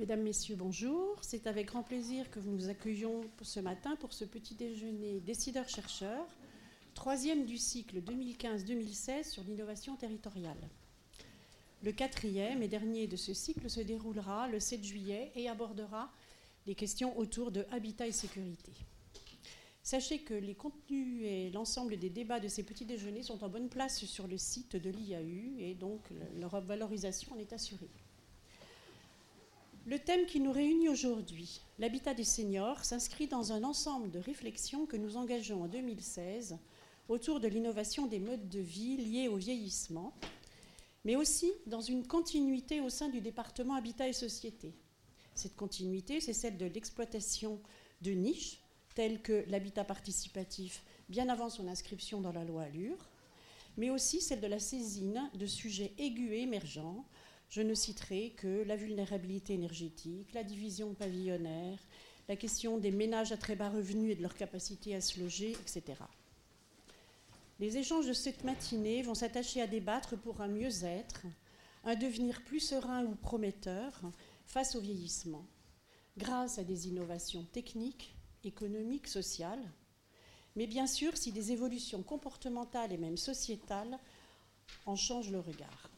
Mesdames, 0.00 0.22
Messieurs, 0.22 0.56
bonjour. 0.56 1.18
C'est 1.20 1.46
avec 1.46 1.66
grand 1.66 1.82
plaisir 1.82 2.30
que 2.30 2.40
nous 2.40 2.70
accueillons 2.70 3.20
ce 3.42 3.60
matin 3.60 3.96
pour 3.96 4.14
ce 4.14 4.24
petit 4.24 4.54
déjeuner 4.54 5.20
décideurs-chercheurs, 5.20 6.26
troisième 6.94 7.44
du 7.44 7.58
cycle 7.58 8.00
2015-2016 8.00 9.28
sur 9.28 9.42
l'innovation 9.42 9.96
territoriale. 9.96 10.70
Le 11.82 11.92
quatrième 11.92 12.62
et 12.62 12.68
dernier 12.68 13.08
de 13.08 13.16
ce 13.16 13.34
cycle 13.34 13.68
se 13.68 13.80
déroulera 13.80 14.48
le 14.48 14.58
7 14.58 14.82
juillet 14.82 15.32
et 15.34 15.50
abordera 15.50 16.10
les 16.66 16.74
questions 16.74 17.18
autour 17.18 17.50
de 17.50 17.66
habitat 17.70 18.06
et 18.06 18.12
sécurité. 18.12 18.72
Sachez 19.82 20.20
que 20.20 20.32
les 20.32 20.54
contenus 20.54 21.24
et 21.26 21.50
l'ensemble 21.50 21.98
des 21.98 22.08
débats 22.08 22.40
de 22.40 22.48
ces 22.48 22.62
petits 22.62 22.86
déjeuners 22.86 23.24
sont 23.24 23.44
en 23.44 23.50
bonne 23.50 23.68
place 23.68 24.02
sur 24.06 24.28
le 24.28 24.38
site 24.38 24.76
de 24.76 24.88
l'IAU 24.88 25.58
et 25.58 25.74
donc 25.74 26.08
leur 26.38 26.58
valorisation 26.62 27.34
en 27.34 27.38
est 27.38 27.52
assurée. 27.52 27.90
Le 29.86 29.98
thème 29.98 30.26
qui 30.26 30.40
nous 30.40 30.52
réunit 30.52 30.90
aujourd'hui, 30.90 31.62
l'habitat 31.78 32.12
des 32.12 32.24
seniors, 32.24 32.84
s'inscrit 32.84 33.26
dans 33.26 33.52
un 33.52 33.64
ensemble 33.64 34.10
de 34.10 34.18
réflexions 34.18 34.84
que 34.84 34.96
nous 34.96 35.16
engageons 35.16 35.62
en 35.62 35.68
2016 35.68 36.58
autour 37.08 37.40
de 37.40 37.48
l'innovation 37.48 38.06
des 38.06 38.20
modes 38.20 38.48
de 38.50 38.60
vie 38.60 38.98
liés 38.98 39.28
au 39.28 39.36
vieillissement, 39.36 40.12
mais 41.04 41.16
aussi 41.16 41.50
dans 41.66 41.80
une 41.80 42.06
continuité 42.06 42.80
au 42.82 42.90
sein 42.90 43.08
du 43.08 43.22
département 43.22 43.74
Habitat 43.74 44.06
et 44.06 44.12
Société. 44.12 44.74
Cette 45.34 45.56
continuité, 45.56 46.20
c'est 46.20 46.34
celle 46.34 46.58
de 46.58 46.66
l'exploitation 46.66 47.58
de 48.02 48.10
niches 48.10 48.60
telles 48.94 49.22
que 49.22 49.44
l'habitat 49.48 49.84
participatif 49.84 50.82
bien 51.08 51.30
avant 51.30 51.48
son 51.48 51.66
inscription 51.68 52.20
dans 52.20 52.32
la 52.32 52.44
loi 52.44 52.64
Allure, 52.64 53.08
mais 53.78 53.88
aussi 53.88 54.20
celle 54.20 54.42
de 54.42 54.46
la 54.46 54.58
saisine 54.58 55.30
de 55.34 55.46
sujets 55.46 55.94
aigus 55.96 56.32
et 56.32 56.42
émergents 56.42 57.06
je 57.50 57.62
ne 57.62 57.74
citerai 57.74 58.30
que 58.36 58.62
la 58.64 58.76
vulnérabilité 58.76 59.54
énergétique, 59.54 60.32
la 60.32 60.44
division 60.44 60.94
pavillonnaire, 60.94 61.78
la 62.28 62.36
question 62.36 62.78
des 62.78 62.92
ménages 62.92 63.32
à 63.32 63.36
très 63.36 63.56
bas 63.56 63.70
revenus 63.70 64.12
et 64.12 64.14
de 64.14 64.22
leur 64.22 64.36
capacité 64.36 64.94
à 64.94 65.00
se 65.00 65.18
loger, 65.18 65.50
etc. 65.50 65.98
Les 67.58 67.76
échanges 67.76 68.06
de 68.06 68.12
cette 68.12 68.44
matinée 68.44 69.02
vont 69.02 69.16
s'attacher 69.16 69.60
à 69.60 69.66
débattre 69.66 70.16
pour 70.16 70.40
un 70.40 70.48
mieux-être, 70.48 71.26
un 71.82 71.96
devenir 71.96 72.42
plus 72.44 72.60
serein 72.60 73.04
ou 73.04 73.16
prometteur 73.16 74.00
face 74.46 74.76
au 74.76 74.80
vieillissement, 74.80 75.44
grâce 76.16 76.58
à 76.58 76.64
des 76.64 76.86
innovations 76.86 77.44
techniques, 77.52 78.14
économiques, 78.44 79.08
sociales, 79.08 79.72
mais 80.54 80.68
bien 80.68 80.86
sûr 80.86 81.16
si 81.16 81.32
des 81.32 81.50
évolutions 81.50 82.02
comportementales 82.02 82.92
et 82.92 82.98
même 82.98 83.16
sociétales 83.16 83.98
en 84.86 84.94
changent 84.94 85.32
le 85.32 85.40
regard. 85.40 85.89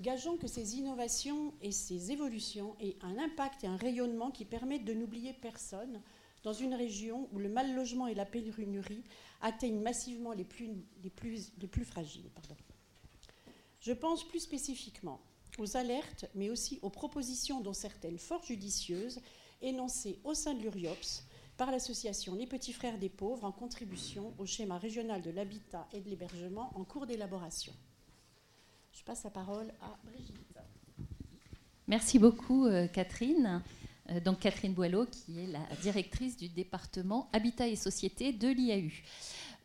Gageons 0.00 0.36
que 0.36 0.46
ces 0.46 0.76
innovations 0.76 1.54
et 1.62 1.72
ces 1.72 2.12
évolutions 2.12 2.76
aient 2.80 2.96
un 3.00 3.18
impact 3.18 3.64
et 3.64 3.66
un 3.66 3.76
rayonnement 3.76 4.30
qui 4.30 4.44
permettent 4.44 4.84
de 4.84 4.92
n'oublier 4.92 5.32
personne 5.32 6.02
dans 6.42 6.52
une 6.52 6.74
région 6.74 7.28
où 7.32 7.38
le 7.38 7.48
mal 7.48 7.74
logement 7.74 8.06
et 8.06 8.14
la 8.14 8.26
pénurie 8.26 9.02
atteignent 9.40 9.80
massivement 9.80 10.32
les 10.32 10.44
plus, 10.44 10.68
les 11.02 11.10
plus, 11.10 11.50
les 11.58 11.66
plus 11.66 11.84
fragiles. 11.84 12.30
Je 13.80 13.92
pense 13.92 14.26
plus 14.26 14.40
spécifiquement 14.40 15.20
aux 15.58 15.76
alertes, 15.76 16.26
mais 16.34 16.50
aussi 16.50 16.78
aux 16.82 16.90
propositions, 16.90 17.60
dont 17.60 17.72
certaines 17.72 18.18
fort 18.18 18.44
judicieuses, 18.44 19.20
énoncées 19.62 20.18
au 20.24 20.34
sein 20.34 20.54
de 20.54 20.60
l'URIOPS 20.60 21.24
par 21.56 21.70
l'association 21.70 22.34
Les 22.34 22.46
Petits 22.46 22.74
Frères 22.74 22.98
des 22.98 23.08
Pauvres 23.08 23.44
en 23.44 23.52
contribution 23.52 24.34
au 24.38 24.44
schéma 24.44 24.76
régional 24.76 25.22
de 25.22 25.30
l'habitat 25.30 25.88
et 25.92 26.00
de 26.00 26.10
l'hébergement 26.10 26.70
en 26.74 26.84
cours 26.84 27.06
d'élaboration. 27.06 27.72
Je 28.96 29.04
passe 29.04 29.24
la 29.24 29.30
parole 29.30 29.70
à 29.82 29.94
Brigitte. 30.04 30.34
Merci 31.86 32.18
beaucoup, 32.18 32.64
euh, 32.64 32.86
Catherine. 32.86 33.62
Euh, 34.08 34.20
donc 34.20 34.40
Catherine 34.40 34.72
Boileau, 34.72 35.04
qui 35.04 35.38
est 35.38 35.46
la 35.48 35.60
directrice 35.82 36.38
du 36.38 36.48
département 36.48 37.28
Habitat 37.34 37.68
et 37.68 37.76
Société 37.76 38.32
de 38.32 38.48
l'IAU. 38.48 38.90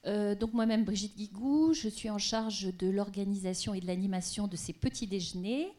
Euh, 0.06 0.36
donc 0.36 0.53
moi-même, 0.53 0.84
Brigitte 0.84 1.16
Guigou, 1.16 1.74
je 1.74 1.88
suis 1.88 2.09
en 2.09 2.18
charge 2.18 2.75
de 2.78 2.90
l'organisation 2.90 3.74
et 3.74 3.80
de 3.80 3.88
l'animation 3.88 4.47
de 4.47 4.58
ces 4.58 4.74
petits 4.74 5.08
déjeuners. 5.08 5.72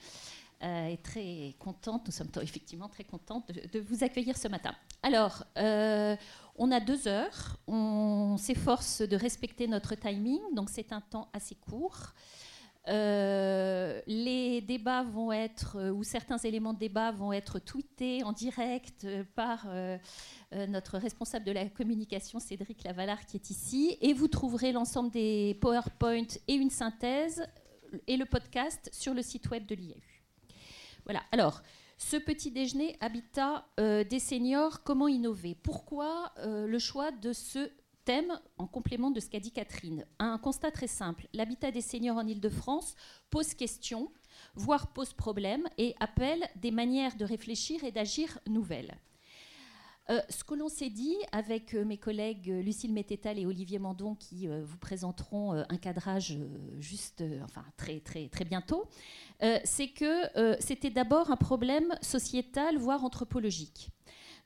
et 0.63 0.99
très 1.03 1.55
contente, 1.59 2.07
nous 2.07 2.13
sommes 2.13 2.31
effectivement 2.41 2.89
très 2.89 3.05
contentes 3.05 3.53
de, 3.53 3.69
de 3.71 3.81
vous 3.81 4.03
accueillir 4.03 4.39
ce 4.39 4.49
matin. 4.49 4.75
Alors, 5.03 5.45
on 6.57 6.71
a 6.71 6.81
deux 6.81 7.07
heures, 7.07 7.59
on 7.67 8.39
s'efforce 8.39 9.03
de 9.03 9.17
respecter 9.17 9.67
notre 9.67 9.95
timing, 9.95 10.41
donc 10.55 10.71
c'est 10.71 10.93
un 10.93 11.03
temps 11.03 11.29
assez 11.35 11.57
court. 11.57 12.15
Euh, 12.89 14.01
les 14.09 14.61
débats 14.61 15.05
vont 15.05 15.31
être, 15.31 15.77
euh, 15.77 15.93
ou 15.93 16.03
certains 16.03 16.39
éléments 16.39 16.73
de 16.73 16.81
débat 16.81 17.13
vont 17.13 17.33
être 17.33 17.61
tweetés 17.61 18.25
en 18.25 18.33
direct 18.33 19.05
euh, 19.05 19.23
par 19.37 19.69
notre 20.69 20.99
responsable 20.99 21.47
de 21.47 21.53
la 21.53 21.67
communication, 21.67 22.39
Cédric 22.39 22.85
Lavalard, 22.85 23.25
qui 23.25 23.37
est 23.39 23.49
ici. 23.49 23.97
Et 24.03 24.13
vous 24.13 24.29
trouverez 24.29 24.73
l'ensemble 24.73 25.11
des 25.11 25.57
PowerPoint 25.63 26.27
et 26.47 26.55
une 26.55 26.69
synthèse 26.69 27.47
et 28.07 28.19
le 28.19 28.27
podcast 28.27 28.91
sur 28.93 29.15
le 29.15 29.23
site 29.23 29.49
web 29.49 29.65
de 29.65 29.75
l'IAU. 29.75 29.97
Voilà. 31.05 31.23
Alors, 31.33 31.63
ce 31.97 32.19
petit 32.19 32.51
déjeuner 32.51 32.99
Habitat 33.01 33.65
des 33.79 34.19
seniors, 34.19 34.83
comment 34.83 35.09
innover? 35.09 35.55
Pourquoi 35.55 36.33
le 36.45 36.79
choix 36.79 37.13
de 37.13 37.33
ce 37.33 37.71
thème 38.05 38.39
en 38.59 38.67
complément 38.67 39.11
de 39.11 39.21
ce 39.21 39.29
qu'a 39.29 39.41
dit 39.41 39.53
Catherine. 39.53 40.07
Un 40.19 40.39
constat 40.39 40.71
très 40.71 40.87
simple, 40.87 41.29
l'habitat 41.33 41.71
des 41.71 41.81
seniors 41.81 42.17
en 42.17 42.27
Ile-de-France 42.27 42.95
pose 43.31 43.55
question, 43.55 44.11
voire 44.55 44.93
pose 44.93 45.13
problème, 45.13 45.69
et 45.79 45.95
appelle 46.01 46.45
des 46.57 46.71
manières 46.71 47.17
de 47.17 47.25
réfléchir 47.25 47.85
et 47.85 47.93
d'agir 47.93 48.39
nouvelles. 48.47 48.97
Euh, 50.11 50.21
ce 50.29 50.43
que 50.43 50.55
l'on 50.55 50.69
s'est 50.69 50.91
dit 50.91 51.17
avec 51.31 51.75
euh, 51.75 51.85
mes 51.85 51.97
collègues 51.97 52.51
euh, 52.51 52.61
Lucille 52.61 52.93
Mététal 52.93 53.39
et 53.39 53.47
Olivier 53.47 53.79
Mandon 53.79 54.17
qui 54.17 54.49
vous 54.49 54.79
présenteront 54.79 55.53
un 55.53 55.77
cadrage 55.77 56.37
juste, 56.79 57.23
enfin 57.45 57.65
très 57.77 58.01
très 58.01 58.29
très 58.29 58.45
bientôt, 58.45 58.89
c'est 59.65 59.89
que 59.89 60.57
c'était 60.61 60.91
d'abord 60.91 61.31
un 61.31 61.37
problème 61.37 61.95
sociétal 62.01 62.77
voire 62.79 63.05
anthropologique. 63.05 63.91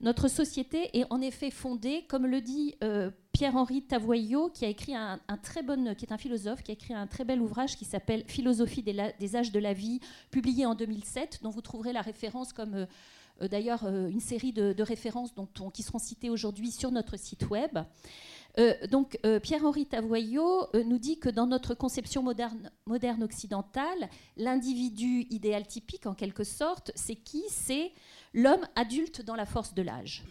Notre 0.01 0.29
société 0.29 0.99
est 0.99 1.07
en 1.09 1.23
effet 1.23 1.51
fondée, 1.51 2.05
comme 2.07 2.27
le 2.27 2.43
dit 2.43 2.75
euh, 2.85 3.11
Pierre-Henri 3.33 3.83
Tavoyot, 3.83 4.51
qui 4.51 4.67
a 4.67 4.69
écrit 4.69 4.95
un, 4.95 5.19
très 5.43 5.63
bon, 5.63 5.95
qui 5.95 6.05
est 6.05 6.13
un 6.13 6.19
philosophe, 6.19 6.63
qui 6.63 6.71
a 6.71 6.75
écrit 6.75 6.93
un 6.93 7.07
très 7.07 7.25
bel 7.25 7.41
ouvrage 7.41 7.77
qui 7.77 7.87
s'appelle 7.87 8.23
Philosophie 8.27 8.83
des, 8.83 9.37
âges 9.37 9.53
de 9.53 9.59
la 9.59 9.73
vie, 9.73 10.01
publié 10.31 10.67
en 10.67 10.75
2007, 10.75 11.41
dont 11.43 11.49
vous 11.49 11.63
trouverez 11.63 11.95
la 11.95 12.03
référence 12.03 12.53
comme 12.53 12.75
euh, 12.75 12.87
euh, 13.41 13.49
d'ailleurs 13.49 13.87
une 13.87 14.21
série 14.21 14.53
de, 14.53 14.83
références 14.83 15.35
dont 15.35 15.71
qui 15.71 15.83
seront 15.83 15.99
citées 15.99 16.29
aujourd'hui 16.29 16.73
sur 16.73 16.91
notre 16.91 17.19
site 17.19 17.49
web. 17.49 17.79
Donc 18.91 19.19
Pierre-Henri 19.43 19.87
Tavoyot 19.87 20.69
nous 20.85 20.99
dit 20.99 21.19
que 21.19 21.29
dans 21.29 21.47
notre 21.47 21.75
conception 21.75 22.23
moderne, 22.23 23.23
occidentale, 23.23 24.09
l'individu 24.37 25.27
idéal 25.31 25.67
typique, 25.67 26.07
en 26.07 26.15
quelque 26.15 26.45
sorte, 26.45 26.91
c'est 26.95 27.17
qui? 27.17 27.45
C'est 27.49 27.93
l'homme 28.33 28.67
adulte 28.75 29.23
dans 29.23 29.35
la 29.35 29.47
force 29.47 29.75
de 29.75 29.83
l'âge. 29.83 30.25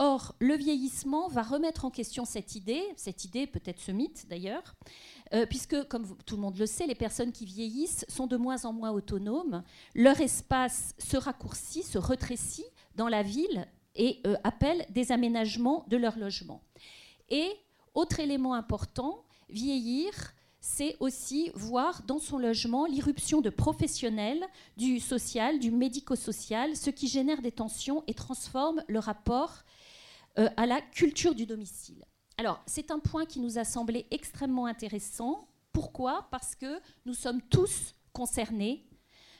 Or, 0.00 0.36
le 0.38 0.54
vieillissement 0.54 1.26
va 1.26 1.42
remettre 1.42 1.84
en 1.84 1.90
question 1.90 2.24
cette 2.24 2.54
idée, 2.54 2.84
cette 2.94 3.24
idée 3.24 3.48
peut-être 3.48 3.80
ce 3.80 3.90
mythe 3.90 4.26
d'ailleurs, 4.28 4.76
euh, 5.34 5.44
puisque, 5.44 5.88
comme 5.88 6.06
tout 6.24 6.36
le 6.36 6.42
monde 6.42 6.56
le 6.56 6.66
sait, 6.66 6.86
les 6.86 6.94
personnes 6.94 7.32
qui 7.32 7.44
vieillissent 7.44 8.04
sont 8.08 8.28
de 8.28 8.36
moins 8.36 8.64
en 8.64 8.72
moins 8.72 8.92
autonomes, 8.92 9.64
leur 9.96 10.20
espace 10.20 10.94
se 10.98 11.16
raccourcit, 11.16 11.82
se 11.82 11.98
rétrécit 11.98 12.64
dans 12.94 13.08
la 13.08 13.24
ville 13.24 13.66
et 13.96 14.20
euh, 14.24 14.36
appelle 14.44 14.86
des 14.90 15.10
aménagements 15.10 15.84
de 15.88 15.96
leur 15.96 16.16
logement. 16.16 16.62
Et, 17.30 17.52
autre 17.94 18.20
élément 18.20 18.54
important, 18.54 19.24
vieillir, 19.48 20.12
c'est 20.60 20.96
aussi 21.00 21.50
voir 21.54 22.02
dans 22.02 22.18
son 22.18 22.38
logement 22.38 22.86
l'irruption 22.86 23.40
de 23.40 23.50
professionnels 23.50 24.44
du 24.76 25.00
social, 25.00 25.58
du 25.58 25.70
médico-social, 25.70 26.76
ce 26.76 26.90
qui 26.90 27.08
génère 27.08 27.42
des 27.42 27.52
tensions 27.52 28.02
et 28.06 28.14
transforme 28.14 28.82
le 28.88 28.98
rapport 28.98 29.64
euh, 30.38 30.48
à 30.56 30.66
la 30.66 30.80
culture 30.80 31.34
du 31.34 31.46
domicile. 31.46 32.04
Alors, 32.36 32.60
c'est 32.66 32.90
un 32.90 32.98
point 32.98 33.24
qui 33.24 33.40
nous 33.40 33.58
a 33.58 33.64
semblé 33.64 34.06
extrêmement 34.10 34.66
intéressant. 34.66 35.48
Pourquoi? 35.72 36.28
Parce 36.30 36.54
que 36.54 36.80
nous 37.06 37.14
sommes 37.14 37.42
tous 37.42 37.94
concernés 38.12 38.84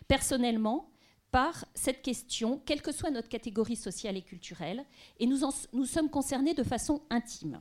personnellement 0.07 0.91
par 1.31 1.67
cette 1.75 2.03
question, 2.03 2.61
quelle 2.65 2.81
que 2.81 2.93
soit 2.93 3.11
notre 3.11 3.29
catégorie 3.29 3.77
sociale 3.77 4.17
et 4.17 4.23
culturelle, 4.23 4.85
et 5.21 5.27
nous, 5.27 5.41
nous 5.73 5.85
sommes 5.85 6.11
concernés 6.11 6.55
de 6.55 6.63
façon 6.63 7.03
intime. 7.11 7.61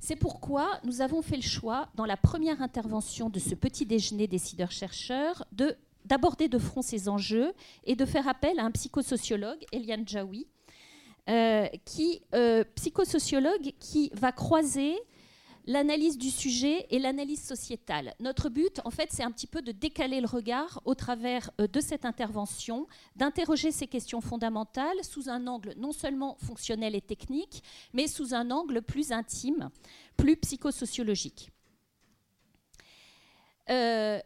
C'est 0.00 0.16
pourquoi 0.16 0.80
nous 0.84 1.00
avons 1.00 1.22
fait 1.22 1.36
le 1.36 1.42
choix, 1.42 1.88
dans 1.94 2.04
la 2.04 2.16
première 2.16 2.62
intervention 2.62 3.30
de 3.30 3.38
ce 3.38 3.54
petit 3.54 3.86
déjeuner 3.86 4.26
décideurs-chercheurs, 4.26 5.44
d'aborder 6.04 6.48
de, 6.48 6.58
front 6.58 6.82
ces 6.82 7.08
enjeux 7.08 7.52
et 7.84 7.96
de 7.96 8.04
faire 8.04 8.28
appel 8.28 8.58
à 8.58 8.64
un 8.64 8.70
psychosociologue, 8.70 9.64
Eliane 9.72 10.06
Jaoui, 10.06 10.46
euh, 11.28 11.66
euh, 12.34 12.64
psychosociologue 12.74 13.72
qui 13.78 14.10
va 14.14 14.32
croiser 14.32 14.96
l'analyse 15.68 16.16
du 16.16 16.30
sujet 16.30 16.86
et 16.90 16.98
l'analyse 16.98 17.42
sociétale. 17.42 18.14
Notre 18.20 18.48
but, 18.48 18.80
en 18.86 18.90
fait, 18.90 19.10
c'est 19.12 19.22
un 19.22 19.30
petit 19.30 19.46
peu 19.46 19.60
de 19.60 19.70
décaler 19.70 20.20
le 20.22 20.26
regard 20.26 20.80
au 20.86 20.94
travers 20.94 21.50
euh, 21.60 21.68
de 21.68 21.80
cette 21.80 22.06
intervention, 22.06 22.86
d'interroger 23.16 23.70
ces 23.70 23.86
questions 23.86 24.22
fondamentales 24.22 25.04
sous 25.04 25.28
un 25.28 25.46
angle 25.46 25.74
non 25.76 25.92
seulement 25.92 26.36
fonctionnel 26.38 26.94
et 26.94 27.02
technique, 27.02 27.62
mais 27.92 28.06
sous 28.06 28.34
un 28.34 28.50
angle 28.50 28.80
plus 28.80 29.12
intime, 29.12 29.68
plus 30.16 30.38
psychosociologique. 30.38 31.50
Euh, 33.68 34.18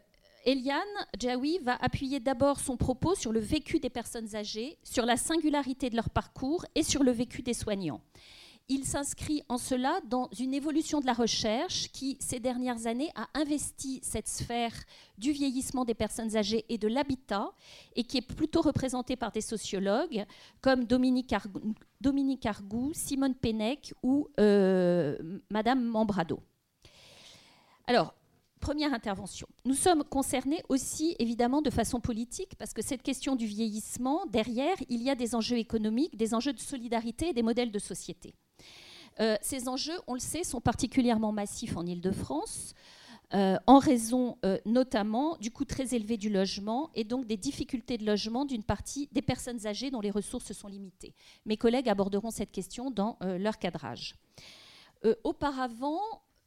Eliane 0.45 0.81
Jaoui 1.19 1.59
va 1.61 1.75
appuyer 1.75 2.21
d'abord 2.21 2.61
son 2.61 2.77
propos 2.77 3.15
sur 3.15 3.33
le 3.33 3.41
vécu 3.41 3.81
des 3.81 3.89
personnes 3.89 4.33
âgées, 4.33 4.77
sur 4.81 5.05
la 5.05 5.17
singularité 5.17 5.89
de 5.89 5.97
leur 5.97 6.09
parcours 6.09 6.65
et 6.73 6.83
sur 6.83 7.03
le 7.03 7.11
vécu 7.11 7.41
des 7.41 7.53
soignants. 7.53 8.01
Il 8.69 8.85
s'inscrit 8.85 9.43
en 9.49 9.57
cela 9.57 9.99
dans 10.07 10.29
une 10.39 10.53
évolution 10.53 11.01
de 11.01 11.05
la 11.05 11.13
recherche 11.13 11.89
qui, 11.91 12.15
ces 12.21 12.39
dernières 12.39 12.87
années, 12.87 13.11
a 13.13 13.27
investi 13.33 13.99
cette 14.01 14.29
sphère 14.29 14.73
du 15.17 15.33
vieillissement 15.33 15.83
des 15.83 15.93
personnes 15.93 16.37
âgées 16.37 16.63
et 16.69 16.77
de 16.77 16.87
l'habitat, 16.87 17.51
et 17.97 18.05
qui 18.05 18.17
est 18.17 18.21
plutôt 18.21 18.61
représentée 18.61 19.17
par 19.17 19.33
des 19.33 19.41
sociologues 19.41 20.25
comme 20.61 20.85
Dominique, 20.85 21.33
Argou, 22.45 22.93
Simone 22.93 23.35
Pennec 23.35 23.93
ou 24.01 24.29
euh, 24.39 25.39
Madame 25.49 25.83
Mambrado. 25.83 26.39
Alors, 27.85 28.15
première 28.61 28.93
intervention. 28.93 29.45
Nous 29.65 29.75
sommes 29.75 30.05
concernés 30.05 30.63
aussi 30.69 31.17
évidemment 31.19 31.61
de 31.61 31.69
façon 31.69 31.99
politique 31.99 32.55
parce 32.57 32.73
que 32.73 32.81
cette 32.81 33.03
question 33.03 33.35
du 33.35 33.45
vieillissement, 33.45 34.25
derrière, 34.27 34.77
il 34.87 35.03
y 35.03 35.09
a 35.09 35.15
des 35.15 35.35
enjeux 35.35 35.57
économiques, 35.57 36.15
des 36.15 36.33
enjeux 36.33 36.53
de 36.53 36.61
solidarité 36.61 37.33
des 37.33 37.43
modèles 37.43 37.73
de 37.73 37.79
société. 37.79 38.33
Euh, 39.19 39.35
ces 39.41 39.67
enjeux, 39.67 39.99
on 40.07 40.13
le 40.13 40.19
sait, 40.19 40.43
sont 40.43 40.61
particulièrement 40.61 41.31
massifs 41.31 41.77
en 41.77 41.85
Ile-de-France. 41.85 42.73
Euh, 43.33 43.57
en 43.65 43.79
raison 43.79 44.37
euh, 44.45 44.59
notamment 44.63 45.37
du 45.37 45.49
coût 45.49 45.65
très 45.65 45.95
élevé 45.95 46.17
du 46.17 46.29
logement 46.29 46.91
et 46.93 47.03
donc 47.03 47.25
des 47.25 47.37
difficultés 47.37 47.97
de 47.97 48.05
logement 48.05 48.45
d'une 48.45 48.61
partie 48.61 49.09
des 49.11 49.23
personnes 49.23 49.65
âgées 49.65 49.89
dont 49.89 50.01
les 50.01 50.11
ressources 50.11 50.53
sont 50.53 50.67
limitées. 50.67 51.15
Mes 51.47 51.57
collègues 51.57 51.89
aborderont 51.89 52.29
cette 52.29 52.51
question 52.51 52.91
dans 52.91 53.17
leur 53.21 53.57
cadrage. 53.57 54.15
auparavant, 55.23 55.99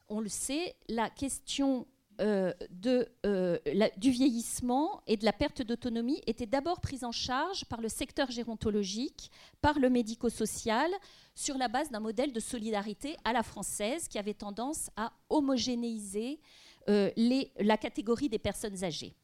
on 0.08 0.20
le 0.20 0.28
sait, 0.28 0.76
la 0.88 1.10
question 1.10 1.88
euh, 2.20 2.52
de, 2.70 3.08
euh, 3.26 3.58
du 3.98 4.10
vieillissement 4.10 5.02
et 5.06 5.18
de 5.18 5.24
la 5.24 5.34
perte 5.34 5.60
d'autonomie 5.60 6.22
était 6.26 6.46
d'abord 6.46 6.80
prise 6.80 7.04
en 7.04 7.12
charge 7.12 7.66
par 7.66 7.80
le 7.80 7.88
secteur 7.90 8.30
gérontologique, 8.30 9.30
par 9.60 9.78
le 9.78 9.90
médico-social, 9.90 10.90
sur 11.34 11.58
la 11.58 11.68
base 11.68 11.90
d'un 11.90 12.00
modèle 12.00 12.32
de 12.32 12.40
solidarité 12.40 13.16
à 13.24 13.34
la 13.34 13.42
française 13.42 14.08
qui 14.08 14.18
avait 14.18 14.32
tendance 14.32 14.88
à 14.96 15.12
homogénéiser 15.28 16.40
euh, 16.88 17.10
la 17.16 17.76
catégorie 17.76 18.30
des 18.30 18.38
personnes 18.38 18.82
âgées. 18.82 19.14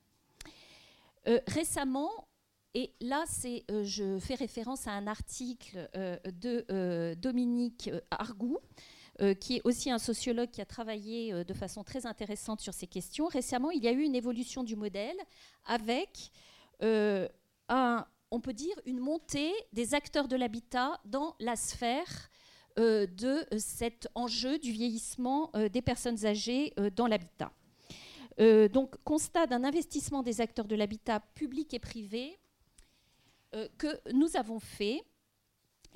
récemment, 1.47 2.11
et 2.75 2.93
là, 3.01 3.25
je 3.69 4.19
fais 4.19 4.35
référence 4.35 4.87
à 4.87 4.93
un 4.93 5.07
article 5.07 5.89
de 5.95 7.15
Dominique 7.15 7.91
Argou, 8.11 8.59
euh, 9.21 9.35
qui 9.35 9.57
est 9.57 9.61
aussi 9.65 9.91
un 9.91 9.99
sociologue 9.99 10.51
qui 10.51 10.63
a 10.63 10.65
travaillé 10.65 11.35
euh, 11.35 11.45
de 11.45 11.53
façon 11.53 11.85
très 11.85 12.07
intéressante 12.07 12.63
sur 12.63 12.73
ces 12.73 12.87
questions. 12.87 13.27
Récemment, 13.27 13.71
il 13.71 13.85
y 13.85 13.89
a 13.89 13.93
eu 13.93 14.01
une 14.01 14.15
évolution 14.15 14.65
du 14.65 14.75
modèle 14.75 15.17
avec 15.67 16.31
euh, 16.83 17.29
on 17.69 18.41
peut 18.41 18.55
dire, 18.55 18.75
une 18.87 19.01
montée 19.01 19.53
des 19.75 19.93
acteurs 19.93 20.29
de 20.29 20.37
l'habitat 20.37 20.99
dans 21.05 21.37
la 21.41 21.57
sphère 21.57 22.31
de 22.77 23.47
cet 23.59 24.09
enjeu 24.15 24.59
du 24.59 24.73
vieillissement 24.73 25.51
des 25.71 25.83
personnes 25.83 26.25
âgées 26.25 26.73
dans 26.97 27.07
l'habitat. 27.07 27.53
donc, 28.39 28.97
constat 29.05 29.47
d'un 29.47 29.65
investissement 29.65 30.23
des 30.23 30.41
acteurs 30.41 30.67
de 30.67 30.75
l'habitat 30.75 31.21
public 31.35 31.73
et 31.73 31.79
privé 31.79 32.39
que 33.79 34.01
nous 34.13 34.37
avons 34.37 34.59
fait 34.59 35.03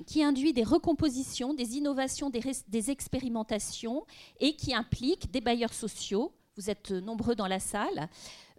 qui 0.05 0.23
induit 0.23 0.53
des 0.53 0.63
recompositions, 0.63 1.53
des 1.53 1.77
innovations, 1.77 2.29
des, 2.29 2.91
expérimentations 2.91 4.05
et 4.39 4.55
qui 4.55 4.73
implique 4.73 5.31
des 5.31 5.41
bailleurs 5.41 5.73
sociaux, 5.73 6.33
vous 6.55 6.69
êtes 6.69 6.91
nombreux 6.91 7.35
dans 7.35 7.47
la 7.47 7.59
salle, 7.59 8.09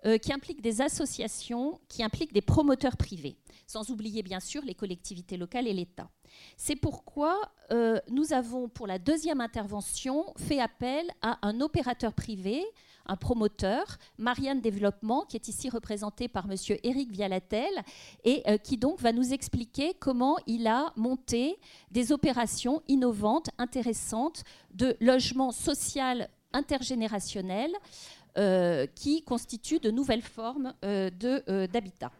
euh, 0.06 0.18
qui 0.18 0.32
implique 0.32 0.60
des 0.60 0.80
associations, 0.80 1.80
qui 1.88 2.02
implique 2.02 2.32
des 2.32 2.40
promoteurs 2.40 2.96
privés, 2.96 3.36
sans 3.66 3.90
oublier 3.90 4.22
bien 4.22 4.40
sûr 4.40 4.62
les 4.64 4.74
collectivités 4.74 5.36
locales 5.36 5.66
et 5.66 5.72
l'État. 5.72 6.08
C'est 6.56 6.76
pourquoi 6.76 7.40
euh, 7.72 7.98
nous 8.08 8.32
avons, 8.32 8.68
pour 8.68 8.86
la 8.86 8.98
deuxième 8.98 9.40
intervention, 9.40 10.24
fait 10.36 10.60
appel 10.60 11.06
à 11.22 11.38
un 11.46 11.60
opérateur 11.60 12.12
privé, 12.12 12.64
un 13.06 13.16
promoteur, 13.16 13.98
Marianne 14.18 14.60
Développement, 14.60 15.24
qui 15.24 15.36
est 15.36 15.48
ici 15.48 15.68
représenté 15.70 16.28
par 16.28 16.46
Monsieur 16.46 16.78
Éric 16.86 17.10
Vialatel, 17.10 17.72
et 18.24 18.42
euh, 18.46 18.58
qui 18.58 18.76
donc 18.76 19.00
va 19.00 19.12
nous 19.12 19.32
expliquer 19.32 19.94
comment 19.94 20.36
il 20.46 20.66
a 20.66 20.92
monté 20.96 21.58
des 21.90 22.12
opérations 22.12 22.82
innovantes, 22.86 23.48
intéressantes, 23.58 24.44
de 24.74 24.96
logement 25.00 25.50
social 25.50 26.28
intergénérationnel, 26.52 27.70
qui 28.94 29.22
constituent 29.22 29.80
de 29.80 29.90
nouvelles 29.90 30.22
formes 30.22 30.74
d'habitat. 30.82 32.12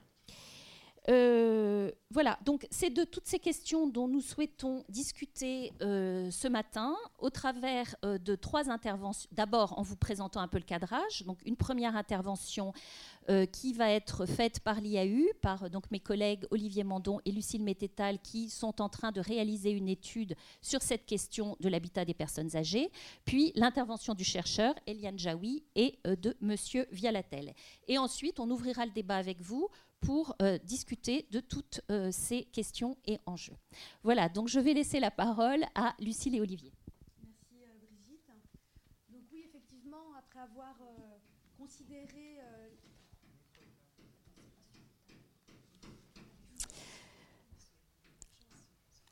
Euh, 1.09 1.91
voilà, 2.11 2.39
donc 2.45 2.67
c'est 2.71 2.91
de 2.91 3.05
toutes 3.05 3.27
ces 3.27 3.39
questions 3.39 3.87
dont 3.87 4.09
nous 4.09 4.21
souhaitons 4.21 4.85
discuter 4.89 5.73
euh, 5.81 6.31
ce 6.31 6.49
matin 6.49 6.97
au 7.19 7.31
travers 7.31 7.97
euh, 8.05 8.19
de 8.19 8.35
trois 8.35 8.71
interventions. 8.71 9.29
D'abord 9.33 9.79
en 9.79 9.83
vous 9.83 9.97
présentant 9.97 10.41
un 10.41 10.49
peu 10.49 10.59
le 10.59 10.65
cadrage, 10.65 11.23
donc 11.25 11.39
une 11.47 11.57
première 11.57 11.97
intervention 11.97 12.73
qui 13.53 13.75
va 13.75 13.91
être 13.91 14.25
faite 14.25 14.61
par 14.61 14.81
l'IAU, 14.81 15.27
par 15.43 15.69
donc 15.69 15.91
mes 15.91 16.01
collègues 16.01 16.47
Olivier 16.51 16.83
Mandon 16.83 17.21
et 17.27 17.31
Lucille 17.31 17.63
Mététal 17.63 18.19
qui 18.21 18.49
sont 18.49 18.81
en 18.81 18.89
train 18.89 19.13
de 19.13 19.21
réaliser 19.21 19.71
une 19.71 19.91
étude 19.91 20.35
sur 20.63 20.81
cette 20.81 21.05
question 21.05 21.55
de 21.61 21.69
l'habitat 21.69 22.07
des 22.07 22.15
personnes 22.15 22.57
âgées, 22.57 22.91
puis 23.27 23.53
l'intervention 23.55 24.15
du 24.15 24.25
chercheur 24.25 24.75
Eliane 24.87 25.19
Jaoui 25.19 25.63
et 25.75 25.99
de 26.07 26.39
Monsieur 26.41 26.87
Vialatel. 26.91 27.53
Et 27.87 27.99
ensuite, 27.99 28.41
on 28.41 28.49
ouvrira 28.51 28.87
le 28.87 28.93
débat 28.93 29.17
avec 29.17 29.43
vous 29.43 29.69
pour 30.01 30.35
euh, 30.43 30.59
discuter 30.65 31.27
de 31.31 31.41
toutes 31.41 31.81
euh, 31.91 32.11
ces 32.13 32.45
questions 32.45 32.97
et 33.07 33.19
enjeux. 33.27 33.57
Voilà, 34.03 34.29
donc 34.29 34.49
je 34.49 34.61
vais 34.61 34.75
laisser 34.75 35.01
la 35.01 35.11
parole 35.11 35.65
à 35.75 35.95
Lucille 36.01 36.35
et 36.35 36.41
Olivier. 36.41 36.73
Merci 37.21 37.65
euh, 37.65 37.69
Brigitte. 37.81 38.31
Donc 39.11 39.23
oui, 39.33 39.45
effectivement, 39.47 40.15
après 40.19 40.41
avoir 40.41 40.77
considéré... 41.57 42.39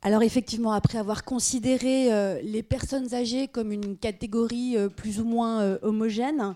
Alors 0.02 0.22
effectivement, 0.22 0.70
après 0.70 0.98
avoir 0.98 1.24
considéré 1.24 2.40
les 2.40 2.62
personnes 2.62 3.12
âgées 3.12 3.48
comme 3.48 3.72
une 3.72 3.96
catégorie 3.96 4.76
plus 4.94 5.18
ou 5.18 5.24
moins 5.24 5.78
homogène, 5.82 6.54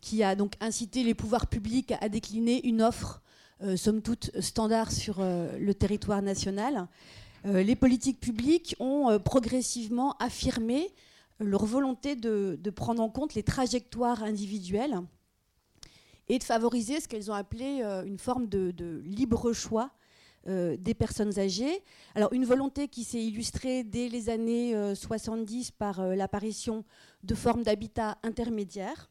qui 0.00 0.24
a 0.24 0.34
donc 0.34 0.54
incité 0.60 1.04
les 1.04 1.14
pouvoirs 1.14 1.46
publics 1.46 1.92
à 2.00 2.08
décliner 2.08 2.66
une 2.66 2.82
offre 2.82 3.20
euh, 3.20 3.27
somme 3.76 4.02
toute 4.02 4.30
standard 4.40 4.92
sur 4.92 5.16
euh, 5.20 5.58
le 5.58 5.74
territoire 5.74 6.22
national, 6.22 6.86
euh, 7.46 7.62
les 7.62 7.76
politiques 7.76 8.20
publiques 8.20 8.76
ont 8.78 9.18
progressivement 9.18 10.16
affirmé 10.18 10.88
leur 11.40 11.64
volonté 11.64 12.16
de, 12.16 12.58
prendre 12.70 13.02
en 13.02 13.08
compte 13.08 13.34
les 13.34 13.42
trajectoires 13.42 14.22
individuelles 14.22 15.00
et 16.28 16.38
de 16.38 16.44
favoriser 16.44 17.00
ce 17.00 17.08
qu'elles 17.08 17.30
ont 17.30 17.34
appelé 17.34 17.82
une 18.06 18.18
forme 18.18 18.48
de, 18.48 19.02
libre 19.04 19.52
choix 19.52 19.90
des 20.46 20.94
personnes 20.94 21.38
âgées. 21.38 21.84
Alors 22.16 22.32
une 22.32 22.44
volonté 22.44 22.88
qui 22.88 23.04
s'est 23.04 23.22
illustrée 23.22 23.84
dès 23.84 24.08
les 24.08 24.30
années 24.30 24.74
70 24.96 25.70
par 25.70 26.04
l'apparition 26.08 26.84
de 27.22 27.36
formes 27.36 27.62
d'habitat 27.62 28.18
intermédiaires 28.24 29.08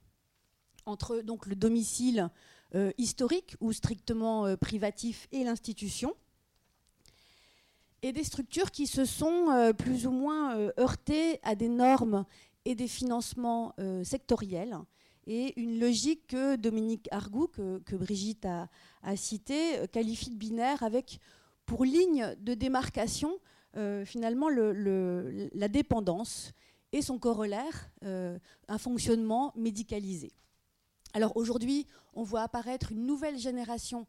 entre 0.86 1.22
donc 1.22 1.46
le 1.46 1.56
domicile 1.56 2.30
euh, 2.76 2.92
historique 2.98 3.56
ou 3.62 3.72
strictement 3.72 4.46
euh, 4.46 4.58
privatif 4.58 5.30
et 5.32 5.46
l'institution, 5.46 6.14
et 8.02 8.12
des 8.12 8.26
structures 8.26 8.72
qui 8.72 8.88
se 8.88 9.06
sont 9.06 9.50
euh, 9.52 9.72
plus 9.72 10.06
ou 10.06 10.12
moins 10.12 10.58
heurtées 10.78 11.40
à 11.44 11.56
des 11.56 11.70
normes 11.70 12.26
et 12.66 12.76
des 12.76 12.90
financements 12.90 13.74
sectoriels 14.04 14.78
et 15.26 15.58
une 15.58 15.80
logique 15.80 16.28
que 16.28 16.58
Dominique 16.58 17.08
Argou, 17.12 17.48
que, 17.48 17.96
Brigitte 17.96 18.46
a, 18.46 18.68
a 19.02 19.16
cité, 19.16 19.88
qualifie 19.90 20.32
de 20.32 20.36
binaire 20.36 20.84
avec 20.84 21.22
pour 21.66 21.86
ligne 21.86 22.36
de 22.42 22.54
démarcation 22.54 23.40
finalement 24.04 24.50
la 24.50 25.68
dépendance 25.70 26.52
et 26.92 27.02
son 27.02 27.20
corollaire, 27.20 27.90
un 28.02 28.78
fonctionnement 28.78 29.54
médicalisé. 29.56 30.34
Alors 31.14 31.36
aujourd'hui, 31.38 31.88
on 32.18 32.24
voit 32.24 32.42
apparaître 32.42 32.92
une 32.92 33.06
nouvelle 33.06 33.38
génération 33.38 34.08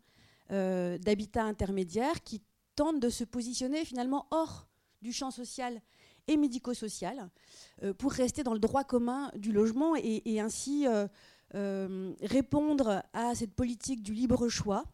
euh, 0.50 0.96
d'habitats 0.98 1.44
intermédiaires 1.44 2.22
qui 2.24 2.40
tentent 2.74 3.00
de 3.00 3.10
se 3.10 3.22
positionner 3.22 3.84
finalement 3.84 4.26
hors 4.30 4.66
du 5.02 5.12
champ 5.12 5.30
social 5.30 5.80
et 6.26 6.36
médico-social 6.36 7.30
pour 7.96 8.12
rester 8.12 8.42
dans 8.42 8.52
le 8.52 8.58
droit 8.58 8.84
commun 8.84 9.30
du 9.36 9.52
logement 9.52 9.94
et, 9.96 10.40
ainsi 10.40 10.86
répondre 11.54 13.02
à 13.14 13.34
cette 13.34 13.54
politique 13.54 14.02
du 14.02 14.12
libre 14.12 14.48
choix 14.48 14.84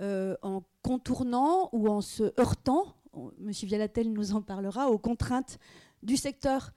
en 0.00 0.62
contournant 0.82 1.70
ou 1.72 1.88
en 1.88 2.02
se 2.02 2.24
heurtant, 2.38 2.94
M. 3.14 3.50
Vialatel 3.50 4.12
nous 4.12 4.34
en 4.34 4.42
parlera, 4.42 4.90
aux 4.90 4.98
contraintes 4.98 5.58
du 6.02 6.18
secteur 6.18 6.72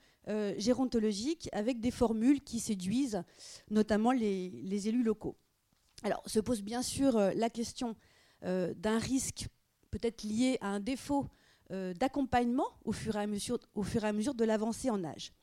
gérontologique 0.57 1.49
avec 1.51 1.81
des 1.81 1.91
formules 1.91 2.41
qui 2.41 2.61
séduisent 2.61 3.23
notamment 3.69 4.13
les 4.13 4.87
élus 4.87 5.03
locaux. 5.03 5.35
Alors 6.03 6.23
se 6.25 6.39
pose 6.39 6.61
bien 6.61 6.81
sûr 6.81 7.17
euh, 7.17 7.31
la 7.35 7.49
question 7.49 7.95
euh, 8.43 8.73
d'un 8.75 8.99
risque 8.99 9.47
peut-être 9.91 10.23
lié 10.23 10.57
à 10.61 10.67
un 10.67 10.79
défaut 10.79 11.27
euh, 11.71 11.93
d'accompagnement 11.93 12.67
au, 12.85 12.93
fur 12.93 13.15
et 13.17 13.19
à 13.19 13.27
mesure, 13.27 13.59
de 14.33 14.45
l'avancée 14.45 14.89
en 14.89 15.03
âge. 15.03 15.33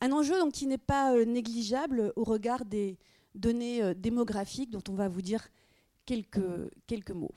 Un 0.00 0.12
enjeu 0.12 0.38
donc, 0.38 0.52
qui 0.52 0.66
n'est 0.66 0.78
pas 0.78 1.24
négligeable 1.24 2.12
au 2.16 2.24
regard 2.24 2.64
des 2.64 2.98
données 3.34 3.94
démographiques 3.94 4.70
dont 4.70 4.82
on 4.88 4.94
va 4.94 5.08
vous 5.08 5.22
dire 5.22 5.46
quelques, 6.06 6.40
quelques 6.86 7.10
mots. 7.10 7.34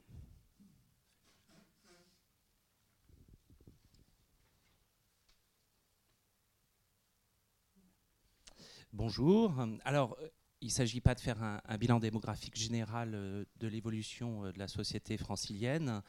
Bonjour. 8.93 9.53
Alors, 9.83 10.17
il 10.63 10.67
ne 10.67 10.71
s'agit 10.71 11.01
pas 11.01 11.13
de 11.13 11.19
faire 11.19 11.43
un, 11.43 11.77
bilan 11.77 11.99
démographique 11.99 12.55
général 12.55 13.11
euh, 13.13 13.43
de 13.59 13.67
l'évolution 13.67 14.45
euh, 14.45 14.53
de 14.53 14.59
la 14.59 14.69
société 14.69 15.17
francilienne, 15.17 16.01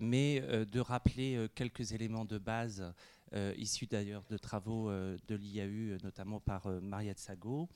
mais 0.00 0.42
euh, 0.42 0.66
de 0.66 0.80
rappeler 0.80 1.48
quelques 1.54 1.92
éléments 1.92 2.26
de 2.26 2.38
base 2.38 2.92
issus 3.56 3.86
d'ailleurs 3.86 4.24
de 4.28 4.36
travaux 4.36 4.90
de 4.90 5.34
l'IAU, 5.34 5.96
notamment 6.02 6.38
par 6.38 6.68
Mariette 6.82 7.18
Sago, 7.18 7.66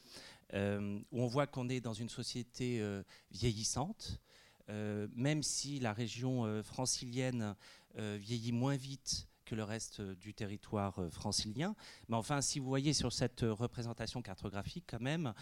où 0.52 1.22
on 1.22 1.26
voit 1.26 1.46
qu'on 1.46 1.70
est 1.70 1.80
dans 1.80 1.94
une 1.94 2.10
société 2.10 2.86
vieillissante, 3.30 4.20
même 4.68 5.42
si 5.42 5.80
la 5.80 5.94
région 5.94 6.62
francilienne 6.62 7.56
vieillit 7.96 8.52
moins 8.52 8.76
vite 8.76 9.26
que 9.46 9.54
le 9.54 9.64
reste 9.64 10.00
euh, 10.00 10.14
du 10.16 10.34
territoire 10.34 10.98
euh, 10.98 11.08
francilien. 11.08 11.74
Mais 12.08 12.16
enfin, 12.16 12.42
si 12.42 12.58
vous 12.58 12.66
voyez 12.66 12.92
sur 12.92 13.12
cette 13.12 13.44
euh, 13.44 13.54
représentation 13.54 14.20
cartographique, 14.20 14.84
quand 14.86 15.00
même, 15.00 15.32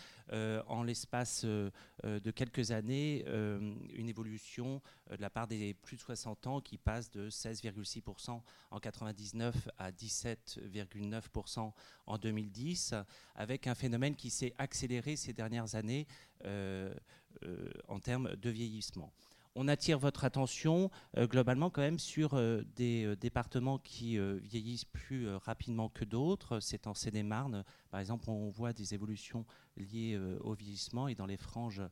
en 0.67 0.83
l'espace 0.83 1.45
de 1.45 2.31
quelques 2.31 2.71
années, 2.71 3.25
une 3.27 4.09
évolution 4.09 4.83
de 5.11 5.21
la 5.21 5.31
part 5.31 5.47
des 5.47 5.73
plus 5.75 5.97
de 5.97 6.03
60 6.03 6.47
ans 6.47 6.61
qui 6.61 6.77
passe 6.77 7.11
de 7.11 7.31
16,6% 7.31 8.41
en 8.71 8.81
99 8.81 9.69
à 9.79 9.91
17,9% 9.91 11.73
en 12.07 12.19
2010, 12.19 12.95
avec 13.35 13.67
un 13.67 13.75
phénomène 13.75 14.17
qui 14.17 14.31
s'est 14.31 14.55
accéléré 14.59 15.17
ces 15.17 15.33
dernières 15.33 15.75
années 15.75 16.07
en 16.45 18.01
termes 18.01 18.37
de 18.37 18.51
vieillissement 18.51 19.13
on 19.55 19.69
attire 19.69 19.99
votre 19.99 20.25
attention 20.25 20.91
euh, 21.17 21.27
globalement 21.27 21.71
quand 21.71 21.81
même 21.81 21.99
sur 21.99 22.35
euh, 22.35 22.63
des 22.77 23.05
euh, 23.05 23.17
départements 23.17 23.79
qui 23.79 24.19
vieillissent 24.43 24.85
plus 24.85 25.29
rapidement 25.37 25.89
que 25.89 26.05
d'autres. 26.05 26.61
C'est 26.61 26.87
en 26.87 26.95
Seine-et-Marne, 26.95 27.65
par 27.91 28.01
exemple, 28.01 28.29
on 28.29 28.51
voit 28.51 28.73
des 28.73 28.95
évolutions 28.95 29.45
liées 29.77 30.19
au 30.41 30.55
vieillissement 30.55 31.09
et 31.09 31.15
dans 31.15 31.27
les 31.27 31.37
franges 31.37 31.83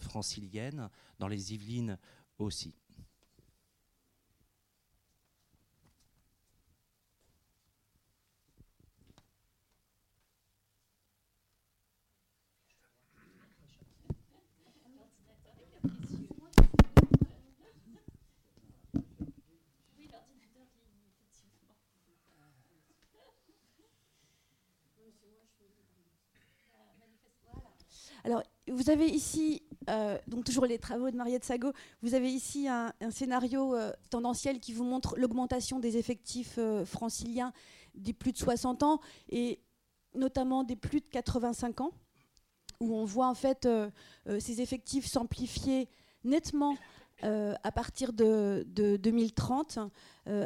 franciliennes, 0.00 0.88
dans 1.18 1.28
les 1.28 1.54
Yvelines 1.54 1.98
aussi. 2.38 2.74
Alors, 28.26 28.42
vous 28.66 28.90
avez 28.90 29.06
ici, 29.06 29.62
euh, 29.88 30.18
donc 30.26 30.42
toujours 30.42 30.66
les 30.66 30.78
travaux 30.78 31.08
de 31.12 31.16
Mariette 31.16 31.44
Sago, 31.44 31.70
vous 32.02 32.14
avez 32.14 32.28
ici 32.28 32.66
un, 32.66 32.92
scénario 33.12 33.76
euh, 33.76 33.92
tendanciel 34.10 34.58
qui 34.58 34.72
vous 34.72 34.82
montre 34.82 35.16
l'augmentation 35.16 35.78
des 35.78 35.96
effectifs 35.96 36.56
euh, 36.58 36.84
franciliens 36.84 37.52
des 37.94 38.12
plus 38.12 38.32
de 38.32 38.38
60 38.38 38.82
ans 38.82 39.00
et 39.28 39.60
notamment 40.16 40.64
des 40.64 40.74
plus 40.74 41.00
de 41.00 41.08
85 41.08 41.82
ans, 41.82 41.92
où 42.80 42.96
on 42.96 43.04
voit 43.04 43.28
en 43.28 43.34
fait 43.34 43.68
ces 44.40 44.60
effectifs 44.60 45.06
s'amplifier 45.06 45.88
nettement 46.24 46.76
à 47.22 47.72
partir 47.72 48.12
de, 48.12 48.66
2030, 48.66 49.78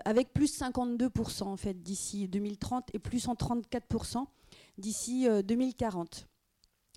avec 0.04 0.32
plus 0.32 0.60
52% 0.60 1.44
en 1.44 1.56
fait 1.56 1.82
d'ici 1.82 2.28
2030 2.28 2.94
et 2.94 2.98
plus 2.98 3.26
134% 3.26 4.26
d'ici 4.76 5.26
2040. 5.44 6.29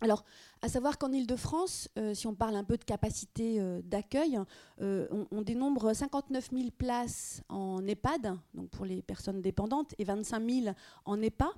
Alors, 0.01 0.25
à 0.61 0.69
savoir 0.69 0.97
qu'en 0.97 1.11
Ile-de-France, 1.11 1.89
euh, 1.97 2.13
si 2.13 2.27
on 2.27 2.35
parle 2.35 2.55
un 2.55 2.63
peu 2.63 2.77
de 2.77 2.83
capacité 2.83 3.59
euh, 3.59 3.81
d'accueil, 3.83 4.39
euh, 4.81 5.07
on, 5.31 5.41
dénombre 5.41 5.93
59 5.93 6.49
000 6.51 6.69
places 6.77 7.41
en 7.47 7.85
EHPAD, 7.85 8.37
donc 8.53 8.69
pour 8.69 8.85
les 8.85 9.01
personnes 9.01 9.41
dépendantes, 9.41 9.93
et 9.99 10.03
25 10.03 10.49
000 10.49 10.75
en 11.05 11.21
EHPA, 11.21 11.51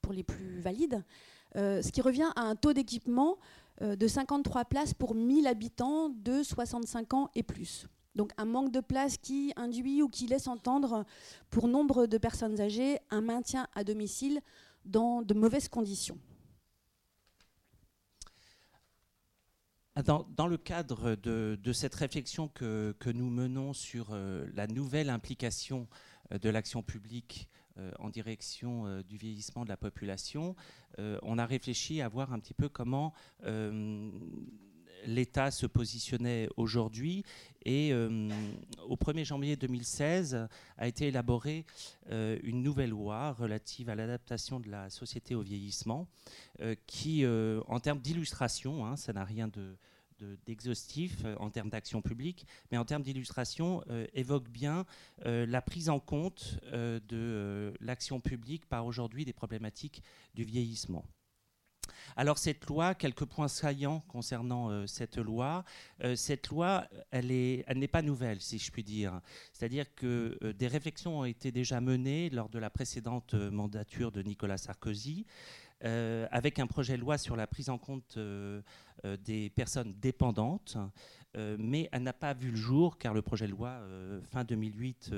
pour 0.00 0.12
les 0.12 0.24
plus 0.24 0.60
valides, 0.60 1.04
ce 1.54 1.88
qui 1.92 2.00
revient 2.00 2.30
à 2.34 2.42
un 2.42 2.56
taux 2.56 2.72
d'équipement 2.72 3.36
de 3.80 4.08
53 4.08 4.64
places 4.64 4.94
pour 4.94 5.14
1000 5.14 5.46
habitants 5.46 6.08
de 6.08 6.42
65 6.42 7.14
ans 7.14 7.30
et 7.36 7.44
plus. 7.44 7.86
Donc 8.16 8.32
un 8.36 8.44
manque 8.44 8.72
de 8.72 8.80
place 8.80 9.16
qui 9.16 9.52
induit 9.54 10.02
ou 10.02 10.08
qui 10.08 10.26
laisse 10.26 10.48
entendre, 10.48 11.04
pour 11.50 11.68
nombre 11.68 12.06
de 12.06 12.18
personnes 12.18 12.60
âgées, 12.60 12.98
un 13.10 13.20
maintien 13.20 13.68
à 13.76 13.84
domicile 13.84 14.40
dans 14.84 15.22
de 15.22 15.34
mauvaises 15.34 15.68
conditions. 15.68 16.18
Dans, 19.94 20.46
le 20.46 20.56
cadre 20.56 21.16
de, 21.16 21.72
cette 21.74 21.94
réflexion 21.94 22.48
que, 22.48 22.94
nous 23.12 23.28
menons 23.28 23.74
sur 23.74 24.08
euh, 24.12 24.46
la 24.54 24.66
nouvelle 24.66 25.10
implication 25.10 25.86
euh, 26.32 26.38
de 26.38 26.48
l'action 26.48 26.82
publique 26.82 27.46
euh, 27.76 27.90
en 27.98 28.08
direction 28.08 29.02
du 29.02 29.18
vieillissement 29.18 29.64
de 29.64 29.68
la 29.68 29.76
population, 29.76 30.56
on 30.98 31.38
a 31.38 31.46
réfléchi 31.46 32.02
à 32.02 32.08
voir 32.08 32.32
un 32.32 32.38
petit 32.38 32.52
peu 32.54 32.68
comment 32.68 33.14
l'État 35.06 35.50
se 35.50 35.66
positionnait 35.66 36.48
aujourd'hui. 36.56 37.24
Et 37.64 37.92
au 37.94 38.96
1er 38.96 39.24
janvier 39.24 39.56
2016 39.56 40.48
a 40.78 40.88
été 40.88 41.08
élaborée 41.08 41.64
une 42.10 42.62
nouvelle 42.62 42.90
loi 42.90 43.32
relative 43.32 43.88
à 43.88 43.94
l'adaptation 43.94 44.58
de 44.58 44.68
la 44.68 44.90
société 44.90 45.34
au 45.34 45.42
vieillissement, 45.42 46.08
qui, 46.86 47.24
en 47.26 47.80
termes 47.80 48.00
d'illustration, 48.00 48.84
hein, 48.84 48.96
ça 48.96 49.12
n'a 49.12 49.24
rien 49.24 49.48
de 49.48 49.76
d'exhaustif 50.46 51.24
en 51.38 51.50
termes 51.50 51.68
d'action 51.68 52.00
publique, 52.00 52.46
mais 52.70 52.78
en 52.78 52.84
termes 52.84 53.02
d'illustration, 53.02 53.82
évoque 54.14 54.48
bien 54.48 54.86
la 55.24 55.60
prise 55.62 55.88
en 55.88 55.98
compte 55.98 56.60
de 56.72 57.74
l'action 57.80 58.20
publique 58.20 58.66
par 58.66 58.86
aujourd'hui 58.86 59.24
des 59.24 59.32
problématiques 59.32 60.02
du 60.34 60.44
vieillissement. 60.44 61.04
Alors 62.16 62.38
cette 62.38 62.66
loi, 62.66 62.94
quelques 62.94 63.24
points 63.24 63.48
saillants 63.48 64.00
concernant 64.08 64.70
euh, 64.70 64.86
cette 64.86 65.16
loi. 65.16 65.64
Euh, 66.04 66.14
cette 66.16 66.48
loi, 66.48 66.86
elle 67.10 67.28
n'est 67.28 67.88
pas 67.88 68.02
nouvelle, 68.02 68.40
si 68.40 68.58
je 68.58 68.70
puis 68.70 68.84
dire. 68.84 69.20
C'est-à-dire 69.52 69.86
que 69.94 70.38
euh, 70.42 70.52
des 70.52 70.66
réflexions 70.66 71.20
ont 71.20 71.24
été 71.24 71.50
déjà 71.52 71.80
menées 71.80 72.30
lors 72.30 72.48
de 72.48 72.58
la 72.58 72.70
précédente 72.70 73.34
mandature 73.34 74.12
de 74.12 74.22
Nicolas 74.22 74.58
Sarkozy. 74.58 75.26
avec 76.30 76.60
un 76.60 76.68
projet 76.68 76.96
de 76.96 77.00
loi 77.00 77.18
sur 77.18 77.34
la 77.34 77.48
prise 77.48 77.68
en 77.68 77.76
compte 77.78 78.16
des 79.24 79.50
personnes 79.50 79.92
dépendantes, 80.00 80.76
mais 81.34 81.88
elle 81.92 82.02
n'a 82.02 82.12
pas 82.12 82.34
vu 82.34 82.50
le 82.50 82.56
jour 82.56 82.98
car 82.98 83.14
le 83.14 83.22
projet 83.22 83.46
de 83.46 83.52
loi 83.52 83.80
fin 84.30 84.44
2008 84.44 85.14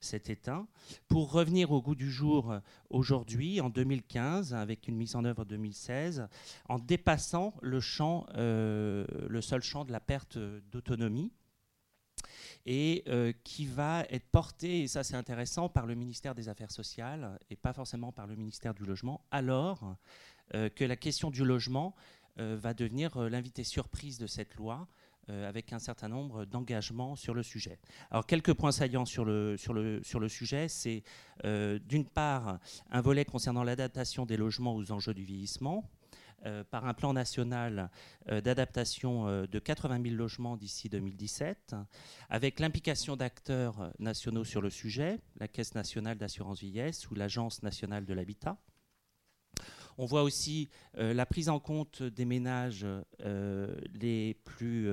s'est 0.00 0.22
éteint. 0.28 0.66
Pour 1.08 1.32
revenir 1.32 1.70
au 1.72 1.82
goût 1.82 1.94
du 1.94 2.10
jour 2.10 2.54
aujourd'hui, 2.88 3.60
en 3.60 3.70
2015, 3.70 4.54
avec 4.54 4.88
une 4.88 4.96
mise 4.96 5.16
en 5.16 5.24
œuvre 5.24 5.44
2016, 5.44 6.28
en 6.68 6.78
dépassant 6.78 7.54
le, 7.62 7.80
champ, 7.80 8.26
euh, 8.36 9.06
le 9.28 9.40
seul 9.40 9.62
champ 9.62 9.84
de 9.84 9.92
la 9.92 10.00
perte 10.00 10.38
d'autonomie 10.70 11.32
et 12.66 13.04
euh, 13.08 13.32
qui 13.44 13.64
va 13.66 14.04
être 14.10 14.26
porté, 14.30 14.82
et 14.82 14.88
ça 14.88 15.02
c'est 15.02 15.16
intéressant, 15.16 15.68
par 15.68 15.86
le 15.86 15.94
ministère 15.94 16.34
des 16.34 16.48
Affaires 16.48 16.70
sociales 16.70 17.38
et 17.48 17.56
pas 17.56 17.72
forcément 17.72 18.12
par 18.12 18.26
le 18.26 18.36
ministère 18.36 18.74
du 18.74 18.84
Logement, 18.84 19.24
alors 19.30 19.96
euh, 20.54 20.68
que 20.68 20.84
la 20.84 20.96
question 20.96 21.30
du 21.30 21.44
logement 21.44 21.94
va 22.36 22.72
devenir 22.72 23.18
l'invité 23.28 23.64
surprise 23.64 24.16
de 24.16 24.26
cette 24.26 24.54
loi 24.54 24.88
avec 25.46 25.72
un 25.72 25.78
certain 25.78 26.08
nombre 26.08 26.44
d'engagements 26.44 27.16
sur 27.16 27.34
le 27.34 27.42
sujet. 27.42 27.78
Alors 28.10 28.26
quelques 28.26 28.54
points 28.54 28.72
saillants 28.72 29.04
sur 29.04 29.24
le, 29.24 29.56
sujet, 30.28 30.68
c'est 30.68 31.02
d'une 31.44 32.04
part 32.04 32.58
un 32.90 33.00
volet 33.00 33.24
concernant 33.24 33.64
l'adaptation 33.64 34.26
des 34.26 34.36
logements 34.36 34.74
aux 34.74 34.92
enjeux 34.92 35.14
du 35.14 35.24
vieillissement, 35.24 35.84
euh, 36.46 36.64
par 36.64 36.86
un 36.86 36.94
plan 36.94 37.12
national 37.12 37.90
euh, 38.30 38.40
d'adaptation 38.40 39.28
euh, 39.28 39.46
de 39.46 39.58
80 39.58 40.02
000 40.02 40.14
logements 40.14 40.56
d'ici 40.56 40.88
2017, 40.88 41.76
avec 42.30 42.60
l'implication 42.60 43.14
d'acteurs 43.14 43.92
nationaux 43.98 44.44
sur 44.44 44.62
le 44.62 44.70
sujet, 44.70 45.20
la 45.38 45.48
Caisse 45.48 45.74
nationale 45.74 46.16
d'assurance 46.16 46.60
vieillesse 46.60 47.10
ou 47.10 47.14
l'Agence 47.14 47.62
nationale 47.62 48.06
de 48.06 48.14
l'habitat. 48.14 48.56
On 50.00 50.06
voit 50.06 50.22
aussi 50.22 50.70
la 50.94 51.26
prise 51.26 51.50
en 51.50 51.60
compte 51.60 52.02
des 52.02 52.24
ménages 52.24 52.86
les 53.22 54.32
plus 54.44 54.88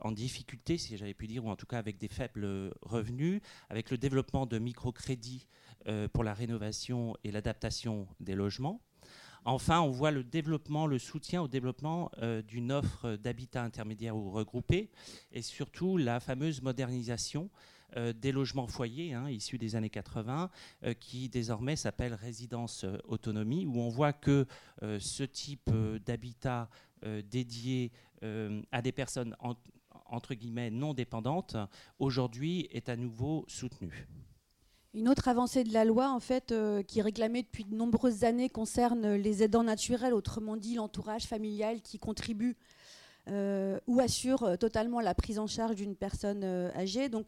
en 0.00 0.12
difficulté, 0.12 0.78
si 0.78 0.96
j'avais 0.96 1.14
pu 1.14 1.26
dire, 1.26 1.44
ou 1.44 1.50
en 1.50 1.56
tout 1.56 1.66
cas 1.66 1.78
avec 1.78 1.98
des 1.98 2.06
faibles 2.06 2.72
revenus, 2.80 3.40
avec 3.70 3.90
le 3.90 3.98
développement 3.98 4.46
de 4.46 4.60
microcrédits 4.60 5.48
pour 6.12 6.22
la 6.22 6.32
rénovation 6.32 7.16
et 7.24 7.32
l'adaptation 7.32 8.06
des 8.20 8.36
logements. 8.36 8.80
Enfin, 9.48 9.80
on 9.80 9.90
voit 9.90 10.10
le 10.10 10.24
développement, 10.24 10.88
le 10.88 10.98
soutien 10.98 11.40
au 11.40 11.46
développement 11.46 12.10
euh, 12.18 12.42
d'une 12.42 12.72
offre 12.72 13.14
d'habitat 13.14 13.62
intermédiaire 13.62 14.16
ou 14.16 14.30
regroupé, 14.30 14.90
et 15.30 15.40
surtout 15.40 15.96
la 15.96 16.18
fameuse 16.18 16.62
modernisation 16.62 17.48
euh, 17.52 17.75
des 17.94 18.32
logements 18.32 18.66
foyers 18.66 19.14
hein, 19.14 19.30
issus 19.30 19.58
des 19.58 19.76
années 19.76 19.90
80, 19.90 20.50
euh, 20.84 20.94
qui 20.94 21.28
désormais 21.28 21.76
s'appelle 21.76 22.14
résidence 22.14 22.84
autonomie, 23.04 23.66
où 23.66 23.78
on 23.80 23.88
voit 23.88 24.12
que 24.12 24.46
ce 24.82 25.22
type 25.22 25.70
d'habitat 26.04 26.68
dédié 27.02 27.92
à 28.22 28.82
des 28.82 28.92
personnes 28.92 29.34
entre 30.08 30.34
guillemets 30.34 30.70
non 30.70 30.94
dépendantes, 30.94 31.56
aujourd'hui 31.98 32.68
est 32.70 32.88
à 32.88 32.96
nouveau 32.96 33.44
soutenu. 33.48 34.06
Une 34.96 35.10
autre 35.10 35.28
avancée 35.28 35.62
de 35.62 35.74
la 35.74 35.84
loi, 35.84 36.10
en 36.10 36.20
fait, 36.20 36.52
euh, 36.52 36.82
qui 36.82 37.00
est 37.00 37.02
réclamée 37.02 37.42
depuis 37.42 37.64
de 37.64 37.74
nombreuses 37.74 38.24
années, 38.24 38.48
concerne 38.48 39.14
les 39.14 39.42
aidants 39.42 39.62
naturels, 39.62 40.14
autrement 40.14 40.56
dit 40.56 40.74
l'entourage 40.74 41.26
familial 41.26 41.82
qui 41.82 41.98
contribue 41.98 42.56
euh, 43.28 43.78
ou 43.86 44.00
assure 44.00 44.44
euh, 44.44 44.56
totalement 44.56 45.00
la 45.00 45.14
prise 45.14 45.38
en 45.38 45.46
charge 45.46 45.74
d'une 45.76 45.96
personne 45.96 46.44
âgée. 46.74 47.10
Donc, 47.10 47.26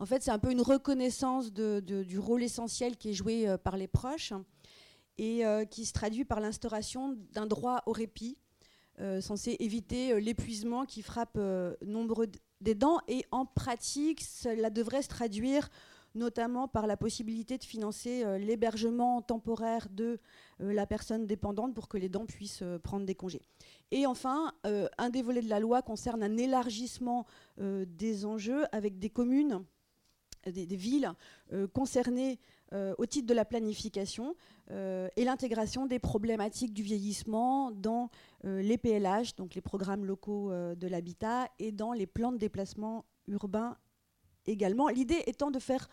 en 0.00 0.06
fait, 0.06 0.22
c'est 0.22 0.30
un 0.30 0.38
peu 0.38 0.50
une 0.50 0.62
reconnaissance 0.62 1.52
du 1.52 2.18
rôle 2.18 2.42
essentiel 2.42 2.96
qui 2.96 3.10
est 3.10 3.14
joué 3.14 3.54
par 3.62 3.76
les 3.76 3.86
proches 3.86 4.32
et 5.18 5.44
qui 5.70 5.84
se 5.84 5.92
traduit 5.92 6.24
par 6.24 6.40
l'instauration 6.40 7.18
d'un 7.32 7.46
droit 7.46 7.82
au 7.84 7.92
répit, 7.92 8.38
censé 9.20 9.56
éviter 9.60 10.18
l'épuisement 10.20 10.86
qui 10.86 11.02
frappe 11.02 11.38
nombre 11.84 12.26
d'aidants. 12.62 12.98
Et 13.08 13.26
en 13.30 13.44
pratique, 13.44 14.22
cela 14.22 14.70
devrait 14.70 15.02
se 15.02 15.08
traduire 15.08 15.68
notamment 16.14 16.68
par 16.68 16.86
la 16.86 16.96
possibilité 16.96 17.58
de 17.58 17.64
financer 17.64 18.24
euh, 18.24 18.38
l'hébergement 18.38 19.22
temporaire 19.22 19.88
de 19.90 20.18
euh, 20.60 20.72
la 20.72 20.86
personne 20.86 21.26
dépendante 21.26 21.74
pour 21.74 21.88
que 21.88 21.98
les 21.98 22.08
dents 22.08 22.26
puissent 22.26 22.62
euh, 22.62 22.78
prendre 22.78 23.06
des 23.06 23.14
congés. 23.14 23.42
Et 23.90 24.06
enfin, 24.06 24.52
un 24.98 25.10
des 25.10 25.20
volets 25.20 25.42
de 25.42 25.48
la 25.48 25.58
loi 25.58 25.82
concerne 25.82 26.22
un 26.22 26.36
élargissement 26.36 27.26
des 27.58 28.24
enjeux 28.24 28.64
avec 28.70 29.00
des 29.00 29.10
communes, 29.10 29.64
des, 30.46 30.76
villes 30.76 31.12
concernées 31.72 32.38
au 32.98 33.06
titre 33.06 33.26
de 33.26 33.34
la 33.34 33.44
planification 33.44 34.34
et 34.70 35.24
l'intégration 35.24 35.86
des 35.86 35.98
problématiques 35.98 36.72
du 36.72 36.82
vieillissement 36.82 37.70
dans 37.72 38.10
les 38.44 38.78
PLH, 38.78 39.36
donc 39.36 39.54
les 39.54 39.60
programmes 39.60 40.04
locaux 40.04 40.50
de 40.50 40.86
l'habitat, 40.86 41.48
et 41.58 41.72
dans 41.72 41.92
les 41.92 42.06
plans 42.06 42.32
de 42.32 42.38
déplacement 42.38 43.04
urbain 43.26 43.76
également. 44.46 44.88
L'idée 44.88 45.22
étant 45.26 45.50
de 45.50 45.58
faire 45.58 45.88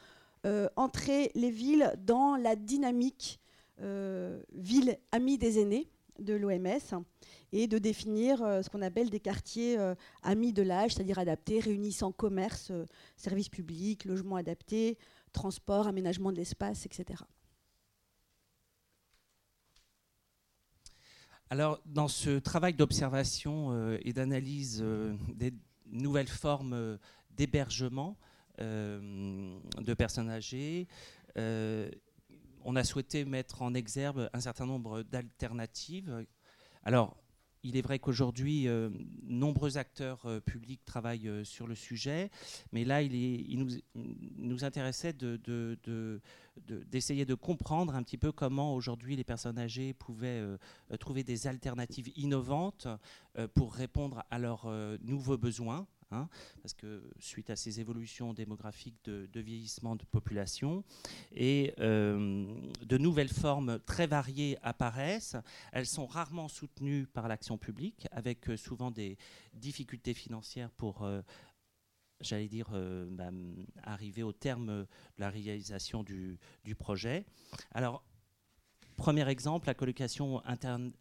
euh, 0.45 0.69
entrer 0.75 1.31
les 1.35 1.49
villes 1.49 1.93
dans 1.97 2.35
la 2.35 2.55
dynamique 2.55 3.39
euh, 3.81 4.41
ville 4.53 4.97
amie 5.11 5.37
des 5.37 5.59
aînés 5.59 5.89
de 6.19 6.33
l'OMS 6.33 7.03
et 7.51 7.67
de 7.67 7.77
définir 7.77 8.41
euh, 8.43 8.61
ce 8.61 8.69
qu'on 8.69 8.81
appelle 8.81 9.09
des 9.09 9.19
quartiers 9.19 9.77
amis 10.23 10.53
de 10.53 10.61
l'âge, 10.61 10.93
c'est-à-dire 10.93 11.19
adaptés, 11.19 11.59
réunissant 11.59 12.11
commerce, 12.11 12.71
services 13.15 13.49
publics, 13.49 14.05
logements 14.05 14.35
adaptés, 14.35 14.97
transport, 15.33 15.87
aménagement 15.87 16.31
de 16.31 16.37
l'espace, 16.37 16.85
etc. 16.85 17.23
Alors, 21.49 21.79
dans 21.85 22.09
ce 22.09 22.39
travail 22.39 22.73
d'observation 22.73 23.97
et 24.01 24.11
d'analyse 24.11 24.83
des 25.33 25.53
nouvelles 25.85 26.27
formes 26.27 26.97
d'hébergement, 27.31 28.17
euh, 28.59 29.59
de 29.77 29.93
personnes 29.93 30.31
âgées. 30.31 30.87
Euh, 32.67 32.71
on 32.71 32.75
a 32.75 32.83
souhaité 32.83 33.25
mettre 33.25 33.61
en 33.61 33.73
exergue 33.73 34.29
un 34.33 34.39
certain 34.39 34.65
nombre 34.65 35.03
d'alternatives. 35.03 36.25
Alors, 36.83 37.17
il 37.63 37.75
est 37.75 37.81
vrai 37.81 37.99
qu'aujourd'hui, 37.99 38.67
euh, 38.67 38.89
nombreux 39.23 39.77
acteurs 39.77 40.25
publics 40.45 40.85
travaillent 40.85 41.43
sur 41.43 41.67
le 41.67 41.75
sujet, 41.75 42.29
mais 42.71 42.85
là, 42.85 43.01
il, 43.01 43.81
nous, 44.37 44.63
intéressait 44.63 45.13
d'essayer 46.91 47.25
de, 47.25 47.33
comprendre 47.33 47.95
un 47.95 48.03
petit 48.03 48.17
peu 48.17 48.31
comment 48.31 48.75
aujourd'hui 48.75 49.15
les 49.15 49.23
personnes 49.23 49.57
âgées 49.57 49.93
pouvaient 49.93 50.41
trouver 50.99 51.23
des 51.23 51.47
alternatives 51.47 52.11
innovantes 52.15 52.87
pour 53.55 53.73
répondre 53.73 54.23
à 54.29 54.39
leurs 54.39 54.69
nouveaux 55.01 55.37
besoins. 55.37 55.87
Hein, 56.11 56.29
parce 56.61 56.73
que 56.73 57.03
suite 57.19 57.49
à 57.49 57.57
ces 57.57 57.81
évolutions 57.81 58.33
démographiques 58.33 59.03
de, 59.03 59.39
vieillissement 59.41 59.97
de 59.97 60.05
population, 60.05 60.85
et 61.33 61.73
euh, 61.79 62.47
de 62.85 62.97
nouvelles 62.97 63.31
formes 63.31 63.79
très 63.79 64.07
variées 64.07 64.57
apparaissent. 64.61 65.35
Elles 65.73 65.85
sont 65.85 66.05
rarement 66.05 66.47
soutenues 66.47 67.07
par 67.07 67.27
l'action 67.27 67.57
publique, 67.57 68.07
avec 68.11 68.49
euh, 68.49 68.55
souvent 68.55 68.89
des 68.89 69.17
difficultés 69.53 70.13
financières 70.13 70.71
pour 70.71 71.03
euh, 71.03 71.21
j'allais 72.21 72.47
dire, 72.47 72.69
bah, 73.11 73.29
arriver 73.83 74.23
au 74.23 74.31
terme 74.31 74.65
de 74.65 74.87
la 75.19 75.29
réalisation 75.29 76.03
du, 76.03 76.39
du 76.63 76.73
projet. 76.73 77.25
Alors, 77.73 78.03
Premier 78.97 79.29
exemple, 79.29 79.67
la 79.67 79.75
colocation 79.75 80.41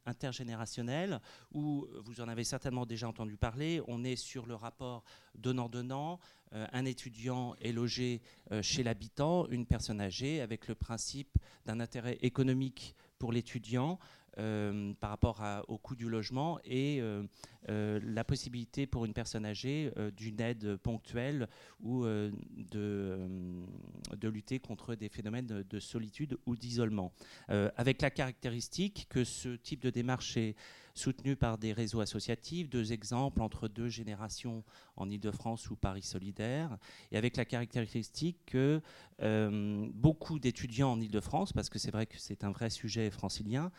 intergénérationnelle, 0.05 1.19
où 1.53 1.89
vous 2.05 2.21
en 2.21 2.29
avez 2.29 2.45
certainement 2.45 2.85
déjà 2.85 3.09
entendu 3.09 3.39
parler. 3.39 3.81
On 3.89 4.05
est 4.05 4.17
sur 4.17 4.45
le 4.45 4.55
rapport 4.55 5.03
donnant-donnant. 5.35 6.21
Euh, 6.53 6.67
un 6.73 6.85
étudiant 6.85 7.55
est 7.61 7.73
logé 7.73 8.21
euh, 8.53 8.61
chez 8.61 8.83
l'habitant, 8.83 9.47
une 9.49 9.65
personne 9.65 10.01
âgée, 10.01 10.43
avec 10.43 10.69
le 10.69 10.75
principe 10.75 11.39
d'un 11.65 11.81
intérêt 11.81 12.19
économique 12.21 12.95
pour 13.19 13.33
l'étudiant, 13.33 13.99
euh, 13.99 14.26
par 14.37 15.11
rapport 15.11 15.43
au 15.69 15.79
coût 15.79 15.97
du 15.97 16.09
logement 16.09 16.59
et 16.65 16.99
euh, 17.01 17.23
euh, 17.69 17.99
la 18.03 18.23
possibilité 18.23 18.87
pour 18.87 19.05
une 19.05 19.15
personne 19.15 19.47
âgée 19.47 19.91
d'une 20.17 20.41
aide 20.41 20.77
ponctuelle 20.77 21.49
ou 21.81 22.05
de, 22.05 23.19
de 24.17 24.29
lutter 24.29 24.59
contre 24.59 24.95
des 24.95 25.09
phénomènes 25.09 25.47
de, 25.47 25.81
solitude 25.81 26.37
ou 26.47 26.57
d'isolement. 26.57 27.13
avec 27.49 28.03
la 28.03 28.11
caractéristique 28.11 29.07
que 29.09 29.25
ce 29.25 29.57
type 29.57 29.81
de 29.83 29.91
démarche 29.91 30.37
est 30.37 30.55
soutenu 30.95 31.37
par 31.37 31.59
des 31.59 31.75
réseaux 31.75 32.01
associatifs, 32.01 32.71
deux 32.71 32.93
exemples 32.93 33.43
entre 33.43 33.69
deux 33.69 33.89
générations 33.89 34.65
en 34.97 35.11
Ile-de-France 35.11 35.71
ou 35.71 35.77
Paris 35.77 36.03
solidaire, 36.03 36.79
et 37.13 37.19
avec 37.19 37.37
la 37.37 37.45
caractéristique 37.45 38.39
que 38.47 38.81
beaucoup 39.95 40.39
d'étudiants 40.39 40.93
en 40.93 41.01
Ile-de-France, 41.01 41.53
parce 41.53 41.69
que 41.69 41.79
c'est 41.79 41.91
vrai 41.91 42.07
que 42.07 42.19
c'est 42.19 42.45
un 42.45 42.51
vrai 42.51 42.71
sujet 42.71 43.11
francilien, 43.11 43.67
euh, 43.67 43.71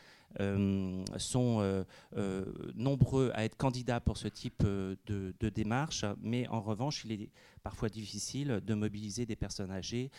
sont 1.18 1.60
euh, 1.62 1.84
euh, 2.16 2.46
nombreux 2.76 3.32
à 3.34 3.44
être 3.44 3.58
candidats 3.58 4.00
pour 4.00 4.18
ce 4.18 4.28
type 4.28 4.64
de, 4.64 5.50
démarche, 5.50 6.06
mais 6.22 6.48
en 6.50 6.62
revanche, 6.62 7.04
il 7.06 7.12
est 7.22 7.30
parfois 7.64 7.90
difficile 7.90 8.62
de 8.66 8.74
mobiliser 8.74 9.26
des 9.26 9.36
personnes 9.36 9.72
âgées 9.72 10.12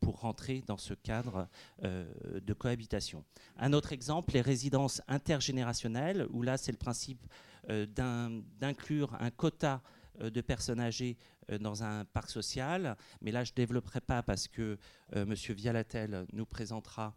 pour 0.00 0.20
rentrer 0.20 0.62
dans 0.66 0.76
ce 0.76 0.94
cadre 0.94 1.48
de 1.82 2.52
cohabitation. 2.52 3.24
Un 3.56 3.72
autre 3.72 3.92
exemple, 3.92 4.34
les 4.34 4.40
résidences 4.40 5.02
intergénérationnelles, 5.08 6.26
où 6.30 6.42
là, 6.42 6.56
c'est 6.56 6.72
le 6.72 6.78
principe 6.78 7.24
d'inclure 7.68 9.14
un 9.20 9.30
quota 9.30 9.82
de 10.20 10.40
personnes 10.40 10.80
âgées 10.80 11.16
dans 11.60 11.82
un 11.82 12.04
parc 12.04 12.30
social. 12.30 12.96
Mais 13.20 13.32
là, 13.32 13.44
je 13.44 13.52
ne 13.52 13.56
développerai 13.56 14.00
pas 14.00 14.22
parce 14.22 14.46
que 14.46 14.78
M. 15.12 15.34
Vialatel 15.34 16.26
nous 16.32 16.46
présentera 16.46 17.16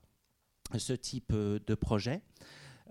ce 0.77 0.93
type 0.93 1.31
euh, 1.33 1.59
de 1.65 1.75
projet. 1.75 2.21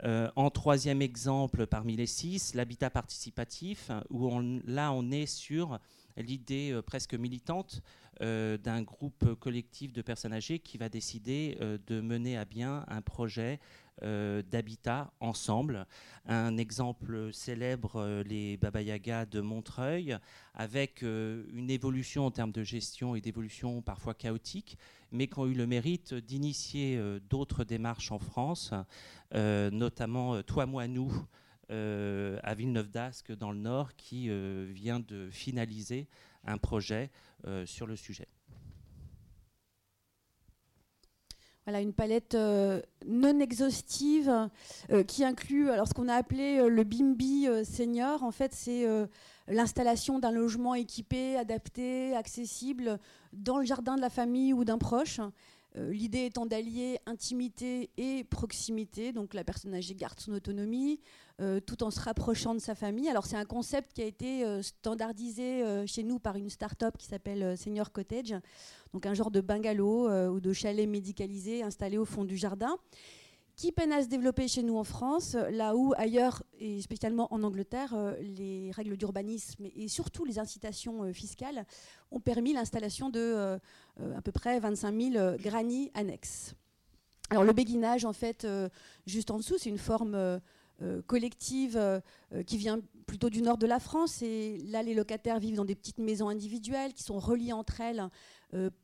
Euh, 0.03 0.29
en 0.35 0.51
troisième 0.51 1.03
exemple 1.03 1.67
parmi 1.67 1.95
les 1.95 2.07
six, 2.07 2.55
l'habitat 2.55 2.91
participatif, 2.91 3.93
où 4.11 4.29
là 4.67 4.91
on 4.93 5.11
est 5.13 5.27
sur 5.27 5.79
l'idée 6.17 6.73
euh, 6.73 6.83
presque 6.83 7.15
militante 7.15 7.83
d'un 8.21 8.83
groupe 8.83 9.35
collectif 9.41 9.93
de 9.93 10.01
personnes 10.01 10.33
âgées 10.33 10.61
qui 10.61 10.79
va 10.79 10.89
décider 10.89 11.59
de 11.89 12.01
mener 12.01 12.39
à 12.39 12.45
bien 12.45 12.85
un 12.87 13.03
projet 13.03 13.59
d'habitat 14.01 15.13
ensemble. 15.19 15.85
Un 16.25 16.57
exemple 16.57 17.33
célèbre, 17.33 18.23
les 18.25 18.57
Baba 18.57 18.83
Yaga 18.83 19.27
de 19.27 19.41
Montreuil, 19.41 20.17
avec 20.55 21.03
une 21.03 21.71
évolution 21.71 22.25
en 22.25 22.31
termes 22.31 22.53
de 22.53 22.63
gestion 22.63 23.17
et 23.17 23.21
d'évolution 23.21 23.83
parfois 23.83 24.15
chaotique, 24.15 24.79
mais 25.15 25.29
qui 25.29 25.39
ont 25.39 25.47
eu 25.47 25.55
le 25.55 25.67
mérite 25.67 26.13
d'initier 26.13 27.01
d'autres 27.31 27.65
démarches 27.65 28.13
en 28.13 28.19
France, 28.19 28.75
notamment 29.33 30.43
Toi, 30.43 30.67
moi, 30.67 30.87
nous 30.89 31.11
euh, 31.71 32.39
à 32.43 32.55
Villeneuve 32.55 32.91
d'Ascq 32.91 33.33
dans 33.33 33.51
le 33.51 33.59
Nord 33.59 33.97
qui 33.97 34.29
euh, 34.29 34.67
vient 34.71 35.01
de 35.01 35.31
finaliser 35.31 36.09
un 36.45 36.59
projet 36.59 37.11
euh, 37.47 37.65
sur 37.65 37.87
le 37.87 37.97
sujet. 37.97 38.29
Voilà, 41.67 41.81
une 41.81 41.95
palette 41.95 42.37
non 43.07 43.41
exhaustive 43.41 44.51
qui 45.07 45.25
inclut 45.25 45.71
alors 45.71 45.89
ce 45.89 45.95
qu'on 45.95 46.09
a 46.09 46.15
appelé 46.15 46.69
le 46.69 46.85
BIMBI 46.85 47.65
senior. 47.65 48.23
En 48.23 48.33
fait, 48.33 48.53
c'est 48.53 48.87
l'installation 49.49 50.19
d'un 50.19 50.31
logement 50.31 50.75
équipé, 50.75 51.37
adapté, 51.37 52.15
accessible 52.15 52.99
dans 53.33 53.59
le 53.59 53.65
jardin 53.65 53.97
de 53.97 54.03
la 54.03 54.11
famille 54.11 54.53
ou 54.53 54.65
d'un 54.65 54.77
proche. 54.77 55.21
Euh, 55.77 55.93
l'idée 55.93 56.27
étant 56.27 56.47
d'allier 56.47 57.01
intimité 57.05 57.91
et 57.97 58.23
proximité, 58.25 59.13
donc 59.13 59.35
la 59.35 59.43
personne 59.43 59.75
âgée 59.75 59.95
garde 59.95 60.21
son 60.21 60.33
autonomie, 60.33 61.01
euh, 61.41 61.59
tout 61.59 61.83
en 61.83 61.91
se 61.91 61.99
rapprochant 61.99 62.55
de 62.55 62.61
sa 62.61 62.77
famille. 62.77 63.09
Alors 63.09 63.27
c'est 63.27 63.37
un 63.37 63.45
concept 63.45 63.93
qui 63.93 64.03
a 64.03 64.05
été 64.05 64.45
euh, 64.45 64.63
standardisé 64.63 65.65
chez 65.87 66.05
nous 66.05 66.21
par 66.21 66.37
une 66.37 66.49
start-up 66.49 66.97
qui 66.97 67.07
s'appelle 67.07 67.59
Senior 67.59 67.91
Cottage, 67.91 68.35
donc 68.93 69.07
un 69.07 69.15
genre 69.15 69.33
de 69.33 69.41
bungalow 69.41 70.09
ou 70.31 70.41
de 70.41 70.53
chalet 70.53 70.89
médicalisé 70.89 71.63
installé 71.63 71.99
au 71.99 72.05
fond 72.05 72.25
du 72.25 72.37
jardin 72.37 72.77
qui 73.57 73.71
peine 73.71 73.93
à 73.93 74.03
se 74.03 74.09
développer 74.09 74.49
chez 74.49 74.63
nous 74.63 74.77
en 74.77 74.85
France, 74.85 75.35
là 75.35 75.77
où 75.77 75.95
ailleurs, 75.97 76.43
et 76.59 76.81
spécialement 76.83 77.33
en 77.33 77.43
Angleterre, 77.43 77.95
euh, 77.95 78.15
les 78.21 78.71
règles 78.73 78.97
d'urbanisme 78.97 79.67
et 79.77 79.87
surtout 79.89 80.25
les 80.25 80.39
incitations 80.39 81.05
euh, 81.05 81.13
fiscales 81.13 81.65
ont 82.11 82.21
permis 82.21 82.53
l'installation 82.53 83.11
de 83.11 83.21
euh, 83.21 83.59
à 84.17 84.23
peu 84.23 84.33
près 84.33 84.59
25 84.59 85.13
000 85.13 85.37
granny 85.39 85.91
annexes. 85.95 86.55
Alors 87.31 87.45
le 87.45 87.53
béguinage, 87.53 88.05
en 88.05 88.13
fait, 88.13 88.47
juste 89.07 89.31
en 89.31 89.39
dessous, 89.39 89.57
c'est 89.59 89.71
une 89.71 89.79
forme 89.79 90.41
collective 91.07 92.03
qui 92.47 92.59
vient 92.59 92.81
plutôt 93.07 93.31
du 93.31 93.41
nord 93.41 93.57
de 93.57 93.67
la 93.67 93.81
France. 93.81 94.21
Et 94.21 94.59
là, 94.67 94.83
les 94.83 94.93
locataires 94.93 95.41
vivent 95.41 95.57
dans 95.57 95.65
des 95.65 95.75
petites 95.75 95.99
maisons 95.99 96.29
individuelles 96.29 96.93
qui 96.93 97.03
sont 97.03 97.19
reliées 97.19 97.55
entre 97.55 97.81
elles 97.81 98.11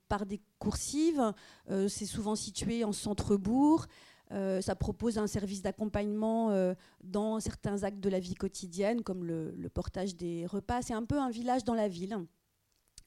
par 0.08 0.24
des 0.24 0.40
coursives. 0.58 1.34
c'est 1.68 2.06
souvent 2.06 2.34
situé 2.34 2.82
en 2.82 2.92
centre-bourg. 2.92 3.86
Euh, 4.32 4.60
ça 4.60 4.76
propose 4.76 5.18
un 5.18 5.26
service 5.26 5.62
d'accompagnement 5.62 6.50
euh, 6.50 6.74
dans 7.02 7.40
certains 7.40 7.82
actes 7.82 7.98
de 7.98 8.08
la 8.08 8.20
vie 8.20 8.34
quotidienne, 8.34 9.02
comme 9.02 9.24
le, 9.24 9.68
portage 9.72 10.14
des 10.14 10.46
repas. 10.46 10.82
C'est 10.82 10.94
un 10.94 11.04
peu 11.04 11.18
un 11.18 11.30
village 11.30 11.64
dans 11.64 11.74
la 11.74 11.88
ville. 11.88 12.16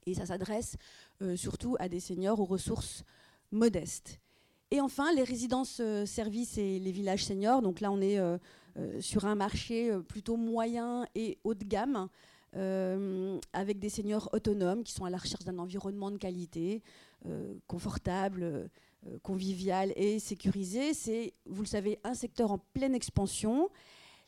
Et 0.05 0.13
ça 0.13 0.25
s'adresse 0.25 0.75
euh, 1.21 1.37
surtout 1.37 1.77
à 1.79 1.87
des 1.87 2.01
seniors 2.01 2.39
aux 2.39 2.45
ressources 2.45 3.03
modestes. 3.51 4.19
Et 4.71 4.81
enfin, 4.81 5.13
les 5.13 5.23
résidences-services 5.23 6.57
et 6.57 6.79
les 6.79 6.91
villages 6.91 7.23
seniors. 7.23 7.61
Donc 7.61 7.79
là, 7.79 7.91
on 7.91 8.01
est 8.01 8.19
sur 9.01 9.25
un 9.25 9.35
marché 9.35 9.95
plutôt 10.07 10.35
moyen 10.35 11.05
et 11.13 11.37
haut 11.43 11.53
de 11.53 11.63
gamme. 11.63 12.09
avec 13.53 13.77
des 13.77 13.89
seniors 13.89 14.29
autonomes 14.33 14.83
qui 14.83 14.91
sont 14.93 15.05
à 15.05 15.11
la 15.11 15.17
recherche 15.17 15.45
d'un 15.45 15.59
environnement 15.59 16.09
de 16.09 16.17
qualité, 16.17 16.81
confortable, 17.67 18.67
convivial 19.21 19.93
et 19.95 20.19
sécurisé. 20.19 20.93
C'est, 20.93 21.33
vous 21.45 21.61
le 21.61 21.67
savez, 21.67 21.99
un 22.03 22.13
secteur 22.13 22.51
en 22.51 22.57
pleine 22.57 22.95
expansion. 22.95 23.69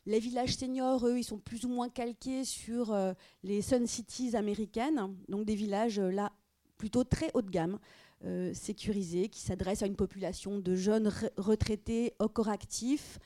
Les 0.05 0.19
villages 0.19 0.55
seniors, 0.55 1.05
eux, 1.07 1.17
ils 1.17 1.23
sont 1.23 1.39
plus 1.39 1.65
ou 1.65 1.69
moins 1.69 1.89
calqués 1.89 2.45
sur 2.45 2.93
euh, 2.93 3.13
les 3.43 3.61
Sun 3.61 3.87
Cities 3.87 4.35
américaines, 4.35 5.15
donc 5.29 5.45
des 5.45 5.55
villages 5.55 5.99
euh, 5.99 6.11
là 6.11 6.31
plutôt 6.77 7.03
très 7.03 7.31
haut 7.33 7.41
de 7.41 7.49
gamme, 7.49 7.79
sécurisés, 8.53 9.29
qui 9.29 9.39
s'adressent 9.39 9.83
à 9.83 9.85
une 9.85 9.95
population 9.95 10.59
de 10.59 10.75
jeunes 10.75 11.09
retraités 11.37 12.13
encore 12.19 12.49
actifs 12.49 13.17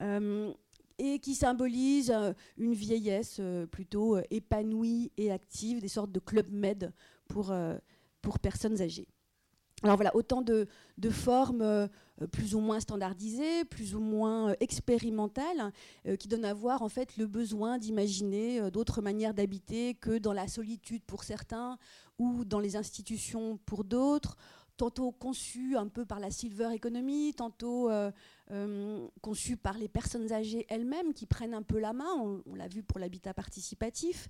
et 0.00 1.18
qui 1.18 1.34
symbolisent 1.34 2.14
une 2.56 2.74
vieillesse 2.74 3.40
plutôt 3.72 4.18
épanouie 4.30 5.10
et 5.16 5.32
active, 5.32 5.80
des 5.80 5.88
sortes 5.88 6.12
de 6.12 6.20
club 6.20 6.52
med 6.52 6.92
pour, 7.26 7.52
pour 8.22 8.38
personnes 8.38 8.80
âgées. 8.80 9.08
Alors 9.82 9.96
voilà, 9.96 10.14
autant 10.16 10.40
de, 10.40 10.66
formes 11.10 11.62
euh, 11.62 11.88
plus 12.32 12.54
ou 12.54 12.60
moins 12.60 12.80
standardisées, 12.80 13.64
plus 13.64 13.94
ou 13.94 14.00
moins 14.00 14.50
euh, 14.50 14.54
expérimentales, 14.60 15.72
euh, 16.06 16.16
qui 16.16 16.28
donnent 16.28 16.44
à 16.44 16.54
voir 16.54 16.82
en 16.82 16.88
fait 16.88 17.16
le 17.16 17.26
besoin 17.26 17.76
d'imaginer 17.76 18.70
d'autres 18.70 19.02
manières 19.02 19.34
d'habiter 19.34 19.94
que 19.94 20.16
dans 20.18 20.32
la 20.32 20.48
solitude 20.48 21.02
pour 21.04 21.24
certains 21.24 21.78
ou 22.18 22.44
dans 22.44 22.60
les 22.60 22.76
institutions 22.76 23.58
pour 23.66 23.84
d'autres, 23.84 24.36
tantôt 24.76 25.12
conçues 25.12 25.76
un 25.76 25.88
peu 25.88 26.04
par 26.04 26.18
la 26.18 26.30
silver 26.30 26.70
economy, 26.72 27.34
tantôt 27.34 27.90
conçues 29.20 29.56
par 29.56 29.76
les 29.78 29.88
personnes 29.88 30.32
âgées 30.32 30.66
elles-mêmes 30.68 31.12
qui 31.12 31.26
prennent 31.26 31.54
un 31.54 31.62
peu 31.62 31.78
la 31.78 31.92
main, 31.92 32.12
on, 32.16 32.54
l'a 32.54 32.68
vu 32.68 32.82
pour 32.82 32.98
l'habitat 32.98 33.34
participatif, 33.34 34.28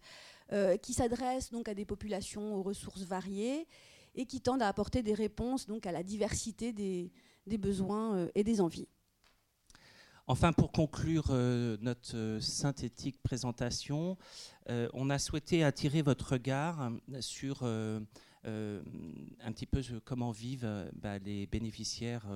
qui 0.82 0.92
s'adressent 0.92 1.50
donc 1.50 1.68
à 1.68 1.74
des 1.74 1.84
populations 1.84 2.56
aux 2.56 2.62
ressources 2.62 3.02
variées 3.02 3.66
et 4.14 4.26
qui 4.26 4.40
tendent 4.40 4.62
à 4.62 4.68
apporter 4.68 5.02
des 5.02 5.14
réponses 5.14 5.66
donc, 5.66 5.86
à 5.86 5.92
la 5.92 6.02
diversité 6.02 6.72
des, 6.72 7.10
besoins 7.58 8.14
euh, 8.14 8.28
et 8.34 8.44
des 8.44 8.60
envies. 8.60 8.88
Enfin, 10.26 10.52
pour 10.52 10.72
conclure 10.72 11.26
euh, 11.30 11.76
notre 11.82 12.16
euh, 12.16 12.40
synthétique 12.40 13.22
présentation, 13.22 14.16
on 14.94 15.10
a 15.10 15.18
souhaité 15.18 15.62
attirer 15.62 16.00
votre 16.00 16.32
regard 16.32 16.90
sur 17.20 17.64
un 17.64 18.00
petit 19.52 19.66
peu 19.66 19.82
comment 20.06 20.30
vivent 20.30 20.90
bah, 20.94 21.18
les 21.18 21.46
bénéficiaires 21.46 22.26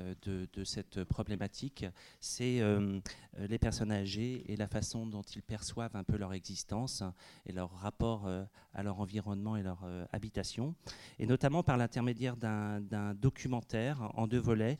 euh, 0.00 0.14
de, 0.52 0.64
cette 0.64 1.04
problématique, 1.04 1.86
c'est 2.20 2.60
euh, 2.60 2.98
les 3.38 3.58
personnes 3.58 3.92
âgées 3.92 4.44
et 4.50 4.56
la 4.56 4.66
façon 4.66 5.06
dont 5.06 5.22
ils 5.22 5.42
perçoivent 5.42 5.94
un 5.94 6.02
peu 6.02 6.16
leur 6.16 6.32
existence 6.34 7.02
et 7.46 7.52
leur 7.52 7.70
rapport 7.70 8.26
euh, 8.26 8.44
à 8.74 8.82
leur 8.82 9.00
environnement 9.00 9.56
et 9.56 9.62
leur 9.62 9.86
habitation, 10.12 10.74
et 11.18 11.26
notamment 11.26 11.62
par 11.62 11.76
l'intermédiaire 11.76 12.36
d'un 12.36 13.14
documentaire 13.14 14.10
en 14.14 14.26
deux 14.26 14.38
volets 14.38 14.78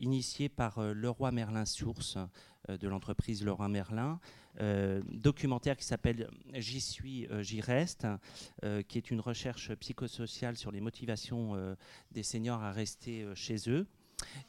initié 0.00 0.48
par 0.48 0.80
Leroy 0.80 1.32
Merlin 1.32 1.64
Source 1.64 2.18
de 2.68 2.86
l'entreprise 2.86 3.44
Leroy 3.44 3.68
Merlin, 3.68 4.20
documentaire 5.10 5.76
qui 5.76 5.84
s'appelle 5.84 6.30
J'y 6.54 6.80
suis, 6.80 7.26
j'y 7.40 7.60
reste, 7.60 8.06
qui 8.86 8.98
est 8.98 9.10
une 9.10 9.20
recherche 9.20 9.74
psychosociale 9.74 10.56
sur 10.56 10.70
les 10.70 10.80
motivations 10.80 11.76
des 12.12 12.22
seniors 12.22 12.62
à 12.62 12.70
rester 12.70 13.26
chez 13.34 13.56
eux. 13.66 13.88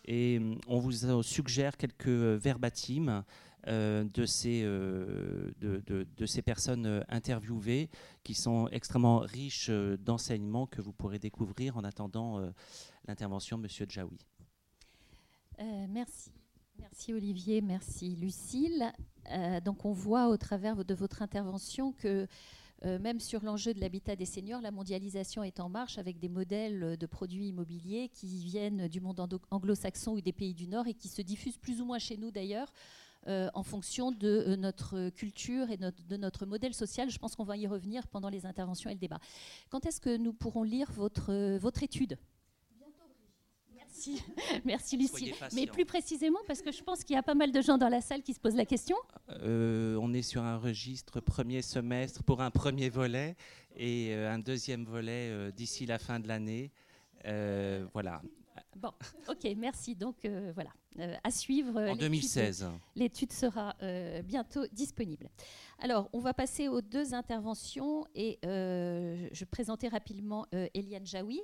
Et 0.06 0.40
euh, 0.40 0.56
on 0.68 0.80
vous 0.80 1.24
suggère 1.24 1.78
quelques 1.78 2.08
verbatims 2.08 3.24
euh, 3.68 4.06
de, 4.14 4.26
ces, 4.26 4.62
euh, 4.64 5.52
de, 5.60 6.26
ces 6.26 6.42
personnes 6.42 7.04
interviewées 7.10 7.90
qui 8.24 8.34
sont 8.34 8.68
extrêmement 8.70 9.20
riches 9.20 9.70
d'enseignements 9.70 10.68
que 10.68 10.82
vous 10.82 10.94
pourrez 10.94 11.20
découvrir 11.20 11.78
en 11.78 11.84
attendant 11.84 12.42
l'intervention 13.08 13.58
de 13.58 13.68
M. 13.68 13.90
Djaoui. 13.90 14.20
merci. 15.90 16.32
Merci 16.80 17.12
Olivier, 17.12 17.62
merci 17.62 18.16
Lucille. 18.16 18.94
donc 19.66 19.84
on 19.84 19.92
voit 19.92 20.28
au 20.28 20.38
travers 20.38 20.86
de 20.86 20.94
votre 20.94 21.24
intervention 21.24 21.92
que 21.92 22.28
euh, 22.86 23.00
même 23.00 23.20
sur 23.20 23.44
l'enjeu 23.44 23.74
de 23.74 23.80
l'habitat 23.80 24.16
des 24.16 24.26
seniors, 24.26 24.62
la 24.62 24.72
mondialisation 24.72 25.44
est 25.44 25.60
en 25.60 25.70
marche 25.70 25.98
avec 25.98 26.20
des 26.20 26.30
modèles 26.30 26.98
de 26.98 27.06
produits 27.06 27.48
immobiliers 27.48 28.10
qui 28.10 28.28
viennent 28.28 28.88
du 28.88 29.02
monde 29.02 29.40
anglo-saxon 29.50 30.14
ou 30.14 30.22
des 30.22 30.34
pays 30.34 30.54
du 30.54 30.68
Nord 30.68 30.88
et 30.88 30.94
qui 30.94 31.08
se 31.08 31.22
diffusent 31.22 31.58
plus 31.58 31.82
ou 31.82 31.86
moins 31.86 32.00
chez 32.00 32.18
nous 32.18 32.32
d'ailleurs. 32.32 32.72
Euh, 33.28 33.50
en 33.56 33.64
fonction 33.64 34.14
de 34.14 34.28
euh, 34.28 34.56
notre 34.56 35.10
culture 35.10 35.70
et 35.70 35.76
de 35.76 36.18
notre 36.18 36.46
modèle 36.46 36.74
social. 36.74 37.10
Je 37.10 37.18
pense 37.18 37.36
qu'on 37.36 37.44
va 37.44 37.58
y 37.58 37.68
revenir 37.68 38.08
pendant 38.08 38.30
les 38.30 38.46
interventions 38.46 38.90
et 38.90 38.94
le 38.94 39.00
débat. 39.00 39.20
Quand 39.70 39.86
est-ce 39.86 40.00
que 40.00 40.16
nous 40.16 40.32
pourrons 40.32 40.64
lire 40.64 40.90
votre, 40.94 41.58
votre 41.58 41.84
étude? 41.84 42.18
Merci, 43.98 44.24
merci 44.66 44.98
Lucie. 44.98 45.34
Mais 45.54 45.66
plus 45.66 45.86
précisément, 45.86 46.40
parce 46.48 46.62
que 46.62 46.72
je 46.72 46.84
pense 46.84 47.04
qu'il 47.04 47.16
y 47.16 47.20
a 47.20 47.24
pas 47.24 47.34
mal 47.34 47.52
de 47.52 47.62
gens 47.62 47.78
dans 47.78 47.90
la 47.90 48.02
salle 48.02 48.22
qui 48.22 48.34
se 48.34 48.40
posent 48.40 48.56
la 48.56 48.66
question. 48.66 48.96
Euh, 49.30 49.98
on 50.02 50.14
est 50.14 50.22
sur 50.22 50.44
un 50.44 50.58
registre 50.58 51.20
premier 51.20 51.62
semestre 51.62 52.24
pour 52.24 52.42
un 52.42 52.52
premier 52.52 52.90
volet 52.90 53.36
et 53.76 54.14
euh, 54.14 54.32
un 54.32 54.40
deuxième 54.40 54.86
volet 54.86 55.30
euh, 55.32 55.52
d'ici 55.52 55.86
la 55.86 55.98
fin 55.98 56.20
de 56.20 56.28
l'année. 56.28 56.72
voilà. 57.94 58.22
Bon, 58.76 58.92
ok, 59.28 59.48
merci. 59.58 59.96
Donc 59.96 60.18
voilà, 60.54 60.70
à 61.24 61.32
suivre. 61.32 61.82
En 61.82 61.96
2016. 61.96 62.70
L'étude 62.96 63.32
sera 63.32 63.76
bientôt 64.24 64.68
disponible. 64.72 65.30
Alors, 65.80 66.10
on 66.14 66.20
va 66.20 66.36
passer 66.36 66.68
aux 66.68 66.82
deux 66.82 67.16
interventions 67.16 68.06
et 68.14 68.38
je 68.44 69.40
vais 69.40 69.46
présenter 69.48 69.88
rapidement 69.88 70.46
Eliane 70.76 71.08
Jaoui, 71.08 71.42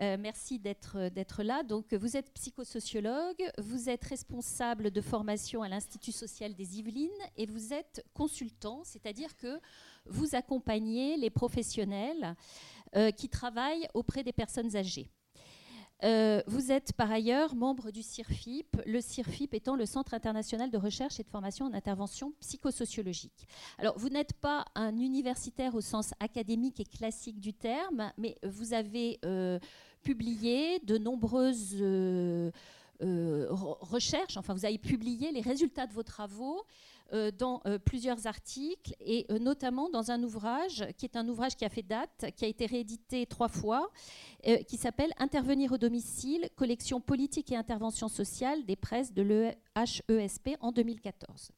Euh, 0.00 0.16
merci 0.18 0.58
d'être 0.58 1.42
là. 1.42 1.62
Donc, 1.62 1.92
vous 1.92 2.16
êtes 2.16 2.32
psychosociologue, 2.32 3.42
vous 3.58 3.88
êtes 3.88 4.04
responsable 4.04 4.90
de 4.92 5.00
formation 5.00 5.62
à 5.62 5.68
l'Institut 5.68 6.12
social 6.12 6.54
des 6.54 6.78
Yvelines 6.78 7.10
et 7.36 7.46
vous 7.46 7.72
êtes 7.72 8.04
consultant, 8.14 8.82
c'est-à-dire 8.84 9.36
que 9.36 9.58
vous 10.06 10.36
accompagnez 10.36 11.16
les 11.16 11.30
professionnels 11.30 12.36
euh, 12.96 13.10
qui 13.10 13.28
travaillent 13.28 13.88
auprès 13.92 14.22
des 14.22 14.32
personnes 14.32 14.76
âgées. 14.76 15.10
Euh, 16.04 16.42
vous 16.46 16.70
êtes 16.70 16.92
par 16.92 17.10
ailleurs 17.10 17.56
membre 17.56 17.90
du 17.90 18.02
CIRFIP, 18.02 18.80
le 18.86 19.00
CIRFIP 19.00 19.52
étant 19.54 19.74
le 19.74 19.84
Centre 19.84 20.14
international 20.14 20.70
de 20.70 20.78
recherche 20.78 21.18
et 21.18 21.24
de 21.24 21.28
formation 21.28 21.66
en 21.66 21.74
intervention 21.74 22.32
psychosociologique. 22.40 23.48
Alors, 23.78 23.98
vous 23.98 24.08
n'êtes 24.08 24.34
pas 24.34 24.64
un 24.76 24.96
universitaire 24.96 25.74
au 25.74 25.80
sens 25.80 26.14
académique 26.20 26.78
et 26.78 26.84
classique 26.84 27.40
du 27.40 27.52
terme, 27.52 28.12
mais 28.16 28.36
vous 28.44 28.74
avez 28.74 29.18
euh, 29.24 29.58
publié 30.08 30.78
de 30.84 30.96
nombreuses 30.96 31.76
euh, 31.82 32.50
recherches, 33.50 34.38
enfin, 34.38 34.54
vous 34.54 34.64
avez 34.64 34.78
publié 34.78 35.32
les 35.32 35.42
résultats 35.42 35.86
de 35.86 35.92
vos 35.92 36.02
travaux 36.02 36.64
euh, 37.12 37.30
dans 37.30 37.62
euh, 37.64 37.78
plusieurs 37.78 38.26
articles 38.26 38.94
et 39.00 39.26
euh, 39.30 39.38
notamment 39.38 39.88
dans 39.88 40.10
un 40.10 40.22
ouvrage 40.22 40.86
qui 40.96 41.06
est 41.06 41.16
un 41.16 41.26
ouvrage 41.28 41.56
qui 41.56 41.64
a 41.66 41.68
fait 41.68 41.82
date, 41.82 42.26
qui 42.36 42.44
a 42.46 42.48
été 42.48 42.64
réédité 42.64 43.26
trois 43.26 43.48
fois, 43.48 43.90
qui 44.68 44.76
s'appelle 44.76 45.12
Intervenir 45.18 45.72
au 45.72 45.78
domicile, 45.78 46.48
collection 46.54 47.00
politique 47.00 47.50
et 47.50 47.56
intervention 47.56 48.08
sociale 48.08 48.64
des 48.64 48.76
presses 48.76 49.12
de 49.12 49.22
l'EHESP 49.22 50.56
en 50.60 50.70
2014. 50.70 51.50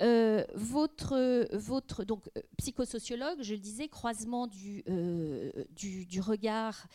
Euh, 0.00 0.44
votre, 0.54 1.48
votre 1.54 2.04
donc, 2.04 2.28
euh, 2.36 2.40
psychosociologue, 2.56 3.42
je 3.42 3.52
le 3.52 3.60
disais, 3.60 3.88
croisement 3.88 4.46
du, 4.46 4.82
euh, 4.88 5.52
du, 5.70 6.20
regard 6.20 6.86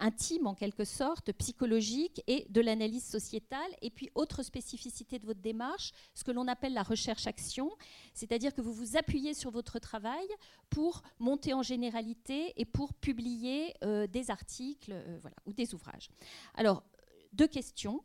intime 0.00 0.46
en 0.46 0.54
quelque 0.54 0.84
sorte, 0.84 1.32
psychologique 1.32 2.22
et 2.26 2.46
de 2.50 2.60
l'analyse 2.60 3.06
sociétale. 3.06 3.70
Et 3.80 3.88
puis, 3.88 4.10
autre 4.14 4.42
spécificité 4.42 5.18
de 5.18 5.24
votre 5.24 5.40
démarche, 5.40 5.92
ce 6.12 6.24
que 6.24 6.30
l'on 6.30 6.46
appelle 6.46 6.74
la 6.74 6.82
recherche-action, 6.82 7.70
c'est-à-dire 8.12 8.52
que 8.52 8.60
vous 8.60 8.74
vous 8.74 8.98
appuyez 8.98 9.32
sur 9.32 9.50
votre 9.50 9.78
travail 9.78 10.26
pour 10.68 11.00
monter 11.18 11.54
en 11.54 11.62
généralité 11.62 12.52
et 12.60 12.66
pour 12.66 12.92
publier 12.92 13.72
des 14.10 14.30
articles 14.30 14.94
ou 15.46 15.54
des 15.54 15.72
ouvrages. 15.72 16.10
Alors, 16.54 16.82
deux 17.32 17.48
questions. 17.48 18.02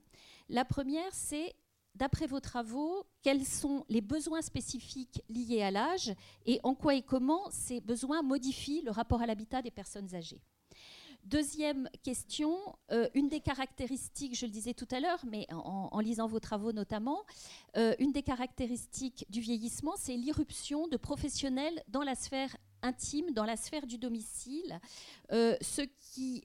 La 0.47 0.63
première, 0.63 1.11
c'est 1.11 1.53
d'après 1.95 2.27
vos 2.27 2.39
travaux, 2.39 3.05
quels 3.21 3.45
sont 3.45 3.85
les 3.89 4.01
besoins 4.01 4.41
spécifiques 4.41 5.21
liés 5.29 5.61
à 5.61 5.71
l'âge 5.71 6.13
et 6.45 6.59
en 6.63 6.75
quoi 6.75 6.95
et 6.95 7.01
comment 7.01 7.49
ces 7.51 7.81
besoins 7.81 8.21
modifient 8.21 8.81
le 8.81 8.91
rapport 8.91 9.21
à 9.21 9.25
l'habitat 9.25 9.61
des 9.61 9.71
personnes 9.71 10.13
âgées? 10.15 10.41
Deuxième 11.25 11.89
question, 12.03 12.57
euh, 12.91 13.07
une 13.13 13.29
des 13.29 13.39
caractéristiques, 13.39 14.37
je 14.37 14.45
le 14.45 14.51
disais 14.51 14.73
tout 14.73 14.87
à 14.91 14.99
l'heure, 14.99 15.23
mais 15.25 15.47
en, 15.51 15.97
lisant 16.01 16.27
vos 16.27 16.41
travaux 16.41 16.73
notamment, 16.73 17.23
euh, 17.77 17.95
une 17.99 18.11
des 18.11 18.23
caractéristiques 18.23 19.25
du 19.29 19.39
vieillissement, 19.39 19.93
c'est 19.95 20.17
l'irruption 20.17 20.89
de 20.89 20.97
professionnels 20.97 21.81
dans 21.87 22.03
la 22.03 22.15
sphère 22.15 22.57
intime, 22.81 23.31
dans 23.31 23.45
la 23.45 23.55
sphère 23.55 23.87
du 23.87 23.97
domicile, 23.97 24.81
euh, 25.31 25.55
ce 25.61 25.81
qui 26.11 26.43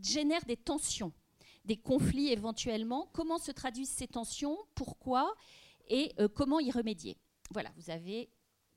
génère 0.00 0.44
des 0.44 0.56
tensions 0.56 1.12
des 1.64 1.76
conflits 1.76 2.28
éventuellement. 2.28 3.08
Comment 3.12 3.38
se 3.38 3.52
traduisent 3.52 3.90
ces 3.90 4.08
tensions? 4.08 4.58
Pourquoi? 4.74 5.34
Et 5.88 6.12
euh, 6.18 6.28
comment 6.28 6.60
y 6.60 6.70
remédier? 6.70 7.16
Voilà, 7.50 7.70
vous 7.76 7.90
avez 7.90 8.30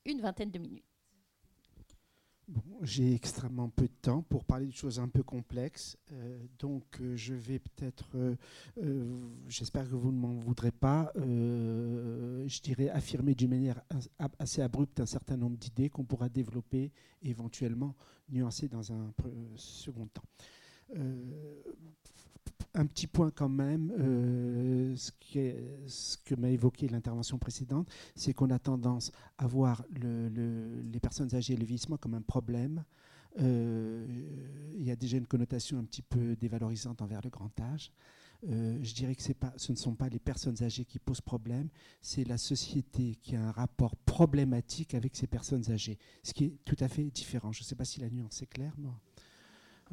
une 0.06 0.22
vingtaine 0.22 0.52
de 0.52 0.60
minutes. 0.60 0.84
J'ai 2.82 3.14
extrêmement 3.14 3.68
peu 3.68 3.90
de 3.90 3.94
temps 4.02 4.22
pour 4.22 4.46
parler 4.46 4.68
de 4.68 4.74
choses 4.74 5.02
un 5.02 5.10
peu 5.10 5.22
complexes, 5.22 5.98
euh, 6.14 6.40
donc 6.60 7.02
euh, 7.02 7.14
je 7.18 7.34
vais 7.34 7.60
peut-être, 7.60 8.38
j'espère 9.50 9.84
que 9.90 9.96
vous 9.96 10.14
ne 10.14 10.18
m'en 10.18 10.36
voudrez 10.36 10.72
pas, 10.72 11.12
je 11.16 12.62
dirais 12.62 12.88
affirmer 12.88 13.36
d'une 13.36 13.50
manière 13.50 13.82
assez 14.40 14.62
abrupte 14.62 15.02
un 15.02 15.06
certain 15.06 15.36
nombre 15.36 15.58
d'idées 15.58 15.90
qu'on 15.90 16.06
pourra 16.06 16.30
développer 16.30 16.94
éventuellement 17.22 17.96
nuancer 18.30 18.70
dans 18.70 18.94
un 18.94 19.12
second 19.58 20.08
temps 20.08 20.24
un 22.78 22.86
petit 22.86 23.08
point 23.08 23.32
quand 23.32 23.50
même, 23.50 23.92
euh, 24.00 24.96
ce, 24.96 25.12
que 26.24 26.36
m'a 26.36 26.50
évoqué 26.50 26.88
l'intervention 26.88 27.38
précédente, 27.38 27.90
c'est 28.16 28.34
qu'on 28.34 28.52
a 28.52 28.60
tendance 28.60 29.12
à 29.38 29.48
voir 29.48 29.84
les 30.00 31.00
personnes 31.00 31.34
âgées 31.36 31.54
et 31.54 31.58
le 31.58 31.66
vieillissement 31.66 31.98
comme 31.98 32.14
un 32.14 32.22
problème. 32.22 32.84
Euh, 33.40 34.06
il 34.76 34.84
y 34.84 34.92
a 34.92 34.96
déjà 34.96 35.18
une 35.18 35.28
connotation 35.28 35.78
un 35.80 35.84
petit 35.84 36.02
peu 36.02 36.36
dévalorisante 36.36 37.02
envers 37.02 37.22
le 37.24 37.30
grand 37.30 37.60
âge. 37.60 37.92
Euh, 38.48 38.78
je 38.84 38.94
dirais 38.94 39.16
que 39.16 39.24
ce 39.24 39.72
ne 39.72 39.78
sont 39.78 39.96
pas 39.96 40.10
les 40.10 40.20
personnes 40.20 40.62
âgées 40.62 40.86
qui 40.86 41.00
posent 41.00 41.22
problème, 41.22 41.70
c'est 42.02 42.24
la 42.24 42.38
société 42.38 43.16
qui 43.16 43.36
a 43.36 43.42
un 43.42 43.52
rapport 43.52 43.96
problématique 43.96 44.94
avec 44.94 45.16
ces 45.16 45.26
personnes 45.26 45.72
âgées, 45.72 45.98
ce 46.22 46.34
qui 46.34 46.46
est 46.46 46.58
tout 46.64 46.78
à 46.80 46.88
fait 46.88 47.04
différent. 47.06 47.52
Je 47.52 47.62
ne 47.62 47.66
sais 47.66 47.76
pas 47.76 47.86
si 47.86 48.00
la 48.00 48.10
nuance 48.12 48.44
est 48.44 48.48
claire. 48.48 48.76
moi. 48.78 49.00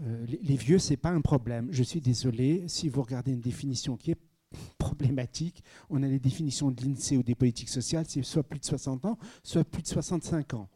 Euh, 0.02 0.26
les, 0.26 0.40
les, 0.42 0.57
vieux, 0.57 0.78
c'est 0.78 0.96
pas 0.96 1.11
un 1.11 1.20
problème. 1.20 1.68
Je 1.70 1.83
suis 1.83 2.00
désolé, 2.00 2.64
si 2.68 2.88
vous 2.88 3.02
regardez 3.02 3.33
une 3.33 3.40
définition 3.40 3.96
qui 3.96 4.12
est 4.12 4.18
problématique, 4.78 5.62
on 5.90 6.02
a 6.02 6.07
les 6.07 6.18
définitions 6.18 6.70
de 6.70 6.83
l'INSEE 6.83 7.16
ou 7.16 7.22
des 7.22 7.35
politiques 7.35 7.68
sociales, 7.68 8.07
c'est 8.09 8.22
soit 8.22 8.42
plus 8.42 8.59
de 8.59 8.64
60 8.64 9.04
ans, 9.04 9.18
soit 9.42 9.64
plus 9.64 9.83
de 9.83 9.88
65 9.88 10.54
ans. 10.54 10.70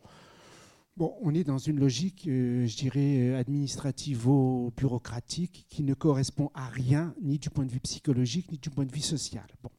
Bon, 0.97 1.17
on 1.23 1.33
est 1.33 1.45
dans 1.45 1.59
une 1.59 1.79
logique, 1.79 2.27
euh, 2.27 2.67
je 2.67 2.77
dirais, 2.77 3.35
administrativo-bureaucratique 3.35 5.65
qui 5.69 5.85
ne 5.85 5.95
correspond 5.95 6.51
à 6.55 6.67
rien, 6.69 7.15
ni 7.23 7.39
du 7.39 7.51
point 7.51 7.65
de 7.65 7.71
vue 7.71 7.79
psychologique, 7.79 8.51
ni 8.51 8.59
du 8.59 8.71
point 8.71 8.85
de 8.85 8.93
vue 8.93 8.99
social. 9.01 9.47
Bon, 9.63 9.71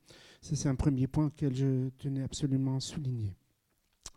ça 0.41 0.55
c'est 0.55 0.69
un 0.69 0.75
premier 0.75 1.07
point 1.07 1.29
que 1.29 1.53
je 1.53 1.89
tenais 1.97 2.23
absolument 2.23 2.77
à 2.77 2.79
souligner. 2.79 3.35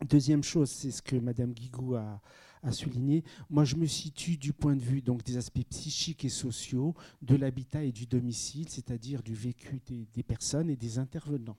Deuxième 0.08 0.44
chose, 0.44 0.70
c'est 0.70 0.92
ce 0.92 1.02
que 1.02 1.16
Madame 1.16 1.52
Guigou 1.52 1.96
a, 1.96 2.20
à 2.62 2.72
souligner. 2.72 3.24
Moi, 3.50 3.64
je 3.64 3.76
me 3.76 3.86
situe 3.86 4.36
du 4.36 4.52
point 4.52 4.76
de 4.76 4.82
vue 4.82 5.02
donc, 5.02 5.24
des 5.24 5.36
aspects 5.36 5.64
psychiques 5.68 6.24
et 6.24 6.28
sociaux 6.28 6.94
de 7.20 7.36
l'habitat 7.36 7.82
et 7.82 7.92
du 7.92 8.06
domicile, 8.06 8.68
c'est-à-dire 8.68 9.22
du 9.22 9.34
vécu 9.34 9.80
des, 9.86 10.22
personnes 10.22 10.70
et 10.70 10.76
des 10.76 10.98
intervenants. 10.98 11.56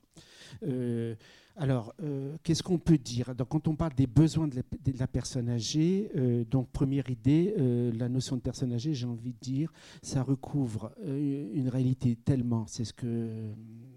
Euh, 0.64 1.16
alors, 1.56 1.94
euh, 2.02 2.36
qu'est-ce 2.44 2.64
qu'on 2.64 2.80
peut 2.80 2.98
dire? 2.98 3.36
Donc, 3.36 3.50
Quand 3.50 3.68
on 3.68 3.76
parle 3.76 3.94
des 3.94 4.08
besoins 4.08 4.48
de 4.48 4.64
la, 4.98 5.08
personne 5.08 5.50
âgée, 5.50 6.10
euh, 6.16 6.46
donc 6.46 6.70
première 6.70 7.10
idée, 7.10 7.54
la 7.94 8.10
notion 8.10 8.38
de 8.38 8.42
personne 8.42 8.74
âgée, 8.74 8.94
j'ai 8.94 9.06
envie 9.06 9.34
de 9.34 9.40
dire, 9.40 9.72
ça 10.02 10.24
recouvre 10.24 10.92
une 11.06 11.70
réalité 11.70 12.16
tellement, 12.16 12.66
c'est 12.68 12.86
ce 12.86 12.94
que 12.94 13.54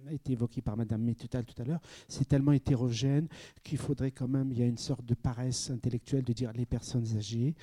a 0.08 0.12
été 0.12 0.32
évoqué 0.32 0.62
par 0.62 0.76
Madame 0.76 1.02
Métutal 1.02 1.44
tout 1.44 1.60
à 1.60 1.64
l'heure, 1.64 1.80
c'est 2.08 2.26
tellement 2.26 2.52
hétérogène 2.52 3.28
qu'il 3.62 3.78
faudrait 3.78 4.10
quand 4.10 4.28
même, 4.28 4.50
il 4.52 4.58
y 4.58 4.62
a 4.62 4.66
une 4.66 4.78
sorte 4.78 5.04
de 5.04 5.14
paresse 5.14 5.70
intellectuelle 5.70 6.24
de 6.24 6.32
dire 6.32 6.52
les 6.52 6.66
personnes 6.66 7.06
âgées. 7.16 7.54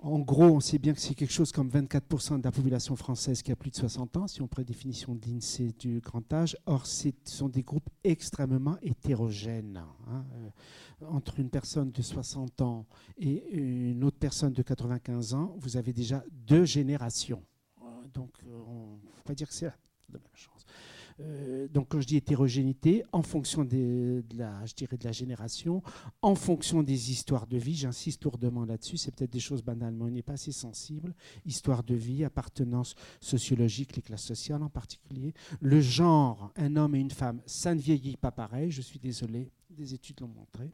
En 0.00 0.20
gros, 0.20 0.44
on 0.44 0.60
sait 0.60 0.78
bien 0.78 0.94
que 0.94 1.00
c'est 1.00 1.16
quelque 1.16 1.32
chose 1.32 1.50
comme 1.50 1.68
24% 1.70 2.38
de 2.38 2.44
la 2.44 2.52
population 2.52 2.94
française 2.94 3.42
qui 3.42 3.50
a 3.50 3.56
plus 3.56 3.70
de 3.70 3.76
60 3.76 4.16
ans, 4.16 4.28
si 4.28 4.40
on 4.40 4.46
prend 4.46 4.60
la 4.60 4.64
définition 4.64 5.16
de 5.16 5.26
l'INSEE 5.26 5.74
du 5.76 5.98
grand 5.98 6.32
âge. 6.32 6.56
Or, 6.66 6.86
ce 6.86 7.08
sont 7.24 7.48
des 7.48 7.64
groupes 7.64 7.90
extrêmement 8.04 8.76
hétérogènes. 8.80 9.82
Hein. 10.08 10.24
Euh, 10.34 10.50
entre 11.08 11.40
une 11.40 11.50
personne 11.50 11.90
de 11.90 12.02
60 12.02 12.60
ans 12.60 12.86
et 13.18 13.44
une 13.50 14.04
autre 14.04 14.18
personne 14.18 14.52
de 14.52 14.62
95 14.62 15.34
ans, 15.34 15.56
vous 15.58 15.76
avez 15.76 15.92
déjà 15.92 16.22
deux 16.30 16.64
générations. 16.64 17.42
Donc, 18.14 18.30
on 18.46 18.98
ne 19.04 19.10
faut 19.12 19.22
pas 19.24 19.34
dire 19.34 19.48
que 19.48 19.54
c'est 19.54 19.66
la 19.66 19.76
même 20.12 20.22
chose. 20.32 20.57
Euh, 21.20 21.68
donc 21.68 21.88
quand 21.88 22.00
je 22.00 22.06
dis 22.06 22.16
hétérogénéité, 22.16 23.04
en 23.12 23.22
fonction 23.22 23.64
de 23.64 24.22
la, 24.36 24.64
je 24.66 24.74
dirais 24.74 24.96
de 24.96 25.04
la 25.04 25.12
génération, 25.12 25.82
en 26.22 26.34
fonction 26.34 26.82
des 26.82 27.10
histoires 27.10 27.46
de 27.46 27.56
vie, 27.56 27.74
j'insiste 27.74 28.24
lourdement 28.24 28.64
là-dessus, 28.64 28.96
c'est 28.96 29.14
peut-être 29.14 29.32
des 29.32 29.40
choses 29.40 29.62
banales, 29.62 29.94
mais 29.94 30.04
on 30.04 30.10
n'est 30.10 30.22
pas 30.22 30.34
assez 30.34 30.52
sensible. 30.52 31.14
Histoire 31.44 31.82
de 31.82 31.94
vie, 31.94 32.24
appartenance 32.24 32.94
sociologique, 33.20 33.96
les 33.96 34.02
classes 34.02 34.24
sociales 34.24 34.62
en 34.62 34.70
particulier. 34.70 35.34
Le 35.60 35.80
genre, 35.80 36.52
un 36.56 36.76
homme 36.76 36.94
et 36.94 37.00
une 37.00 37.10
femme, 37.10 37.40
ça 37.46 37.74
ne 37.74 37.80
vieillit 37.80 38.16
pas 38.16 38.30
pareil, 38.30 38.70
je 38.70 38.82
suis 38.82 38.98
désolé, 38.98 39.50
des 39.70 39.94
études 39.94 40.20
l'ont 40.20 40.28
montré. 40.28 40.72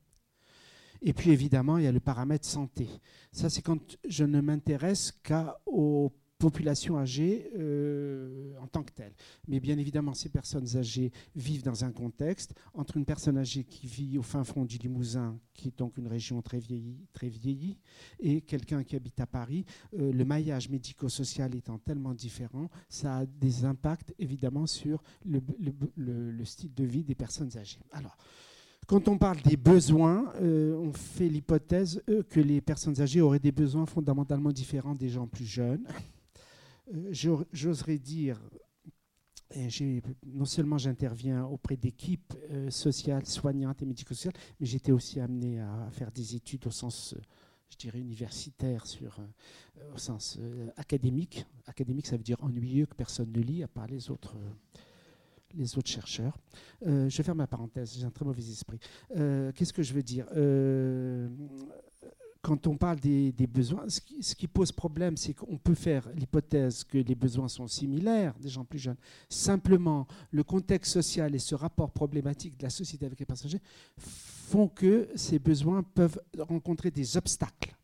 Et 1.02 1.12
puis 1.12 1.30
évidemment, 1.30 1.76
il 1.76 1.84
y 1.84 1.86
a 1.86 1.92
le 1.92 2.00
paramètre 2.00 2.46
santé. 2.46 2.88
Ça, 3.30 3.50
c'est 3.50 3.60
quand 3.60 3.98
je 4.08 4.24
ne 4.24 4.40
m'intéresse 4.40 5.12
qu'à 5.12 5.60
aux 5.66 6.10
population 6.38 6.98
âgée 6.98 7.50
euh, 7.56 8.54
en 8.60 8.66
tant 8.66 8.82
que 8.82 8.92
telle. 8.92 9.12
Mais 9.48 9.60
bien 9.60 9.78
évidemment, 9.78 10.14
ces 10.14 10.28
personnes 10.28 10.76
âgées 10.76 11.12
vivent 11.34 11.62
dans 11.62 11.84
un 11.84 11.92
contexte 11.92 12.54
entre 12.74 12.96
une 12.96 13.04
personne 13.04 13.38
âgée 13.38 13.64
qui 13.64 13.86
vit 13.86 14.18
au 14.18 14.22
fin 14.22 14.44
fond 14.44 14.64
du 14.64 14.76
Limousin, 14.78 15.38
qui 15.54 15.68
est 15.68 15.78
donc 15.78 15.96
une 15.96 16.08
région 16.08 16.42
très 16.42 16.58
vieillie, 16.58 17.06
très 17.12 17.28
vieillie 17.28 17.78
et 18.20 18.40
quelqu'un 18.40 18.82
qui 18.82 18.96
habite 18.96 19.20
à 19.20 19.26
Paris. 19.26 19.64
Euh, 19.98 20.12
le 20.12 20.24
maillage 20.24 20.68
médico-social 20.68 21.54
étant 21.54 21.78
tellement 21.78 22.14
différent, 22.14 22.68
ça 22.88 23.18
a 23.18 23.26
des 23.26 23.64
impacts 23.64 24.14
évidemment 24.18 24.66
sur 24.66 25.02
le, 25.24 25.40
le, 25.96 26.44
style 26.44 26.74
de 26.74 26.84
vie 26.84 27.04
des 27.04 27.14
personnes 27.14 27.56
âgées. 27.56 27.80
Alors, 27.92 28.16
Quand 28.86 29.08
on 29.08 29.16
parle 29.16 29.40
des 29.40 29.56
besoins, 29.56 30.30
euh, 30.42 30.76
on 30.76 30.92
fait 30.92 31.28
l'hypothèse 31.28 32.02
que 32.28 32.40
les 32.40 32.60
personnes 32.60 33.00
âgées 33.00 33.22
auraient 33.22 33.38
des 33.38 33.52
besoins 33.52 33.86
fondamentalement 33.86 34.52
différents 34.52 34.94
des 34.94 35.08
gens 35.08 35.26
plus 35.26 35.46
jeunes. 35.46 35.86
Euh, 36.92 37.44
j'oserais 37.52 37.98
dire, 37.98 38.40
non 40.26 40.44
seulement 40.44 40.78
j'interviens 40.78 41.44
auprès 41.44 41.76
d'équipes 41.76 42.34
sociales, 42.70 43.24
soignantes 43.26 43.82
et 43.82 43.86
médico-sociales, 43.86 44.34
mais 44.58 44.66
j'étais 44.66 44.92
aussi 44.92 45.20
amené 45.20 45.60
à 45.60 45.88
faire 45.92 46.10
des 46.10 46.34
études 46.34 46.66
au 46.66 46.70
sens 46.70 47.14
je 47.70 47.76
dirais, 47.76 47.98
universitaire, 47.98 48.86
sur, 48.86 49.20
au 49.94 49.98
sens 49.98 50.38
académique. 50.76 51.44
Académique, 51.66 52.06
ça 52.06 52.16
veut 52.16 52.22
dire 52.22 52.42
ennuyeux, 52.42 52.86
que 52.86 52.94
personne 52.94 53.32
ne 53.32 53.40
lit, 53.40 53.62
à 53.62 53.68
part 53.68 53.86
les 53.86 54.10
autres, 54.10 54.36
les 55.56 55.78
autres 55.78 55.90
chercheurs. 55.90 56.36
Euh, 56.86 57.08
je 57.08 57.22
faire 57.22 57.34
ma 57.34 57.46
parenthèse, 57.46 57.96
j'ai 57.98 58.04
un 58.04 58.10
très 58.10 58.24
mauvais 58.24 58.42
esprit. 58.42 58.78
Euh, 59.16 59.52
qu'est-ce 59.52 59.72
que 59.72 59.82
je 59.82 59.94
veux 59.94 60.02
dire? 60.02 60.26
Euh, 60.36 61.28
Quand 62.44 62.66
on 62.66 62.76
parle 62.76 63.00
des, 63.00 63.32
besoins, 63.46 63.86
ce 63.88 64.34
qui, 64.34 64.46
pose 64.46 64.70
problème, 64.70 65.16
c'est 65.16 65.32
qu'on 65.32 65.56
peut 65.56 65.74
faire 65.74 66.06
l'hypothèse 66.14 66.84
que 66.84 66.98
les 66.98 67.14
besoins 67.14 67.48
sont 67.48 67.66
similaires 67.66 68.34
des 68.38 68.50
gens 68.50 68.66
plus 68.66 68.78
jeunes. 68.78 68.98
Simplement, 69.30 70.06
le 70.30 70.44
contexte 70.44 70.92
social 70.92 71.34
et 71.34 71.38
ce 71.38 71.54
rapport 71.54 71.90
problématique 71.90 72.58
de 72.58 72.64
la 72.64 72.70
société 72.70 73.06
avec 73.06 73.18
les 73.18 73.24
passagers 73.24 73.62
font 73.96 74.68
que 74.68 75.08
ces 75.14 75.38
besoins 75.38 75.82
peuvent 75.82 76.20
rencontrer 76.38 76.90
des 76.90 77.16
obstacles. 77.16 77.74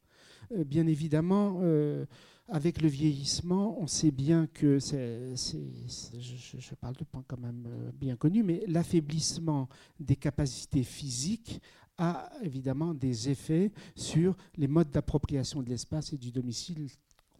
bien 0.66 0.86
évidemment, 0.86 1.62
avec 2.50 2.82
le 2.82 2.88
vieillissement, 2.88 3.80
on 3.80 3.86
sait 3.86 4.10
bien 4.10 4.46
que 4.52 4.78
c'est, 4.80 5.34
je, 6.18 6.74
parle 6.74 6.96
de 6.96 7.04
points 7.04 7.24
quand 7.26 7.38
même 7.38 7.64
euh, 7.68 7.90
bien 7.94 8.16
connus, 8.16 8.42
mais 8.42 8.64
l'affaiblissement 8.66 9.68
des 10.00 10.16
capacités 10.16 10.82
physiques 10.82 11.62
a 12.00 12.30
évidemment 12.42 12.94
des 12.94 13.28
effets 13.28 13.70
sur 13.94 14.34
les 14.56 14.66
modes 14.66 14.90
d'appropriation 14.90 15.62
de 15.62 15.68
l'espace 15.68 16.12
et 16.14 16.16
du 16.16 16.32
domicile 16.32 16.88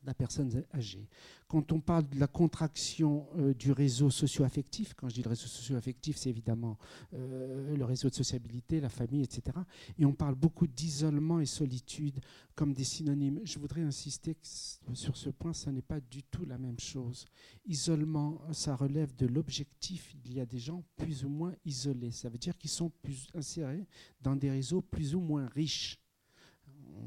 la 0.04 0.14
personne 0.14 0.64
âgée. 0.72 1.08
Quand 1.46 1.72
on 1.72 1.80
parle 1.80 2.08
de 2.08 2.18
la 2.18 2.26
contraction 2.26 3.26
euh, 3.36 3.52
du 3.54 3.72
réseau 3.72 4.08
socio-affectif, 4.08 4.94
quand 4.94 5.08
je 5.08 5.14
dis 5.14 5.22
le 5.22 5.28
réseau 5.28 5.46
socio-affectif, 5.46 6.16
c'est 6.16 6.30
évidemment 6.30 6.78
euh, 7.12 7.76
le 7.76 7.84
réseau 7.84 8.08
de 8.08 8.14
sociabilité, 8.14 8.80
la 8.80 8.88
famille, 8.88 9.22
etc. 9.22 9.58
Et 9.98 10.06
on 10.06 10.12
parle 10.12 10.36
beaucoup 10.36 10.66
d'isolement 10.66 11.40
et 11.40 11.46
solitude 11.46 12.20
comme 12.54 12.72
des 12.72 12.84
synonymes. 12.84 13.40
Je 13.44 13.58
voudrais 13.58 13.82
insister 13.82 14.36
sur 14.94 15.16
ce 15.16 15.30
point, 15.30 15.52
ça 15.52 15.72
n'est 15.72 15.82
pas 15.82 16.00
du 16.00 16.22
tout 16.22 16.46
la 16.46 16.58
même 16.58 16.78
chose. 16.78 17.26
Isolement, 17.66 18.40
ça 18.52 18.76
relève 18.76 19.14
de 19.16 19.26
l'objectif. 19.26 20.14
Il 20.24 20.34
y 20.34 20.40
a 20.40 20.46
des 20.46 20.58
gens 20.58 20.84
plus 20.96 21.24
ou 21.24 21.28
moins 21.28 21.54
isolés. 21.64 22.10
Ça 22.10 22.28
veut 22.28 22.38
dire 22.38 22.56
qu'ils 22.56 22.70
sont 22.70 22.90
plus 23.02 23.28
insérés 23.34 23.86
dans 24.20 24.36
des 24.36 24.50
réseaux 24.50 24.82
plus 24.82 25.14
ou 25.14 25.20
moins 25.20 25.46
riches 25.48 25.98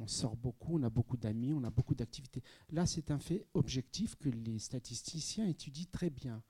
on 0.02 0.08
sort 0.08 0.36
beaucoup, 0.36 0.78
on 0.78 0.84
a 0.84 0.90
beaucoup 0.90 1.18
d'amis, 1.18 1.54
on 1.54 1.64
a 1.64 1.70
beaucoup 1.70 1.96
d'activités. 1.96 2.44
Là, 2.72 2.86
c'est 2.86 3.12
un 3.12 3.20
fait 3.20 3.46
objectif 3.54 4.16
que 4.16 4.30
les 4.30 4.60
statisticiens 4.60 5.48
étudient 5.48 5.88
très 5.92 6.10
bien. 6.10 6.42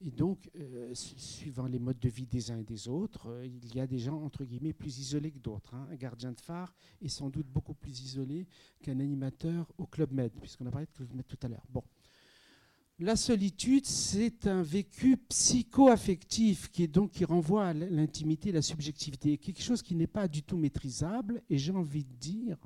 Et 0.00 0.10
donc, 0.10 0.50
euh, 0.56 0.94
suivant 0.94 1.66
les 1.66 1.78
modes 1.78 1.98
de 1.98 2.08
vie 2.08 2.26
des 2.26 2.50
uns 2.50 2.58
et 2.58 2.64
des 2.64 2.88
autres, 2.88 3.28
euh, 3.28 3.46
il 3.46 3.74
y 3.74 3.80
a 3.80 3.86
des 3.86 3.98
gens, 3.98 4.22
entre 4.22 4.44
guillemets, 4.44 4.72
plus 4.72 4.98
isolés 4.98 5.30
que 5.30 5.38
d'autres. 5.38 5.74
Hein. 5.74 5.86
Un 5.90 5.96
gardien 5.96 6.32
de 6.32 6.40
phare 6.40 6.74
est 7.02 7.08
sans 7.08 7.28
doute 7.28 7.46
beaucoup 7.46 7.74
plus 7.74 8.00
isolé 8.00 8.46
qu'un 8.82 8.98
animateur 9.00 9.72
au 9.78 9.86
Club 9.86 10.12
Med, 10.12 10.32
puisqu'on 10.40 10.66
a 10.66 10.70
parlé 10.70 10.86
de 10.86 10.92
Club 10.92 11.14
Med 11.14 11.26
tout 11.26 11.38
à 11.42 11.48
l'heure. 11.48 11.66
La 13.02 13.16
solitude, 13.16 13.86
c'est 13.86 14.46
un 14.46 14.62
vécu 14.62 15.16
psycho-affectif 15.16 16.70
qui, 16.70 16.90
qui 17.10 17.24
renvoie 17.24 17.68
à 17.68 17.72
l'intimité, 17.72 18.52
la 18.52 18.60
subjectivité, 18.60 19.38
quelque 19.38 19.62
chose 19.62 19.80
qui 19.80 19.94
n'est 19.94 20.06
pas 20.06 20.28
du 20.28 20.42
tout 20.42 20.58
maîtrisable. 20.58 21.42
Et 21.48 21.56
j'ai 21.56 21.72
envie 21.72 22.04
de 22.04 22.14
dire, 22.14 22.58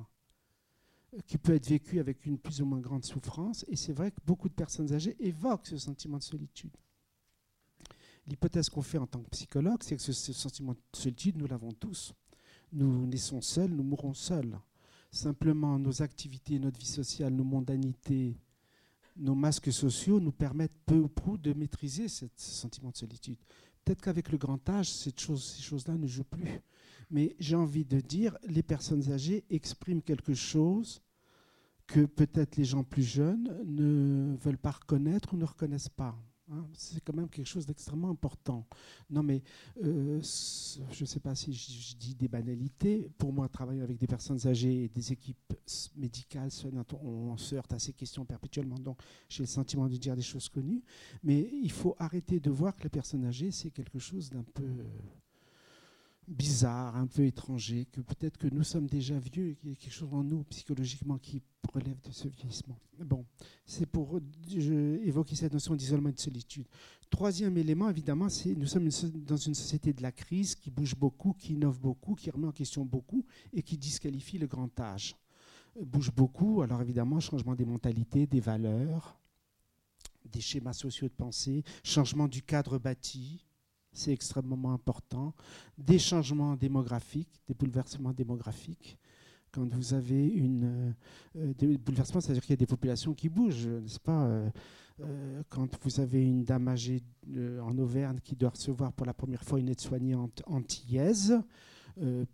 qui 1.27 1.39
peut 1.39 1.55
être 1.55 1.69
vécu 1.69 2.01
avec 2.01 2.27
une 2.27 2.39
plus 2.39 2.61
ou 2.61 2.67
moins 2.67 2.81
grande 2.81 3.05
souffrance. 3.05 3.65
Et 3.69 3.77
c'est 3.77 3.93
vrai 3.93 4.11
que 4.11 4.21
beaucoup 4.27 4.49
de 4.49 4.55
personnes 4.55 4.93
âgées 4.93 5.17
évoquent 5.21 5.67
ce 5.67 5.79
sentiment 5.79 6.19
de 6.19 6.23
solitude. 6.23 6.77
L'hypothèse 8.27 8.71
qu'on 8.71 8.83
fait 8.83 8.99
en 8.99 9.07
tant 9.07 9.21
que 9.23 9.31
psychologue, 9.31 9.83
c'est 9.83 9.97
que 9.97 10.03
ce, 10.03 10.33
sentiment 10.33 10.73
de 10.73 10.79
solitude, 10.93 11.37
nous 11.37 11.47
l'avons 11.47 11.73
tous. 11.73 12.15
Nous 12.73 13.07
naissons 13.07 13.41
seuls, 13.41 13.71
nous 13.71 13.85
mourrons 13.85 14.15
seuls. 14.15 14.59
Simplement, 15.11 15.79
nos 15.79 16.03
activités, 16.03 16.59
notre 16.59 16.79
vie 16.79 16.87
sociale, 16.87 17.35
nos 17.35 17.45
mondanités, 17.45 18.37
nos 19.17 19.35
masques 19.35 19.73
sociaux 19.73 20.19
nous 20.21 20.33
permettent 20.33 20.79
peu 20.87 20.97
ou 20.97 21.09
prou 21.09 21.37
de 21.37 21.53
maîtriser 21.53 22.09
ce 22.09 22.27
sentiment 22.37 22.91
de 22.91 22.97
solitude. 22.97 23.39
Peut-être 23.85 24.01
qu'avec 24.01 24.33
le 24.33 24.39
grand 24.39 24.69
âge, 24.71 24.91
ces 24.91 25.13
choses-là 25.17 25.95
ne 25.95 26.07
jouent 26.07 26.25
plus. 26.25 26.61
Mais 27.11 27.37
j'ai 27.39 27.55
envie 27.55 27.85
de 27.85 28.01
dire, 28.01 28.37
les 28.45 28.63
personnes 28.63 29.13
âgées 29.13 29.45
expriment 29.51 30.03
quelque 30.03 30.35
chose 30.35 31.03
que 31.87 32.07
peut-être 32.07 32.57
les 32.57 32.65
gens 32.65 32.85
plus 32.85 33.03
jeunes 33.03 33.63
ne 33.65 34.37
veulent 34.37 34.59
pas 34.59 34.73
reconnaître 34.73 35.35
ou 35.35 35.37
ne 35.37 35.45
reconnaissent 35.45 35.89
pas. 35.89 36.17
Hein. 36.51 36.67
c'est 36.75 37.03
quand 37.03 37.15
même 37.15 37.29
quelque 37.31 37.47
chose 37.47 37.65
d'extrêmement 37.65 38.11
important. 38.11 38.67
Non, 39.09 39.23
mais 39.23 39.43
euh, 39.83 40.21
je 40.21 41.01
ne 41.01 41.07
sais 41.07 41.21
pas 41.21 41.35
si 41.35 41.55
je, 41.55 41.97
dis 41.97 42.15
des 42.15 42.29
banalités. 42.29 43.11
Pour 43.17 43.33
moi, 43.33 43.49
travailler 43.49 43.81
avec 43.81 43.97
des 43.97 44.07
personnes 44.07 44.47
âgées 44.47 44.85
et 44.85 44.89
des 44.89 45.13
équipes 45.13 45.55
médicales, 45.97 46.51
on, 46.65 47.07
on 47.07 47.37
se 47.39 47.55
heurte 47.55 47.73
à 47.73 47.79
ces 47.79 47.95
questions 47.95 48.27
perpétuellement. 48.27 48.79
Donc, 48.79 49.01
j'ai 49.29 49.43
le 49.43 49.47
sentiment 49.49 49.89
de 49.89 49.97
dire 49.97 50.17
des 50.17 50.23
choses 50.23 50.49
connues. 50.49 50.83
Mais 51.23 51.49
il 51.63 51.73
faut 51.73 51.97
arrêter 51.99 52.41
de 52.41 52.51
voir 52.51 52.77
que 52.77 52.83
les 52.83 52.91
personnes 52.91 53.25
âgées, 53.25 53.51
c'est 53.51 53.71
quelque 53.71 53.99
chose 53.99 54.29
d'un 54.29 54.45
peu 54.45 54.65
bizarre, 56.29 56.97
un 56.97 57.07
peu 57.07 57.25
étranger, 57.25 57.87
que 57.87 58.01
peut-être 58.01 58.39
que 58.39 58.47
nous 58.49 58.65
sommes 58.65 58.87
déjà 58.87 59.19
vieux 59.19 59.55
qu'il 59.55 59.71
y 59.71 59.73
a 59.73 59.77
quelque 59.77 59.93
chose 59.93 60.13
en 60.13 60.25
nous 60.25 60.45
psychologiquement 60.45 61.19
qui 61.19 61.43
relève 61.73 62.01
de 62.01 62.11
ce 62.11 62.29
vieillissement. 62.29 62.79
Bon, 62.99 63.25
c'est 63.65 63.87
pour 63.87 64.21
évoquer 64.49 65.37
cette 65.37 65.53
notion 65.53 65.75
d'isolement 65.75 66.11
et 66.11 66.13
de 66.13 66.19
solitude. 66.21 66.67
Troisième 67.11 67.57
élément, 67.59 67.89
évidemment, 67.91 68.29
c'est 68.29 68.55
nous 68.55 68.67
sommes 68.67 68.89
dans 69.25 69.37
une 69.37 69.55
société 69.55 69.93
de 69.93 70.03
la 70.03 70.13
crise 70.13 70.55
qui 70.55 70.71
bouge 70.71 70.95
beaucoup, 70.95 71.33
qui 71.33 71.55
innove 71.55 71.79
beaucoup, 71.81 72.15
qui 72.15 72.31
remet 72.31 72.47
en 72.47 72.53
question 72.53 72.85
beaucoup 72.85 73.25
et 73.53 73.63
qui 73.63 73.77
disqualifie 73.77 74.39
le 74.39 74.47
grand 74.47 74.79
âge. 74.81 75.17
Bouge 75.81 76.13
beaucoup, 76.13 76.63
alors 76.63 76.81
évidemment, 76.83 77.21
changement 77.21 77.55
des 77.55 77.65
mentalités, 77.65 78.27
des 78.27 78.41
valeurs, 78.41 79.19
des 80.31 80.41
schémas 80.41 80.73
sociaux 80.73 81.09
de 81.09 81.13
pensée, 81.13 81.65
changement 81.83 82.29
du 82.29 82.43
cadre 82.43 82.79
bâti, 82.79 83.45
c'est 83.95 84.13
extrêmement 84.13 84.73
important. 84.73 85.35
Des 85.79 85.99
changements 85.99 86.57
démographiques, 86.57 87.41
des 87.49 87.55
bouleversements 87.55 88.13
démographiques. 88.13 88.99
Quand 89.53 89.73
vous 89.73 89.95
avez 89.95 90.27
une, 90.27 90.95
euh, 91.37 91.55
des 91.55 91.79
bouleversements, 91.79 92.21
c'est-à-dire 92.21 92.43
qu'il 92.43 92.51
y 92.51 92.55
a 92.55 92.57
des 92.57 92.67
populations 92.67 93.15
qui 93.15 93.29
bougent, 93.29 93.69
n'est-ce 93.69 94.01
pas 94.01 94.25
euh, 94.25 94.51
euh, 95.01 95.43
Quand 95.49 95.69
vous 95.83 96.01
avez 96.01 96.25
une 96.25 96.43
dame 96.43 96.67
âgée 96.69 97.03
en 97.63 97.79
Auvergne 97.79 98.19
qui 98.23 98.35
doit 98.35 98.51
recevoir 98.51 98.93
pour 98.93 99.07
la 99.07 99.15
première 99.15 99.45
fois 99.45 99.61
une 99.61 99.69
aide-soignante 99.69 100.43
antillaise, 100.47 101.41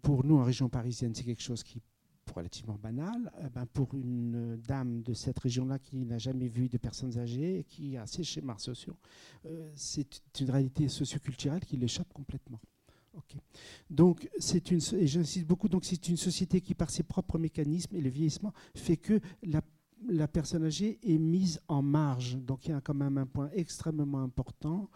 pour 0.00 0.24
nous 0.24 0.38
en 0.38 0.42
région 0.42 0.70
parisienne, 0.70 1.14
c'est 1.14 1.24
quelque 1.24 1.42
chose 1.42 1.62
qui 1.62 1.82
relativement 2.30 2.78
banal, 2.82 3.32
eh 3.44 3.48
ben 3.48 3.66
pour 3.66 3.94
une 3.94 4.56
dame 4.56 5.02
de 5.02 5.14
cette 5.14 5.38
région-là 5.38 5.78
qui 5.78 6.04
n'a 6.04 6.18
jamais 6.18 6.48
vu 6.48 6.68
de 6.68 6.78
personnes 6.78 7.18
âgées 7.18 7.60
et 7.60 7.64
qui 7.64 7.96
a 7.96 8.06
ses 8.06 8.24
schémas 8.24 8.58
sociaux, 8.58 8.96
euh, 9.46 9.70
c'est 9.74 10.22
une 10.40 10.50
réalité 10.50 10.88
socioculturelle 10.88 11.64
qui 11.64 11.76
l'échappe 11.76 12.12
complètement. 12.12 12.60
Donc, 13.90 14.28
c'est 14.38 14.70
une, 14.70 14.80
et 14.92 15.06
j'insiste 15.06 15.46
beaucoup, 15.46 15.68
donc 15.68 15.84
c'est 15.84 16.08
une 16.08 16.16
société 16.16 16.60
qui, 16.60 16.74
par 16.74 16.90
ses 16.90 17.02
propres 17.02 17.38
mécanismes 17.38 17.96
et 17.96 18.00
le 18.00 18.08
vieillissement, 18.08 18.52
fait 18.74 18.96
que 18.96 19.20
la 19.42 19.62
la 20.08 20.28
personne 20.28 20.64
âgée 20.64 20.98
est 21.02 21.18
mise 21.18 21.60
en 21.68 21.82
marge. 21.82 22.36
Donc 22.36 22.66
il 22.66 22.70
y 22.70 22.74
a 22.74 22.80
quand 22.80 22.94
même 22.94 23.18
un 23.18 23.26
point 23.26 23.50
extrêmement 23.52 24.22
important. 24.22 24.88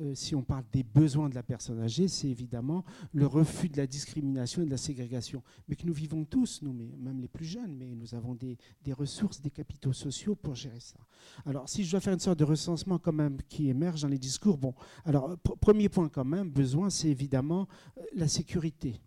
Euh, 0.00 0.14
si 0.14 0.34
on 0.34 0.42
parle 0.42 0.64
des 0.72 0.82
besoins 0.82 1.28
de 1.28 1.34
la 1.34 1.42
personne 1.42 1.80
âgée, 1.80 2.08
c'est 2.08 2.28
évidemment 2.28 2.84
le 3.12 3.26
refus 3.26 3.68
de 3.68 3.76
la 3.76 3.86
discrimination 3.86 4.62
et 4.62 4.64
de 4.64 4.70
la 4.70 4.76
ségrégation. 4.76 5.42
Mais 5.68 5.76
que 5.76 5.86
nous 5.86 5.92
vivons 5.92 6.24
tous, 6.24 6.62
nous, 6.62 6.72
même 6.72 7.20
les 7.20 7.28
plus 7.28 7.44
jeunes, 7.44 7.76
mais 7.76 7.94
nous 7.94 8.14
avons 8.14 8.34
des, 8.34 8.56
ressources, 8.92 9.40
des 9.40 9.50
capitaux 9.50 9.92
sociaux 9.92 10.34
pour 10.34 10.54
gérer 10.54 10.80
ça. 10.80 10.98
Alors 11.46 11.68
si 11.68 11.84
je 11.84 11.90
dois 11.90 12.00
faire 12.00 12.14
une 12.14 12.20
sorte 12.20 12.38
de 12.38 12.44
recensement 12.44 12.98
quand 12.98 13.12
même 13.12 13.38
qui 13.48 13.68
émerge 13.68 14.02
dans 14.02 14.08
les 14.08 14.18
discours, 14.18 14.58
bon, 14.58 14.74
alors 15.04 15.36
premier 15.60 15.88
point 15.88 16.08
quand 16.08 16.24
même, 16.24 16.50
besoin, 16.50 16.90
c'est 16.90 17.08
évidemment 17.08 17.66
euh, 17.98 18.02
la 18.14 18.28
sécurité. 18.28 19.00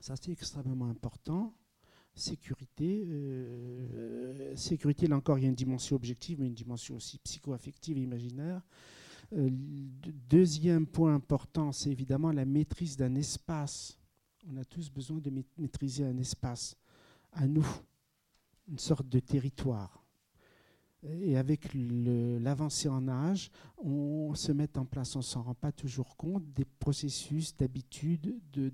Ça, 0.00 0.14
c'est 0.16 0.32
extrêmement 0.32 0.86
important 0.86 1.54
sécurité. 2.20 3.04
Euh, 3.08 4.54
sécurité, 4.56 5.06
là 5.06 5.16
encore, 5.16 5.38
il 5.38 5.42
y 5.42 5.44
a 5.46 5.48
une 5.48 5.54
dimension 5.54 5.96
objective, 5.96 6.38
mais 6.40 6.46
une 6.46 6.54
dimension 6.54 6.96
aussi 6.96 7.18
psycho-affective 7.18 7.98
et 7.98 8.02
imaginaire. 8.02 8.62
Euh, 9.32 9.48
deuxième 10.28 10.86
point 10.86 11.14
important, 11.14 11.72
c'est 11.72 11.90
évidemment 11.90 12.32
la 12.32 12.44
maîtrise 12.44 12.96
d'un 12.96 13.14
espace. 13.14 13.98
On 14.48 14.56
a 14.56 14.64
tous 14.64 14.90
besoin 14.90 15.18
de 15.18 15.30
maîtriser 15.58 16.04
un 16.04 16.16
espace 16.18 16.76
à 17.32 17.46
nous, 17.46 17.66
une 18.68 18.78
sorte 18.78 19.08
de 19.08 19.20
territoire. 19.20 19.99
Et 21.02 21.36
avec 21.36 21.70
l'avancée 21.74 22.88
en 22.88 23.08
âge, 23.08 23.50
on 23.78 24.34
se 24.34 24.52
met 24.52 24.76
en 24.76 24.84
place, 24.84 25.16
on 25.16 25.22
s'en 25.22 25.42
rend 25.42 25.54
pas 25.54 25.72
toujours 25.72 26.16
compte, 26.16 26.44
des 26.52 26.66
processus 26.66 27.56
d'habitude, 27.56 28.38
de, 28.52 28.70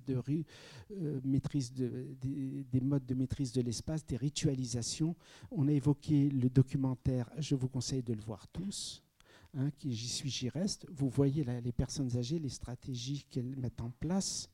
euh, 0.91 1.21
des, 1.21 2.81
modes 2.81 3.07
de 3.07 3.15
maîtrise 3.15 3.53
de 3.53 3.61
l'espace, 3.61 4.05
des 4.05 4.17
ritualisations. 4.17 5.15
On 5.53 5.69
a 5.69 5.73
évoqué 5.73 6.29
le 6.29 6.51
documentaire, 6.51 7.31
je 7.39 7.55
vous 7.55 7.69
conseille 7.69 8.03
de 8.03 8.15
le 8.15 8.23
voir 8.23 8.49
tous. 8.49 9.05
Hein, 9.55 9.71
j'y 9.85 10.09
suis, 10.09 10.29
j'y 10.29 10.49
reste. 10.49 10.87
Vous 10.91 11.09
voyez 11.09 11.45
les 11.45 11.73
personnes 11.73 12.17
âgées, 12.17 12.41
les 12.41 12.49
stratégies 12.49 13.25
qu'elles 13.31 13.57
mettent 13.57 13.81
en 13.81 13.91
place 14.01 14.51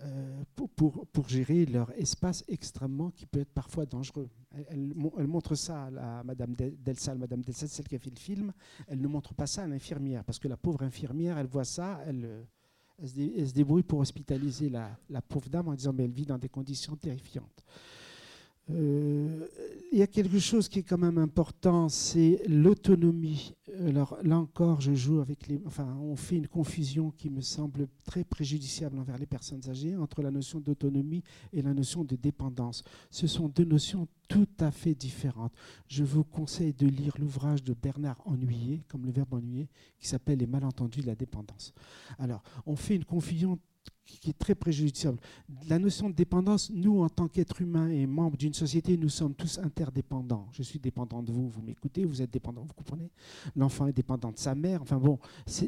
euh, 0.00 0.42
pour, 0.54 1.06
pour, 1.06 1.28
gérer 1.28 1.66
leur 1.66 1.90
espace 1.98 2.44
extrêmement 2.48 3.10
qui 3.10 3.26
peut 3.26 3.40
être 3.40 3.52
parfois 3.52 3.84
dangereux. 3.84 4.28
Elle, 4.68 4.94
montre 4.94 5.54
ça 5.54 5.90
à 5.98 6.22
Madame 6.24 6.54
Delsal. 6.54 7.18
Madame 7.18 7.42
Delsal, 7.42 7.68
celle 7.68 7.86
qui 7.86 7.96
a 7.96 7.98
fait 7.98 8.10
le 8.10 8.18
film, 8.18 8.52
elle 8.88 9.00
ne 9.00 9.06
montre 9.06 9.34
pas 9.34 9.46
ça 9.46 9.64
à 9.64 9.66
l'infirmière, 9.66 10.24
parce 10.24 10.38
que 10.38 10.48
la 10.48 10.56
pauvre 10.56 10.82
infirmière, 10.82 11.38
elle 11.38 11.46
voit 11.46 11.64
ça, 11.64 12.00
elle, 12.06 12.46
elle, 12.98 13.08
se, 13.48 13.52
débrouille 13.52 13.82
pour 13.82 14.00
hospitaliser 14.00 14.70
la, 14.70 14.98
la, 15.10 15.20
pauvre 15.20 15.48
dame 15.48 15.68
en 15.68 15.74
disant 15.74 15.92
mais 15.92 16.04
elle 16.04 16.12
vit 16.12 16.26
dans 16.26 16.38
des 16.38 16.48
conditions 16.48 16.96
terrifiantes. 16.96 17.62
Euh, 18.70 19.46
il 19.90 19.98
y 19.98 20.02
a 20.02 20.06
quelque 20.06 20.38
chose 20.38 20.68
qui 20.68 20.78
est 20.78 20.82
quand 20.82 20.98
même 20.98 21.18
important, 21.18 21.88
c'est 21.88 22.40
l'autonomie. 22.48 23.54
Alors 23.86 24.16
là 24.22 24.38
encore, 24.38 24.80
je 24.80 24.94
joue 24.94 25.20
avec. 25.20 25.40
Enfin, 25.66 25.98
on 26.00 26.16
fait 26.16 26.36
une 26.36 26.48
confusion 26.48 27.10
qui 27.10 27.28
me 27.28 27.42
semble 27.42 27.88
très 28.04 28.24
préjudiciable 28.24 28.98
envers 28.98 29.18
les 29.18 29.26
personnes 29.26 29.60
âgées 29.68 29.96
entre 29.96 30.22
la 30.22 30.30
notion 30.30 30.60
d'autonomie 30.60 31.22
et 31.52 31.60
la 31.60 31.74
notion 31.74 32.04
de 32.04 32.16
dépendance. 32.16 32.84
Ce 33.10 33.26
sont 33.26 33.48
deux 33.48 33.64
notions 33.64 34.08
tout 34.28 34.48
à 34.60 34.70
fait 34.70 34.94
différentes. 34.94 35.52
Je 35.88 36.04
vous 36.04 36.24
conseille 36.24 36.72
de 36.72 36.86
lire 36.86 37.14
l'ouvrage 37.18 37.62
de 37.62 37.74
Bernard 37.74 38.22
Ennuyé, 38.24 38.84
comme 38.88 39.04
le 39.04 39.12
verbe 39.12 39.34
ennuyer, 39.34 39.68
qui 39.98 40.08
s'appelle 40.08 40.38
Les 40.38 40.46
malentendus 40.46 41.02
de 41.02 41.06
la 41.06 41.14
dépendance. 41.14 41.74
Alors, 42.18 42.42
on 42.64 42.76
fait 42.76 42.96
une 42.96 43.04
confusion 43.04 43.58
qui 44.04 44.30
est 44.30 44.38
très 44.38 44.54
préjudiciable. 44.54 45.18
La 45.68 45.78
notion 45.78 46.08
de 46.10 46.14
dépendance, 46.14 46.70
nous, 46.70 47.02
en 47.02 47.08
tant 47.08 47.28
qu'êtres 47.28 47.62
humains 47.62 47.88
et 47.88 48.06
membres 48.06 48.36
d'une 48.36 48.54
société, 48.54 48.96
nous 48.96 49.08
sommes 49.08 49.34
tous 49.34 49.58
interdépendants. 49.58 50.48
Je 50.52 50.62
suis 50.62 50.78
dépendant 50.78 51.22
de 51.22 51.32
vous, 51.32 51.48
vous 51.48 51.62
m'écoutez, 51.62 52.04
vous 52.04 52.22
êtes 52.22 52.30
dépendant, 52.30 52.62
vous 52.62 52.74
comprenez? 52.74 53.10
L'enfant 53.56 53.86
est 53.86 53.92
dépendant 53.92 54.30
de 54.30 54.38
sa 54.38 54.54
mère. 54.54 54.82
Enfin 54.82 54.98
bon, 54.98 55.18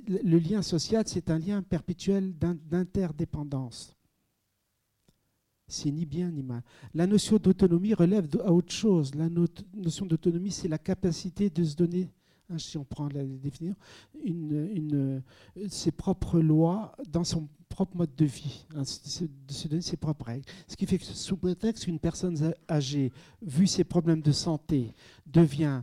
le 0.07 0.39
lien 0.39 0.63
social, 0.63 1.05
c'est 1.07 1.31
un 1.31 1.39
lien 1.39 1.63
perpétuel 1.63 2.35
d'interdépendance. 2.37 3.97
C'est 5.67 5.91
ni 5.91 6.05
bien 6.05 6.31
ni 6.31 6.43
mal. 6.43 6.63
La 6.93 7.07
notion 7.07 7.39
d'autonomie 7.39 7.95
relève 7.95 8.29
à 8.45 8.53
autre 8.53 8.73
chose. 8.73 9.15
La 9.15 9.29
notion 9.29 10.05
d'autonomie, 10.07 10.51
c'est 10.51 10.69
la 10.69 10.79
capacité 10.79 11.49
de 11.49 11.65
se 11.65 11.75
donner 11.75 12.11
hein, 12.51 12.59
si 12.59 12.77
on 12.79 12.85
prend 12.85 13.09
la 13.09 13.25
définition, 13.25 13.77
ses 15.69 15.93
propres 15.93 16.41
lois 16.41 16.95
dans 17.11 17.25
son 17.25 17.49
propre 17.69 17.97
mode 17.97 18.15
de 18.15 18.25
vie, 18.25 18.67
hein, 18.75 18.83
de 18.83 19.53
se 19.53 19.69
donner 19.69 19.83
ses 19.83 19.97
propres 19.97 20.27
règles. 20.27 20.45
Ce 20.69 20.77
qui 20.77 20.87
fait 20.87 20.99
que 20.99 21.05
sous 21.05 21.37
prétexte 21.37 21.85
qu'une 21.85 21.99
personne 21.99 22.55
âgée, 22.71 23.13
vu 23.43 23.67
ses 23.67 23.85
problèmes 23.85 24.23
de 24.23 24.33
santé, 24.33 24.95
devient 25.27 25.83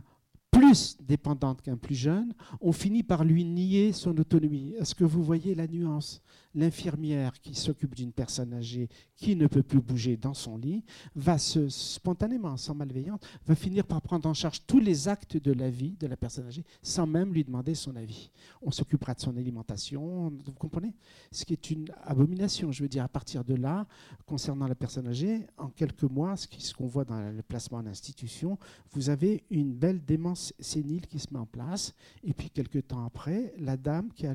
plus 0.50 0.96
dépendante 1.00 1.62
qu'un 1.62 1.76
plus 1.76 1.94
jeune, 1.94 2.34
on 2.60 2.72
finit 2.72 3.02
par 3.02 3.24
lui 3.24 3.44
nier 3.44 3.92
son 3.92 4.16
autonomie. 4.18 4.74
Est-ce 4.78 4.94
que 4.94 5.04
vous 5.04 5.22
voyez 5.22 5.54
la 5.54 5.66
nuance? 5.66 6.22
L'infirmière 6.54 7.40
qui 7.40 7.54
s'occupe 7.54 7.94
d'une 7.94 8.12
personne 8.12 8.52
âgée 8.54 8.88
qui 9.16 9.36
ne 9.36 9.46
peut 9.46 9.62
plus 9.62 9.80
bouger 9.80 10.16
dans 10.16 10.34
son 10.34 10.56
lit 10.56 10.84
va 11.14 11.38
se, 11.38 11.68
spontanément, 11.68 12.56
sans 12.56 12.74
malveillance, 12.74 13.20
va 13.46 13.54
finir 13.54 13.86
par 13.86 14.02
prendre 14.02 14.28
en 14.28 14.34
charge 14.34 14.66
tous 14.66 14.80
les 14.80 15.08
actes 15.08 15.36
de 15.36 15.52
la 15.52 15.70
vie 15.70 15.96
de 15.98 16.06
la 16.06 16.16
personne 16.16 16.46
âgée 16.46 16.64
sans 16.82 17.06
même 17.06 17.32
lui 17.32 17.44
demander 17.44 17.74
son 17.74 17.94
avis. 17.96 18.30
On 18.60 18.70
s'occupera 18.70 19.14
de 19.14 19.20
son 19.20 19.36
alimentation, 19.36 20.30
vous 20.44 20.52
comprenez? 20.52 20.94
Ce 21.30 21.44
qui 21.44 21.52
est 21.52 21.70
une 21.70 21.86
abomination. 22.04 22.72
Je 22.72 22.82
veux 22.82 22.88
dire, 22.88 23.04
à 23.04 23.08
partir 23.08 23.44
de 23.44 23.54
là, 23.54 23.86
concernant 24.26 24.66
la 24.66 24.74
personne 24.74 25.06
âgée, 25.06 25.46
en 25.56 25.68
quelques 25.68 26.02
mois, 26.02 26.36
ce 26.36 26.74
qu'on 26.74 26.86
voit 26.86 27.04
dans 27.04 27.30
le 27.30 27.42
placement 27.42 27.78
en 27.78 27.86
institution, 27.86 28.58
vous 28.92 29.10
avez 29.10 29.44
une 29.50 29.72
belle 29.72 30.04
démence 30.04 30.52
sénile 30.58 31.06
qui 31.06 31.18
se 31.18 31.32
met 31.32 31.38
en 31.38 31.46
place, 31.46 31.94
et 32.22 32.32
puis 32.32 32.50
quelques 32.50 32.88
temps 32.88 33.04
après, 33.04 33.54
la 33.58 33.76
dame 33.76 34.10
qui, 34.12 34.26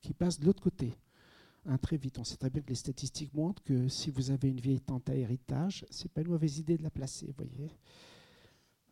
qui 0.00 0.14
passe 0.14 0.38
de 0.40 0.46
l'autre 0.46 0.62
côté 0.62 0.96
très 1.78 1.96
vite. 1.96 2.18
On 2.18 2.24
sait 2.24 2.36
très 2.36 2.50
bien 2.50 2.62
que 2.62 2.68
les 2.68 2.76
statistiques 2.76 3.34
montrent 3.34 3.62
que 3.62 3.88
si 3.88 4.10
vous 4.10 4.30
avez 4.30 4.48
une 4.48 4.60
vieille 4.60 4.80
tante 4.80 5.08
à 5.10 5.14
héritage, 5.14 5.84
c'est 5.90 6.10
pas 6.10 6.20
une 6.20 6.28
mauvaise 6.28 6.58
idée 6.58 6.76
de 6.76 6.82
la 6.82 6.90
placer, 6.90 7.32
voyez. 7.36 7.70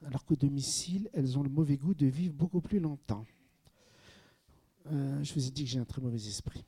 Alors 0.04 0.24
qu'au 0.24 0.36
domicile, 0.36 1.08
elles 1.12 1.38
ont 1.38 1.42
le 1.42 1.48
mauvais 1.48 1.76
goût 1.76 1.94
de 1.94 2.06
vivre 2.06 2.34
beaucoup 2.34 2.60
plus 2.60 2.80
longtemps. 2.80 3.24
Euh, 4.92 5.22
je 5.22 5.34
vous 5.34 5.46
ai 5.46 5.50
dit 5.50 5.64
que 5.64 5.70
j'ai 5.70 5.78
un 5.78 5.84
très 5.84 6.02
mauvais 6.02 6.16
esprit. 6.16 6.64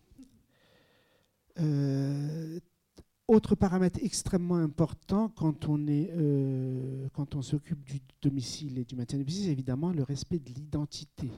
Euh, 1.59 2.59
autre 3.29 3.55
paramètre 3.57 3.99
extrêmement 4.03 4.57
important 4.57 5.29
quand 5.31 5.69
on 5.69 5.87
est, 5.89 6.11
euh, 6.13 7.09
quand 7.13 7.35
on 7.35 7.43
s'occupe 7.43 7.83
du 7.85 8.01
domicile 8.23 8.79
et 8.79 8.85
du 8.85 8.95
maintien 8.95 9.19
du 9.19 9.25
domicile, 9.25 9.47
c'est 9.47 9.53
évidemment 9.53 9.93
le 9.93 10.03
respect 10.03 10.39
de 10.39 10.51
l'identité. 10.51 11.31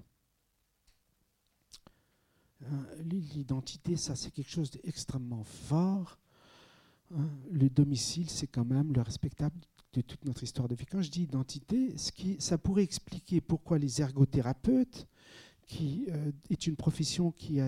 Hein, 2.65 2.87
l'identité, 3.05 3.97
ça 3.97 4.17
c'est 4.17 4.31
quelque 4.31 4.51
chose 4.51 4.71
d'extrêmement 4.71 5.45
fort. 5.45 6.19
Hein, 7.15 7.29
le 7.51 7.69
domicile, 7.71 8.29
c'est 8.29 8.49
quand 8.49 8.65
même 8.65 8.93
le 8.93 9.03
respectable 9.03 9.57
de 9.93 10.01
toute 10.01 10.25
notre 10.25 10.43
histoire 10.43 10.69
de 10.69 10.75
vie. 10.75 10.87
Quand 10.87 11.01
je 11.01 11.11
dis 11.11 11.23
identité, 11.23 11.97
ce 11.97 12.13
qui, 12.13 12.37
ça 12.41 12.59
pourrait 12.59 12.83
expliquer 12.83 13.41
pourquoi 13.41 13.79
les 13.79 14.01
ergothérapeutes, 14.01 15.07
qui 15.69 16.07
euh, 16.09 16.33
est 16.49 16.67
une 16.67 16.77
profession 16.77 17.31
qui, 17.31 17.61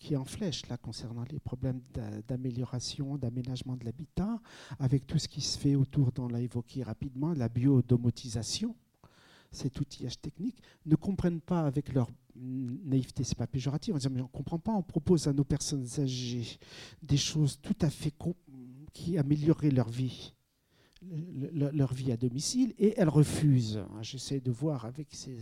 qui 0.00 0.14
est 0.14 0.16
en 0.16 0.24
flèche 0.24 0.66
là 0.68 0.76
concernant 0.76 1.24
les 1.30 1.38
problèmes 1.38 1.80
d'amélioration, 2.26 3.16
d'aménagement 3.16 3.76
de 3.76 3.84
l'habitat, 3.84 4.40
avec 4.80 5.06
tout 5.06 5.18
ce 5.18 5.28
qui 5.28 5.40
se 5.40 5.56
fait 5.56 5.76
autour, 5.76 6.10
on 6.18 6.26
l'a 6.26 6.40
évoqué 6.40 6.82
rapidement, 6.82 7.32
la 7.32 7.48
biodomotisation, 7.48 8.74
cet 9.52 9.80
outillage 9.80 10.20
technique, 10.20 10.60
ne 10.86 10.96
comprennent 10.96 11.40
pas 11.40 11.66
avec 11.66 11.92
leur 11.92 12.10
naïveté, 12.40 13.24
c'est 13.24 13.36
pas 13.36 13.46
péjoratif, 13.46 13.94
on 13.94 13.98
dit 13.98 14.08
mais 14.10 14.22
on 14.22 14.28
comprend 14.28 14.58
pas, 14.58 14.72
on 14.72 14.82
propose 14.82 15.28
à 15.28 15.32
nos 15.32 15.44
personnes 15.44 15.86
âgées 15.98 16.58
des 17.02 17.16
choses 17.16 17.58
tout 17.60 17.76
à 17.80 17.90
fait 17.90 18.12
qui 18.92 19.18
amélioreraient 19.18 19.70
leur 19.70 19.88
vie, 19.88 20.34
leur 21.52 21.94
vie 21.94 22.12
à 22.12 22.16
domicile, 22.16 22.74
et 22.78 22.94
elles 22.96 23.08
refusent. 23.08 23.82
J'essaie 24.02 24.40
de 24.40 24.50
voir 24.50 24.84
avec 24.84 25.08
ces, 25.12 25.36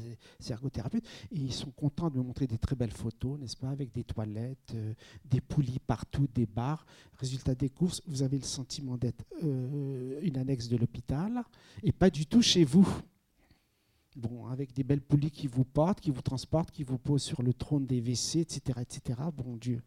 ergothérapeutes, 0.50 1.06
ils 1.30 1.52
sont 1.52 1.70
contents 1.70 2.10
de 2.10 2.18
me 2.18 2.22
montrer 2.22 2.46
des 2.46 2.58
très 2.58 2.76
belles 2.76 2.92
photos, 2.92 3.38
n'est-ce 3.38 3.56
pas, 3.56 3.70
avec 3.70 3.92
des 3.92 4.04
toilettes, 4.04 4.72
euh, 4.74 4.94
des 5.24 5.40
poulies 5.40 5.80
partout, 5.84 6.28
des 6.34 6.46
bars. 6.46 6.86
Résultat 7.14 7.54
des 7.54 7.70
courses, 7.70 8.02
vous 8.06 8.22
avez 8.22 8.38
le 8.38 8.44
sentiment 8.44 8.96
d'être 8.96 9.24
euh, 9.42 10.20
une 10.22 10.36
annexe 10.36 10.68
de 10.68 10.76
l'hôpital, 10.76 11.42
et 11.82 11.92
pas 11.92 12.10
du 12.10 12.26
tout 12.26 12.42
chez 12.42 12.64
vous 12.64 12.88
bon, 14.18 14.46
avec 14.46 14.72
des 14.74 14.82
belles 14.82 15.00
poulies 15.00 15.30
qui 15.30 15.46
vous 15.46 15.64
portent, 15.64 16.00
qui 16.00 16.10
vous 16.10 16.22
transportent, 16.22 16.70
qui 16.70 16.82
vous 16.82 16.98
posent 16.98 17.22
sur 17.22 17.42
le 17.42 17.54
trône 17.54 17.86
des 17.86 18.00
WC, 18.00 18.40
etc., 18.40 18.80
etc. 18.80 19.20
Bon 19.34 19.56
Dieu. 19.56 19.80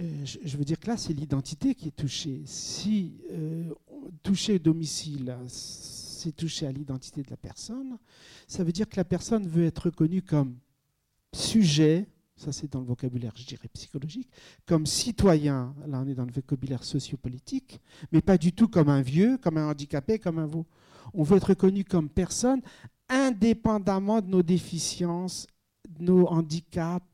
Euh, 0.00 0.24
je, 0.24 0.56
veux 0.56 0.64
dire 0.64 0.78
que 0.78 0.88
là, 0.88 0.96
c'est 0.96 1.14
l'identité 1.14 1.74
qui 1.74 1.88
est 1.88 1.96
touchée. 1.96 2.42
Si 2.44 3.18
euh, 3.30 3.72
toucher 4.22 4.54
au 4.54 4.58
domicile, 4.58 5.36
c'est 5.46 6.36
toucher 6.36 6.66
à 6.66 6.72
l'identité 6.72 7.22
de 7.22 7.30
la 7.30 7.36
personne, 7.36 7.98
ça 8.46 8.62
veut 8.62 8.72
dire 8.72 8.88
que 8.88 8.96
la 8.96 9.04
personne 9.04 9.46
veut 9.46 9.64
être 9.64 9.86
reconnue 9.86 10.22
comme 10.22 10.56
sujet, 11.32 12.06
ça 12.36 12.52
c'est 12.52 12.70
dans 12.70 12.80
le 12.80 12.86
vocabulaire, 12.86 13.32
je 13.36 13.46
dirais, 13.46 13.68
psychologique, 13.72 14.28
comme 14.66 14.86
citoyen, 14.86 15.74
là 15.86 16.02
on 16.04 16.08
est 16.08 16.14
dans 16.14 16.24
le 16.24 16.32
vocabulaire 16.32 16.84
sociopolitique, 16.84 17.80
mais 18.12 18.20
pas 18.20 18.36
du 18.36 18.52
tout 18.52 18.68
comme 18.68 18.88
un 18.88 19.02
vieux, 19.02 19.38
comme 19.38 19.56
un 19.56 19.70
handicapé, 19.70 20.18
comme 20.18 20.38
un 20.38 20.46
vous. 20.46 20.66
On 21.14 21.22
veut 21.22 21.36
être 21.36 21.50
reconnu 21.50 21.84
comme 21.84 22.08
personne 22.08 22.60
indépendamment 23.08 24.20
de 24.20 24.28
nos 24.28 24.42
déficiences, 24.42 25.46
de 25.88 26.04
nos 26.04 26.26
handicaps. 26.26 27.04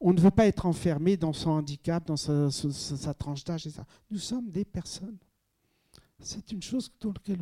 On 0.00 0.12
ne 0.12 0.20
veut 0.20 0.30
pas 0.30 0.46
être 0.46 0.66
enfermé 0.66 1.16
dans 1.16 1.32
son 1.32 1.50
handicap, 1.50 2.06
dans 2.06 2.16
sa, 2.16 3.14
tranche 3.14 3.44
d'âge. 3.44 3.68
Nous 4.10 4.18
sommes 4.18 4.50
des 4.50 4.64
personnes. 4.64 5.18
C'est 6.18 6.52
une 6.52 6.62
chose 6.62 6.90
dans 7.00 7.12
laquelle 7.12 7.40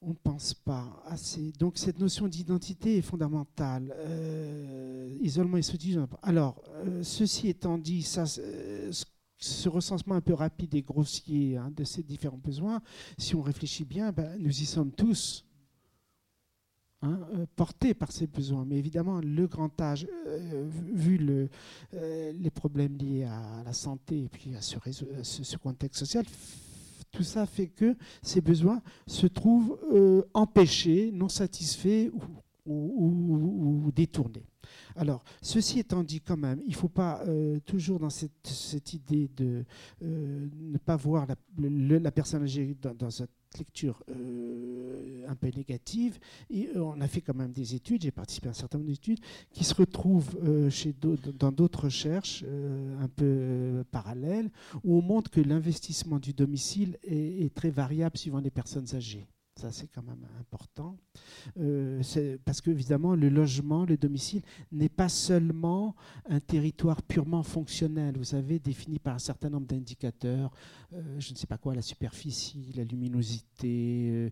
on 0.00 0.08
ne 0.08 0.14
pense 0.14 0.54
pas 0.54 1.02
assez. 1.06 1.52
Donc 1.58 1.78
cette 1.78 1.98
notion 1.98 2.28
d'identité 2.28 2.98
est 2.98 3.02
fondamentale. 3.02 3.94
Euh, 3.96 4.84
isolement 5.20 5.56
et 5.56 5.62
solitude. 5.62 6.06
Alors, 6.22 6.62
euh, 6.86 7.02
ceci 7.02 7.48
étant 7.48 7.78
dit, 7.78 8.02
ça, 8.02 8.24
euh, 8.38 8.92
ce 9.38 9.68
recensement 9.68 10.14
un 10.14 10.20
peu 10.20 10.34
rapide 10.34 10.74
et 10.74 10.82
grossier 10.82 11.56
hein, 11.56 11.70
de 11.74 11.84
ces 11.84 12.02
différents 12.02 12.38
besoins, 12.38 12.80
si 13.18 13.34
on 13.34 13.42
réfléchit 13.42 13.84
bien, 13.84 14.12
ben, 14.12 14.36
nous 14.38 14.50
y 14.50 14.66
sommes 14.66 14.92
tous. 14.92 15.44
Hein, 17.04 17.18
euh, 17.34 17.44
porté 17.54 17.92
par 17.92 18.12
ces 18.12 18.26
besoins. 18.26 18.64
Mais 18.66 18.76
évidemment, 18.78 19.20
le 19.20 19.46
grand 19.46 19.78
âge, 19.80 20.06
euh, 20.26 20.66
vu 20.94 21.18
euh, 21.92 22.32
les 22.32 22.50
problèmes 22.50 22.96
liés 22.96 23.24
à 23.24 23.62
la 23.62 23.74
santé 23.74 24.22
et 24.22 24.28
puis 24.28 24.54
à 24.56 24.62
ce, 24.62 25.56
contexte 25.58 25.98
social, 25.98 26.24
Tout 27.12 27.22
ça 27.22 27.44
fait 27.44 27.68
que 27.68 27.94
ces 28.22 28.40
besoins 28.40 28.80
se 29.06 29.26
trouvent 29.26 29.78
empêchés, 30.32 31.10
non 31.12 31.28
satisfaits 31.28 32.10
ou, 32.66 33.92
détournés. 33.94 34.46
Alors, 34.96 35.22
ceci 35.42 35.80
étant 35.80 36.02
dit 36.02 36.20
quand 36.20 36.38
même, 36.38 36.60
il 36.66 36.70
ne 36.70 36.76
faut 36.76 36.88
pas 36.88 37.22
toujours 37.66 38.00
dans 38.00 38.10
cette, 38.10 38.94
idée 38.94 39.28
de 39.36 39.64
ne 40.00 40.78
pas 40.78 40.96
voir 40.96 41.26
la, 41.58 42.10
personne 42.10 42.42
âgée 42.42 42.74
dans, 42.80 42.94
dans 42.94 43.22
un 43.22 43.26
lecture 43.58 44.02
euh, 44.10 45.26
un 45.28 45.34
peu 45.34 45.48
négative. 45.48 46.18
Et 46.50 46.68
euh, 46.76 46.82
on 46.82 47.00
a 47.00 47.08
fait 47.08 47.20
quand 47.20 47.34
même 47.34 47.52
des 47.52 47.74
études, 47.74 48.02
j'ai 48.02 48.10
participé 48.10 48.48
à 48.48 48.50
un 48.50 48.54
certain 48.54 48.78
nombre 48.78 48.90
d'études, 48.90 49.20
qui 49.50 49.64
se 49.64 49.74
retrouvent 49.74 50.36
euh, 50.42 50.70
chez 50.70 50.94
dans 51.38 51.52
d'autres 51.52 51.84
recherches 51.84 52.44
un 53.00 53.08
peu 53.08 53.84
parallèles, 53.90 54.50
où 54.82 54.98
on 54.98 55.02
montre 55.02 55.30
que 55.30 55.40
l'investissement 55.40 56.18
du 56.18 56.32
domicile 56.32 56.98
est, 57.02 57.52
très 57.54 57.70
variable 57.70 58.16
suivant 58.16 58.40
les 58.40 58.50
personnes 58.50 58.86
âgées. 58.94 59.26
Ça, 59.56 59.70
c'est 59.70 59.86
quand 59.86 60.02
même 60.02 60.26
important. 60.40 60.98
Euh, 61.60 62.02
parce 62.44 62.60
que, 62.60 62.70
évidemment, 62.70 63.14
le 63.14 63.28
logement, 63.28 63.84
le 63.84 63.96
domicile, 63.96 64.42
n'est 64.72 64.88
pas 64.88 65.08
seulement 65.08 65.94
un 66.28 66.40
territoire 66.40 67.02
purement 67.02 67.44
fonctionnel. 67.44 68.16
Vous 68.18 68.24
savez, 68.24 68.58
défini 68.58 68.98
par 68.98 69.14
un 69.14 69.20
certain 69.20 69.50
nombre 69.50 69.68
d'indicateurs, 69.68 70.50
euh, 70.92 71.20
je 71.20 71.30
ne 71.32 71.36
sais 71.36 71.46
pas 71.46 71.58
quoi, 71.58 71.72
la 71.72 71.82
superficie, 71.82 72.72
la 72.76 72.82
luminosité, 72.82 74.08
euh, 74.10 74.30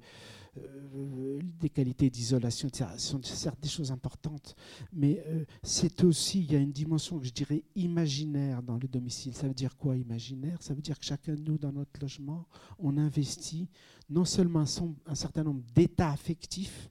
des 0.55 1.71
qualités 1.71 2.11
d'isolation, 2.11 2.69
etc. 2.69 2.91
Ce 2.97 3.09
sont 3.09 3.23
certes 3.23 3.61
des 3.61 3.69
choses 3.69 3.91
importantes, 3.91 4.55
mais 4.93 5.23
euh, 5.27 5.45
c'est 5.63 6.05
aussi, 6.05 6.41
il 6.41 6.53
y 6.53 6.57
a 6.57 6.59
une 6.59 6.73
dimension 6.73 7.19
que 7.19 7.25
je 7.25 7.33
dirais 7.33 7.63
imaginaire 7.75 8.63
dans 8.63 8.77
le 8.77 8.87
domicile. 8.87 9.35
Ça 9.35 9.49
veut 9.49 9.55
dire 9.55 9.77
quoi 9.77 9.97
imaginaire? 9.97 10.63
Ça 10.63 10.75
veut 10.75 10.83
dire 10.83 10.99
que 10.99 11.05
chacun 11.05 11.35
de 11.35 11.41
nous, 11.41 11.57
dans 11.57 11.73
notre 11.73 11.99
logement, 12.01 12.47
on 12.79 12.99
investit 12.99 13.69
non 14.11 14.25
seulement 14.25 14.65
un, 15.07 15.15
certain 15.15 15.43
nombre 15.43 15.63
d'états 15.75 16.11
affectifs, 16.11 16.91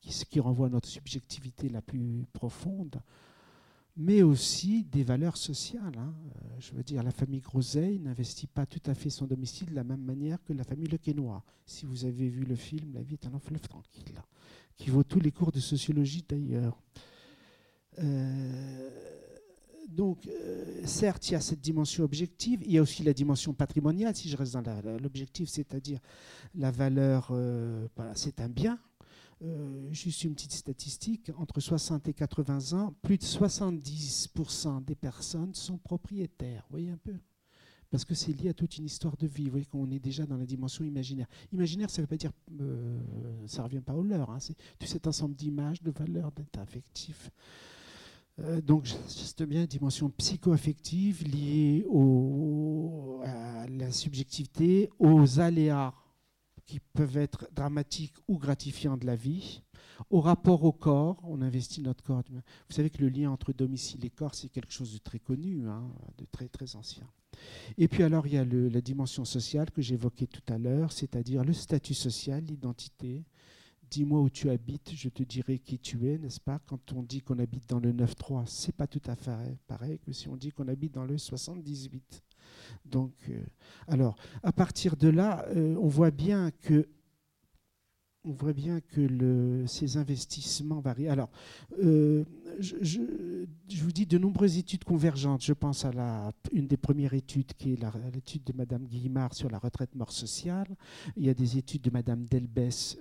qui, 0.00 0.10
qui 0.26 0.40
renvoie 0.40 0.66
à 0.66 0.70
notre 0.70 0.88
subjectivité 0.88 1.70
la 1.70 1.80
plus 1.80 2.26
profonde, 2.34 3.00
mais 3.96 4.22
aussi 4.22 4.84
des 4.84 5.04
valeurs 5.04 5.36
sociales. 5.36 5.96
Hein. 5.96 6.14
Euh, 6.26 6.56
je 6.58 6.72
veux 6.72 6.82
dire, 6.82 7.02
la 7.02 7.12
famille 7.12 7.40
Groseille 7.40 7.98
n'investit 8.00 8.46
pas 8.46 8.66
tout 8.66 8.82
à 8.86 8.94
fait 8.94 9.10
son 9.10 9.26
domicile 9.26 9.70
de 9.70 9.74
la 9.74 9.84
même 9.84 10.02
manière 10.02 10.42
que 10.42 10.52
la 10.52 10.64
famille 10.64 10.88
Le 10.88 10.98
Quénois. 10.98 11.44
Si 11.66 11.86
vous 11.86 12.04
avez 12.04 12.28
vu 12.28 12.44
le 12.44 12.56
film 12.56 12.92
La 12.92 13.02
vie 13.02 13.14
est 13.14 13.26
un 13.26 13.38
fleuve 13.38 13.60
tranquille, 13.68 14.20
qui 14.76 14.90
vaut 14.90 15.04
tous 15.04 15.20
les 15.20 15.30
cours 15.30 15.52
de 15.52 15.60
sociologie 15.60 16.24
d'ailleurs. 16.28 16.76
Euh, 18.00 18.90
donc, 19.88 20.26
euh, 20.26 20.82
certes, 20.86 21.28
il 21.28 21.32
y 21.32 21.36
a 21.36 21.40
cette 21.40 21.60
dimension 21.60 22.02
objective, 22.02 22.62
il 22.64 22.72
y 22.72 22.78
a 22.78 22.82
aussi 22.82 23.04
la 23.04 23.12
dimension 23.12 23.52
patrimoniale, 23.52 24.16
si 24.16 24.28
je 24.28 24.36
reste 24.36 24.54
dans 24.54 24.98
l'objectif, 25.00 25.48
c'est-à-dire 25.48 26.00
la 26.56 26.72
valeur, 26.72 27.32
c'est 28.14 28.40
un 28.40 28.48
bien, 28.48 28.80
euh, 29.42 29.92
juste 29.92 30.24
une 30.24 30.34
petite 30.34 30.52
statistique, 30.52 31.30
entre 31.36 31.60
60 31.60 32.08
et 32.08 32.14
80 32.14 32.78
ans, 32.78 32.94
plus 33.02 33.18
de 33.18 33.24
70% 33.24 34.84
des 34.84 34.94
personnes 34.94 35.54
sont 35.54 35.78
propriétaires. 35.78 36.64
Vous 36.68 36.76
voyez 36.76 36.90
un 36.90 36.96
peu 36.96 37.14
Parce 37.90 38.04
que 38.04 38.14
c'est 38.14 38.32
lié 38.32 38.50
à 38.50 38.54
toute 38.54 38.78
une 38.78 38.86
histoire 38.86 39.16
de 39.16 39.26
vie. 39.26 39.44
Vous 39.44 39.52
voyez 39.52 39.66
qu'on 39.66 39.90
est 39.90 39.98
déjà 39.98 40.24
dans 40.26 40.36
la 40.36 40.46
dimension 40.46 40.84
imaginaire. 40.84 41.26
Imaginaire, 41.52 41.90
ça 41.90 42.00
ne 42.00 42.04
veut 42.04 42.08
pas 42.08 42.16
dire, 42.16 42.32
euh, 42.60 42.98
ça 43.46 43.62
ne 43.62 43.64
revient 43.64 43.80
pas 43.80 43.94
au 43.94 44.02
leur. 44.02 44.30
Hein. 44.30 44.38
c'est 44.40 44.56
tout 44.78 44.86
cet 44.86 45.06
ensemble 45.06 45.34
d'images, 45.34 45.82
de 45.82 45.90
valeurs, 45.90 46.32
d'états 46.32 46.62
affectifs. 46.62 47.30
Euh, 48.40 48.60
donc, 48.60 48.86
juste 48.86 49.42
bien 49.44 49.64
dimension 49.64 50.10
psycho-affective 50.10 51.24
liée 51.24 51.86
à 53.24 53.66
la 53.68 53.92
subjectivité, 53.92 54.90
aux 54.98 55.40
aléas 55.40 55.94
qui 56.66 56.80
peuvent 56.80 57.16
être 57.16 57.48
dramatiques 57.52 58.14
ou 58.28 58.38
gratifiants 58.38 58.96
de 58.96 59.06
la 59.06 59.16
vie. 59.16 59.62
Au 60.10 60.20
rapport 60.20 60.64
au 60.64 60.72
corps, 60.72 61.20
on 61.22 61.40
investit 61.40 61.80
notre 61.80 62.02
corps. 62.02 62.22
Vous 62.28 62.74
savez 62.74 62.90
que 62.90 63.00
le 63.00 63.08
lien 63.08 63.30
entre 63.30 63.52
domicile 63.52 64.04
et 64.04 64.10
corps, 64.10 64.34
c'est 64.34 64.48
quelque 64.48 64.72
chose 64.72 64.92
de 64.92 64.98
très 64.98 65.18
connu, 65.18 65.68
hein, 65.68 65.88
de 66.18 66.24
très 66.24 66.48
très 66.48 66.74
ancien. 66.74 67.06
Et 67.78 67.88
puis 67.88 68.02
alors, 68.02 68.26
il 68.26 68.34
y 68.34 68.38
a 68.38 68.44
la 68.44 68.80
dimension 68.80 69.24
sociale 69.24 69.70
que 69.70 69.82
j'évoquais 69.82 70.26
tout 70.26 70.52
à 70.52 70.58
l'heure, 70.58 70.92
c'est-à-dire 70.92 71.44
le 71.44 71.52
statut 71.52 71.94
social, 71.94 72.44
l'identité. 72.44 73.24
Dis-moi 73.90 74.20
où 74.20 74.30
tu 74.30 74.50
habites, 74.50 74.92
je 74.94 75.08
te 75.08 75.22
dirai 75.22 75.58
qui 75.58 75.78
tu 75.78 76.08
es, 76.08 76.18
n'est-ce 76.18 76.40
pas? 76.40 76.58
Quand 76.66 76.92
on 76.92 77.02
dit 77.02 77.20
qu'on 77.20 77.38
habite 77.38 77.68
dans 77.68 77.78
le 77.78 77.92
9-3, 77.92 78.46
c'est 78.46 78.74
pas 78.74 78.86
tout 78.86 79.02
à 79.06 79.14
fait 79.14 79.56
pareil 79.66 79.98
que 80.00 80.12
si 80.12 80.28
on 80.28 80.36
dit 80.36 80.50
qu'on 80.50 80.66
habite 80.68 80.94
dans 80.94 81.04
le 81.04 81.18
78. 81.18 82.22
Donc, 82.84 83.12
euh, 83.28 83.40
alors, 83.88 84.16
à 84.42 84.52
partir 84.52 84.96
de 84.96 85.08
là, 85.08 85.46
euh, 85.48 85.76
on 85.80 85.88
voit 85.88 86.10
bien 86.10 86.50
que 86.50 86.88
on 88.26 88.32
voit 88.32 88.54
bien 88.54 88.80
que 88.80 89.64
ces 89.66 89.98
investissements 89.98 90.80
varient. 90.80 91.08
Alors, 91.08 91.28
euh, 91.82 92.24
je, 92.58 93.00
vous 93.82 93.92
dis 93.92 94.06
de 94.06 94.16
nombreuses 94.16 94.56
études 94.56 94.82
convergentes. 94.82 95.44
Je 95.44 95.52
pense 95.52 95.84
à 95.84 95.92
la, 95.92 96.32
une 96.50 96.66
des 96.66 96.78
premières 96.78 97.12
études 97.12 97.52
qui 97.52 97.74
est 97.74 97.78
l'étude 98.14 98.42
de 98.44 98.54
Madame 98.54 98.86
Guillemard 98.86 99.34
sur 99.34 99.50
la 99.50 99.58
retraite 99.58 99.94
mort 99.94 100.10
sociale. 100.10 100.74
Il 101.18 101.26
y 101.26 101.28
a 101.28 101.34
des 101.34 101.58
études 101.58 101.82
de 101.82 101.90
Madame 101.90 102.24
Delbès 102.24 102.96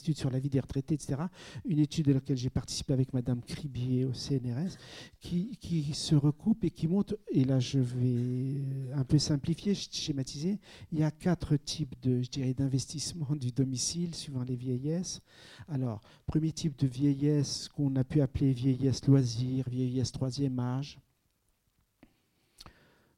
études 0.00 0.16
sur 0.16 0.30
la 0.30 0.38
vie 0.38 0.48
des 0.48 0.60
retraités, 0.60 0.94
etc. 0.94 1.22
Une 1.64 1.78
étude 1.78 2.08
à 2.10 2.14
laquelle 2.14 2.36
j'ai 2.36 2.50
participé 2.50 2.92
avec 2.92 3.12
Madame 3.12 3.42
Cribier 3.42 4.04
au 4.04 4.12
CNRS, 4.12 4.76
qui, 5.20 5.56
se 5.92 6.14
recoupe 6.14 6.64
et 6.64 6.70
qui 6.70 6.88
montre, 6.88 7.16
et 7.30 7.44
là 7.44 7.60
je 7.60 7.78
vais 7.78 8.92
un 8.94 9.04
peu 9.04 9.18
simplifier, 9.18 9.74
schématiser, 9.74 10.58
il 10.92 10.98
y 10.98 11.02
a 11.02 11.10
quatre 11.10 11.56
types 11.56 11.94
de, 12.02 12.22
je 12.22 12.30
dirais, 12.30 12.54
d'investissement 12.54 13.34
du 13.36 13.52
domicile 13.52 14.14
suivant 14.14 14.42
les 14.42 14.56
vieillesses. 14.56 15.20
Alors, 15.68 16.00
premier 16.26 16.52
type 16.52 16.78
de 16.78 16.86
vieillesse 16.86 17.68
qu'on 17.68 17.94
a 17.96 18.04
pu 18.04 18.20
appeler 18.20 18.52
vieillesse 18.52 19.06
loisir, 19.06 19.68
vieillesse 19.68 20.12
troisième 20.12 20.58
âge, 20.58 20.98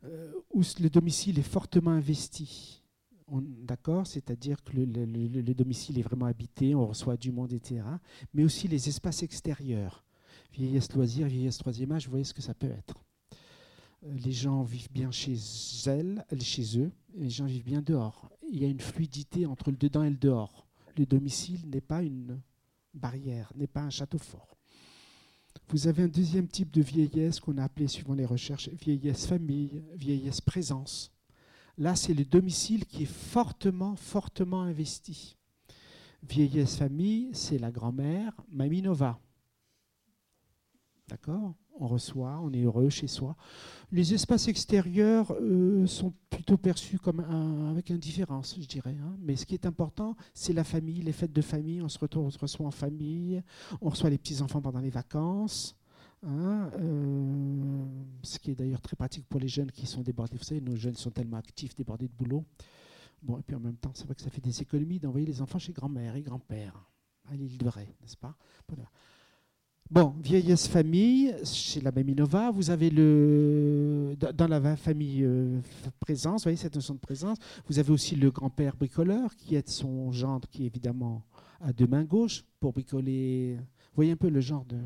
euh, 0.04 0.32
où 0.52 0.62
le 0.80 0.88
domicile 0.88 1.38
est 1.38 1.42
fortement 1.42 1.90
investi 1.90 2.79
D'accord 3.30 4.06
C'est-à-dire 4.06 4.62
que 4.62 4.72
le, 4.76 5.54
domicile 5.54 5.98
est 5.98 6.02
vraiment 6.02 6.26
habité, 6.26 6.74
on 6.74 6.86
reçoit 6.86 7.16
du 7.16 7.30
monde, 7.30 7.52
etc. 7.52 7.82
Mais 8.34 8.44
aussi 8.44 8.66
les 8.68 8.88
espaces 8.88 9.22
extérieurs. 9.22 10.04
Vieillesse 10.52 10.92
loisir, 10.92 11.28
vieillesse 11.28 11.58
troisième 11.58 11.92
âge, 11.92 12.06
vous 12.06 12.10
voyez 12.10 12.24
ce 12.24 12.34
que 12.34 12.42
ça 12.42 12.54
peut 12.54 12.70
être. 12.70 13.04
Euh, 14.04 14.16
les 14.24 14.32
gens 14.32 14.62
vivent 14.62 14.90
bien 14.90 15.10
chez 15.10 15.36
elles, 15.86 16.24
chez 16.40 16.78
eux, 16.78 16.90
et 17.14 17.20
les 17.20 17.30
gens 17.30 17.44
vivent 17.44 17.64
bien 17.64 17.82
dehors. 17.82 18.30
Il 18.50 18.60
y 18.60 18.64
a 18.64 18.68
une 18.68 18.80
fluidité 18.80 19.46
entre 19.46 19.70
le 19.70 19.76
dedans 19.76 20.02
et 20.02 20.10
le 20.10 20.16
dehors. 20.16 20.66
Le 20.96 21.06
domicile 21.06 21.68
n'est 21.70 21.80
pas 21.80 22.02
une 22.02 22.40
barrière, 22.94 23.52
n'est 23.54 23.68
pas 23.68 23.82
un 23.82 23.90
château 23.90 24.18
fort. 24.18 24.56
Vous 25.68 25.86
avez 25.86 26.02
un 26.02 26.08
deuxième 26.08 26.48
type 26.48 26.72
de 26.72 26.82
vieillesse 26.82 27.38
qu'on 27.38 27.58
a 27.58 27.64
appelé, 27.64 27.86
suivant 27.86 28.14
les 28.14 28.26
recherches, 28.26 28.68
vieillesse 28.70 29.26
famille, 29.26 29.84
vieillesse 29.94 30.40
présence. 30.40 31.12
Là, 31.78 31.96
c'est 31.96 32.14
le 32.14 32.24
domicile 32.24 32.84
qui 32.86 33.04
est 33.04 33.12
fortement, 33.12 33.96
fortement 33.96 34.62
investi. 34.62 35.36
Vieillesse 36.22 36.76
famille, 36.76 37.30
c'est 37.32 37.58
la 37.58 37.70
grand-mère, 37.70 38.32
Mamie 38.50 38.82
Nova. 38.82 39.18
D'accord? 41.08 41.54
On 41.78 41.86
reçoit, 41.86 42.38
on 42.42 42.52
est 42.52 42.62
heureux 42.62 42.90
chez 42.90 43.06
soi. 43.06 43.34
Les 43.90 44.12
espaces 44.12 44.48
extérieurs 44.48 45.32
euh, 45.40 45.86
sont 45.86 46.12
plutôt 46.28 46.58
perçus 46.58 46.98
comme 46.98 47.20
avec 47.70 47.90
indifférence, 47.90 48.56
je 48.60 48.66
dirais. 48.66 48.96
Hein. 49.02 49.16
Mais 49.18 49.34
ce 49.34 49.46
qui 49.46 49.54
est 49.54 49.64
important, 49.64 50.14
c'est 50.34 50.52
la 50.52 50.62
famille, 50.62 51.00
les 51.00 51.12
fêtes 51.12 51.32
de 51.32 51.40
famille. 51.40 51.80
On 51.80 51.88
se, 51.88 51.98
retrouve, 51.98 52.26
on 52.26 52.30
se 52.30 52.38
reçoit 52.38 52.66
en 52.66 52.70
famille, 52.70 53.42
on 53.80 53.88
reçoit 53.88 54.10
les 54.10 54.18
petits-enfants 54.18 54.60
pendant 54.60 54.80
les 54.80 54.90
vacances. 54.90 55.74
Hein, 56.22 56.70
euh, 56.78 57.84
ce 58.22 58.38
qui 58.38 58.50
est 58.50 58.54
d'ailleurs 58.54 58.82
très 58.82 58.94
pratique 58.94 59.26
pour 59.26 59.40
les 59.40 59.48
jeunes 59.48 59.70
qui 59.70 59.86
sont 59.86 60.02
débordés. 60.02 60.36
Vous 60.36 60.44
savez, 60.44 60.60
nos 60.60 60.76
jeunes 60.76 60.96
sont 60.96 61.10
tellement 61.10 61.38
actifs, 61.38 61.74
débordés 61.74 62.08
de 62.08 62.12
boulot. 62.12 62.44
Bon, 63.22 63.38
et 63.38 63.42
puis 63.42 63.56
en 63.56 63.60
même 63.60 63.76
temps, 63.76 63.92
c'est 63.94 64.04
vrai 64.04 64.14
que 64.14 64.22
ça 64.22 64.30
fait 64.30 64.40
des 64.40 64.60
économies 64.60 64.98
d'envoyer 64.98 65.26
les 65.26 65.40
enfants 65.40 65.58
chez 65.58 65.72
grand-mère 65.72 66.16
et 66.16 66.22
grand-père 66.22 66.90
à 67.30 67.36
l'île 67.36 67.58
de 67.58 67.64
n'est-ce 67.64 68.16
pas? 68.16 68.34
Bon, 69.90 70.14
vieillesse 70.22 70.68
famille, 70.68 71.34
chez 71.44 71.80
la 71.80 71.90
Nova, 71.90 72.50
vous 72.52 72.70
avez 72.70 72.90
le 72.90 74.14
dans 74.16 74.46
la 74.46 74.76
famille 74.76 75.24
euh, 75.24 75.60
présence, 75.98 76.42
vous 76.42 76.44
voyez 76.44 76.56
cette 76.56 76.76
notion 76.76 76.94
de 76.94 77.00
présence. 77.00 77.38
Vous 77.66 77.78
avez 77.78 77.90
aussi 77.90 78.14
le 78.14 78.30
grand-père 78.30 78.76
bricoleur 78.76 79.34
qui 79.34 79.56
est 79.56 79.68
son 79.68 80.12
gendre 80.12 80.48
qui 80.48 80.64
évidemment 80.64 81.24
a 81.60 81.72
deux 81.72 81.88
mains 81.88 82.04
gauches 82.04 82.44
pour 82.60 82.72
bricoler. 82.72 83.56
Vous 83.56 83.96
voyez 83.96 84.12
un 84.12 84.16
peu 84.16 84.28
le 84.28 84.40
genre 84.40 84.64
de 84.64 84.78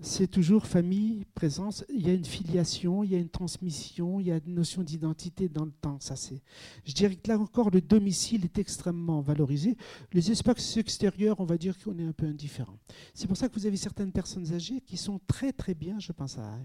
c'est 0.00 0.28
toujours 0.28 0.66
famille, 0.66 1.24
présence. 1.34 1.84
Il 1.92 2.06
y 2.06 2.10
a 2.10 2.14
une 2.14 2.24
filiation, 2.24 3.02
il 3.02 3.10
y 3.10 3.16
a 3.16 3.18
une 3.18 3.28
transmission, 3.28 4.20
il 4.20 4.26
y 4.26 4.32
a 4.32 4.36
une 4.36 4.54
notion 4.54 4.82
d'identité 4.82 5.48
dans 5.48 5.64
le 5.64 5.72
temps. 5.72 5.98
Ça, 5.98 6.14
c'est. 6.14 6.40
Je 6.84 6.92
dirais 6.92 7.16
que 7.16 7.28
là 7.28 7.38
encore, 7.38 7.70
le 7.70 7.80
domicile 7.80 8.44
est 8.44 8.58
extrêmement 8.58 9.20
valorisé. 9.20 9.76
Les 10.12 10.30
espaces 10.30 10.76
extérieurs, 10.76 11.40
on 11.40 11.44
va 11.44 11.58
dire 11.58 11.76
qu'on 11.82 11.98
est 11.98 12.04
un 12.04 12.12
peu 12.12 12.26
indifférent. 12.26 12.78
C'est 13.12 13.26
pour 13.26 13.36
ça 13.36 13.48
que 13.48 13.54
vous 13.54 13.66
avez 13.66 13.76
certaines 13.76 14.12
personnes 14.12 14.52
âgées 14.52 14.80
qui 14.80 14.96
sont 14.96 15.20
très 15.26 15.52
très 15.52 15.74
bien. 15.74 15.98
Je 15.98 16.12
pense 16.12 16.38
à 16.38 16.58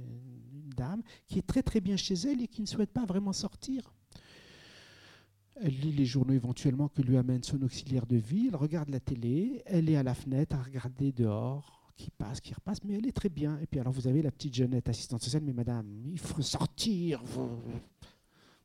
une 0.53 0.69
dame 0.69 1.01
qui 1.25 1.39
est 1.39 1.47
très 1.47 1.63
très 1.63 1.81
bien 1.81 1.97
chez 1.97 2.13
elle 2.13 2.41
et 2.41 2.47
qui 2.47 2.61
ne 2.61 2.67
souhaite 2.67 2.91
pas 2.91 3.05
vraiment 3.05 3.33
sortir. 3.33 3.93
Elle 5.55 5.79
lit 5.79 5.91
les 5.91 6.05
journaux 6.05 6.33
éventuellement 6.33 6.87
que 6.87 7.01
lui 7.01 7.17
amène 7.17 7.43
son 7.43 7.61
auxiliaire 7.61 8.07
de 8.07 8.15
vie, 8.15 8.47
elle 8.47 8.55
regarde 8.55 8.89
la 8.89 8.99
télé, 8.99 9.61
elle 9.67 9.87
est 9.87 9.95
à 9.95 10.01
la 10.01 10.15
fenêtre 10.15 10.55
à 10.55 10.63
regarder 10.63 11.11
dehors, 11.11 11.82
qui 11.95 12.11
passe, 12.11 12.41
qui 12.41 12.53
repasse, 12.53 12.83
mais 12.83 12.95
elle 12.95 13.07
est 13.07 13.11
très 13.11 13.29
bien. 13.29 13.59
Et 13.59 13.67
puis 13.67 13.79
alors 13.79 13.93
vous 13.93 14.07
avez 14.07 14.21
la 14.21 14.31
petite 14.31 14.55
jeunette 14.55 14.89
assistante 14.89 15.21
sociale, 15.21 15.43
mais 15.43 15.53
madame, 15.53 15.87
il 16.07 16.19
faut 16.19 16.41
sortir. 16.41 17.23
Vous, 17.23 17.49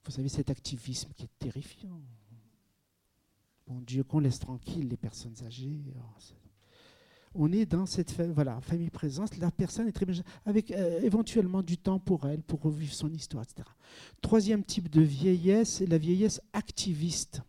vous 0.05 0.21
avez 0.21 0.29
cet 0.29 0.51
activisme 0.51 1.11
qui 1.17 1.25
est 1.25 1.39
terrifiant. 1.39 2.01
Bon 3.67 3.81
Dieu, 3.83 4.03
qu'on 4.03 4.21
laisse 4.21 4.39
tranquille 4.39 4.89
les 4.89 4.97
personnes 4.97 5.37
âgées. 5.45 5.83
Oh, 5.99 6.35
on 7.35 7.53
est 7.53 7.67
dans 7.67 7.85
cette 7.85 8.13
voilà, 8.33 8.61
famille 8.63 8.91
présence. 8.91 9.37
La 9.37 9.51
personne 9.51 9.87
est 9.87 9.93
très 9.93 10.07
bien, 10.07 10.23
avec 10.47 10.71
euh, 10.71 11.01
éventuellement 11.03 11.63
du 11.63 11.77
temps 11.77 11.99
pour 11.99 12.27
elle, 12.27 12.43
pour 12.43 12.63
revivre 12.63 12.95
son 12.95 13.13
histoire, 13.13 13.45
etc. 13.45 13.69
Troisième 14.23 14.65
type 14.65 14.89
de 14.89 15.03
vieillesse, 15.03 15.75
c'est 15.75 15.87
la 15.87 15.99
vieillesse 15.99 16.41
activiste. 16.55 17.43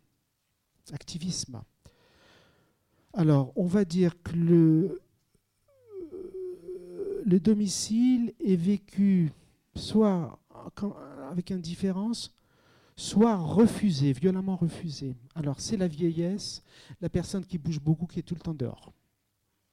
Activisme. 0.91 1.61
Alors, 3.13 3.53
on 3.55 3.65
va 3.65 3.85
dire 3.85 4.21
que 4.21 4.35
le, 4.35 5.01
le 7.29 7.39
domicile 7.39 8.33
est 8.43 8.55
vécu 8.55 9.31
soit 9.75 10.39
avec 11.31 11.51
indifférence, 11.51 12.33
soit 12.95 13.37
refusé, 13.37 14.13
violemment 14.13 14.55
refusé. 14.55 15.15
Alors, 15.35 15.59
c'est 15.59 15.77
la 15.77 15.87
vieillesse, 15.87 16.63
la 17.01 17.09
personne 17.09 17.45
qui 17.45 17.57
bouge 17.57 17.79
beaucoup, 17.79 18.07
qui 18.07 18.19
est 18.19 18.23
tout 18.23 18.35
le 18.35 18.41
temps 18.41 18.53
dehors 18.53 18.93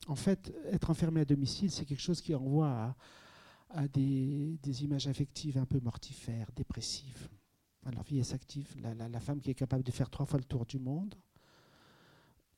en 0.07 0.15
fait, 0.15 0.55
être 0.71 0.91
enfermé 0.91 1.21
à 1.21 1.25
domicile, 1.25 1.71
c'est 1.71 1.85
quelque 1.85 2.03
chose 2.03 2.21
qui 2.21 2.35
renvoie 2.35 2.95
à, 3.71 3.89
des, 3.89 4.85
images 4.85 5.09
affectives 5.09 5.59
un 5.59 5.67
peu 5.67 5.81
mortifères, 5.81 6.51
dépressives. 6.55 7.29
Alors, 7.85 8.03
vieillesse 8.05 8.33
active, 8.33 8.69
la, 8.83 9.21
femme 9.21 9.41
qui 9.41 9.51
est 9.51 9.55
capable 9.55 9.83
de 9.83 9.91
faire 9.91 10.11
trois 10.11 10.27
fois 10.27 10.39
le 10.39 10.45
tour 10.45 10.65
du 10.67 10.79
monde, 10.79 11.15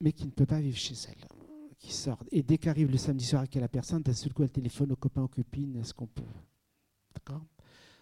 mais 0.01 0.13
qui 0.13 0.27
ne 0.27 0.31
peut 0.31 0.47
pas 0.47 0.61
vivre 0.61 0.77
chez 0.77 0.95
elle, 1.09 1.25
qui 1.79 1.93
sort. 1.93 2.23
Et 2.33 2.43
dès 2.43 2.59
qu'arrive 2.59 2.91
le 2.91 2.99
samedi 2.99 3.25
soir 3.25 3.41
avec 3.41 3.55
la 3.55 3.69
personne, 3.69 4.03
d'un 4.03 4.13
seul 4.13 4.33
coup, 4.33 4.43
elle 4.43 4.51
téléphone 4.51 4.93
aux 4.93 4.97
copains, 4.97 5.23
aux 5.23 5.29
copines, 5.29 5.77
est-ce 5.77 5.95
qu'on 5.95 6.07
peut. 6.07 6.23
D'accord? 7.15 7.45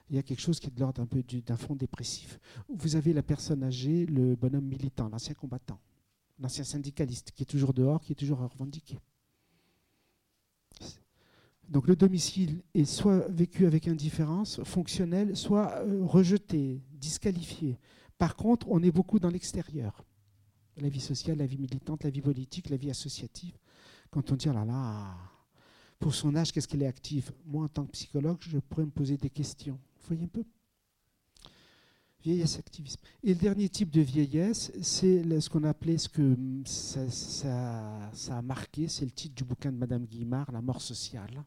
Il 0.08 0.16
y 0.16 0.18
a 0.18 0.22
quelque 0.22 0.40
chose 0.40 0.60
qui 0.60 0.68
est 0.68 0.70
de 0.70 0.80
l'ordre 0.80 1.04
peu 1.04 1.22
d'un 1.22 1.56
fond 1.56 1.74
dépressif. 1.74 2.38
Vous 2.68 2.94
avez 2.96 3.12
la 3.12 3.22
personne 3.22 3.64
âgée, 3.64 4.06
le 4.06 4.36
bonhomme 4.36 4.66
militant, 4.66 5.08
l'ancien 5.08 5.34
combattant, 5.34 5.80
l'ancien 6.38 6.64
syndicaliste, 6.64 7.32
qui 7.32 7.42
est 7.42 7.46
toujours 7.46 7.74
dehors, 7.74 8.00
qui 8.00 8.12
est 8.12 8.16
toujours 8.16 8.40
à 8.42 8.46
revendiquer. 8.46 8.98
Donc 11.68 11.88
le 11.88 11.96
domicile 11.96 12.62
est 12.74 12.84
soit 12.84 13.26
vécu 13.28 13.66
avec 13.66 13.88
indifférence, 13.88 14.62
fonctionnel, 14.62 15.36
soit 15.36 15.72
euh, 15.78 16.04
rejeté, 16.04 16.80
disqualifié. 16.92 17.76
Par 18.18 18.36
contre, 18.36 18.68
on 18.70 18.82
est 18.82 18.92
beaucoup 18.92 19.18
dans 19.18 19.30
l'extérieur. 19.30 20.04
La 20.76 20.88
vie 20.88 21.00
sociale, 21.00 21.38
la 21.38 21.46
vie 21.46 21.58
militante, 21.58 22.04
la 22.04 22.10
vie 22.10 22.20
politique, 22.20 22.70
la 22.70 22.76
vie 22.76 22.90
associative. 22.90 23.58
Quand 24.10 24.32
on 24.32 24.36
dit, 24.36 24.48
oh 24.48 24.52
là 24.52 24.64
là, 24.64 25.16
pour 25.98 26.14
son 26.14 26.34
âge, 26.36 26.52
qu'est-ce 26.52 26.68
qu'elle 26.68 26.82
est 26.82 26.86
active 26.86 27.32
Moi, 27.44 27.64
en 27.64 27.68
tant 27.68 27.84
que 27.84 27.92
psychologue, 27.92 28.38
je 28.40 28.58
pourrais 28.58 28.84
me 28.84 28.90
poser 28.90 29.16
des 29.16 29.30
questions. 29.30 29.78
Vous 30.00 30.06
voyez 30.08 30.24
un 30.24 30.28
peu? 30.28 30.44
Vieillesse, 32.22 32.58
activisme. 32.58 33.00
Et 33.22 33.34
le 33.34 33.40
dernier 33.40 33.68
type 33.68 33.90
de 33.90 34.00
vieillesse, 34.00 34.72
c'est 34.82 35.40
ce 35.40 35.48
qu'on 35.48 35.64
appelait, 35.64 35.98
ce 35.98 36.08
que 36.08 36.36
ça, 36.64 37.08
ça 38.12 38.38
a 38.38 38.42
marqué, 38.42 38.88
c'est 38.88 39.04
le 39.04 39.12
titre 39.12 39.34
du 39.34 39.44
bouquin 39.44 39.70
de 39.70 39.76
Madame 39.76 40.06
Guimard, 40.06 40.50
La 40.52 40.60
mort 40.60 40.80
sociale 40.80 41.44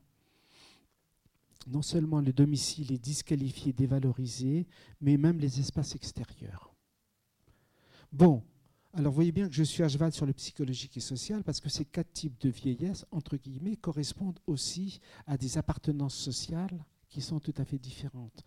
non 1.68 1.82
seulement 1.82 2.22
le 2.22 2.34
domicile 2.34 2.92
est 2.92 3.04
disqualifié, 3.04 3.74
dévalorisé, 3.74 4.68
mais 5.02 5.18
même 5.18 5.40
les 5.40 5.60
espaces 5.60 5.96
extérieurs. 5.96 6.74
Bon, 8.12 8.44
alors 8.94 9.14
voyez 9.14 9.32
bien 9.32 9.48
que 9.48 9.54
je 9.54 9.64
suis 9.64 9.84
à 9.84 9.88
cheval 9.88 10.12
sur 10.12 10.26
le 10.26 10.34
psychologique 10.34 10.98
et 10.98 11.02
social 11.02 11.44
parce 11.44 11.60
que 11.60 11.70
ces 11.70 11.86
quatre 11.86 12.12
types 12.12 12.40
de 12.42 12.50
vieillesse, 12.50 13.06
entre 13.12 13.38
guillemets, 13.38 13.76
correspondent 13.76 14.40
aussi 14.48 15.00
à 15.28 15.38
des 15.38 15.58
appartenances 15.58 16.16
sociales 16.16 16.86
qui 17.08 17.22
sont 17.22 17.40
tout 17.40 17.54
à 17.58 17.66
fait 17.66 17.80
différentes. 17.80 18.44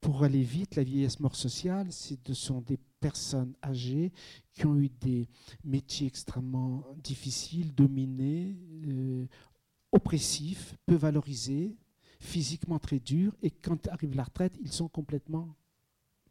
Pour 0.00 0.22
aller 0.22 0.42
vite, 0.42 0.76
la 0.76 0.82
vieillesse 0.82 1.20
mort 1.20 1.36
sociale, 1.36 1.92
ce 1.92 2.16
sont 2.34 2.60
des 2.60 2.78
personnes 3.00 3.54
âgées 3.62 4.12
qui 4.52 4.66
ont 4.66 4.76
eu 4.76 4.88
des 4.88 5.28
métiers 5.64 6.06
extrêmement 6.06 6.84
difficiles, 7.02 7.74
dominés, 7.74 8.56
euh, 8.86 9.26
oppressifs, 9.92 10.76
peu 10.86 10.94
valorisés, 10.94 11.76
physiquement 12.20 12.78
très 12.78 13.00
durs, 13.00 13.34
et 13.42 13.50
quand 13.50 13.88
arrive 13.88 14.14
la 14.14 14.24
retraite, 14.24 14.56
ils 14.60 14.72
sont 14.72 14.88
complètement 14.88 15.56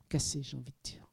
cassés, 0.08 0.44
j'ai 0.44 0.58
envie 0.58 0.72
de 0.72 0.90
dire. 0.90 1.11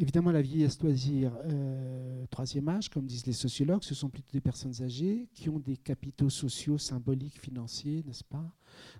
Évidemment, 0.00 0.32
la 0.32 0.40
vieillesse 0.40 0.80
loisir, 0.80 1.30
euh, 1.44 2.24
troisième 2.30 2.66
âge, 2.70 2.88
comme 2.88 3.04
disent 3.04 3.26
les 3.26 3.34
sociologues, 3.34 3.84
ce 3.84 3.94
sont 3.94 4.08
plutôt 4.08 4.30
des 4.32 4.40
personnes 4.40 4.72
âgées 4.82 5.28
qui 5.34 5.50
ont 5.50 5.58
des 5.58 5.76
capitaux 5.76 6.30
sociaux, 6.30 6.78
symboliques, 6.78 7.38
financiers, 7.38 8.02
n'est-ce 8.06 8.24
pas? 8.24 8.56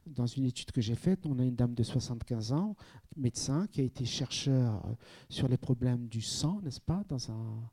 Dans 0.06 0.26
une 0.26 0.44
étude 0.44 0.70
que 0.72 0.82
j'ai 0.82 0.96
faite, 0.96 1.24
on 1.24 1.38
a 1.38 1.42
une 1.42 1.56
dame 1.56 1.72
de 1.72 1.82
75 1.82 2.52
ans, 2.52 2.76
médecin, 3.16 3.66
qui 3.72 3.80
a 3.80 3.84
été 3.84 4.04
chercheur 4.04 4.84
sur 5.30 5.48
les 5.48 5.56
problèmes 5.56 6.06
du 6.06 6.20
sang, 6.20 6.60
n'est-ce 6.62 6.82
pas? 6.82 7.02
Dans 7.08 7.30
un 7.30 7.70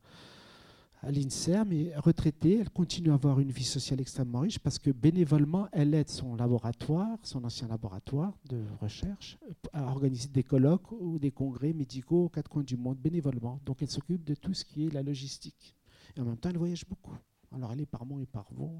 à 1.07 1.11
l'INSERM 1.11 1.71
est 1.71 1.97
retraitée, 1.97 2.59
elle 2.59 2.69
continue 2.69 3.11
à 3.11 3.13
avoir 3.13 3.39
une 3.39 3.49
vie 3.49 3.63
sociale 3.63 4.01
extrêmement 4.01 4.41
riche 4.41 4.59
parce 4.59 4.77
que 4.77 4.91
bénévolement, 4.91 5.69
elle 5.71 5.93
aide 5.93 6.09
son 6.09 6.35
laboratoire, 6.35 7.17
son 7.23 7.45
ancien 7.45 7.69
laboratoire 7.69 8.37
de 8.49 8.61
recherche, 8.81 9.37
à 9.71 9.83
organiser 9.83 10.27
des 10.27 10.43
colloques 10.43 10.91
ou 10.91 11.17
des 11.17 11.31
congrès 11.31 11.71
médicaux 11.71 12.25
aux 12.25 12.29
quatre 12.29 12.49
coins 12.49 12.63
du 12.63 12.75
monde 12.75 12.97
bénévolement. 12.97 13.61
Donc 13.65 13.81
elle 13.81 13.89
s'occupe 13.89 14.25
de 14.25 14.35
tout 14.35 14.53
ce 14.53 14.65
qui 14.65 14.85
est 14.85 14.93
la 14.93 15.01
logistique. 15.01 15.77
Et 16.17 16.19
en 16.19 16.25
même 16.25 16.35
temps, 16.35 16.49
elle 16.49 16.57
voyage 16.57 16.85
beaucoup. 16.85 17.15
Alors 17.55 17.71
elle 17.71 17.79
est 17.79 17.85
par 17.85 18.05
Mont 18.05 18.19
et 18.19 18.25
par 18.25 18.47
Vaux. 18.51 18.77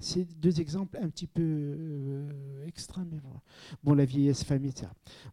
C'est 0.00 0.24
deux 0.40 0.62
exemples 0.62 0.98
un 1.02 1.10
petit 1.10 1.26
peu 1.26 1.42
euh, 1.42 2.66
extrêmes. 2.66 3.20
Bon, 3.84 3.92
la 3.92 4.06
vieillesse 4.06 4.44
famille, 4.44 4.70
etc. 4.70 4.86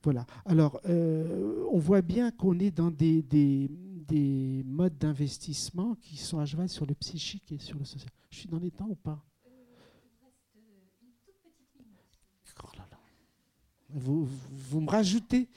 Voilà. 0.04 0.26
Alors, 0.46 0.82
euh, 0.90 1.64
on 1.72 1.80
voit 1.80 2.02
bien 2.02 2.32
qu'on 2.32 2.60
est 2.60 2.72
dans 2.72 2.92
des 2.92 3.22
des 4.08 4.64
modes 4.66 4.98
d'investissement 4.98 5.96
qui 5.96 6.18
sont 6.18 6.40
à 6.40 6.46
cheval 6.46 6.70
sur 6.70 6.86
le 6.86 6.96
psychique 6.96 7.52
et 7.52 7.58
sur 7.58 7.78
le 7.78 7.86
social. 7.86 8.12
Je 8.30 8.40
suis 8.40 8.50
dans 8.50 8.60
les 8.60 8.72
temps 8.72 8.88
ou 8.90 8.96
pas? 8.96 9.24
Oh 12.64 12.68
Vous, 13.90 14.28
vous, 14.52 14.82
me 14.82 14.90
rajoutez. 14.90 15.50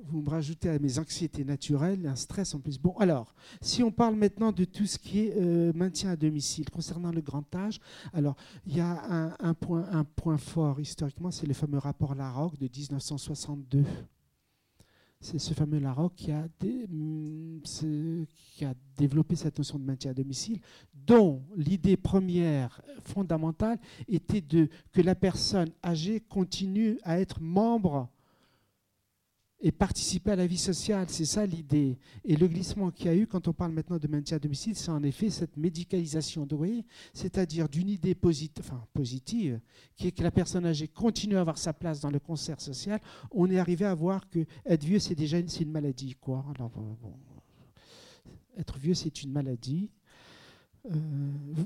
Vous 0.00 0.20
me 0.20 0.28
rajoutez 0.28 0.68
à 0.68 0.78
mes 0.78 0.98
anxiétés 0.98 1.44
naturelles 1.44 2.06
un 2.06 2.16
stress 2.16 2.54
en 2.54 2.60
plus. 2.60 2.78
Bon, 2.78 2.94
alors, 2.98 3.34
si 3.62 3.82
on 3.82 3.90
parle 3.90 4.16
maintenant 4.16 4.52
de 4.52 4.64
tout 4.64 4.86
ce 4.86 4.98
qui 4.98 5.20
est 5.20 5.34
euh, 5.36 5.72
maintien 5.74 6.10
à 6.10 6.16
domicile, 6.16 6.68
concernant 6.68 7.10
le 7.10 7.22
grand 7.22 7.54
âge, 7.54 7.80
alors, 8.12 8.36
il 8.66 8.76
y 8.76 8.80
a 8.80 9.02
un, 9.10 9.34
un, 9.40 9.54
point, 9.54 9.86
un 9.90 10.04
point 10.04 10.36
fort 10.36 10.80
historiquement, 10.80 11.30
c'est 11.30 11.46
le 11.46 11.54
fameux 11.54 11.78
rapport 11.78 12.14
Larocque 12.14 12.58
de 12.58 12.68
1962 12.68 13.84
c'est 15.24 15.38
ce 15.38 15.54
fameux 15.54 15.78
Larocque 15.78 16.16
qui 16.16 16.32
a, 16.32 16.46
mm, 16.62 17.60
qui 17.62 18.64
a 18.64 18.74
développé 18.98 19.36
cette 19.36 19.56
notion 19.56 19.78
de 19.78 19.84
maintien 19.84 20.10
à 20.10 20.14
domicile, 20.14 20.60
dont 20.92 21.42
l'idée 21.56 21.96
première, 21.96 22.82
fondamentale, 23.02 23.78
était 24.06 24.42
de, 24.42 24.68
que 24.92 25.00
la 25.00 25.14
personne 25.14 25.70
âgée 25.82 26.20
continue 26.20 26.98
à 27.04 27.18
être 27.20 27.40
membre 27.40 28.10
et 29.60 29.72
participer 29.72 30.32
à 30.32 30.36
la 30.36 30.46
vie 30.46 30.58
sociale. 30.58 31.06
C'est 31.08 31.24
ça 31.24 31.46
l'idée. 31.46 31.98
Et 32.24 32.36
le 32.36 32.48
glissement 32.48 32.90
qu'il 32.90 33.06
y 33.06 33.08
a 33.08 33.16
eu 33.16 33.26
quand 33.26 33.48
on 33.48 33.52
parle 33.52 33.72
maintenant 33.72 33.98
de 33.98 34.06
maintien 34.08 34.36
à 34.36 34.40
domicile, 34.40 34.76
c'est 34.76 34.90
en 34.90 35.02
effet 35.02 35.30
cette 35.30 35.56
médicalisation, 35.56 36.46
c'est-à-dire 37.12 37.68
d'une 37.68 37.88
idée 37.88 38.14
positive, 38.14 39.60
qui 39.96 40.08
est 40.08 40.12
que 40.12 40.22
la 40.22 40.30
personne 40.30 40.66
âgée 40.66 40.88
continue 40.88 41.36
à 41.36 41.40
avoir 41.40 41.58
sa 41.58 41.72
place 41.72 42.00
dans 42.00 42.10
le 42.10 42.18
concert 42.18 42.60
social. 42.60 43.00
On 43.30 43.50
est 43.50 43.58
arrivé 43.58 43.84
à 43.84 43.94
voir 43.94 44.28
que 44.28 44.44
être 44.66 44.84
vieux, 44.84 44.98
c'est 44.98 45.14
déjà 45.14 45.38
une, 45.38 45.70
maladie. 45.70 46.14
Quoi. 46.20 46.44
Alors, 46.54 46.70
bon, 46.70 46.96
être 48.58 48.78
vieux, 48.78 48.94
c'est 48.94 49.22
une 49.22 49.32
maladie. 49.32 49.90
Euh, 50.86 50.94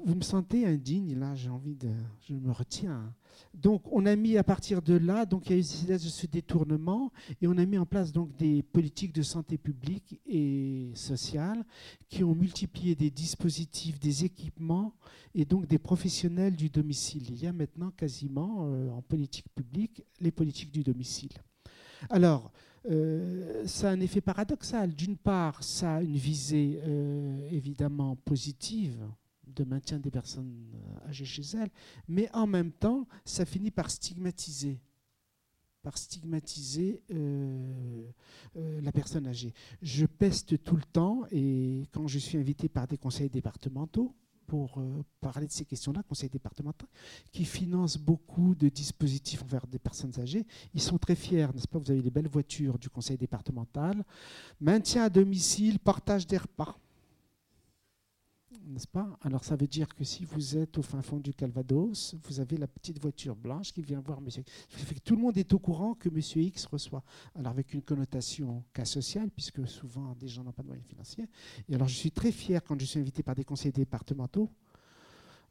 vous, 0.04 0.14
me 0.14 0.22
sentez 0.22 0.64
indigne, 0.64 1.18
là, 1.18 1.34
j'ai 1.34 1.48
envie 1.48 1.74
de. 1.74 1.90
Je 2.28 2.34
me 2.34 2.52
retiens. 2.52 3.12
Donc, 3.52 3.82
on 3.90 4.06
a 4.06 4.14
mis 4.14 4.36
à 4.36 4.44
partir 4.44 4.80
de 4.80 4.94
là, 4.94 5.26
donc 5.26 5.50
il 5.50 5.52
y 5.52 5.56
a 5.56 5.58
eu 5.58 5.98
ce 5.98 6.26
détournement, 6.26 7.12
et 7.40 7.48
on 7.48 7.56
a 7.58 7.66
mis 7.66 7.78
en 7.78 7.86
place 7.86 8.12
donc 8.12 8.36
des 8.36 8.62
politiques 8.62 9.12
de 9.12 9.22
santé 9.22 9.58
publique 9.58 10.20
et 10.26 10.92
sociale 10.94 11.64
qui 12.08 12.22
ont 12.22 12.34
multiplié 12.34 12.94
des 12.94 13.10
dispositifs, 13.10 13.98
des 13.98 14.24
équipements, 14.24 14.94
et 15.34 15.44
donc 15.44 15.66
des 15.66 15.78
professionnels 15.78 16.54
du 16.54 16.68
domicile. 16.68 17.24
Il 17.28 17.42
y 17.42 17.46
a 17.46 17.52
maintenant 17.52 17.90
quasiment 17.90 18.66
euh, 18.66 18.90
en 18.90 19.02
politique 19.02 19.46
publique 19.54 20.04
les 20.20 20.30
politiques 20.30 20.72
du 20.72 20.84
domicile. 20.84 21.32
Alors, 22.10 22.52
euh, 22.86 23.66
ça 23.66 23.90
a 23.90 23.92
un 23.92 24.00
effet 24.00 24.20
paradoxal. 24.20 24.94
D'une 24.94 25.16
part, 25.16 25.62
ça 25.62 25.96
a 25.96 26.02
une 26.02 26.16
visée 26.16 26.80
euh, 26.84 27.48
évidemment 27.50 28.16
positive 28.16 28.98
de 29.46 29.64
maintien 29.64 29.98
des 29.98 30.10
personnes 30.10 30.72
euh, 30.74 31.08
âgées 31.08 31.24
chez 31.24 31.42
elles, 31.56 31.70
mais 32.06 32.28
en 32.32 32.46
même 32.46 32.72
temps, 32.72 33.06
ça 33.24 33.44
finit 33.44 33.70
par 33.70 33.90
stigmatiser 33.90 34.80
par 35.80 35.96
stigmatiser 35.96 37.00
la 38.54 38.92
personne 38.92 39.28
âgée. 39.28 39.54
Je 39.80 40.04
peste 40.04 40.62
tout 40.62 40.76
le 40.76 40.82
temps 40.82 41.22
et 41.30 41.84
quand 41.92 42.08
je 42.08 42.18
suis 42.18 42.36
invité 42.36 42.68
par 42.68 42.88
des 42.88 42.98
conseils 42.98 43.30
départementaux, 43.30 44.12
pour 44.49 44.78
euh, 44.78 45.05
parler 45.20 45.46
de 45.46 45.53
ces 45.53 45.66
questions-là, 45.66 46.03
conseil 46.03 46.30
départemental, 46.30 46.88
qui 47.30 47.44
finance 47.44 47.99
beaucoup 47.99 48.55
de 48.55 48.68
dispositifs 48.70 49.42
envers 49.42 49.66
des 49.66 49.78
personnes 49.78 50.18
âgées. 50.18 50.46
Ils 50.74 50.80
sont 50.80 50.99
très 50.99 51.14
fiers, 51.14 51.46
n'est-ce 51.55 51.68
pas? 51.68 51.78
Vous 51.78 51.90
avez 51.90 52.01
les 52.01 52.11
belles 52.11 52.28
voitures 52.28 52.78
du 52.78 52.88
conseil 52.88 53.18
départemental, 53.18 54.03
maintien 54.61 55.05
à 55.05 55.11
domicile, 55.11 55.78
partage 55.78 56.26
des 56.26 56.38
repas 56.38 56.78
n'est-ce 58.66 58.86
pas? 58.86 59.18
Alors 59.22 59.44
ça 59.44 59.57
veut 59.57 59.66
dire 59.66 59.94
que 59.94 60.05
si 60.05 60.24
vous 60.24 60.57
êtes 60.57 60.78
au 60.78 60.82
fin 60.82 61.03
fond 61.03 61.18
du 61.18 61.34
Calvados, 61.34 62.14
vous 62.24 62.40
avez 62.40 62.57
la 62.57 62.66
petite 62.66 63.01
voiture 63.01 63.36
blanche 63.36 63.72
qui 63.72 63.82
vient 63.82 64.01
voir 64.01 64.20
Monsieur. 64.20 64.42
X. 64.72 65.03
tout 65.05 65.16
le 65.16 65.22
monde 65.22 65.36
est 65.36 65.53
au 65.53 65.59
courant 65.59 65.94
que 65.94 66.09
Monsieur 66.09 66.42
X 66.42 66.66
reçoit. 66.66 67.03
Alors 67.34 67.53
avec 67.53 67.74
une 67.74 67.82
connotation 67.82 68.64
cas 68.72 68.84
social, 68.84 69.30
puisque 69.30 69.66
souvent 69.66 70.14
des 70.14 70.28
gens 70.28 70.44
n'ont 70.44 70.53
pas 70.53 70.62
de 70.62 70.68
moyens 70.68 70.86
financiers. 70.86 71.28
Et 71.68 71.74
alors 71.74 71.88
je 71.88 71.96
suis 71.96 72.11
très 72.11 72.32
fier 72.32 72.62
quand 72.62 72.78
je 72.80 72.86
suis 72.86 73.01
invité 73.01 73.22
par 73.22 73.34
des 73.34 73.44
conseillers 73.44 73.72
départementaux. 73.72 74.51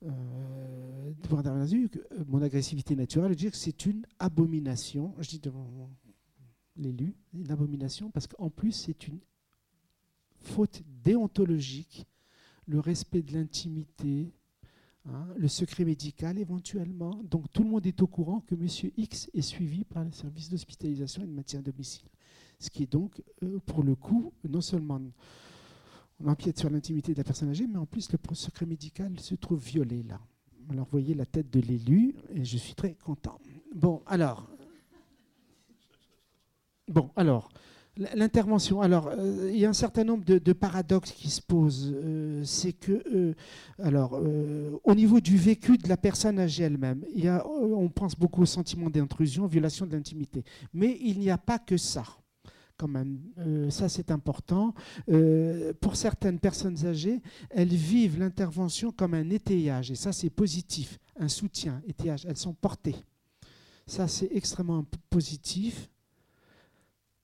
Euh, 0.04 1.14
que 1.24 2.24
mon 2.28 2.42
agressivité 2.42 2.96
naturelle, 2.96 3.32
je 3.32 3.38
dire 3.38 3.52
que 3.52 3.58
c'est 3.58 3.86
une 3.88 4.06
abomination. 4.20 5.16
Je 5.20 5.30
dis 5.30 5.40
devant 5.40 5.90
l'élu, 6.76 7.16
une 7.34 7.52
abomination, 7.52 8.12
parce 8.12 8.28
qu'en 8.28 8.50
plus 8.50 8.72
c'est 8.72 9.08
une 9.08 9.20
faute 10.40 10.84
déontologique 11.04 12.06
le 12.68 12.80
respect 12.80 13.22
de 13.22 13.34
l'intimité, 13.34 14.32
hein, 15.06 15.28
le 15.38 15.48
secret 15.48 15.86
médical 15.86 16.38
éventuellement. 16.38 17.22
Donc 17.24 17.52
tout 17.52 17.64
le 17.64 17.70
monde 17.70 17.86
est 17.86 18.02
au 18.02 18.08
courant 18.08 18.42
que 18.42 18.56
M. 18.56 18.68
X 18.98 19.30
est 19.34 19.42
suivi 19.42 19.84
par 19.84 20.04
le 20.04 20.12
service 20.12 20.50
d'hospitalisation 20.50 21.24
et 21.24 21.28
de 21.28 21.32
maintien 21.32 21.60
à 21.60 21.64
domicile. 21.64 22.08
Ce 22.60 22.70
qui 22.70 22.84
est 22.84 22.92
donc, 22.92 23.22
euh, 23.44 23.60
pour 23.66 23.84
le 23.84 23.96
coup, 23.96 24.34
non 24.48 24.62
seulement 24.62 25.00
on 26.20 26.28
empiète 26.28 26.58
sur 26.58 26.70
l'intimité 26.70 27.14
de 27.14 27.18
la 27.18 27.24
personne 27.24 27.50
âgée, 27.50 27.68
mais 27.68 27.78
en 27.78 27.86
plus 27.86 28.12
le 28.12 28.36
secret 28.36 28.66
médical 28.66 29.20
se 29.20 29.36
trouve 29.36 29.64
violé 29.64 30.04
là. 30.04 30.20
Alors 30.70 30.86
vous 30.86 30.92
voyez 30.92 31.14
la 31.14 31.26
tête 31.26 31.50
de 31.50 31.62
l'élu 31.62 32.16
et 32.34 32.44
je 32.44 32.58
suis 32.58 32.74
très 32.74 32.96
content. 32.96 33.40
Bon, 33.74 34.02
alors. 34.06 34.50
Bon, 36.88 37.12
alors. 37.16 37.50
L'intervention. 38.14 38.82
Alors, 38.82 39.08
euh, 39.08 39.50
il 39.52 39.60
y 39.60 39.66
a 39.66 39.70
un 39.70 39.74
certain 39.74 40.04
nombre 40.04 40.24
de, 40.24 40.54
paradoxes 40.54 41.12
qui 41.12 41.30
se 41.30 41.42
posent. 41.42 41.94
Euh, 41.96 42.44
c'est 42.44 42.74
que, 42.74 43.04
euh, 43.14 43.34
alors, 43.82 44.20
au 44.84 44.96
niveau 44.96 45.20
du 45.20 45.38
vécu 45.38 45.78
de 45.78 45.88
la 45.88 45.98
personne 45.98 46.40
âgée 46.40 46.64
elle-même, 46.64 47.04
il 47.16 47.28
on 47.30 47.90
pense 47.90 48.16
beaucoup 48.16 48.44
au 48.44 48.46
sentiment 48.46 48.90
d'intrusion, 48.90 49.48
violation 49.48 49.86
de 49.86 49.94
l'intimité. 49.94 50.44
Mais 50.74 50.98
il 51.02 51.20
n'y 51.20 51.30
a 51.30 51.38
pas 51.38 51.60
que 51.60 51.78
ça. 51.78 52.04
Quand 52.78 52.88
même, 52.88 53.20
ça 53.70 53.90
c'est 53.90 54.12
important. 54.12 54.76
pour 55.82 55.96
certaines 55.96 56.40
personnes 56.40 56.86
âgées, 56.86 57.22
elles 57.50 57.74
vivent 57.74 58.20
l'intervention 58.20 58.92
comme 58.92 59.16
un 59.16 59.30
étayage, 59.32 59.90
et 59.90 59.96
ça 59.96 60.14
c'est 60.14 60.30
positif, 60.30 61.00
un 61.20 61.28
soutien, 61.28 61.82
étayage. 61.88 62.28
Elles 62.30 62.38
sont 62.38 62.54
portées. 62.54 62.96
Ça 63.88 64.08
c'est 64.08 64.30
extrêmement 64.32 64.86
positif 65.10 65.90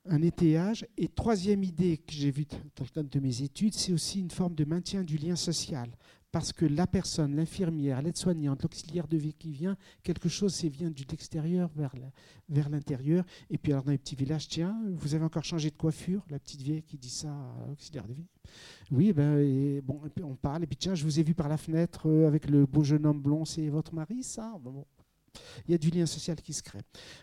un 0.06 0.22
étayage. 0.22 0.86
Et 0.98 1.08
troisième 1.08 1.64
idée 1.64 1.98
que 1.98 2.14
j'ai 2.14 2.32
vue 2.32 2.46
dans 2.46 2.84
le 2.84 2.90
cadre 2.90 3.10
de 3.10 3.20
mes 3.20 3.42
études, 3.42 3.74
c'est 3.74 3.94
aussi 3.94 4.20
une 4.20 4.32
forme 4.32 4.56
de 4.56 4.66
maintien 4.66 5.04
du 5.04 5.18
lien 5.18 5.36
social. 5.36 5.90
Parce 6.32 6.52
que 6.52 6.66
la 6.66 6.88
personne, 6.88 7.36
l'infirmière, 7.36 8.02
l'aide-soignante, 8.02 8.64
l'auxiliaire 8.64 9.08
de 9.08 9.18
vie 9.18 9.36
qui 9.36 9.52
vient, 9.52 9.78
quelque 10.02 10.30
chose, 10.30 10.56
c'est 10.56 10.68
vient 10.68 10.90
de 10.90 11.04
l'extérieur 11.12 11.70
vers, 11.76 11.94
l'intérieur. 12.70 13.24
Et 13.52 13.60
puis 13.60 13.72
alors 13.72 13.84
dans 13.84 13.92
les 13.92 14.00
petits 14.00 14.16
villages, 14.16 14.48
tiens, 14.48 14.76
vous 14.96 15.14
avez 15.14 15.24
encore 15.24 15.44
changé 15.44 15.70
de 15.70 15.76
coiffure? 15.76 16.26
La 16.32 16.40
petite 16.40 16.64
vieille 16.64 16.82
qui 16.82 16.98
dit 16.98 17.12
ça 17.12 17.30
à 17.30 18.08
de 18.08 18.14
vie. 18.14 18.26
Oui, 18.90 19.14
ben, 19.14 19.80
bon, 19.82 20.02
on 20.24 20.36
parle, 20.36 20.64
et 20.64 20.68
puis 20.68 20.76
tiens, 20.76 20.96
je 20.96 21.04
vous 21.04 21.20
ai 21.20 21.24
vu 21.24 21.36
par 21.36 21.48
la 21.48 21.58
fenêtre 21.58 22.10
euh, 22.10 22.28
avec 22.28 22.50
le 22.50 22.66
beau 22.66 22.84
jeune 22.84 23.06
homme 23.06 23.22
blond, 23.22 23.46
c'est 23.46 23.70
votre 23.70 23.94
mari, 23.94 24.24
ça? 24.24 24.56
Il 25.68 25.72
y 25.72 25.74
a 25.76 25.78
du 25.78 25.90
lien 25.90 26.06
social 26.06 26.42
qui 26.42 26.54
se 26.54 26.64
crée. 26.64 26.82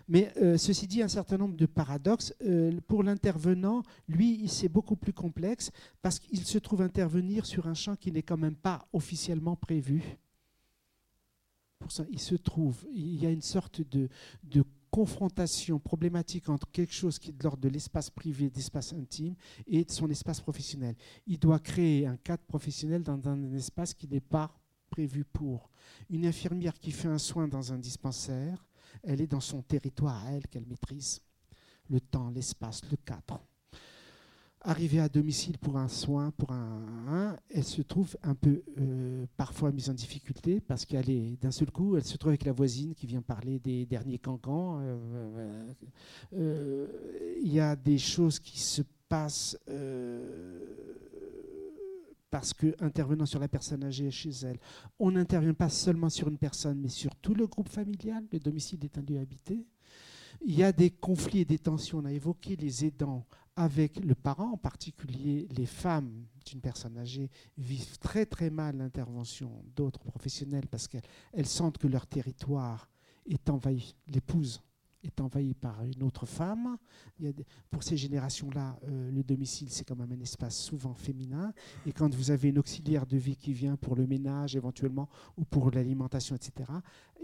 Mais 0.09 0.33
euh, 0.39 0.57
ceci 0.57 0.87
dit, 0.87 1.03
un 1.03 1.09
certain 1.09 1.39
nombre 1.39 1.57
de 1.57 1.67
paradoxes. 1.67 2.35
Euh, 2.43 2.79
pour 2.87 3.03
l'intervenant, 3.03 3.83
lui, 4.09 4.49
c'est 4.49 4.69
beaucoup 4.69 4.97
plus 4.97 5.13
complexe 5.13 5.71
parce 6.03 6.19
qu'il 6.19 6.45
se 6.45 6.59
trouve 6.59 6.83
intervenir 6.83 7.47
sur 7.47 7.67
un 7.67 7.75
champ 7.75 7.97
qui 7.97 8.13
n'est 8.13 8.23
quand 8.23 8.37
même 8.37 8.57
pas 8.57 8.87
officiellement 8.93 9.57
prévu. 9.57 10.19
Il 12.11 12.21
se 12.21 12.35
trouve, 12.35 12.87
il 12.93 13.23
y 13.23 13.27
a 13.27 13.31
une 13.31 13.41
sorte 13.41 13.81
de, 13.81 14.09
de 14.45 14.65
confrontation 14.91 15.79
problématique 15.79 16.49
entre 16.49 16.71
quelque 16.71 16.93
chose 16.93 17.19
qui 17.19 17.31
est 17.31 17.33
de 17.33 17.43
l'ordre 17.43 17.63
de 17.63 17.69
l'espace 17.69 18.11
privé, 18.11 18.51
d'espace 18.51 18.93
intime, 18.93 19.35
et 19.67 19.85
de 19.85 19.91
son 19.91 20.11
espace 20.11 20.41
professionnel. 20.41 20.95
Il 21.27 21.39
doit 21.39 21.59
créer 21.59 22.07
un 22.07 22.17
cadre 22.17 22.43
professionnel 22.43 23.03
dans 23.03 23.29
un 23.29 23.55
espace 23.55 23.95
qui 23.95 24.09
n'est 24.09 24.21
pas 24.21 24.60
prévu 24.91 25.25
pour. 25.25 25.71
Une 26.11 26.27
infirmière 26.27 26.79
qui 26.79 26.91
fait 26.91 27.09
un 27.09 27.19
soin 27.19 27.49
dans 27.49 27.73
un 27.73 27.79
dispensaire, 27.79 28.67
elle 29.03 29.21
est 29.21 29.27
dans 29.27 29.41
son 29.41 29.63
territoire 29.63 30.27
à 30.27 30.33
elle 30.33 30.47
qu'elle 30.49 30.67
maîtrise. 30.67 31.21
Le 31.89 32.01
temps, 32.01 32.31
l'espace, 32.31 32.83
le 32.91 32.97
cadre. 32.97 33.41
Arrivée 34.63 35.01
à 35.01 35.09
domicile 35.09 35.57
pour 35.57 35.79
un 35.79 35.89
soin, 35.89 36.33
pour 36.33 36.53
un, 36.53 37.39
elle 37.49 37.65
se 37.65 37.81
trouve 37.81 38.15
un 38.23 38.35
peu 38.35 38.63
euh, 38.79 39.25
parfois 39.39 39.73
mise 39.73 39.89
en 39.89 39.95
difficulté 39.95 40.61
parce 40.61 40.85
qu'elle 40.85 41.09
est 41.09 41.41
d'un 41.41 41.51
seul 41.51 41.71
coup, 41.71 41.97
elle 41.97 42.05
se 42.05 42.19
trouve 42.19 42.29
avec 42.29 42.45
la 42.45 42.53
voisine 42.53 42.95
qui 42.95 43.07
vient 43.07 43.23
parler 43.23 43.59
des 43.59 43.87
derniers 43.87 44.19
cancans. 44.19 44.79
Euh, 44.83 45.73
euh, 46.35 46.87
il 47.43 47.51
y 47.51 47.59
a 47.59 47.75
des 47.75 47.97
choses 47.97 48.39
qui 48.39 48.61
se 48.61 48.83
passent 49.09 49.57
parce 52.31 52.55
que 52.55 52.75
intervenant 52.81 53.27
sur 53.27 53.41
la 53.41 53.49
personne 53.49 53.85
âgée 53.85 54.11
chez 54.11 54.31
elle, 54.43 54.59
on 54.99 55.11
n'intervient 55.11 55.55
pas 55.55 55.69
seulement 55.69 56.11
sur 56.11 56.29
une 56.29 56.39
personne, 56.39 56.81
mais 56.81 56.89
sur 56.89 57.15
tout 57.17 57.35
le 57.35 57.47
groupe 57.47 57.69
familial. 57.69 58.25
Le 58.33 58.39
domicile 58.39 58.85
est 58.85 58.99
un 58.99 59.03
lieu 59.03 59.19
habité. 59.19 59.67
Il 60.43 60.55
y 60.55 60.63
a 60.63 60.73
des 60.73 60.91
conflits 60.91 61.41
et 61.41 61.45
des 61.45 61.59
tensions. 61.59 61.99
On 61.99 62.05
a 62.05 62.13
évoqué 62.13 62.57
les 62.57 62.85
aidants 62.85 63.27
avec 63.57 64.03
le 64.03 64.15
parent, 64.15 64.53
en 64.53 64.57
particulier 64.57 65.47
les 65.57 65.67
femmes 65.67 66.25
d'une 66.47 66.61
personne 66.61 66.97
âgée 66.97 67.31
vivent 67.59 67.99
très 67.99 68.25
très 68.25 68.49
mal 68.49 68.79
l'intervention 68.79 69.63
d'autres 69.77 70.03
professionnels 70.05 70.67
parce 70.69 70.89
qu'elles 70.89 71.47
sentent 71.47 71.79
que 71.79 71.89
leur 71.89 72.07
territoire 72.07 72.89
est 73.27 73.51
envahi. 73.51 73.95
L'épouse 74.07 74.63
est 75.03 75.21
envahi 75.21 75.55
par 75.55 75.83
une 75.85 76.03
autre 76.03 76.27
femme. 76.27 76.77
pour 77.71 77.83
ces 77.83 77.97
générations-là, 77.97 78.79
euh, 78.85 79.11
le 79.11 79.23
domicile, 79.23 79.71
c'est 79.71 79.85
quand 79.85 79.97
même 79.97 80.13
un 80.13 80.21
espace 80.21 80.59
souvent 80.59 80.95
féminin. 80.95 81.53
Et 81.87 81.93
quand 81.93 82.15
vous 82.15 82.31
avez 82.31 82.49
une 82.49 82.59
auxiliaire 82.59 83.07
de 83.07 83.17
vie 83.17 83.37
qui 83.37 83.53
vient 83.53 83.77
pour 83.77 83.97
le 83.97 84.07
ménage 84.07 84.57
éventuellement 84.57 85.09
ou 85.37 85.45
pour 85.45 85.71
l'alimentation, 85.71 86.37
etc., 86.37 86.71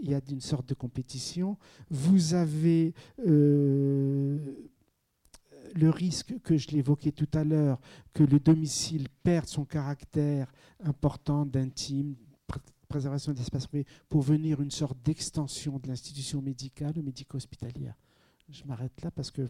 il 0.01 0.09
y 0.09 0.15
a 0.15 0.21
une 0.29 0.41
sorte 0.41 0.67
de 0.69 0.73
compétition. 0.73 1.57
Vous 1.89 2.33
avez... 2.33 2.93
Euh, 3.25 4.67
le 5.75 5.89
risque 5.89 6.39
que 6.43 6.57
je 6.57 6.69
l'évoquais 6.69 7.11
tout 7.11 7.27
à 7.33 7.43
l'heure, 7.43 7.79
que 8.13 8.23
le 8.23 8.39
domicile 8.39 9.07
perde 9.23 9.47
son 9.47 9.65
caractère 9.65 10.51
important 10.83 11.45
d'intime, 11.45 12.15
préservation 12.87 13.33
de 13.33 13.37
l'espace 13.37 13.67
privé 13.67 13.85
pour 14.09 14.21
venir 14.21 14.61
une 14.61 14.71
sorte 14.71 14.97
d'extension 15.03 15.79
de 15.79 15.87
l'institution 15.87 16.41
médicale 16.41 16.97
ou 16.97 17.03
médico-hospitalière. 17.03 17.95
Je 18.49 18.63
m'arrête 18.63 19.01
là 19.01 19.11
parce 19.11 19.31
que 19.31 19.49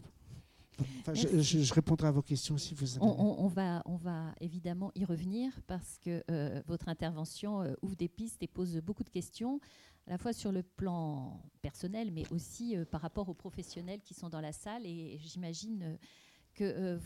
je, 1.14 1.74
répondrai 1.74 2.08
à 2.08 2.10
vos 2.10 2.22
questions 2.22 2.56
si 2.56 2.74
vous 2.74 2.96
avez. 2.96 3.04
On, 3.04 3.48
va, 3.48 3.82
on 3.84 3.96
va 3.96 4.34
évidemment 4.40 4.92
y 4.94 5.04
revenir 5.04 5.52
parce 5.66 5.98
que 5.98 6.22
euh, 6.30 6.62
votre 6.66 6.88
intervention 6.88 7.62
euh, 7.62 7.74
ouvre 7.82 7.96
des 7.96 8.08
pistes 8.08 8.42
et 8.42 8.46
pose 8.46 8.76
beaucoup 8.78 9.04
de 9.04 9.10
questions, 9.10 9.60
à 10.06 10.10
la 10.10 10.18
fois 10.18 10.32
sur 10.32 10.52
le 10.52 10.62
plan 10.62 11.42
personnel, 11.62 12.10
mais 12.12 12.24
aussi 12.30 12.76
euh, 12.76 12.84
par 12.84 13.00
rapport 13.00 13.28
aux 13.28 13.34
professionnels 13.34 14.00
qui 14.02 14.14
sont 14.14 14.28
dans 14.28 14.40
la 14.40 14.52
salle. 14.52 14.86
Et 14.86 15.18
j'imagine 15.18 15.98
que 16.54 16.96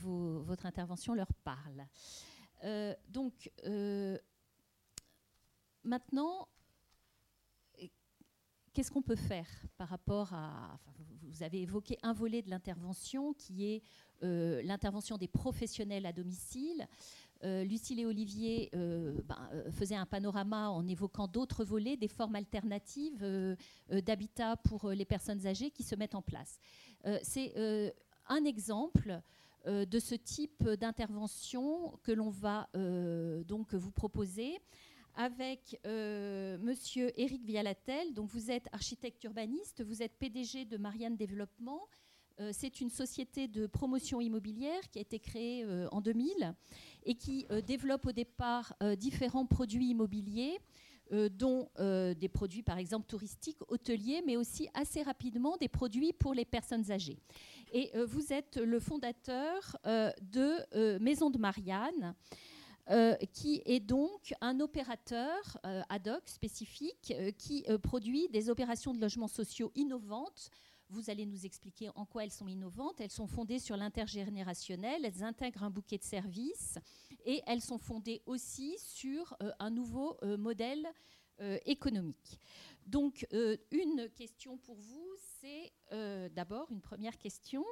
votre 0.47 0.65
intervention 0.65 1.13
leur 1.13 1.31
parle. 1.45 1.87
donc, 3.11 3.51
Maintenant, 5.85 6.49
qu'est-ce 8.73 8.91
qu'on 8.91 9.03
peut 9.03 9.17
faire 9.17 9.49
par 9.77 9.89
rapport 9.89 10.33
à... 10.33 10.79
vous 11.23 11.43
avez 11.43 11.63
évoqué 11.63 11.99
un 12.03 12.13
volet 12.13 12.43
de 12.43 12.51
l'intervention 12.51 13.35
qui 13.35 13.67
est 13.67 13.83
euh, 14.23 14.63
l'intervention 14.63 15.19
des 15.19 15.29
professionnels 15.29 16.07
à 16.07 16.13
domicile. 16.13 16.87
Euh, 17.45 17.65
Lucille 17.65 17.99
et 17.99 18.07
Olivier 18.07 18.71
euh, 18.75 19.21
ben, 19.25 19.51
faisaient 19.73 19.97
un 19.97 20.07
panorama 20.07 20.71
en 20.71 20.87
évoquant 20.87 21.27
d'autres 21.27 21.65
volets, 21.65 21.97
des 21.97 22.09
formes 22.09 22.37
alternatives 22.37 23.27
d'habitat 23.91 24.57
pour 24.57 24.91
les 24.91 25.05
personnes 25.05 25.47
âgées 25.47 25.71
qui 25.71 25.83
se 25.83 25.97
mettent 25.97 26.15
en 26.15 26.23
place. 26.23 26.61
C'est 27.23 27.53
un 28.29 28.45
exemple 28.45 29.21
de 29.67 29.99
ce 29.99 30.15
type 30.15 30.69
d'intervention 30.69 31.99
que 32.05 32.13
l'on 32.13 32.31
va 32.31 32.69
donc 33.45 33.75
vous 33.75 33.91
proposer 33.91 34.61
avec 35.17 35.79
euh, 35.87 36.59
Monsieur 36.59 37.19
Éric 37.21 37.45
Vialatel. 37.45 38.15
Donc 38.15 38.29
vous 38.31 38.51
êtes 38.51 38.69
architecte 38.73 39.23
urbaniste, 39.25 39.83
vous 39.83 40.03
êtes 40.03 40.13
PDG 40.19 40.65
de 40.65 40.77
Marianne 40.77 41.17
Développement. 41.17 41.89
Euh, 42.41 42.51
c'est 42.53 42.81
une 42.81 42.89
société 42.89 43.47
de 43.47 43.67
promotion 43.67 44.21
immobilière 44.21 44.81
qui 44.91 44.99
a 44.99 45.03
été 45.03 45.19
créée 45.19 45.65
euh, 45.65 45.87
en 45.93 46.01
2000 46.01 46.55
et 47.05 47.15
qui 47.15 47.47
développe 47.67 48.07
au 48.07 48.13
départ 48.13 48.75
différents 48.97 49.47
produits 49.47 49.91
immobiliers. 49.91 50.59
dont 51.11 51.69
des 51.79 52.31
produits 52.33 52.63
par 52.63 52.79
exemple 52.79 53.07
touristiques, 53.07 53.59
hôteliers, 53.69 54.23
mais 54.25 54.37
aussi 54.37 54.69
assez 54.73 55.03
rapidement 55.03 55.59
des 55.59 55.69
produits 55.69 56.13
pour 56.15 56.33
les 56.33 56.47
personnes 56.47 56.91
âgées. 56.91 57.19
Et 57.73 57.91
vous 58.07 58.33
êtes 58.33 58.57
le 58.57 58.79
fondateur 58.79 59.77
de 59.85 60.99
Maison 60.99 61.29
de 61.29 61.39
Marianne, 61.39 62.15
euh, 62.91 63.15
qui 63.33 63.63
est 63.65 63.79
donc 63.79 64.35
un 64.41 64.59
opérateur 64.59 65.57
euh, 65.65 65.83
ad 65.89 66.09
hoc 66.09 66.23
spécifique 66.27 67.13
euh, 67.17 67.31
qui 67.31 67.65
produit 67.81 68.29
des 68.31 68.51
opérations 68.51 68.93
de 68.93 69.01
logements 69.01 69.29
sociaux 69.29 69.71
innovantes. 69.77 70.51
Vous 70.89 71.09
allez 71.09 71.25
nous 71.25 71.47
expliquer 71.47 71.91
en 71.95 72.05
quoi 72.05 72.25
elles 72.25 72.33
sont 72.33 72.49
innovantes. 72.49 73.01
Elles 73.01 73.13
sont 73.13 73.29
fondées 73.29 73.61
sur 73.61 73.77
l'intergénérationnel, 73.77 75.05
elles 75.05 75.23
intègrent 75.23 75.63
un 75.63 75.71
bouquet 75.71 75.97
de 75.97 76.03
services 76.03 76.77
et 77.25 77.41
elles 77.47 77.61
sont 77.61 77.79
fondées 77.79 78.21
aussi 78.27 78.77
sur 78.79 79.37
un 79.61 79.71
nouveau 79.71 80.19
modèle 80.37 80.87
économique. 81.65 82.39
Donc, 82.87 83.27
une 83.71 84.11
question 84.11 84.59
pour 84.59 84.75
vous, 84.75 85.17
c'est 85.43 85.73
d'abord 86.35 86.69
une 86.71 86.81
première 86.81 87.19
question. 87.19 87.65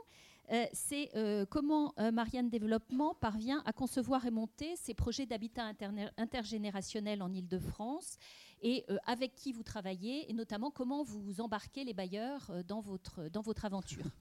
Euh, 0.53 0.65
c'est 0.73 1.11
euh, 1.15 1.47
comment 1.49 1.95
euh, 1.99 2.11
Marianne 2.11 2.51
Développement 2.51 3.15
parvient 3.15 3.63
à 3.67 3.73
concevoir 3.73 4.27
et 4.27 4.33
monter 4.33 4.75
ces 4.77 4.95
projets 4.95 5.25
d'habitat 5.25 5.73
intergénérationnel 6.17 7.23
en 7.23 7.33
Ile-de-France 7.33 8.17
et 8.63 8.85
avec 9.07 9.35
qui 9.35 9.53
vous 9.53 9.63
travaillez 9.63 10.29
et 10.31 10.35
notamment 10.35 10.71
comment 10.71 11.03
vous 11.03 11.41
embarquez 11.41 11.85
les 11.85 11.95
bailleurs 11.95 12.51
dans, 12.67 12.81
votre, 12.81 13.29
dans 13.31 13.43
votre 13.43 13.65
aventure? 13.65 14.05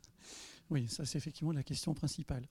Oui, 0.71 0.87
ça 0.87 1.03
c'est 1.03 1.17
effectivement 1.17 1.51
la 1.51 1.63
question 1.63 1.95
principale. 1.95 2.47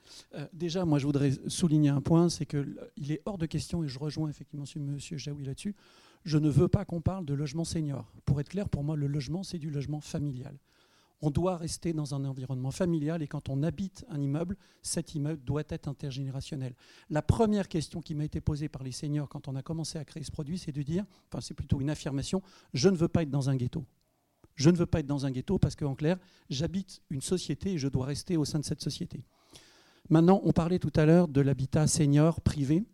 déjà, 0.53 0.84
moi 0.84 0.99
je 0.99 1.07
voudrais 1.07 1.30
souligner 1.46 1.90
un 1.90 2.01
point, 2.01 2.28
c'est 2.28 2.46
qu'il 2.46 3.12
est 3.12 3.22
hors 3.26 3.38
de 3.38 3.46
question, 3.46 3.84
et 3.84 3.88
je 3.88 3.96
rejoins 3.96 4.28
effectivement 4.28 4.64
M. 4.74 4.99
Jaoui 4.99 5.44
là-dessus, 5.44 5.76
je 6.24 6.36
ne 6.36 6.49
veux 6.49 6.66
pas 6.66 6.84
qu'on 6.84 7.01
parle 7.01 7.24
de 7.24 7.34
logement 7.34 7.62
senior. 7.62 8.12
Pour 8.24 8.40
être 8.40 8.49
clair, 8.49 8.68
pour 8.68 8.82
moi, 8.82 8.96
le 8.96 9.07
logement, 9.07 9.44
c'est 9.44 9.61
du 9.61 9.70
logement 9.70 10.01
familial 10.01 10.59
on 11.21 11.31
doit 11.31 11.57
rester 11.57 11.93
dans 11.93 12.14
un 12.14 12.25
environnement 12.25 12.71
familial 12.71 13.23
et 13.23 13.27
quand 13.27 13.49
on 13.49 13.62
habite 13.62 14.05
un 14.09 14.21
immeuble, 14.21 14.57
cet 14.83 15.14
immeuble 15.14 15.43
doit 15.45 15.64
être 15.69 15.89
intergénérationnel. 15.89 16.75
La 17.11 17.23
première 17.23 17.69
question 17.69 18.01
qui 18.01 18.14
m'a 18.14 18.25
été 18.25 18.41
posée 18.41 18.69
par 18.69 18.83
les 18.83 18.93
seniors 18.93 19.29
quand 19.29 19.49
on 19.49 19.57
a 19.57 19.62
commencé 19.62 19.99
à 19.99 20.05
créer 20.05 20.23
ce 20.23 20.31
produit, 20.31 20.59
c'est 20.59 20.73
de 20.73 20.83
dire, 20.83 21.05
enfin 21.29 21.41
c'est 21.41 21.55
plutôt 21.55 21.81
une 21.81 21.91
affirmation, 21.91 22.43
je 22.73 22.89
ne 22.89 22.97
veux 22.97 23.09
pas 23.09 23.23
être 23.23 23.31
dans 23.31 23.51
un 23.51 23.57
ghetto. 23.57 23.85
Je 24.55 24.71
ne 24.71 24.77
veux 24.77 24.87
pas 24.87 25.01
être 25.01 25.07
dans 25.07 25.25
un 25.25 25.31
ghetto 25.31 25.59
parce 25.59 25.77
qu'en 25.77 25.95
clair, 25.95 26.19
j'habite 26.51 27.01
une 27.11 27.21
société 27.21 27.73
et 27.73 27.79
je 27.79 27.89
dois 27.89 28.07
rester 28.07 28.37
au 28.37 28.45
sein 28.45 28.59
de 28.59 28.64
cette 28.64 28.83
société. 28.83 29.25
Maintenant, 30.11 30.41
on 30.45 30.53
parlait 30.53 30.79
tout 30.79 30.93
à 30.97 31.05
l'heure 31.05 31.29
de 31.29 31.41
l'habitat 31.41 31.87
senior 31.87 32.41
privé. 32.41 32.85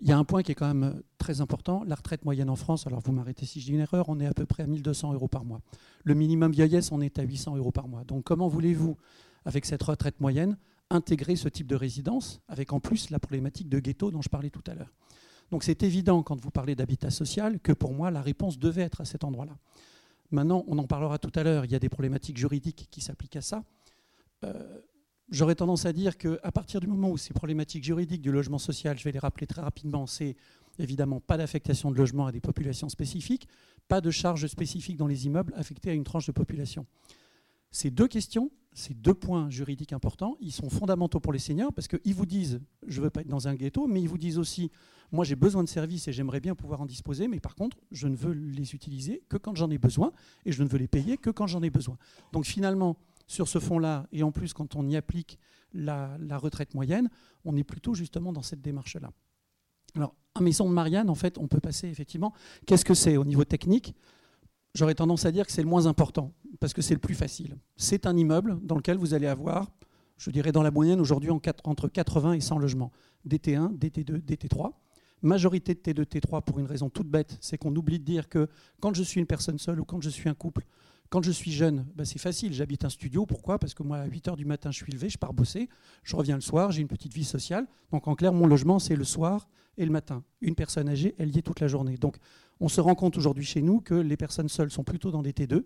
Il 0.00 0.08
y 0.08 0.12
a 0.12 0.18
un 0.18 0.24
point 0.24 0.42
qui 0.42 0.52
est 0.52 0.54
quand 0.54 0.66
même 0.66 0.84
euh, 0.84 1.02
très 1.18 1.40
important. 1.40 1.82
La 1.84 1.94
retraite 1.94 2.24
moyenne 2.24 2.50
en 2.50 2.56
France, 2.56 2.86
alors 2.86 3.00
vous 3.00 3.12
m'arrêtez 3.12 3.46
si 3.46 3.60
je 3.60 3.66
dis 3.66 3.72
une 3.72 3.80
erreur, 3.80 4.08
on 4.08 4.18
est 4.20 4.26
à 4.26 4.34
peu 4.34 4.46
près 4.46 4.64
à 4.64 4.66
1200 4.66 5.12
euros 5.14 5.28
par 5.28 5.44
mois. 5.44 5.60
Le 6.02 6.14
minimum 6.14 6.52
vieillesse, 6.52 6.92
on 6.92 7.00
est 7.00 7.18
à 7.18 7.22
800 7.22 7.56
euros 7.56 7.72
par 7.72 7.88
mois. 7.88 8.04
Donc 8.04 8.24
comment 8.24 8.48
voulez-vous, 8.48 8.96
avec 9.44 9.64
cette 9.64 9.82
retraite 9.82 10.20
moyenne, 10.20 10.58
intégrer 10.90 11.36
ce 11.36 11.48
type 11.48 11.66
de 11.66 11.76
résidence, 11.76 12.40
avec 12.48 12.72
en 12.72 12.80
plus 12.80 13.10
la 13.10 13.18
problématique 13.18 13.68
de 13.68 13.78
ghetto 13.78 14.10
dont 14.10 14.22
je 14.22 14.28
parlais 14.28 14.50
tout 14.50 14.64
à 14.66 14.74
l'heure? 14.74 14.92
Donc 15.50 15.62
c'est 15.62 15.82
évident, 15.82 16.22
quand 16.22 16.40
vous 16.40 16.50
parlez 16.50 16.74
d'habitat 16.74 17.10
social, 17.10 17.60
que 17.60 17.72
pour 17.72 17.94
moi, 17.94 18.10
la 18.10 18.22
réponse 18.22 18.58
devait 18.58 18.82
être 18.82 19.00
à 19.00 19.04
cet 19.04 19.24
endroit-là. 19.24 19.56
Maintenant, 20.30 20.64
on 20.66 20.78
en 20.78 20.86
parlera 20.86 21.18
tout 21.18 21.32
à 21.34 21.44
l'heure, 21.44 21.64
il 21.64 21.70
y 21.70 21.74
a 21.74 21.78
des 21.78 21.88
problématiques 21.88 22.38
juridiques 22.38 22.88
qui 22.90 23.00
s'appliquent 23.00 23.36
à 23.36 23.42
ça. 23.42 23.62
Euh, 24.44 24.80
J'aurais 25.30 25.54
tendance 25.54 25.86
à 25.86 25.92
dire 25.92 26.18
qu'à 26.18 26.52
partir 26.52 26.80
du 26.80 26.86
moment 26.86 27.10
où 27.10 27.16
ces 27.16 27.32
problématiques 27.32 27.84
juridiques 27.84 28.20
du 28.20 28.30
logement 28.30 28.58
social, 28.58 28.98
je 28.98 29.04
vais 29.04 29.12
les 29.12 29.18
rappeler 29.18 29.46
très 29.46 29.62
rapidement, 29.62 30.06
c'est 30.06 30.36
évidemment 30.78 31.20
pas 31.20 31.36
d'affectation 31.36 31.90
de 31.90 31.96
logement 31.96 32.26
à 32.26 32.32
des 32.32 32.40
populations 32.40 32.88
spécifiques, 32.88 33.48
pas 33.88 34.00
de 34.00 34.10
charges 34.10 34.46
spécifiques 34.46 34.96
dans 34.96 35.06
les 35.06 35.26
immeubles 35.26 35.54
affectés 35.56 35.90
à 35.90 35.94
une 35.94 36.04
tranche 36.04 36.26
de 36.26 36.32
population. 36.32 36.86
Ces 37.70 37.90
deux 37.90 38.06
questions, 38.06 38.50
ces 38.72 38.92
deux 38.92 39.14
points 39.14 39.48
juridiques 39.50 39.92
importants, 39.92 40.36
ils 40.40 40.52
sont 40.52 40.68
fondamentaux 40.68 41.20
pour 41.20 41.32
les 41.32 41.38
seniors 41.38 41.72
parce 41.72 41.88
qu'ils 41.88 42.14
vous 42.14 42.26
disent 42.26 42.60
je 42.86 43.00
veux 43.00 43.10
pas 43.10 43.22
être 43.22 43.28
dans 43.28 43.48
un 43.48 43.54
ghetto, 43.54 43.86
mais 43.86 44.02
ils 44.02 44.08
vous 44.08 44.18
disent 44.18 44.38
aussi 44.38 44.70
moi 45.10 45.24
j'ai 45.24 45.36
besoin 45.36 45.62
de 45.64 45.68
services 45.68 46.06
et 46.08 46.12
j'aimerais 46.12 46.40
bien 46.40 46.54
pouvoir 46.54 46.80
en 46.80 46.86
disposer, 46.86 47.28
mais 47.28 47.40
par 47.40 47.54
contre 47.54 47.78
je 47.92 48.08
ne 48.08 48.16
veux 48.16 48.32
les 48.32 48.74
utiliser 48.74 49.22
que 49.28 49.36
quand 49.36 49.54
j'en 49.54 49.70
ai 49.70 49.78
besoin 49.78 50.12
et 50.44 50.52
je 50.52 50.62
ne 50.62 50.68
veux 50.68 50.78
les 50.78 50.88
payer 50.88 51.16
que 51.16 51.30
quand 51.30 51.46
j'en 51.46 51.62
ai 51.62 51.70
besoin. 51.70 51.96
Donc 52.32 52.44
finalement, 52.44 52.96
sur 53.26 53.48
ce 53.48 53.58
fonds-là, 53.58 54.06
et 54.12 54.22
en 54.22 54.32
plus 54.32 54.52
quand 54.52 54.76
on 54.76 54.86
y 54.88 54.96
applique 54.96 55.38
la, 55.72 56.16
retraite 56.38 56.74
moyenne, 56.74 57.08
on 57.44 57.56
est 57.56 57.64
plutôt 57.64 57.94
justement 57.94 58.32
dans 58.32 58.42
cette 58.42 58.60
démarche-là. 58.60 59.10
Alors, 59.96 60.14
un 60.34 60.40
maison 60.40 60.68
de 60.68 60.74
Marianne, 60.74 61.08
en 61.10 61.14
fait, 61.14 61.38
on 61.38 61.46
peut 61.46 61.60
passer 61.60 61.88
effectivement. 61.88 62.32
Qu'est-ce 62.66 62.84
que 62.84 62.94
c'est 62.94 63.16
au 63.16 63.24
niveau 63.24 63.44
technique? 63.44 63.94
J'aurais 64.74 64.94
tendance 64.94 65.24
à 65.24 65.30
dire 65.30 65.46
que 65.46 65.52
c'est 65.52 65.62
le 65.62 65.68
moins 65.68 65.86
important, 65.86 66.32
parce 66.58 66.72
que 66.72 66.82
c'est 66.82 66.94
le 66.94 67.00
plus 67.00 67.14
facile. 67.14 67.56
C'est 67.76 68.06
un 68.06 68.16
immeuble 68.16 68.58
dans 68.62 68.74
lequel 68.74 68.98
vous 68.98 69.14
allez 69.14 69.28
avoir, 69.28 69.70
je 70.16 70.30
dirais 70.30 70.52
dans 70.52 70.62
la 70.62 70.70
moyenne 70.70 71.00
aujourd'hui, 71.00 71.30
entre 71.30 71.88
80 71.88 72.32
et 72.34 72.40
100 72.40 72.58
logements. 72.58 72.90
DT1, 73.26 73.78
DT2, 73.78 74.20
DT3 74.20 74.72
majorité 75.24 75.74
de 75.74 75.80
T2, 75.80 76.04
T3 76.04 76.42
pour 76.42 76.58
une 76.58 76.66
raison 76.66 76.90
toute 76.90 77.08
bête, 77.08 77.36
c'est 77.40 77.58
qu'on 77.58 77.74
oublie 77.74 77.98
de 77.98 78.04
dire 78.04 78.28
que 78.28 78.48
quand 78.80 78.94
je 78.94 79.02
suis 79.02 79.20
une 79.20 79.26
personne 79.26 79.58
seule 79.58 79.80
ou 79.80 79.84
quand 79.84 80.00
je 80.00 80.10
suis 80.10 80.28
un 80.28 80.34
couple, 80.34 80.64
quand 81.14 81.22
je 81.22 81.30
suis 81.30 81.52
jeune, 81.52 81.86
bah, 81.94 82.04
c'est 82.04 82.18
facile, 82.18 82.52
j'habite 82.52 82.84
un 82.84 82.88
studio. 82.88 83.24
Pourquoi? 83.24 83.60
Parce 83.60 83.72
que 83.72 83.84
moi, 83.84 83.98
à 83.98 84.06
8 84.06 84.30
h 84.30 84.36
du 84.36 84.44
matin, 84.44 84.72
je 84.72 84.82
suis 84.82 84.90
levé, 84.90 85.08
je 85.08 85.16
pars 85.16 85.32
bosser, 85.32 85.68
je 86.02 86.16
reviens 86.16 86.34
le 86.34 86.40
soir, 86.40 86.72
j'ai 86.72 86.82
une 86.82 86.88
petite 86.88 87.14
vie 87.14 87.22
sociale. 87.22 87.68
Donc 87.92 88.08
en 88.08 88.16
clair, 88.16 88.32
mon 88.32 88.48
logement, 88.48 88.80
c'est 88.80 88.96
le 88.96 89.04
soir 89.04 89.48
et 89.78 89.84
le 89.84 89.92
matin. 89.92 90.24
Une 90.40 90.56
personne 90.56 90.88
âgée, 90.88 91.14
elle 91.16 91.32
y 91.32 91.38
est 91.38 91.42
toute 91.42 91.60
la 91.60 91.68
journée. 91.68 91.98
Donc 91.98 92.16
on 92.58 92.66
se 92.66 92.80
rend 92.80 92.96
compte 92.96 93.16
aujourd'hui 93.16 93.44
chez 93.44 93.62
nous 93.62 93.80
que 93.80 93.94
les 93.94 94.16
personnes 94.16 94.48
seules 94.48 94.72
sont 94.72 94.82
plutôt 94.82 95.12
dans 95.12 95.22
des 95.22 95.30
T2 95.30 95.62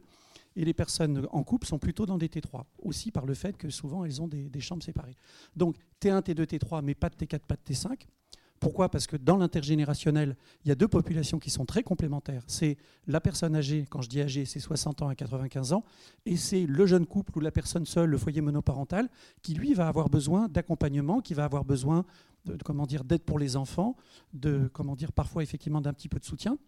et 0.55 0.67
les 0.67 0.75
personnes 0.75 1.27
en 1.31 1.43
couple 1.45 1.67
sont 1.67 1.79
plutôt 1.79 2.05
dans 2.05 2.19
des 2.19 2.29
T3, 2.29 2.65
aussi 2.83 3.11
par 3.11 3.25
le 3.25 3.33
fait 3.33 3.57
que 3.57 3.71
souvent 3.71 4.05
elles 4.05 4.21
ont 4.21 4.29
des, 4.29 4.51
des 4.51 4.61
chambres 4.61 4.83
séparées. 4.83 5.17
Donc 5.57 5.77
T1, 6.03 6.21
T2, 6.21 6.45
T3, 6.45 6.83
mais 6.85 6.95
pas 6.95 7.09
de 7.09 7.15
T4, 7.15 7.39
pas 7.49 7.57
de 7.57 7.73
T5. 7.73 7.97
Pourquoi? 8.61 8.89
Parce 8.91 9.07
que 9.07 9.17
dans 9.17 9.37
l'intergénérationnel, 9.37 10.37
il 10.65 10.69
y 10.69 10.73
a 10.73 10.75
deux 10.75 10.89
populations 10.89 11.39
qui 11.39 11.51
sont 11.51 11.65
très 11.65 11.83
complémentaires. 11.83 12.43
C'est 12.47 12.77
la 13.07 13.21
personne 13.21 13.55
âgée, 13.55 13.87
quand 13.89 14.03
je 14.03 14.09
dis 14.09 14.21
âgée, 14.21 14.45
c'est 14.45 14.61
60 14.61 15.03
ans 15.03 15.09
à 15.09 15.15
95 15.15 15.73
ans, 15.73 15.85
et 16.27 16.37
c'est 16.37 16.67
le 16.67 16.87
jeune 16.87 17.07
couple 17.07 17.37
ou 17.39 17.41
la 17.41 17.51
personne 17.51 17.87
seule, 17.87 18.11
le 18.11 18.19
foyer 18.19 18.41
monoparental, 18.41 19.09
qui 19.43 19.55
lui 19.55 19.75
va 19.75 19.89
avoir 19.89 20.09
besoin 20.09 20.49
d'accompagnement, 20.49 21.21
qui 21.21 21.35
va 21.35 21.45
avoir 21.45 21.65
besoin 21.65 22.05
de, 22.45 22.57
comment 22.65 22.87
d'aide 22.87 23.23
pour 23.23 23.39
les 23.39 23.57
enfants, 23.57 23.97
de 24.33 24.69
comment 24.73 24.97
dire 24.97 25.13
parfois 25.13 25.43
effectivement 25.43 25.81
d'un 25.81 25.93
petit 25.93 26.09
peu 26.09 26.19
de 26.19 26.25
soutien. 26.25 26.59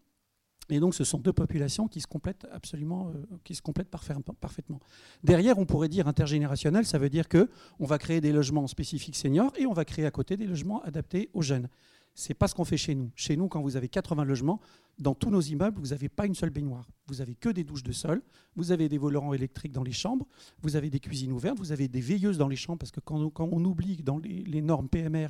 Et 0.69 0.79
donc, 0.79 0.95
ce 0.95 1.05
sont 1.05 1.19
deux 1.19 1.33
populations 1.33 1.89
qui 1.89 2.01
se 2.01 2.07
complètent 2.07 2.47
absolument, 2.53 3.09
euh, 3.09 3.37
qui 3.43 3.55
se 3.55 3.63
complètent 3.63 3.91
parfaitement. 3.91 4.81
Derrière, 5.25 5.59
on 5.59 5.67
pourrait 5.67 5.89
dire 5.89 6.07
intergénérationnel, 6.07 6.87
ça 6.87 6.99
veut 6.99 7.11
dire 7.11 7.29
que 7.29 7.51
on 7.81 7.87
va 7.87 7.99
créer 7.99 8.21
des 8.21 8.33
logements 8.33 8.67
spécifiques 8.67 9.17
seniors 9.17 9.53
et 9.57 9.67
on 9.67 9.73
va 9.73 9.85
créer 9.85 10.07
à 10.07 10.11
côté 10.11 10.37
des 10.37 10.47
logements 10.47 10.83
adaptés 10.83 11.31
aux 11.35 11.43
jeunes. 11.43 11.69
C'est 12.15 12.35
pas 12.35 12.49
ce 12.49 12.55
qu'on 12.55 12.65
fait 12.65 12.77
chez 12.77 12.95
nous. 12.95 13.11
Chez 13.15 13.37
nous, 13.37 13.49
quand 13.49 13.63
vous 13.63 13.77
avez 13.77 13.89
80 13.89 14.25
logements, 14.25 14.61
dans 14.99 15.15
tous 15.15 15.31
nos 15.31 15.41
immeubles, 15.41 15.81
vous 15.81 15.89
n'avez 15.89 16.09
pas 16.09 16.27
une 16.27 16.35
seule 16.35 16.51
baignoire. 16.51 16.87
Vous 17.07 17.21
avez 17.21 17.35
que 17.35 17.49
des 17.49 17.65
douches 17.65 17.83
de 17.83 17.93
sol, 17.93 18.23
vous 18.57 18.73
avez 18.73 18.89
des 18.89 18.99
volants 18.99 19.33
électriques 19.33 19.73
dans 19.73 19.83
les 19.83 19.93
chambres, 19.93 20.27
vous 20.61 20.77
avez 20.77 20.91
des 20.91 21.01
cuisines 21.01 21.33
ouvertes, 21.33 21.59
vous 21.59 21.73
avez 21.73 21.89
des 21.89 22.01
veilleuses 22.01 22.37
dans 22.37 22.49
les 22.49 22.57
chambres, 22.57 22.79
parce 22.79 22.91
que 22.91 23.01
quand, 23.01 23.33
on, 23.39 23.65
oublie 23.65 23.97
dans 24.03 24.19
les 24.19 24.61
normes 24.61 24.89
PMR 24.89 25.29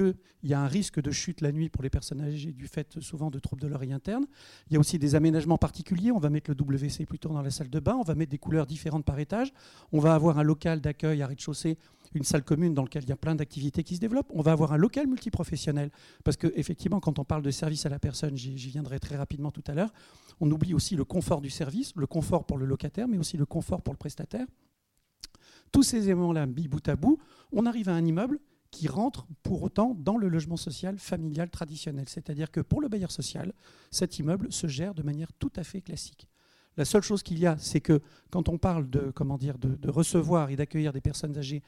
qu'il 0.00 0.14
y 0.44 0.54
a 0.54 0.60
un 0.60 0.66
risque 0.66 1.00
de 1.00 1.10
chute 1.10 1.40
la 1.40 1.52
nuit 1.52 1.68
pour 1.68 1.82
les 1.82 1.90
personnes 1.90 2.20
âgées 2.20 2.52
du 2.52 2.66
fait 2.66 3.00
souvent 3.00 3.30
de 3.30 3.38
troubles 3.38 3.62
de 3.62 3.68
l'oreille 3.68 3.92
interne. 3.92 4.26
Il 4.68 4.74
y 4.74 4.76
a 4.76 4.80
aussi 4.80 4.98
des 4.98 5.14
aménagements 5.14 5.58
particuliers. 5.58 6.12
On 6.12 6.18
va 6.18 6.30
mettre 6.30 6.50
le 6.50 6.56
WC 6.56 7.06
plutôt 7.06 7.28
dans 7.30 7.42
la 7.42 7.50
salle 7.50 7.70
de 7.70 7.80
bain. 7.80 7.96
On 7.98 8.02
va 8.02 8.14
mettre 8.14 8.30
des 8.30 8.38
couleurs 8.38 8.66
différentes 8.66 9.04
par 9.04 9.18
étage. 9.18 9.52
On 9.92 10.00
va 10.00 10.14
avoir 10.14 10.38
un 10.38 10.42
local 10.42 10.80
d'accueil 10.80 11.22
à 11.22 11.26
rez-de-chaussée 11.26 11.78
une 12.14 12.24
salle 12.24 12.42
commune 12.42 12.74
dans 12.74 12.82
laquelle 12.82 13.02
il 13.02 13.08
y 13.08 13.12
a 13.12 13.16
plein 13.16 13.34
d'activités 13.34 13.82
qui 13.82 13.96
se 13.96 14.00
développent. 14.00 14.30
On 14.34 14.42
va 14.42 14.52
avoir 14.52 14.72
un 14.72 14.76
local 14.76 15.06
multiprofessionnel. 15.06 15.90
Parce 16.24 16.36
qu'effectivement, 16.36 17.00
quand 17.00 17.18
on 17.18 17.24
parle 17.24 17.42
de 17.42 17.50
service 17.50 17.86
à 17.86 17.88
la 17.88 17.98
personne, 17.98 18.36
j'y 18.36 18.70
viendrai 18.70 18.98
très 18.98 19.16
rapidement 19.16 19.50
tout 19.50 19.64
à 19.66 19.74
l'heure, 19.74 19.92
on 20.40 20.50
oublie 20.50 20.74
aussi 20.74 20.96
le 20.96 21.04
confort 21.04 21.40
du 21.40 21.50
service, 21.50 21.92
le 21.96 22.06
confort 22.06 22.44
pour 22.44 22.58
le 22.58 22.66
locataire, 22.66 23.08
mais 23.08 23.18
aussi 23.18 23.36
le 23.36 23.46
confort 23.46 23.82
pour 23.82 23.92
le 23.92 23.98
prestataire. 23.98 24.46
Tous 25.72 25.82
ces 25.82 26.04
éléments-là, 26.04 26.46
mis 26.46 26.68
bout 26.68 26.86
à 26.88 26.96
bout, 26.96 27.18
on 27.52 27.66
arrive 27.66 27.88
à 27.88 27.94
un 27.94 28.04
immeuble 28.04 28.38
qui 28.70 28.88
rentre 28.88 29.26
pour 29.42 29.62
autant 29.62 29.96
dans 29.98 30.16
le 30.16 30.28
logement 30.28 30.56
social 30.56 30.98
familial 30.98 31.50
traditionnel. 31.50 32.08
C'est-à-dire 32.08 32.50
que 32.50 32.60
pour 32.60 32.80
le 32.80 32.88
bailleur 32.88 33.10
social, 33.10 33.52
cet 33.90 34.18
immeuble 34.18 34.52
se 34.52 34.66
gère 34.66 34.94
de 34.94 35.02
manière 35.02 35.32
tout 35.32 35.52
à 35.56 35.64
fait 35.64 35.80
classique. 35.80 36.28
La 36.76 36.84
seule 36.84 37.02
chose 37.02 37.22
qu'il 37.22 37.38
y 37.38 37.46
a, 37.46 37.56
c'est 37.58 37.80
que 37.80 38.00
quand 38.30 38.48
on 38.48 38.56
parle 38.56 38.88
de, 38.88 39.10
comment 39.14 39.36
de, 39.36 39.90
recevoir 39.90 40.50
et 40.50 40.56
d'accueillir 40.56 40.92
des 40.92 41.00
personnes 41.00 41.36
âgées, 41.36 41.62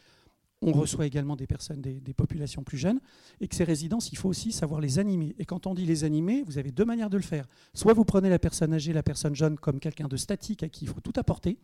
on 0.63 0.73
reçoit 0.73 1.07
également 1.07 1.37
des 1.37 1.47
personnes, 1.47 1.81
des, 1.81 2.15
populations 2.15 2.63
plus 2.63 2.77
jeunes, 2.77 3.01
et 3.41 3.49
que 3.49 3.57
ces 3.57 3.65
résidences, 3.65 4.13
il 4.13 4.19
faut 4.19 4.29
aussi 4.29 4.53
savoir 4.53 4.81
les 4.81 4.99
animer. 4.99 5.35
Et 5.39 5.47
quand 5.47 5.67
on 5.67 5.75
dit 5.75 5.87
les 5.87 6.05
animer, 6.05 6.43
vous 6.43 6.59
avez 6.59 6.71
deux 6.71 6.85
manières 6.85 7.11
de 7.11 7.17
le 7.17 7.23
faire. 7.23 7.49
Soit 7.73 7.95
vous 7.95 8.05
prenez 8.05 8.29
la 8.29 8.39
personne 8.39 8.75
âgée, 8.75 8.93
la 8.93 9.03
personne 9.03 9.35
jeune 9.35 9.59
comme 9.59 9.81
quelqu'un 9.81 10.07
de 10.07 10.17
statique 10.17 10.63
à 10.63 10.69
qui 10.69 10.85
il 10.85 10.89
faut 10.89 11.01
tout 11.01 11.15
apporter, 11.17 11.59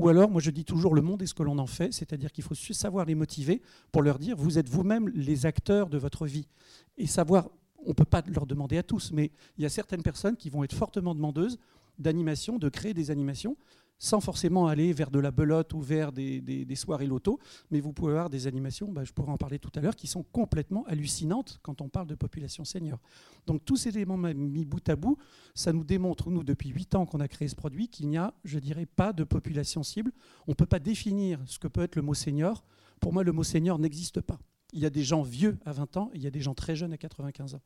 ou 0.00 0.08
alors, 0.08 0.30
moi 0.30 0.40
je 0.40 0.50
dis 0.50 0.64
toujours, 0.64 0.94
le 0.94 1.02
monde 1.02 1.20
est 1.20 1.26
ce 1.26 1.34
que 1.34 1.42
l'on 1.42 1.58
en 1.58 1.66
fait, 1.66 1.92
c'est-à-dire 1.92 2.32
qu'il 2.32 2.42
faut 2.42 2.54
savoir 2.54 3.04
les 3.04 3.14
motiver 3.14 3.60
pour 3.92 4.00
leur 4.00 4.18
dire, 4.18 4.34
vous 4.34 4.58
êtes 4.58 4.68
vous-même 4.68 5.10
les 5.10 5.44
acteurs 5.44 5.90
de 5.90 5.98
votre 5.98 6.26
vie. 6.26 6.48
Et 6.96 7.06
savoir, 7.06 7.50
on 7.84 7.90
ne 7.90 7.94
peut 7.94 8.06
pas 8.06 8.22
leur 8.26 8.46
demander 8.46 8.78
à 8.78 8.82
tous, 8.82 9.12
mais 9.12 9.30
il 9.58 9.62
y 9.62 9.66
a 9.66 9.68
certaines 9.68 10.02
personnes 10.02 10.38
qui 10.38 10.48
vont 10.48 10.64
être 10.64 10.74
fortement 10.74 11.14
demandeuses 11.14 11.58
d'animation, 11.98 12.58
de 12.58 12.70
créer 12.70 12.94
des 12.94 13.10
animations 13.10 13.58
sans 14.00 14.20
forcément 14.20 14.66
aller 14.66 14.94
vers 14.94 15.10
de 15.10 15.18
la 15.18 15.30
belote 15.30 15.74
ou 15.74 15.80
vers 15.80 16.10
des, 16.10 16.74
soirées 16.74 17.06
loto, 17.06 17.38
mais 17.70 17.80
vous 17.80 17.92
pouvez 17.92 18.12
avoir 18.12 18.30
des 18.30 18.46
animations, 18.46 18.90
bah, 18.90 19.04
je 19.04 19.12
pourrais 19.12 19.30
en 19.30 19.36
parler 19.36 19.58
tout 19.58 19.70
à 19.76 19.80
l'heure, 19.80 19.94
qui 19.94 20.06
sont 20.06 20.22
complètement 20.22 20.84
hallucinantes 20.86 21.60
quand 21.62 21.82
on 21.82 21.90
parle 21.90 22.06
de 22.06 22.14
population 22.14 22.64
senior. 22.64 22.98
Donc 23.46 23.62
tous 23.64 23.76
ces 23.76 23.90
éléments 23.90 24.16
mis 24.16 24.64
bout 24.64 24.88
à 24.88 24.96
bout, 24.96 25.18
ça 25.54 25.74
nous 25.74 25.84
démontre, 25.84 26.30
nous, 26.30 26.42
depuis 26.42 26.70
8 26.70 26.94
ans 26.94 27.04
qu'on 27.04 27.20
a 27.20 27.28
créé 27.28 27.46
ce 27.46 27.54
produit, 27.54 27.88
qu'il 27.88 28.08
n'y 28.08 28.16
a, 28.16 28.32
je 28.42 28.58
dirais, 28.58 28.86
pas 28.86 29.12
de 29.12 29.22
population 29.22 29.82
cible. 29.82 30.12
On 30.46 30.52
ne 30.52 30.56
peut 30.56 30.66
pas 30.66 30.78
définir 30.78 31.38
ce 31.44 31.58
que 31.58 31.68
peut 31.68 31.82
être 31.82 31.94
le 31.94 32.02
mot 32.02 32.14
senior. 32.14 32.64
Pour 33.00 33.12
moi, 33.12 33.22
le 33.22 33.32
mot 33.32 33.44
senior 33.44 33.78
n'existe 33.78 34.22
pas. 34.22 34.38
Il 34.72 34.80
y 34.80 34.86
a 34.86 34.90
des 34.90 35.04
gens 35.04 35.22
vieux 35.22 35.58
à 35.66 35.72
20 35.72 35.96
ans 35.98 36.10
et 36.14 36.16
il 36.16 36.22
y 36.22 36.26
a 36.26 36.30
des 36.30 36.40
gens 36.40 36.54
très 36.54 36.74
jeunes 36.74 36.94
à 36.94 36.96
95 36.96 37.54
ans. 37.54 37.62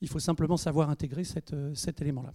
Il 0.00 0.08
faut 0.08 0.18
simplement 0.18 0.56
savoir 0.56 0.90
intégrer 0.90 1.22
euh, 1.52 1.74
cet 1.74 2.02
élément-là. 2.02 2.34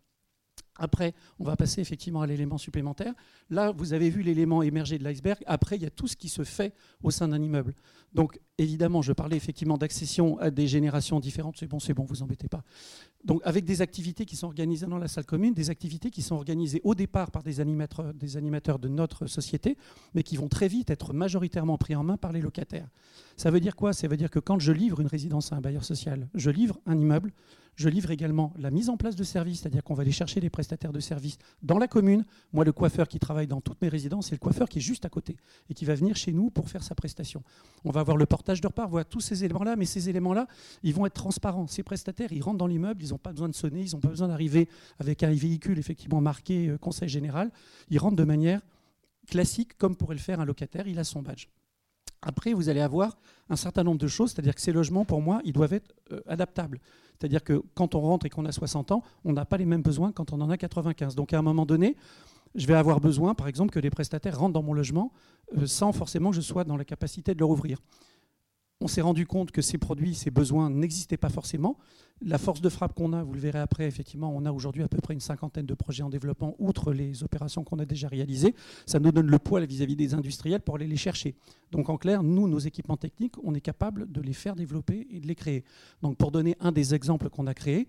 Après, 0.78 1.14
on 1.40 1.44
va 1.44 1.56
passer 1.56 1.82
effectivement 1.82 2.22
à 2.22 2.28
l'élément 2.28 2.58
supplémentaire. 2.58 3.14
Là, 3.50 3.72
vous 3.72 3.94
avez 3.94 4.10
vu 4.10 4.22
l'élément 4.24 4.64
émerger 4.64 4.98
de 4.98 5.04
l'iceberg. 5.04 5.40
Après, 5.46 5.76
il 5.76 5.84
y 5.84 5.86
a 5.86 5.92
tout 5.92 6.08
ce 6.08 6.16
qui 6.16 6.30
se 6.30 6.44
fait 6.44 6.74
au 7.04 7.12
sein 7.12 7.28
d'un 7.28 7.42
immeuble. 7.42 7.76
Donc, 8.14 8.40
évidemment, 8.58 9.02
je 9.02 9.14
parlais 9.14 9.38
effectivement 9.38 9.78
d'accession 9.78 10.38
à 10.40 10.52
des 10.52 10.68
générations 10.68 11.20
différentes. 11.20 11.58
C'est 11.58 11.68
bon, 11.68 11.80
c'est 11.80 11.94
bon, 11.94 12.04
vous 12.04 12.22
embêtez 12.22 12.48
pas. 12.48 12.64
Donc, 13.24 13.42
avec 13.44 13.66
des 13.66 13.82
activités 13.82 14.26
qui 14.26 14.36
sont 14.36 14.48
organisées 14.48 14.86
dans 14.86 14.98
la 14.98 15.08
salle 15.08 15.26
commune, 15.26 15.54
des 15.54 15.70
activités 15.70 16.12
qui 16.12 16.22
sont 16.22 16.36
organisées 16.36 16.82
au 16.84 16.94
départ 16.94 17.32
par 17.32 17.42
des 17.42 17.60
animateurs, 17.60 18.14
des 18.14 18.38
animateurs 18.38 18.80
de 18.80 18.90
notre 18.90 19.28
société, 19.28 19.78
mais 20.14 20.24
qui 20.24 20.38
vont 20.38 20.50
très 20.50 20.68
vite 20.68 20.90
être 20.90 21.14
majoritairement 21.14 21.78
pris 21.78 21.96
en 21.96 22.04
main 22.04 22.18
par 22.18 22.32
les 22.32 22.42
locataires. 22.42 22.90
Ça 23.38 23.50
veut 23.50 23.60
dire 23.60 23.76
quoi? 23.76 23.94
Ça 23.94 24.08
veut 24.08 24.18
dire 24.18 24.30
que 24.30 24.40
quand 24.40 24.60
je 24.60 24.72
livre 24.72 25.00
une 25.00 25.08
résidence 25.08 25.52
à 25.52 25.56
un 25.56 25.62
bailleur 25.62 25.84
social, 25.84 26.28
je 26.36 26.50
livre 26.50 26.80
un 26.86 27.00
immeuble, 27.00 27.32
je 27.76 27.90
livre 27.90 28.12
également 28.12 28.54
la 28.58 28.70
mise 28.70 28.90
en 28.90 28.98
place 28.98 29.16
de 29.16 29.24
services, 29.24 29.62
c'est-à-dire 29.62 29.84
qu'on 29.84 29.96
va 29.96 30.02
aller 30.02 30.12
chercher 30.12 30.40
les 30.40 30.50
prestataires 30.50 30.94
de 30.94 31.00
services 31.00 31.38
dans 31.64 31.80
la 31.80 31.88
commune. 31.88 32.24
Moi, 32.52 32.66
le 32.66 32.72
coiffeur 32.72 33.08
qui 33.08 33.20
travaille 33.20 33.48
dans 33.48 33.62
toutes 33.62 33.82
mes 33.82 33.88
résidences, 33.88 34.28
c'est 34.28 34.36
le 34.36 34.40
coiffeur 34.40 34.70
qui 34.70 34.78
est 34.80 34.82
juste 34.82 35.06
à 35.06 35.10
côté 35.10 35.38
et 35.70 35.74
qui 35.74 35.86
va 35.86 35.96
venir 35.96 36.16
chez 36.16 36.34
nous 36.34 36.52
pour 36.52 36.70
faire 36.70 36.84
sa 36.84 36.94
prestation. 36.94 37.42
On 37.84 37.92
va 37.92 38.02
avoir 38.02 38.18
le 38.18 38.26
portage 38.44 38.60
de 38.60 38.68
repas, 38.68 38.86
voilà 38.86 39.06
tous 39.06 39.22
ces 39.22 39.46
éléments-là, 39.46 39.78
mais 39.78 39.86
ces 39.86 40.10
éléments-là, 40.10 40.48
ils 40.84 40.94
vont 40.94 41.06
être 41.06 41.14
transparents. 41.14 41.66
Ces 41.68 41.82
prestataires, 41.82 42.34
ils 42.34 42.42
rentrent 42.44 42.58
dans 42.58 42.68
l'immeuble, 42.68 43.02
ils 43.02 43.12
n'ont 43.12 43.18
pas 43.18 43.32
besoin 43.32 43.48
de 43.48 43.56
sonner, 43.56 43.84
ils 43.84 43.94
n'ont 43.94 44.02
pas 44.02 44.10
besoin 44.10 44.28
d'arriver 44.28 44.68
avec 45.00 45.24
un 45.24 45.32
véhicule 45.32 45.80
effectivement 45.80 46.20
marqué 46.20 46.68
euh, 46.68 46.78
Conseil 46.78 47.08
général. 47.08 47.52
Ils 47.90 48.00
rentrent 48.00 48.18
de 48.18 48.24
manière 48.26 48.60
classique, 49.28 49.78
comme 49.78 49.96
pourrait 49.96 50.16
le 50.16 50.20
faire 50.20 50.42
un 50.42 50.46
locataire, 50.46 50.90
il 50.90 51.00
a 51.00 51.06
son 51.06 51.22
badge. 51.22 51.48
Après, 52.22 52.54
vous 52.54 52.68
allez 52.68 52.82
avoir 52.82 53.18
un 53.50 53.56
certain 53.56 53.84
nombre 53.84 54.00
de 54.00 54.08
choses, 54.08 54.32
c'est-à-dire 54.32 54.56
que 54.56 54.62
ces 54.62 54.74
logements, 54.74 55.06
pour 55.06 55.22
moi, 55.22 55.40
ils 55.46 55.54
doivent 55.54 55.74
être 55.74 55.96
euh, 56.12 56.20
adaptables. 56.28 56.82
C'est-à-dire 57.18 57.46
que 57.46 57.64
quand 57.76 57.96
on 57.96 58.02
rentre 58.02 58.26
et 58.26 58.30
qu'on 58.30 58.44
a 58.44 58.52
60 58.52 58.92
ans, 58.92 59.04
on 59.24 59.32
n'a 59.32 59.46
pas 59.46 59.56
les 59.56 59.66
mêmes 59.66 59.84
besoins 59.84 60.12
quand 60.12 60.34
on 60.34 60.42
en 60.42 60.50
a 60.50 60.58
95. 60.58 61.16
Donc 61.16 61.32
à 61.32 61.40
un 61.40 61.42
moment 61.42 61.66
donné, 61.66 61.96
je 62.56 62.68
vais 62.68 62.76
avoir 62.76 63.00
besoin, 63.00 63.36
par 63.36 63.48
exemple, 63.48 63.72
que 63.72 63.80
les 63.80 63.90
prestataires 63.90 64.38
rentrent 64.38 64.54
dans 64.54 64.64
mon 64.64 64.74
logement 64.74 65.14
euh, 65.58 65.66
sans 65.66 65.92
forcément 65.92 66.32
que 66.32 66.36
je 66.36 66.42
sois 66.42 66.66
dans 66.66 66.78
la 66.78 66.86
capacité 66.86 67.34
de 67.34 67.40
leur 67.40 67.50
ouvrir 67.50 67.80
on 68.84 68.88
s'est 68.88 69.02
rendu 69.02 69.26
compte 69.26 69.52
que 69.52 69.62
ces 69.62 69.78
produits, 69.78 70.14
ces 70.14 70.30
besoins 70.30 70.70
n'existaient 70.70 71.16
pas 71.16 71.30
forcément. 71.30 71.78
La 72.22 72.38
force 72.38 72.60
de 72.60 72.68
frappe 72.68 72.94
qu'on 72.94 73.14
a, 73.14 73.24
vous 73.24 73.34
le 73.34 73.40
verrez 73.40 73.60
après, 73.60 73.88
effectivement, 73.88 74.34
on 74.36 74.46
a 74.46 74.52
aujourd'hui 74.52 74.84
à 74.84 74.90
peu 74.90 74.98
près 74.98 75.14
une 75.14 75.22
cinquantaine 75.22 75.66
de 75.66 75.74
projets 75.74 76.04
en 76.04 76.10
développement, 76.10 76.54
outre 76.60 76.92
les 76.92 77.24
opérations 77.24 77.64
qu'on 77.64 77.80
a 77.80 77.86
déjà 77.86 78.10
réalisées. 78.10 78.54
Ça 78.86 79.00
nous 79.00 79.14
donne 79.14 79.28
le 79.28 79.40
poids 79.40 79.62
vis-à-vis 79.66 79.96
des 79.96 80.14
industriels 80.14 80.60
pour 80.60 80.76
aller 80.76 80.88
les 80.88 80.98
chercher. 80.98 81.34
Donc 81.72 81.90
en 81.90 81.98
clair, 81.98 82.24
nous, 82.24 82.50
nos 82.50 82.60
équipements 82.60 82.98
techniques, 82.98 83.36
on 83.42 83.56
est 83.56 83.62
capable 83.62 84.12
de 84.12 84.20
les 84.20 84.34
faire 84.34 84.56
développer 84.56 85.08
et 85.10 85.22
de 85.22 85.28
les 85.28 85.36
créer. 85.36 85.64
Donc 86.02 86.18
pour 86.18 86.32
donner 86.32 86.58
un 86.60 86.74
des 86.74 86.94
exemples 86.94 87.30
qu'on 87.30 87.48
a 87.48 87.54
créés, 87.54 87.88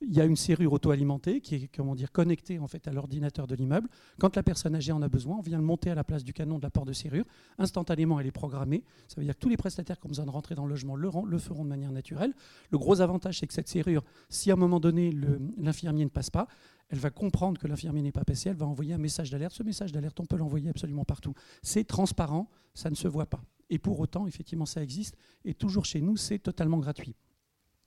il 0.00 0.12
y 0.14 0.20
a 0.20 0.24
une 0.24 0.36
serrure 0.36 0.72
auto-alimentée 0.72 1.40
qui 1.40 1.54
est 1.54 1.68
comment 1.74 1.94
dire, 1.94 2.12
connectée 2.12 2.58
en 2.58 2.66
fait, 2.66 2.86
à 2.88 2.92
l'ordinateur 2.92 3.46
de 3.46 3.54
l'immeuble. 3.54 3.88
Quand 4.18 4.36
la 4.36 4.42
personne 4.42 4.74
âgée 4.74 4.92
en 4.92 5.02
a 5.02 5.08
besoin, 5.08 5.36
on 5.36 5.40
vient 5.40 5.58
le 5.58 5.64
monter 5.64 5.90
à 5.90 5.94
la 5.94 6.04
place 6.04 6.24
du 6.24 6.32
canon 6.32 6.58
de 6.58 6.62
la 6.62 6.70
porte 6.70 6.88
de 6.88 6.92
serrure. 6.92 7.24
Instantanément, 7.58 8.20
elle 8.20 8.26
est 8.26 8.32
programmée. 8.32 8.82
Ça 9.08 9.16
veut 9.16 9.24
dire 9.24 9.34
que 9.34 9.40
tous 9.40 9.48
les 9.48 9.56
prestataires 9.56 9.98
qui 9.98 10.06
ont 10.06 10.10
besoin 10.10 10.26
de 10.26 10.30
rentrer 10.30 10.54
dans 10.54 10.64
le 10.64 10.70
logement 10.70 10.96
le, 10.96 11.10
le 11.26 11.38
feront 11.38 11.64
de 11.64 11.68
manière 11.68 11.92
naturelle. 11.92 12.34
Le 12.70 12.78
gros 12.78 13.00
avantage, 13.00 13.38
c'est 13.38 13.46
que 13.46 13.54
cette 13.54 13.68
serrure, 13.68 14.04
si 14.28 14.50
à 14.50 14.54
un 14.54 14.58
moment 14.58 14.80
donné 14.80 15.10
l'infirmier 15.56 16.04
ne 16.04 16.10
passe 16.10 16.30
pas, 16.30 16.48
elle 16.88 16.98
va 16.98 17.10
comprendre 17.10 17.58
que 17.58 17.66
l'infirmier 17.66 18.02
n'est 18.02 18.12
pas 18.12 18.24
passé, 18.24 18.50
elle 18.50 18.56
va 18.56 18.66
envoyer 18.66 18.94
un 18.94 18.98
message 18.98 19.30
d'alerte. 19.30 19.54
Ce 19.54 19.62
message 19.62 19.92
d'alerte, 19.92 20.20
on 20.20 20.26
peut 20.26 20.36
l'envoyer 20.36 20.68
absolument 20.68 21.04
partout. 21.04 21.34
C'est 21.62 21.84
transparent, 21.84 22.48
ça 22.74 22.90
ne 22.90 22.94
se 22.94 23.08
voit 23.08 23.26
pas. 23.26 23.42
Et 23.70 23.78
pour 23.78 23.98
autant, 24.00 24.26
effectivement, 24.26 24.66
ça 24.66 24.82
existe. 24.82 25.16
Et 25.44 25.54
toujours 25.54 25.86
chez 25.86 26.00
nous, 26.00 26.16
c'est 26.16 26.38
totalement 26.38 26.78
gratuit. 26.78 27.16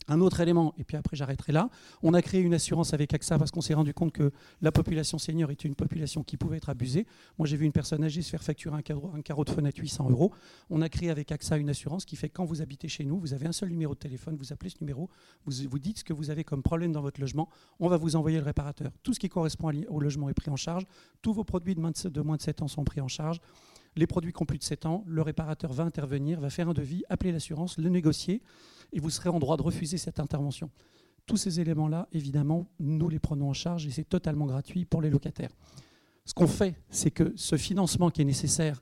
Un 0.08 0.22
autre 0.22 0.40
élément, 0.40 0.74
et 0.78 0.84
puis 0.84 0.96
après 0.96 1.18
j'arrêterai 1.18 1.52
là, 1.52 1.70
on 2.02 2.14
a 2.14 2.22
créé 2.22 2.42
une 2.42 2.54
assurance 2.54 2.94
avec 2.94 3.14
AXA 3.14 3.38
parce 3.38 3.52
qu'on 3.52 3.62
s'est 3.62 3.74
rendu 3.74 3.94
compte 3.94 4.14
que 4.14 4.32
la 4.62 4.72
population 4.72 5.18
senior 5.18 5.52
était 5.52 5.68
une 5.68 5.76
population 5.76 6.24
qui 6.24 6.38
pouvait 6.38 6.58
être 6.58 6.70
abusée. 6.70 7.06
Moi 7.38 7.48
j'ai 7.48 7.58
vu 7.58 7.66
une 7.66 7.72
personne 7.72 8.04
âgée 8.04 8.22
se 8.22 8.30
faire 8.30 8.44
facturer 8.44 8.78
un 8.78 8.82
carreau, 8.82 9.44
de 9.44 9.50
fenêtre 9.50 9.80
800 9.80 10.10
euros. 10.10 10.32
On 10.70 10.82
a 10.82 10.90
créé 10.90 11.10
avec 11.10 11.32
AXA 11.32 11.58
une 11.58 11.70
assurance 11.70 12.06
qui 12.06 12.16
fait 12.16 12.30
que 12.30 12.36
quand 12.36 12.46
vous 12.46 12.62
habitez 12.62 12.88
chez 12.88 13.04
nous, 13.06 13.20
vous 13.20 13.34
avez 13.34 13.48
un 13.48 13.52
seul 13.52 13.70
numéro 13.70 13.94
de 13.94 14.00
téléphone, 14.00 14.38
vous 14.38 14.54
appelez 14.54 14.70
ce 14.70 14.78
numéro, 14.80 15.10
vous, 15.46 15.68
vous 15.70 15.80
dites 15.80 16.00
ce 16.00 16.04
que 16.04 16.14
vous 16.14 16.30
avez 16.30 16.44
comme 16.44 16.64
problème 16.64 16.92
dans 16.92 17.02
votre 17.02 17.20
logement, 17.20 17.50
on 17.80 17.90
va 17.90 17.98
vous 17.98 18.16
envoyer 18.16 18.38
le 18.38 18.46
réparateur. 18.46 18.92
Tout 19.04 19.14
ce 19.14 19.20
qui 19.20 19.30
correspond 19.30 19.72
au 19.90 20.00
logement 20.00 20.30
est 20.30 20.34
pris 20.34 20.50
en 20.50 20.56
charge, 20.56 20.86
tous 21.22 21.34
vos 21.34 21.44
produits 21.44 21.76
de 21.76 21.82
moins 21.82 21.92
de 21.92 22.42
7 22.42 22.62
ans 22.62 22.68
sont 22.68 22.84
pris 22.84 23.02
en 23.02 23.08
charge. 23.08 23.42
Les 23.98 24.06
produits 24.06 24.32
qui 24.32 24.42
ont 24.44 24.46
plus 24.46 24.60
de 24.60 24.64
7 24.64 24.86
ans, 24.86 25.04
le 25.08 25.24
réparateur 25.24 25.74
va 25.74 25.84
intervenir, 25.84 26.40
va 26.40 26.52
faire 26.52 26.70
un 26.70 26.74
devis, 26.74 27.04
appeler 27.10 27.32
l'assurance, 27.32 27.80
le 27.80 27.90
négocier 27.90 28.44
et 28.94 29.00
vous 29.00 29.10
serez 29.10 29.30
en 29.30 29.40
droit 29.40 29.58
de 29.58 29.64
refuser 29.64 29.98
cette 29.98 30.20
intervention. 30.20 30.70
Tous 31.26 31.36
ces 31.36 31.60
éléments-là, 31.60 32.08
évidemment, 32.14 32.68
nous 32.80 33.10
les 33.10 33.18
prenons 33.18 33.50
en 33.50 33.54
charge 33.54 33.88
et 33.88 33.92
c'est 33.92 34.08
totalement 34.08 34.46
gratuit 34.46 34.86
pour 34.86 35.02
les 35.02 35.10
locataires. 35.10 35.50
Ce 36.26 36.34
qu'on 36.36 36.48
fait, 36.48 36.76
c'est 36.90 37.10
que 37.10 37.34
ce 37.36 37.58
financement 37.58 38.12
qui 38.12 38.22
est 38.22 38.26
nécessaire, 38.26 38.82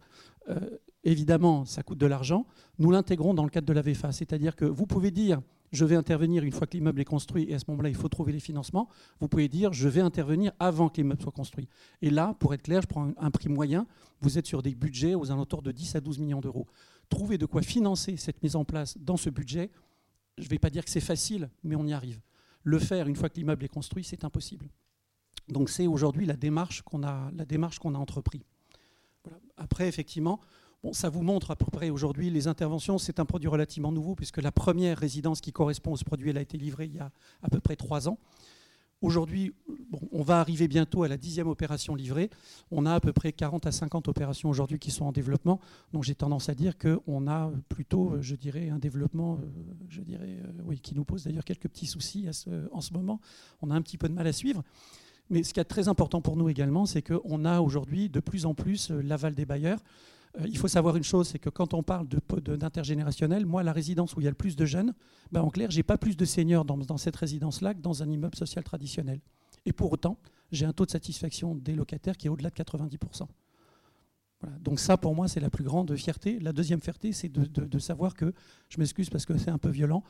euh, 0.50 0.60
évidemment, 1.06 1.64
ça 1.64 1.82
coûte 1.82 1.98
de 1.98 2.06
l'argent, 2.06 2.46
nous 2.78 2.92
l'intégrons 2.92 3.34
dans 3.34 3.46
le 3.46 3.50
cadre 3.50 3.68
de 3.68 3.74
la 3.74 3.82
VFA. 3.82 4.12
C'est-à-dire 4.12 4.56
que 4.56 4.66
vous 4.66 4.86
pouvez 4.86 5.12
dire, 5.12 5.42
je 5.76 5.86
vais 5.86 5.96
intervenir 5.96 6.44
une 6.44 6.52
fois 6.52 6.68
que 6.68 6.76
l'immeuble 6.76 7.02
est 7.02 7.06
construit 7.06 7.46
et 7.50 7.54
à 7.54 7.60
ce 7.60 7.66
moment-là, 7.70 7.90
il 7.90 7.96
faut 7.96 8.10
trouver 8.10 8.32
les 8.32 8.40
financements. 8.40 8.90
Vous 9.20 9.28
pouvez 9.28 9.48
dire, 9.48 9.74
je 9.74 9.88
vais 9.88 10.02
intervenir 10.02 10.52
avant 10.60 10.90
que 10.90 10.98
l'immeuble 10.98 11.22
soit 11.22 11.32
construit. 11.32 11.68
Et 12.02 12.10
là, 12.10 12.36
pour 12.40 12.54
être 12.54 12.64
clair, 12.64 12.82
je 12.82 12.88
prends 12.88 13.12
un 13.18 13.32
prix 13.32 13.50
moyen, 13.50 13.86
vous 14.22 14.38
êtes 14.38 14.48
sur 14.48 14.64
des 14.64 14.74
budgets 14.74 15.16
aux 15.16 15.32
alentours 15.32 15.62
de 15.62 15.72
10 15.72 15.96
à 15.96 16.02
12 16.02 16.20
millions 16.20 16.42
d'euros. 16.42 16.68
Trouver 17.10 17.38
de 17.38 17.46
quoi 17.46 17.62
financer 17.62 18.18
cette 18.18 18.42
mise 18.42 18.56
en 18.56 18.66
place 18.66 18.98
dans 18.98 19.18
ce 19.18 19.30
budget, 19.30 19.72
je 20.38 20.46
ne 20.46 20.50
vais 20.50 20.60
pas 20.60 20.70
dire 20.70 20.84
que 20.84 20.92
c'est 20.92 21.00
facile, 21.00 21.50
mais 21.64 21.76
on 21.76 21.86
y 21.86 21.94
arrive. 21.94 22.20
Le 22.64 22.80
faire 22.80 23.08
une 23.08 23.16
fois 23.16 23.30
que 23.30 23.36
l'immeuble 23.36 23.64
est 23.66 23.70
construit, 23.70 24.04
c'est 24.04 24.24
impossible. 24.24 24.70
Donc 25.48 25.70
c'est 25.70 25.86
aujourd'hui 25.86 26.26
la 26.26 26.36
démarche 26.36 26.82
qu'on 26.82 27.04
a, 27.04 27.30
la 27.36 27.46
démarche 27.46 27.80
qu'on 27.80 27.94
a 27.94 28.00
entrepris. 28.00 28.42
Après, 29.58 29.88
effectivement, 29.88 30.40
bon, 30.84 30.94
ça 30.94 31.10
vous 31.10 31.22
montre 31.22 31.52
à 31.52 31.56
peu 31.56 31.66
près 31.66 31.90
aujourd'hui 31.90 32.30
les 32.30 32.48
interventions. 32.48 32.98
C'est 32.98 33.20
un 33.20 33.26
produit 33.26 33.50
relativement 33.50 33.92
nouveau 33.92 34.16
puisque 34.16 34.42
la 34.42 34.52
première 34.52 34.98
résidence 34.98 35.42
qui 35.42 35.52
correspond 35.52 35.94
à 35.94 35.98
ce 35.98 36.06
produit, 36.06 36.30
elle 36.30 36.38
a 36.38 36.42
été 36.42 36.58
livrée 36.58 36.86
il 36.86 36.96
y 36.96 37.00
a 37.00 37.12
à 37.44 37.50
peu 37.50 37.60
près 37.60 37.76
trois 37.76 38.08
ans. 38.08 38.18
Aujourd'hui, 39.02 39.54
on 40.12 40.24
va 40.24 40.40
arriver 40.40 40.68
bientôt 40.68 41.04
à 41.04 41.08
la 41.08 41.18
dixième 41.18 41.48
opération 41.48 41.96
livrée. 41.96 42.30
On 42.72 42.86
a 42.86 42.96
à 42.96 43.00
peu 43.00 43.14
près 43.14 43.34
40 43.34 43.68
à 43.68 43.72
50 43.72 44.08
opérations 44.08 44.50
aujourd'hui 44.50 44.80
qui 44.80 44.90
sont 44.90 45.06
en 45.06 45.12
développement. 45.12 45.60
Donc 45.94 46.04
j'ai 46.04 46.16
tendance 46.16 46.50
à 46.50 46.56
dire 46.56 46.74
qu'on 46.78 47.28
a 47.28 47.52
plutôt, 47.70 48.14
euh, 48.14 48.22
je 48.22 48.36
dirais, 48.36 48.70
un 48.70 48.80
développement, 48.80 49.34
euh, 49.34 49.48
je 49.90 50.02
dirais, 50.02 50.40
euh, 50.44 50.62
oui, 50.66 50.80
qui 50.80 50.96
nous 50.96 51.04
pose 51.04 51.26
d'ailleurs 51.26 51.44
quelques 51.44 51.68
petits 51.68 51.86
soucis 51.86 52.28
en 52.72 52.82
ce 52.82 52.94
moment. 52.94 53.20
On 53.62 53.70
a 53.70 53.76
un 53.76 53.82
petit 53.82 53.98
peu 53.98 54.08
de 54.08 54.14
mal 54.14 54.28
à 54.28 54.34
suivre. 54.34 54.64
Mais 55.30 55.44
ce 55.44 55.54
qui 55.54 55.60
est 55.60 55.66
très 55.66 55.88
important 55.88 56.22
pour 56.22 56.38
nous 56.38 56.50
également, 56.50 56.86
c'est 56.86 57.02
qu'on 57.02 57.46
a 57.46 57.60
aujourd'hui 57.60 58.10
de 58.10 58.20
plus 58.20 58.46
en 58.46 58.54
plus 58.54 58.92
l'aval 58.92 59.36
des 59.36 59.46
bailleurs. 59.46 59.80
Euh, 60.40 60.46
il 60.48 60.58
faut 60.58 60.68
savoir 60.68 60.96
une 60.96 61.04
chose, 61.04 61.28
c'est 61.28 61.40
que 61.40 61.50
quand 61.50 61.74
on 61.74 61.84
parle 61.84 62.08
d'intergénérationnel, 62.08 63.46
moi, 63.46 63.64
la 63.64 63.74
résidence 63.74 64.16
où 64.16 64.22
il 64.22 64.26
y 64.26 64.28
a 64.28 64.32
le 64.32 64.36
plus 64.36 64.56
de 64.56 64.66
jeunes, 64.66 64.94
ben, 65.32 65.42
en 65.42 65.50
clair, 65.50 65.72
j'ai 65.72 65.84
pas 65.84 65.98
plus 65.98 66.18
de 66.18 66.26
seniors 66.26 66.66
dans, 66.66 66.98
cette 66.98 67.16
résidence-là 67.16 67.74
que 67.74 67.82
dans 67.82 68.04
un 68.04 68.10
immeuble 68.10 68.36
social 68.36 68.64
traditionnel. 68.64 69.20
Et 69.66 69.74
pour 69.74 69.92
autant, 69.92 70.18
j'ai 70.52 70.66
un 70.66 70.74
taux 70.74 70.86
de 70.86 70.92
satisfaction 70.92 71.56
des 71.56 71.76
locataires 71.76 72.18
qui 72.18 72.28
est 72.28 72.30
au-delà 72.30 72.50
de 72.50 72.56
90%. 72.56 73.28
Donc 74.62 74.80
ça, 74.80 74.98
pour 74.98 75.16
moi, 75.16 75.28
c'est 75.28 75.40
la 75.40 75.50
plus 75.50 75.64
grande 75.64 75.96
fierté. 75.96 76.40
La 76.40 76.54
deuxième 76.54 76.80
fierté, 76.80 77.14
c'est 77.14 77.30
de, 77.30 77.80
savoir 77.80 78.14
que, 78.14 78.32
je 78.70 78.78
m'excuse 78.78 79.10
parce 79.10 79.26
que 79.26 79.36
c'est 79.38 79.50
un 79.50 79.58
peu 79.58 79.70
violent, 79.70 80.04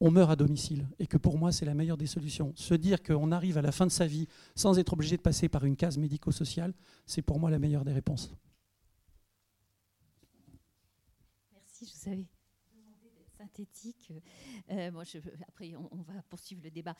on 0.00 0.10
meurt 0.10 0.32
à 0.32 0.36
domicile 0.36 0.88
et 0.98 1.06
que 1.06 1.16
pour 1.16 1.38
moi, 1.38 1.52
c'est 1.52 1.64
la 1.64 1.74
meilleure 1.74 1.96
des 1.96 2.08
solutions. 2.08 2.52
Se 2.56 2.74
dire 2.74 3.00
qu'on 3.04 3.30
arrive 3.30 3.58
à 3.58 3.62
la 3.62 3.70
fin 3.70 3.86
de 3.86 3.92
sa 3.92 4.06
vie 4.06 4.26
sans 4.56 4.80
être 4.80 4.94
obligé 4.94 5.16
de 5.16 5.22
passer 5.22 5.48
par 5.48 5.64
une 5.64 5.76
case 5.76 5.96
médico-sociale, 5.96 6.74
c'est 7.06 7.22
pour 7.22 7.38
moi 7.38 7.50
la 7.50 7.60
meilleure 7.60 7.84
des 7.84 7.92
réponses. 7.92 8.34
Je 11.84 11.90
vous 11.90 11.98
savais 11.98 12.26
synthétique. 13.38 14.12
bon, 14.68 15.04
je, 15.04 15.18
après, 15.48 15.74
on, 15.74 16.02
va 16.02 16.22
poursuivre 16.28 16.62
le 16.62 16.70
débat. 16.70 16.94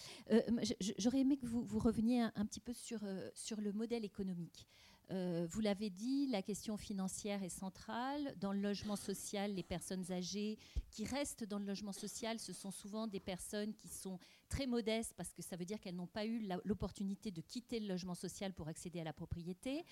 J'aurais 0.99 1.21
aimé 1.21 1.37
que 1.37 1.47
vous, 1.47 1.63
vous 1.63 1.79
reveniez 1.79 2.23
un, 2.23 2.47
petit 2.47 2.61
peu 2.61 2.73
sur, 2.73 3.01
sur 3.35 3.61
le 3.61 3.73
modèle 3.73 4.05
économique. 4.05 4.67
Euh, 5.11 5.47
vous 5.51 5.61
l'avez 5.61 5.91
dit, 5.91 6.27
la 6.29 6.43
question 6.43 6.77
financière 6.77 7.43
est 7.43 7.49
centrale. 7.49 8.35
Dans 8.39 8.53
le 8.53 8.61
logement 8.61 8.97
social, 8.97 9.55
les 9.55 9.63
personnes 9.63 10.11
âgées 10.11 10.59
qui 10.91 11.05
restent 11.05 11.45
dans 11.45 11.59
le 11.59 11.67
logement 11.67 11.93
social, 11.93 12.39
ce 12.39 12.53
sont 12.53 12.71
souvent 12.71 13.07
des 13.07 13.21
personnes 13.21 13.75
qui 13.75 13.89
sont 13.89 14.19
très 14.49 14.67
modestes 14.67 15.15
parce 15.17 15.33
que 15.33 15.43
ça 15.43 15.57
veut 15.57 15.65
dire 15.65 15.81
qu'elles 15.81 15.97
n'ont 15.97 16.07
pas 16.07 16.25
eu 16.25 16.49
l'opportunité 16.65 17.31
de 17.31 17.41
quitter 17.41 17.81
le 17.81 17.89
logement 17.89 18.15
social 18.15 18.53
pour 18.53 18.69
accéder 18.69 19.01
à 19.01 19.05
la 19.05 19.13
propriété. 19.13 19.85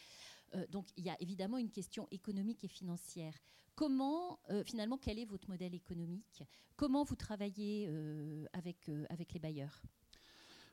Euh, 0.55 0.67
donc 0.69 0.89
il 0.97 1.05
y 1.05 1.11
a 1.11 1.17
évidemment 1.21 1.59
une 1.59 1.71
question 1.71 2.07
économique 2.11 2.65
et 2.65 2.69
financière. 2.69 3.35
Comment, 3.75 4.41
euh, 4.51 4.63
finalement, 4.65 4.99
quel 4.99 5.19
est 5.19 5.25
votre 5.25 5.49
modèle 5.49 5.75
économique? 5.75 6.43
Comment 6.77 7.05
vous 7.05 7.17
travaillez 7.17 7.91
avec, 8.53 8.91
avec 9.11 9.35
les 9.35 9.39
bailleurs? 9.39 9.83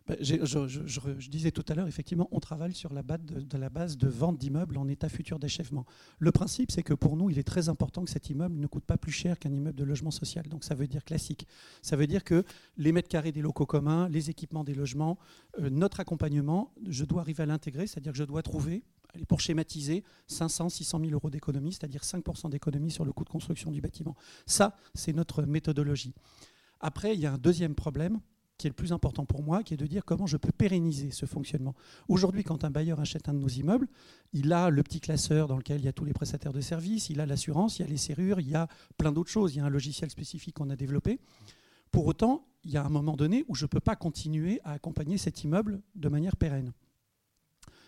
Bah, 0.07 0.15
je, 0.21 1.29
disais 1.29 1.51
tout 1.51 1.65
à 1.67 1.75
l'heure, 1.75 1.87
effectivement, 1.87 2.29
on 2.31 2.39
travaille 2.39 2.73
sur 2.73 2.93
la 2.93 3.03
base 3.03 3.97
de, 3.97 4.07
vente 4.07 4.37
d'immeubles 4.37 4.77
en 4.77 4.87
état 4.87 5.09
futur 5.09 5.37
d'achèvement. 5.37 5.85
Le 6.19 6.31
principe, 6.31 6.71
c'est 6.71 6.83
que 6.83 6.93
pour 6.93 7.17
nous, 7.17 7.29
il 7.29 7.37
est 7.37 7.43
très 7.43 7.67
important 7.67 8.05
que 8.05 8.09
cet 8.09 8.29
immeuble 8.29 8.55
ne 8.55 8.67
coûte 8.67 8.85
pas 8.85 8.97
plus 8.97 9.11
cher 9.11 9.37
qu'un 9.37 9.51
immeuble 9.51 9.77
de 9.77 9.83
logement 9.83 10.11
social. 10.11 10.47
Donc 10.47 10.63
ça 10.63 10.75
veut 10.75 10.87
dire 10.87 11.03
classique. 11.03 11.45
Ça 11.81 11.97
veut 11.97 12.07
dire 12.07 12.23
que 12.23 12.45
les 12.77 12.93
mètres 12.93 13.09
carrés 13.09 13.33
des 13.33 13.41
locaux 13.41 13.65
communs, 13.65 14.07
les 14.07 14.29
équipements 14.29 14.63
des 14.63 14.75
logements, 14.75 15.17
euh, 15.59 15.69
notre 15.69 15.99
accompagnement, 15.99 16.71
je 16.87 17.03
dois 17.03 17.19
arriver 17.19 17.43
à 17.43 17.45
l'intégrer, 17.45 17.85
c'est-à-dire 17.85 18.13
que 18.13 18.17
je 18.17 18.23
dois 18.23 18.43
trouver, 18.43 18.83
pour 19.27 19.41
schématiser, 19.41 20.05
500, 20.27 20.69
600 20.69 20.99
000 21.01 21.11
euros 21.11 21.29
d'économie, 21.29 21.73
c'est-à-dire 21.73 22.01
5% 22.01 22.49
d'économie 22.49 22.91
sur 22.91 23.03
le 23.03 23.11
coût 23.11 23.25
de 23.25 23.29
construction 23.29 23.71
du 23.71 23.81
bâtiment. 23.81 24.15
Ça, 24.45 24.73
c'est 24.93 25.11
notre 25.11 25.43
méthodologie. 25.43 26.13
Après, 26.79 27.13
il 27.13 27.19
y 27.19 27.25
a 27.25 27.33
un 27.33 27.37
deuxième 27.37 27.75
problème 27.75 28.21
qui 28.57 28.67
est 28.67 28.69
le 28.69 28.75
plus 28.75 28.91
important 28.91 29.25
pour 29.25 29.43
moi, 29.43 29.63
qui 29.63 29.73
est 29.73 29.77
de 29.77 29.85
dire 29.85 30.03
comment 30.03 30.25
je 30.25 30.37
peux 30.37 30.51
pérenniser 30.51 31.11
ce 31.11 31.25
fonctionnement. 31.25 31.75
Aujourd'hui, 32.07 32.43
quand 32.43 32.63
un 32.63 32.71
bailleur 32.71 32.99
achète 32.99 33.29
un 33.29 33.33
de 33.33 33.39
nos 33.39 33.47
immeubles, 33.47 33.87
il 34.33 34.51
a 34.51 34.69
le 34.69 34.81
petit 34.83 34.99
classeur 34.99 35.47
dans 35.47 35.57
lequel 35.57 35.79
il 35.79 35.85
y 35.85 35.87
a 35.87 35.93
tous 35.93 36.05
les 36.05 36.13
prestataires 36.13 36.53
de 36.53 36.61
services, 36.61 37.09
il 37.09 37.19
a 37.19 37.25
l'assurance, 37.25 37.77
il 37.77 37.83
y 37.83 37.85
a 37.85 37.87
les 37.87 37.97
serrures, 37.97 38.39
il 38.39 38.49
y 38.49 38.55
a 38.55 38.67
plein 38.97 39.11
d'autres 39.11 39.29
choses, 39.29 39.53
il 39.53 39.59
y 39.59 39.61
a 39.61 39.65
un 39.65 39.69
logiciel 39.69 40.09
spécifique 40.09 40.55
qu'on 40.55 40.69
a 40.69 40.75
développé. 40.75 41.19
Pour 41.91 42.07
autant, 42.07 42.47
il 42.63 42.71
y 42.71 42.77
a 42.77 42.83
un 42.83 42.89
moment 42.89 43.15
donné 43.15 43.45
où 43.47 43.55
je 43.55 43.65
ne 43.65 43.67
peux 43.67 43.79
pas 43.79 43.95
continuer 43.95 44.59
à 44.63 44.71
accompagner 44.71 45.17
cet 45.17 45.43
immeuble 45.43 45.81
de 45.95 46.09
manière 46.09 46.35
pérenne. 46.35 46.73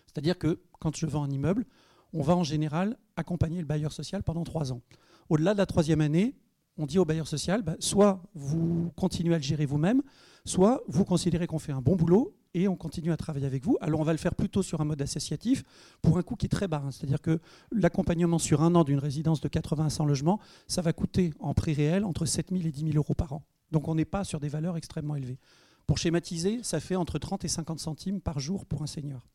C'est-à-dire 0.05 0.38
que 0.38 0.61
quand 0.80 0.95
je 0.95 1.05
vends 1.05 1.24
un 1.24 1.30
immeuble, 1.30 1.65
on 2.13 2.22
va 2.22 2.36
en 2.36 2.43
général 2.43 2.97
accompagner 3.15 3.59
le 3.59 3.65
bailleur 3.65 3.91
social 3.91 4.24
pendant 4.24 4.43
trois 4.43 4.72
ans. 4.72 4.82
Au-delà 5.30 5.53
de 5.53 5.59
la 5.59 5.65
troisième 5.65 6.01
année, 6.01 6.36
on 6.78 6.86
dit 6.86 6.97
au 6.97 7.05
bailleur 7.05 7.28
social, 7.28 7.61
bah, 7.61 7.76
soit 7.80 8.24
vous 8.34 8.91
continuez 8.95 9.36
à 9.36 9.38
le 9.38 9.43
gérer 9.43 9.65
vous-même, 9.65 10.01
soit 10.46 10.82
vous 10.88 11.06
considérez 11.06 11.48
qu'on 11.48 11.60
fait 11.60 11.72
un 11.72 11.82
bon 11.82 11.96
boulot 11.96 12.36
et 12.54 12.68
on 12.68 12.76
continue 12.76 13.12
à 13.12 13.18
travailler 13.18 13.46
avec 13.46 13.64
vous. 13.64 13.78
Alors 13.82 14.00
on 14.00 14.04
va 14.04 14.12
le 14.12 14.18
faire 14.18 14.36
plutôt 14.36 14.64
sur 14.64 14.82
un 14.82 14.86
mode 14.86 15.02
associatif 15.02 15.64
pour 16.02 16.18
un 16.18 16.24
coût 16.24 16.36
qui 16.36 16.48
est 16.48 16.50
très 16.50 16.68
bas. 16.68 16.82
Hein. 16.86 16.92
C'est-à-dire 16.92 17.22
que 17.22 17.40
l'accompagnement 17.72 18.40
sur 18.40 18.62
un 18.62 18.76
an 18.76 18.84
d'une 18.84 19.00
résidence 19.00 19.42
de 19.42 19.48
80 19.48 19.86
à 19.86 19.90
100 19.90 20.06
logements, 20.06 20.40
ça 20.68 20.82
va 20.82 20.94
coûter 20.94 21.34
en 21.40 21.54
prix 21.54 21.74
réel 21.74 22.04
entre 22.04 22.26
7 22.26 22.50
000 22.50 22.64
et 22.66 22.72
10 22.72 22.92
000 22.92 22.96
euros 22.96 23.14
par 23.14 23.34
an. 23.34 23.44
Donc 23.72 23.88
on 23.88 23.96
n'est 23.96 24.06
pas 24.06 24.24
sur 24.24 24.40
des 24.40 24.50
valeurs 24.50 24.78
extrêmement 24.78 25.16
élevées. 25.16 25.40
Pour 25.86 25.98
schématiser, 25.98 26.60
ça 26.64 26.80
fait 26.80 26.96
entre 26.96 27.20
30 27.20 27.46
et 27.46 27.48
50 27.48 27.80
centimes 27.80 28.22
par 28.22 28.40
jour 28.40 28.66
pour 28.66 28.82
un 28.82 28.88
senior. 28.88 29.28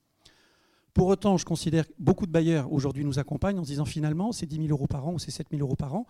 Pour 0.92 1.08
autant, 1.08 1.36
je 1.36 1.44
considère 1.44 1.88
que 1.88 1.92
beaucoup 1.98 2.26
de 2.26 2.30
bailleurs 2.30 2.72
aujourd'hui 2.72 3.04
nous 3.04 3.18
accompagnent 3.18 3.58
en 3.58 3.64
se 3.64 3.68
disant 3.68 3.84
finalement, 3.84 4.30
c'est 4.30 4.46
10 4.46 4.56
000 4.56 4.68
euros 4.68 4.86
par 4.86 5.08
an 5.08 5.14
ou 5.14 5.18
c'est 5.18 5.32
7 5.32 5.48
000 5.50 5.60
euros 5.60 5.74
par 5.74 5.94
an 5.94 6.06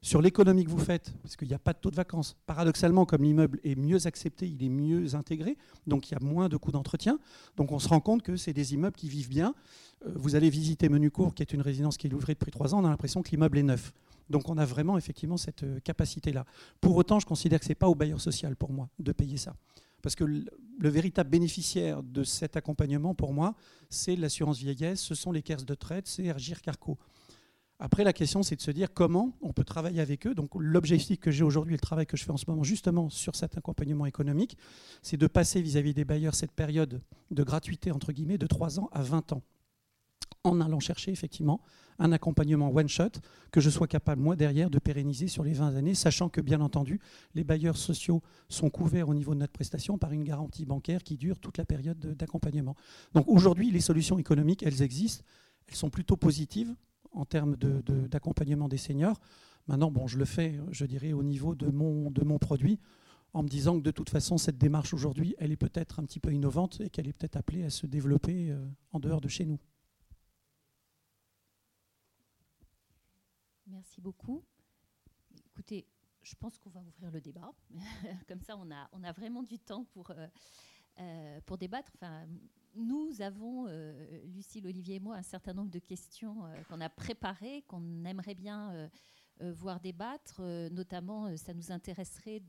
sur 0.00 0.22
l'économie 0.22 0.64
que 0.64 0.70
vous 0.70 0.78
faites, 0.78 1.12
parce 1.22 1.36
qu'il 1.36 1.48
n'y 1.48 1.54
a 1.54 1.58
pas 1.58 1.72
de 1.72 1.78
taux 1.78 1.90
de 1.90 1.96
vacances, 1.96 2.36
paradoxalement, 2.46 3.04
comme 3.04 3.24
l'immeuble 3.24 3.58
est 3.64 3.74
mieux 3.74 4.06
accepté, 4.06 4.46
il 4.46 4.62
est 4.62 4.68
mieux 4.68 5.14
intégré, 5.14 5.56
donc 5.86 6.08
il 6.08 6.12
y 6.12 6.16
a 6.16 6.20
moins 6.20 6.48
de 6.48 6.56
coûts 6.56 6.70
d'entretien. 6.70 7.18
Donc 7.56 7.72
on 7.72 7.78
se 7.78 7.88
rend 7.88 8.00
compte 8.00 8.22
que 8.22 8.36
c'est 8.36 8.52
des 8.52 8.74
immeubles 8.74 8.96
qui 8.96 9.08
vivent 9.08 9.28
bien. 9.28 9.54
Euh, 10.06 10.12
vous 10.14 10.36
allez 10.36 10.50
visiter 10.50 10.88
Menucourt, 10.88 11.34
qui 11.34 11.42
est 11.42 11.52
une 11.52 11.62
résidence 11.62 11.96
qui 11.96 12.06
est 12.06 12.14
ouvrée 12.14 12.34
depuis 12.34 12.52
trois 12.52 12.74
ans, 12.74 12.82
on 12.82 12.84
a 12.84 12.90
l'impression 12.90 13.22
que 13.22 13.30
l'immeuble 13.30 13.58
est 13.58 13.64
neuf. 13.64 13.92
Donc 14.30 14.48
on 14.48 14.58
a 14.58 14.64
vraiment 14.64 14.96
effectivement 14.98 15.36
cette 15.36 15.64
euh, 15.64 15.80
capacité-là. 15.80 16.44
Pour 16.80 16.96
autant, 16.96 17.18
je 17.18 17.26
considère 17.26 17.58
que 17.58 17.64
ce 17.64 17.70
n'est 17.70 17.74
pas 17.74 17.88
au 17.88 17.94
bailleur 17.94 18.20
social 18.20 18.54
pour 18.54 18.72
moi 18.72 18.88
de 18.98 19.12
payer 19.12 19.36
ça. 19.36 19.56
Parce 20.00 20.14
que 20.14 20.22
le, 20.22 20.44
le 20.78 20.88
véritable 20.88 21.28
bénéficiaire 21.28 22.04
de 22.04 22.22
cet 22.22 22.56
accompagnement, 22.56 23.14
pour 23.14 23.32
moi, 23.32 23.54
c'est 23.90 24.14
l'assurance 24.14 24.58
vieillesse, 24.58 25.00
ce 25.00 25.16
sont 25.16 25.32
les 25.32 25.42
caisses 25.42 25.64
de 25.64 25.74
traite, 25.74 26.06
c'est 26.06 26.24
Ergir 26.24 26.62
Carco. 26.62 26.98
Après, 27.80 28.02
la 28.02 28.12
question, 28.12 28.42
c'est 28.42 28.56
de 28.56 28.60
se 28.60 28.72
dire 28.72 28.92
comment 28.92 29.36
on 29.40 29.52
peut 29.52 29.62
travailler 29.62 30.00
avec 30.00 30.26
eux. 30.26 30.34
Donc, 30.34 30.50
l'objectif 30.56 31.20
que 31.20 31.30
j'ai 31.30 31.44
aujourd'hui, 31.44 31.74
le 31.74 31.80
travail 31.80 32.06
que 32.06 32.16
je 32.16 32.24
fais 32.24 32.32
en 32.32 32.36
ce 32.36 32.44
moment, 32.48 32.64
justement, 32.64 33.08
sur 33.08 33.36
cet 33.36 33.56
accompagnement 33.56 34.04
économique, 34.04 34.56
c'est 35.00 35.16
de 35.16 35.26
passer 35.28 35.62
vis-à-vis 35.62 35.94
des 35.94 36.04
bailleurs 36.04 36.34
cette 36.34 36.50
période 36.50 37.00
de 37.30 37.42
gratuité, 37.44 37.92
entre 37.92 38.12
guillemets, 38.12 38.38
de 38.38 38.48
3 38.48 38.80
ans 38.80 38.88
à 38.90 39.02
20 39.02 39.32
ans, 39.32 39.42
en 40.42 40.60
allant 40.60 40.80
chercher, 40.80 41.12
effectivement, 41.12 41.60
un 42.00 42.10
accompagnement 42.10 42.74
one-shot 42.74 43.20
que 43.52 43.60
je 43.60 43.70
sois 43.70 43.86
capable, 43.86 44.22
moi, 44.22 44.34
derrière, 44.34 44.70
de 44.70 44.80
pérenniser 44.80 45.28
sur 45.28 45.44
les 45.44 45.52
20 45.52 45.76
années, 45.76 45.94
sachant 45.94 46.28
que, 46.28 46.40
bien 46.40 46.60
entendu, 46.60 46.98
les 47.36 47.44
bailleurs 47.44 47.76
sociaux 47.76 48.22
sont 48.48 48.70
couverts 48.70 49.08
au 49.08 49.14
niveau 49.14 49.34
de 49.34 49.40
notre 49.40 49.52
prestation 49.52 49.98
par 49.98 50.10
une 50.10 50.24
garantie 50.24 50.64
bancaire 50.64 51.04
qui 51.04 51.16
dure 51.16 51.38
toute 51.38 51.58
la 51.58 51.64
période 51.64 52.00
d'accompagnement. 52.16 52.74
Donc, 53.14 53.28
aujourd'hui, 53.28 53.70
les 53.70 53.80
solutions 53.80 54.18
économiques, 54.18 54.64
elles 54.64 54.82
existent. 54.82 55.22
Elles 55.68 55.76
sont 55.76 55.90
plutôt 55.90 56.16
positives 56.16 56.74
en 57.12 57.24
termes 57.24 57.56
d'accompagnement 57.56 58.68
des 58.68 58.76
seniors. 58.76 59.20
Maintenant, 59.66 59.90
bon, 59.90 60.06
je 60.06 60.18
le 60.18 60.24
fais, 60.24 60.58
je 60.70 60.84
dirais, 60.86 61.12
au 61.12 61.22
niveau 61.22 61.54
de 61.54 61.68
mon, 61.70 62.38
produit, 62.38 62.80
en 63.34 63.42
me 63.42 63.48
disant 63.48 63.78
que 63.78 63.84
de 63.84 63.90
toute 63.90 64.08
façon, 64.08 64.38
cette 64.38 64.58
démarche 64.58 64.94
aujourd'hui, 64.94 65.34
elle 65.38 65.52
est 65.52 65.56
peut-être 65.56 66.00
un 66.00 66.04
petit 66.04 66.20
peu 66.20 66.32
innovante 66.32 66.80
et 66.80 66.88
qu'elle 66.88 67.06
est 67.06 67.12
peut-être 67.12 67.36
appelée 67.36 67.64
à 67.64 67.70
se 67.70 67.86
développer 67.86 68.50
euh, 68.50 68.66
en 68.92 69.00
dehors 69.00 69.20
de 69.20 69.28
chez 69.28 69.44
nous. 69.44 69.58
Merci 73.66 74.00
beaucoup. 74.00 74.42
Écoutez, 75.46 75.86
je 76.22 76.34
pense 76.34 76.58
qu'on 76.58 76.70
va 76.70 76.80
ouvrir 76.80 77.10
le 77.10 77.20
débat. 77.20 77.52
Comme 78.28 78.40
ça, 78.40 78.56
on 78.56 78.70
a, 78.70 78.88
on 78.92 79.02
a 79.04 79.12
vraiment 79.12 79.42
du 79.42 79.58
temps 79.58 79.84
pour, 79.84 80.10
euh, 80.10 80.26
euh, 81.00 81.40
pour 81.46 81.58
débattre. 81.58 81.90
Enfin, 81.94 82.26
nous 82.78 83.20
avons, 83.20 83.66
euh, 83.68 84.22
Lucille, 84.26 84.66
Olivier 84.66 84.96
et 84.96 85.00
moi, 85.00 85.16
un 85.16 85.22
certain 85.22 85.52
nombre 85.52 85.70
de 85.70 85.78
questions 85.78 86.44
euh, 86.44 86.62
qu'on 86.68 86.80
a 86.80 86.88
préparées, 86.88 87.64
qu'on 87.66 88.04
aimerait 88.04 88.34
bien 88.34 88.72
euh, 89.40 89.52
voir 89.52 89.80
débattre. 89.80 90.40
notamment, 90.72 91.36
ça 91.36 91.54
nous 91.54 91.70
intéresserait 91.70 92.42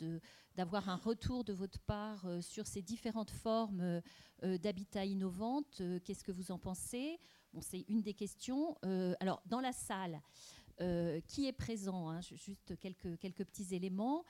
d'avoir 0.56 0.90
un 0.90 0.96
retour 0.96 1.44
de 1.44 1.54
votre 1.54 1.80
part 1.82 2.26
sur 2.42 2.66
ces 2.66 2.82
différentes 2.82 3.30
formes 3.30 4.02
d'habitat 4.42 5.06
innovantes. 5.06 5.84
Qu'est-ce 6.04 6.24
que 6.24 6.32
vous 6.32 6.52
en 6.52 6.58
pensez? 6.58 7.20
Bon, 7.54 7.62
C'est 7.62 7.86
une 7.90 8.02
des 8.02 8.16
questions. 8.16 8.76
alors, 9.20 9.40
dans 9.46 9.60
la 9.60 9.72
salle, 9.72 10.20
qui 11.28 11.46
est 11.46 11.54
présent 11.56 12.10
hein, 12.10 12.22
Juste 12.22 12.76
quelques, 12.80 13.20
quelques 13.20 13.46
petits 13.46 13.76
éléments 13.76 14.26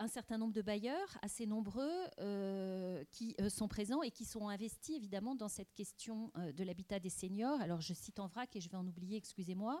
un 0.00 0.08
certain 0.08 0.38
nombre 0.38 0.54
de 0.54 0.62
bailleurs, 0.62 1.18
assez 1.20 1.46
nombreux, 1.46 1.92
euh, 2.18 3.04
qui 3.10 3.36
euh, 3.38 3.50
sont 3.50 3.68
présents 3.68 4.02
et 4.02 4.10
qui 4.10 4.24
sont 4.24 4.48
investis 4.48 4.96
évidemment 4.96 5.34
dans 5.34 5.48
cette 5.48 5.72
question 5.74 6.32
euh, 6.38 6.52
de 6.52 6.64
l'habitat 6.64 6.98
des 6.98 7.10
seniors. 7.10 7.60
Alors 7.60 7.82
je 7.82 7.92
cite 7.92 8.18
en 8.18 8.26
vrac 8.26 8.56
et 8.56 8.60
je 8.60 8.70
vais 8.70 8.78
en 8.78 8.86
oublier, 8.86 9.18
excusez-moi. 9.18 9.80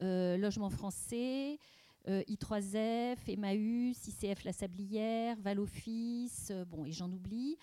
Logement 0.00 0.70
français, 0.70 1.58
I3F, 2.06 3.16
Emmaüs, 3.26 4.06
ICF 4.06 4.44
La 4.44 4.52
Sablière, 4.52 5.36
Valoffice, 5.40 6.52
bon, 6.68 6.84
et 6.84 6.92
j'en 6.92 7.10
oublie. 7.10 7.58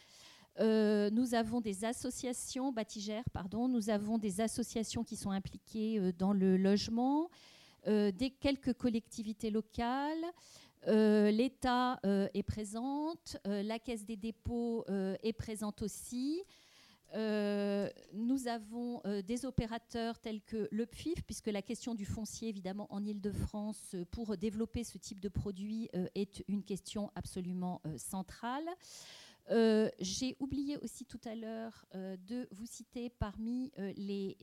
nous 0.59 1.33
avons 1.33 1.61
des 1.61 1.85
associations, 1.85 2.73
Batigère, 2.73 3.23
pardon, 3.31 3.69
nous 3.69 3.89
avons 3.89 4.17
des 4.17 4.41
associations 4.41 5.05
qui 5.05 5.15
sont 5.15 5.31
impliquées 5.31 6.11
dans 6.19 6.33
le 6.33 6.57
logement, 6.57 7.29
des 7.85 8.35
quelques 8.41 8.73
collectivités 8.73 9.49
locales, 9.49 10.25
euh, 10.87 11.31
L'État 11.31 11.99
euh, 12.05 12.27
est 12.33 12.43
présente, 12.43 13.37
euh, 13.47 13.63
la 13.63 13.79
Caisse 13.79 14.05
des 14.05 14.15
dépôts 14.15 14.85
est 14.87 15.33
présente 15.33 15.81
aussi. 15.81 16.43
nous 17.13 18.47
avons 18.47 19.01
des 19.25 19.45
opérateurs 19.45 20.19
tels 20.19 20.41
que 20.41 20.67
le 20.71 20.85
PFIF, 20.85 21.23
puisque 21.23 21.47
la 21.47 21.61
question 21.61 21.95
du 21.95 22.05
foncier, 22.05 22.49
évidemment, 22.49 22.87
en 22.89 23.05
Ile-de-France, 23.05 23.95
pour 24.11 24.37
développer 24.37 24.83
ce 24.83 24.97
type 24.97 25.21
de 25.21 25.29
produit, 25.29 25.89
est 26.13 26.43
une 26.47 26.63
question 26.63 27.11
absolument 27.15 27.81
centrale. 27.97 28.67
J'ai 29.99 30.35
oublié 30.39 30.77
aussi 30.77 31.05
tout 31.05 31.21
à 31.23 31.35
l'heure 31.35 31.85
de 31.93 32.47
vous 32.51 32.65
citer 32.65 33.09
parmi 33.09 33.71
les, 33.77 34.35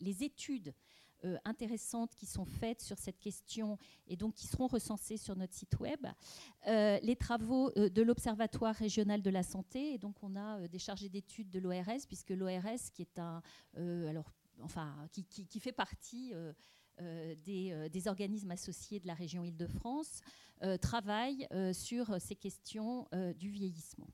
les, 0.00 0.22
études 0.22 0.74
euh, 1.24 1.36
intéressantes 1.44 2.14
qui 2.16 2.26
sont 2.26 2.44
faites 2.44 2.80
sur 2.80 2.98
cette 2.98 3.18
question 3.20 3.78
et 4.08 4.16
donc 4.16 4.34
qui 4.34 4.46
seront 4.46 4.66
recensées 4.66 5.16
sur 5.16 5.36
notre 5.36 5.54
site 5.54 5.78
web. 5.78 6.06
Euh, 6.66 6.98
les 7.02 7.16
travaux 7.16 7.70
euh, 7.76 7.88
de 7.88 8.02
l'Observatoire 8.02 8.74
régional 8.74 9.22
de 9.22 9.30
la 9.30 9.42
santé, 9.42 9.94
et 9.94 9.98
donc 9.98 10.16
on 10.22 10.34
a 10.36 10.66
des 10.68 10.78
chargés 10.78 11.08
d'études 11.08 11.50
de 11.50 11.60
l'ORS, 11.60 12.06
puisque 12.08 12.30
l'ORS, 12.30 12.90
qui 12.92 13.02
est 13.02 13.18
un. 13.18 13.42
alors, 13.76 14.32
enfin, 14.62 14.94
qui, 15.12 15.60
fait 15.60 15.72
partie 15.72 16.32
des, 16.98 18.02
organismes 18.06 18.50
associés 18.50 19.00
de 19.00 19.06
la 19.06 19.14
région 19.14 19.44
Île-de-France 19.44 20.20
travaillent 20.80 21.46
sur 21.72 22.20
ces 22.20 22.36
questions 22.36 23.08
du 23.36 23.50
vieillissement. 23.50 24.08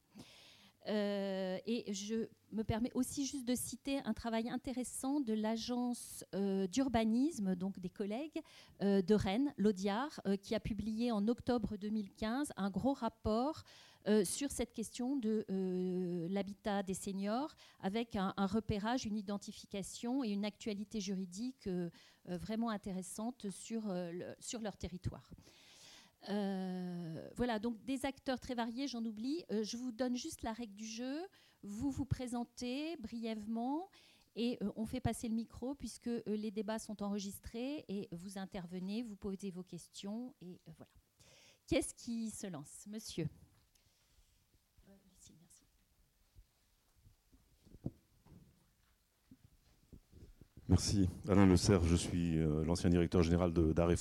Euh, 0.87 1.59
et 1.67 1.93
je 1.93 2.29
me 2.53 2.63
permets 2.63 2.93
aussi 2.95 3.27
juste 3.27 3.47
de 3.47 3.55
citer 3.55 3.99
un 4.05 4.15
travail 4.15 4.49
intéressant 4.49 5.21
de 5.21 5.35
l'agence 5.35 6.25
euh, 6.35 6.67
d'urbanisme, 6.67 7.55
donc 7.55 7.79
des 7.79 7.91
collègues 7.91 8.41
euh, 8.83 9.03
de 9.03 9.15
Rennes, 9.15 9.53
l'Audiard, 9.57 10.21
qui 10.43 10.55
a 10.55 10.61
publié 10.61 11.13
en 11.13 11.27
octobre 11.29 11.77
2015 11.77 12.53
un 12.57 12.71
gros 12.71 12.95
rapport 12.95 13.65
sur 14.25 14.51
cette 14.51 14.73
question 14.73 15.17
de 15.17 15.45
l'habitat 16.31 16.83
des 16.83 16.95
seniors, 16.95 17.55
avec 17.81 18.17
un, 18.17 18.33
repérage, 18.39 19.05
une 19.05 19.19
identification 19.19 20.25
et 20.25 20.31
une 20.31 20.47
actualité 20.47 20.99
juridique 20.99 21.69
vraiment 22.25 22.71
intéressante 22.71 23.51
sur, 23.51 23.95
sur 24.41 24.63
leur 24.63 24.79
territoire. 24.79 25.29
Euh, 26.29 27.29
voilà, 27.37 27.59
donc 27.59 27.83
des 27.85 28.05
acteurs 28.05 28.41
très 28.41 28.55
variés, 28.55 28.89
j'en 28.89 29.05
oublie. 29.05 29.45
Euh, 29.51 29.63
je 29.63 29.77
vous 29.77 29.93
donne 29.93 30.17
juste 30.17 30.43
la 30.43 30.53
règle 30.53 30.75
du 30.75 30.87
jeu. 30.87 31.21
Vous 31.63 31.91
vous 31.91 32.05
présentez 32.05 32.97
brièvement 32.99 33.89
et 34.37 34.59
euh, 34.63 34.71
on 34.77 34.87
fait 34.87 35.01
passer 35.01 35.29
le 35.29 35.35
micro 35.35 35.75
puisque 35.75 36.11
les 36.27 36.51
débats 36.51 36.79
sont 36.79 37.03
enregistrés 37.03 37.85
et 37.89 38.09
vous 38.13 38.39
intervenez, 38.39 39.03
vous 39.03 39.17
posez 39.17 39.51
vos 39.51 39.63
questions 39.63 40.35
et 40.41 40.61
voilà. 40.67 40.91
Qu'est-ce 41.67 41.95
qui 41.95 42.31
se 42.31 42.47
lance, 42.47 42.87
monsieur? 42.87 43.29
Merci. 50.69 51.09
Alain 51.27 51.47
Le 51.47 51.57
Serre, 51.57 51.83
je 51.85 51.97
suis 51.97 52.37
l'ancien 52.67 52.91
directeur 52.91 53.23
général 53.23 53.55
d'Arrêt 53.55 53.97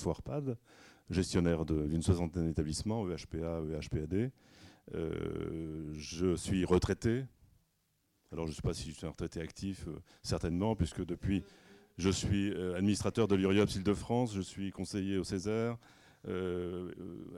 gestionnaire 1.10 1.64
d'une 1.64 2.02
soixantaine 2.02 2.46
d'établissements, 2.46 3.08
EHPA, 3.08 3.62
EHPAD. 3.72 4.30
Euh, 4.94 5.92
je 5.94 6.36
suis 6.36 6.64
retraité. 6.64 7.24
Alors 8.32 8.46
je 8.46 8.52
ne 8.52 8.56
sais 8.56 8.62
pas 8.62 8.74
si 8.74 8.90
je 8.90 8.96
suis 8.96 9.06
un 9.06 9.10
retraité 9.10 9.40
actif, 9.40 9.86
euh, 9.88 9.98
certainement, 10.22 10.76
puisque 10.76 11.04
depuis, 11.04 11.44
je 11.96 12.10
suis 12.10 12.52
euh, 12.52 12.76
administrateur 12.76 13.26
de 13.26 13.34
l'URIOPS 13.34 13.76
Île-de-France, 13.76 14.34
je 14.34 14.42
suis 14.42 14.70
conseiller 14.70 15.18
au 15.18 15.24
Césaire, 15.24 15.76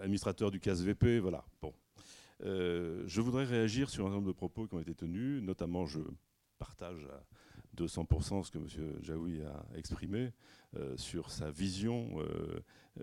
administrateur 0.02 0.50
du 0.50 0.58
CASVP, 0.58 1.20
voilà. 1.20 1.44
Bon. 1.62 1.72
je 2.40 3.20
voudrais 3.20 3.44
réagir 3.44 3.88
sur 3.88 4.06
un 4.06 4.10
nombre 4.10 4.26
de 4.26 4.32
propos 4.32 4.66
qui 4.66 4.74
ont 4.74 4.80
été 4.80 4.94
tenus, 4.94 5.40
notamment 5.42 5.86
je 5.86 6.00
partage 6.58 7.06
200% 7.76 8.44
ce 8.44 8.50
que 8.50 8.58
M. 8.58 8.66
Jaoui 9.02 9.42
a 9.42 9.64
exprimé 9.76 10.32
sur 10.96 11.30
sa 11.30 11.50
vision 11.50 12.22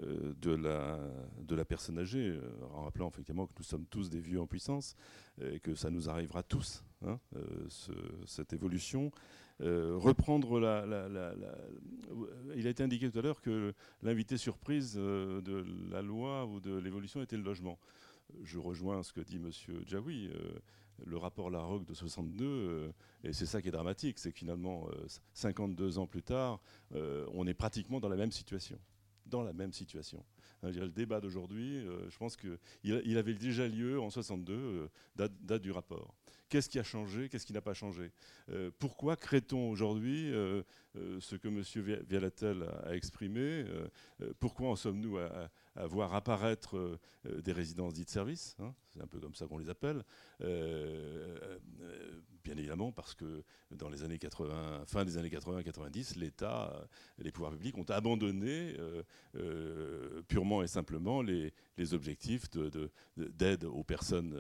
euh, 0.04 0.34
de, 0.42 0.52
la, 0.52 1.00
de 1.42 1.56
la 1.56 1.64
personne 1.64 1.98
âgée, 1.98 2.28
euh, 2.28 2.42
en 2.74 2.84
rappelant 2.84 3.08
effectivement 3.08 3.48
que 3.48 3.54
nous 3.58 3.64
sommes 3.64 3.86
tous 3.86 4.10
des 4.10 4.20
vieux 4.20 4.40
en 4.42 4.46
puissance 4.46 4.98
et 5.42 5.62
que 5.62 5.76
ça 5.76 5.90
nous 5.90 6.10
arrivera 6.10 6.44
tous, 6.44 6.84
hein, 7.06 7.20
euh, 7.38 7.68
cette 8.26 8.52
évolution. 8.52 9.12
reprendre 9.60 10.60
la, 10.60 10.84
Il 12.56 12.68
a 12.68 12.70
été 12.70 12.84
indiqué 12.84 13.10
tout 13.10 13.18
à 13.18 13.22
l'heure 13.22 13.42
que 13.42 13.74
l'invité 14.04 14.38
surprise 14.38 14.96
de 14.96 15.66
la 15.90 16.02
loi 16.02 16.46
ou 16.46 16.60
de 16.60 16.76
l'évolution 16.76 17.22
était 17.22 17.38
le 17.38 17.44
logement. 17.44 17.80
Je 18.44 18.60
rejoins 18.60 19.04
ce 19.04 19.14
que 19.14 19.22
dit 19.22 19.38
M. 19.38 19.50
Djaoui 19.86 20.30
le 21.06 21.18
rapport 21.18 21.50
Larocque 21.50 21.86
de 21.86 21.94
62, 21.94 22.94
et 23.24 23.34
c'est 23.34 23.46
ça 23.46 23.62
qui 23.62 23.68
est 23.68 23.72
dramatique, 23.72 24.20
c'est 24.20 24.32
que 24.32 24.38
finalement, 24.38 24.88
52 25.34 26.00
ans 26.00 26.08
plus 26.08 26.24
tard, 26.24 26.60
on 26.92 27.46
est 27.48 27.54
pratiquement 27.54 28.00
dans 28.00 28.10
la 28.10 28.16
même 28.16 28.32
situation 28.32 28.78
dans 29.30 29.44
la 29.44 29.54
même 29.54 29.74
situation. 29.74 30.24
Le 30.64 30.88
débat 30.88 31.22
d'aujourd'hui, 31.22 31.78
euh, 31.78 32.10
je 32.10 32.18
pense 32.18 32.36
qu'il 32.36 32.58
il 32.84 33.18
avait 33.18 33.36
déjà 33.36 33.68
lieu 33.68 34.00
en 34.00 34.10
62, 34.10 34.54
euh, 34.54 34.88
date, 35.16 35.62
du 35.62 35.72
rapport. 35.72 36.16
Qu'est-ce 36.50 36.70
qui 36.70 36.80
a 36.80 36.84
changé 36.84 37.30
Qu'est-ce 37.30 37.46
qui 37.46 37.54
n'a 37.54 37.62
pas 37.62 37.74
changé? 37.74 38.12
Euh, 38.50 38.72
Pourquoi 38.80 39.16
crée-t-on 39.16 39.70
aujourd'hui 39.70 40.32
ce 41.20 41.36
que 41.36 41.48
M. 41.48 41.62
Vialatel 42.08 42.64
a, 42.86 42.96
exprimé? 42.96 43.66
Pourquoi 44.40 44.70
en 44.70 44.76
sommes-nous 44.76 45.18
à, 45.18 45.50
voir 45.86 46.14
apparaître 46.14 47.00
des 47.26 47.52
résidences 47.52 47.94
dites 47.94 48.10
services 48.10 48.56
hein 48.60 48.74
C'est 48.94 49.02
un 49.02 49.08
peu 49.08 49.20
comme 49.20 49.36
ça 49.36 49.48
qu'on 49.48 49.58
les 49.58 49.70
appelle. 49.70 50.04
bien 50.40 50.48
évidemment 52.58 52.92
parce 52.92 53.14
que 53.14 53.44
dans 53.72 53.90
les 53.90 54.04
années 54.04 54.18
80, 54.18 54.84
fin 54.88 55.06
des 55.06 55.18
années 55.18 55.30
80-90, 55.30 56.18
l'État, 56.18 56.88
les 57.20 57.32
pouvoirs 57.32 57.52
publics 57.52 57.78
ont 57.78 57.84
abandonné 57.84 58.76
purement 60.28 60.64
et 60.64 60.68
simplement 60.68 61.22
les, 61.22 61.54
objectifs 61.94 62.46
d'aide 63.18 63.66
aux 63.66 63.84
personnes 63.84 64.36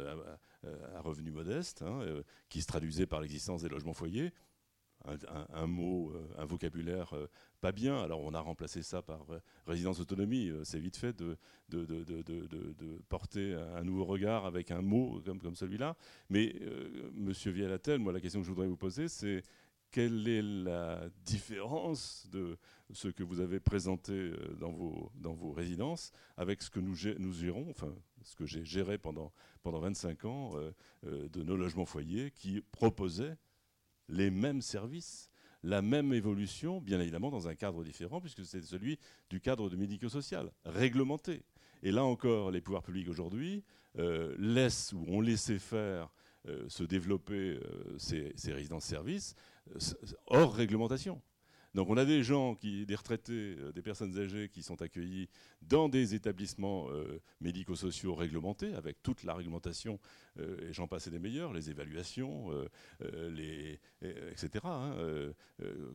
à, 0.95 1.01
revenus 1.01 1.34
modestes, 1.34 1.81
hein, 1.81 2.01
euh, 2.01 2.23
qui 2.49 2.61
se 2.61 2.68
traduisaient 2.68 3.05
par 3.05 3.22
l'existence 3.22 3.61
des 3.61 3.69
logements 3.69 3.93
foyers. 3.93 4.34
Un, 5.53 5.67
mot, 5.67 6.11
euh, 6.11 6.27
un 6.38 6.45
vocabulaire 6.45 7.13
euh, 7.13 7.27
pas 7.61 7.71
bien. 7.71 7.97
Alors 8.01 8.21
on 8.21 8.34
a 8.34 8.39
remplacé 8.39 8.84
ça 8.84 9.01
par 9.01 9.25
résidence 9.65 9.99
autonomie. 9.99 10.51
C'est 10.63 10.79
vite 10.79 10.97
fait 10.97 11.15
de, 11.17 11.38
porter 13.09 13.53
un 13.53 13.84
nouveau 13.84 14.05
regard 14.05 14.45
avec 14.45 14.71
un 14.71 14.81
mot 14.81 15.21
comme, 15.41 15.55
celui-là. 15.55 15.95
Mais 16.29 16.55
Monsieur 17.13 17.51
Vialatel, 17.51 17.99
moi 17.99 18.13
la 18.13 18.19
question 18.19 18.41
que 18.41 18.45
je 18.45 18.51
voudrais 18.51 18.67
vous 18.67 18.77
poser, 18.77 19.07
c'est 19.07 19.43
quelle 19.91 20.27
est 20.27 20.41
la 20.41 21.09
différence 21.25 22.27
de 22.31 22.57
ce 22.91 23.07
que 23.07 23.23
vous 23.23 23.39
avez 23.39 23.59
présenté 23.59 24.13
euh, 24.13 24.55
dans 24.59 25.34
vos, 25.34 25.51
résidences 25.51 26.11
avec 26.35 26.61
ce 26.61 26.69
que 26.69 26.79
nous, 26.79 26.95
nous 27.19 27.34
gérons, 27.34 27.67
enfin 27.69 27.93
ce 28.23 28.35
que 28.35 28.45
j'ai 28.45 28.63
géré 28.65 28.97
pendant, 28.97 29.31
pendant 29.63 29.79
25 29.79 30.25
ans 30.25 30.51
euh, 30.55 30.71
euh, 31.05 31.29
de 31.29 31.43
nos 31.43 31.55
logements 31.55 31.85
foyers 31.85 32.31
qui 32.31 32.61
proposaient 32.71 33.38
les 34.09 34.29
mêmes 34.31 34.61
services, 34.61 35.29
la 35.63 35.81
même 35.81 36.13
évolution, 36.13 36.81
bien 36.81 36.99
évidemment 36.99 37.31
dans 37.31 37.47
un 37.47 37.55
cadre 37.55 37.84
différent, 37.84 38.21
puisque 38.21 38.45
c'est 38.45 38.61
celui 38.61 38.99
du 39.29 39.41
cadre 39.41 39.69
médico-social, 39.75 40.51
réglementé. 40.65 41.43
Et 41.84 41.91
là 41.91 42.03
encore, 42.03 42.51
les 42.51 42.61
pouvoirs 42.61 42.84
publics 42.84 43.09
aujourd'hui 43.09 43.63
laissent 44.38 44.93
ou 44.93 45.03
ont 45.07 45.21
laissé 45.21 45.57
faire 45.57 46.13
se 46.67 46.84
développer 46.84 47.59
ces, 47.97 48.31
ces 48.35 48.53
résidences-services 48.53 49.35
hors 50.27 50.53
réglementation. 50.53 51.21
Donc 51.77 51.91
on 51.91 51.97
a 51.97 52.05
des 52.05 52.23
gens, 52.23 52.57
des 52.63 52.95
retraités, 52.95 53.55
euh, 53.59 53.71
des 53.71 53.83
personnes 53.83 54.17
âgées 54.17 54.49
qui 54.49 54.63
sont 54.63 54.81
accueillis 54.81 55.29
dans 55.61 55.89
des 55.89 56.15
établissements 56.15 56.87
euh, 56.89 57.21
médico-sociaux 57.39 58.15
réglementés, 58.15 58.73
avec 58.73 59.03
toute 59.03 59.23
la 59.23 59.35
réglementation, 59.35 59.99
euh, 60.39 60.57
et 60.67 60.73
j'en 60.73 60.87
passe 60.87 61.07
des 61.07 61.19
meilleurs, 61.19 61.53
les 61.53 61.69
évaluations, 61.69 62.51
etc., 64.31 64.49
hein, 64.63 64.95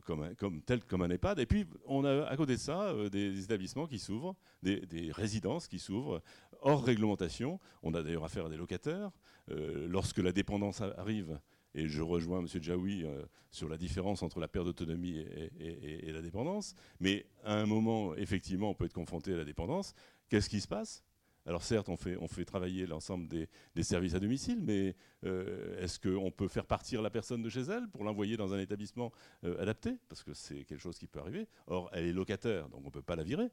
comme, 0.05 0.61
tel 0.61 0.85
comme 0.85 1.01
un 1.01 1.09
EHPAD. 1.09 1.39
Et 1.39 1.45
puis 1.45 1.65
on 1.85 2.05
a 2.05 2.27
à 2.27 2.37
côté 2.37 2.53
de 2.53 2.61
ça 2.61 2.95
des 3.11 3.43
établissements 3.43 3.85
qui 3.85 3.99
s'ouvrent, 3.99 4.37
des, 4.61 5.11
résidences 5.11 5.67
qui 5.67 5.79
s'ouvrent 5.79 6.21
hors 6.61 6.81
réglementation. 6.81 7.59
On 7.81 7.93
a 7.93 8.01
d'ailleurs 8.01 8.23
affaire 8.23 8.45
à 8.45 8.49
des 8.49 8.55
locataires. 8.55 9.11
lorsque 9.49 10.19
la 10.19 10.31
dépendance 10.31 10.79
arrive, 10.79 11.37
et 11.75 11.87
je 11.87 12.01
rejoins 12.01 12.39
M. 12.39 12.47
Djaoui 12.47 13.03
euh, 13.03 13.23
sur 13.51 13.69
la 13.69 13.77
différence 13.77 14.23
entre 14.23 14.39
la 14.39 14.47
perte 14.47 14.65
d'autonomie 14.65 15.17
et, 15.59 16.11
la 16.11 16.21
dépendance. 16.21 16.75
Mais 16.99 17.25
à 17.43 17.55
un 17.55 17.65
moment, 17.65 18.15
effectivement, 18.15 18.71
on 18.71 18.73
peut 18.73 18.85
être 18.85 18.93
confronté 18.93 19.33
à 19.33 19.37
la 19.37 19.45
dépendance. 19.45 19.93
Qu'est-ce 20.29 20.49
qui 20.49 20.61
se 20.61 20.67
passe? 20.67 21.03
Alors 21.45 21.63
certes, 21.63 21.89
on 21.89 21.97
fait, 21.97 22.45
travailler 22.45 22.85
l'ensemble 22.85 23.27
des, 23.27 23.83
services 23.83 24.13
à 24.13 24.19
domicile, 24.19 24.59
mais 24.61 24.95
euh, 25.25 25.83
est-ce 25.83 25.99
qu'on 25.99 26.31
peut 26.31 26.47
faire 26.47 26.65
partir 26.65 27.01
la 27.01 27.09
personne 27.09 27.41
de 27.41 27.49
chez 27.49 27.61
elle 27.61 27.89
pour 27.89 28.05
l'envoyer 28.05 28.37
dans 28.37 28.53
un 28.53 28.59
établissement 28.59 29.11
euh, 29.43 29.61
adapté? 29.61 29.97
Parce 30.07 30.23
que 30.23 30.33
c'est 30.33 30.63
quelque 30.63 30.79
chose 30.79 30.97
qui 30.97 31.07
peut 31.07 31.19
arriver. 31.19 31.47
Or, 31.67 31.89
elle 31.91 32.05
est 32.05 32.13
locataire, 32.13 32.69
donc 32.69 32.81
on 32.83 32.87
ne 32.87 32.91
peut 32.91 33.01
pas 33.01 33.17
la 33.17 33.23
virer. 33.23 33.49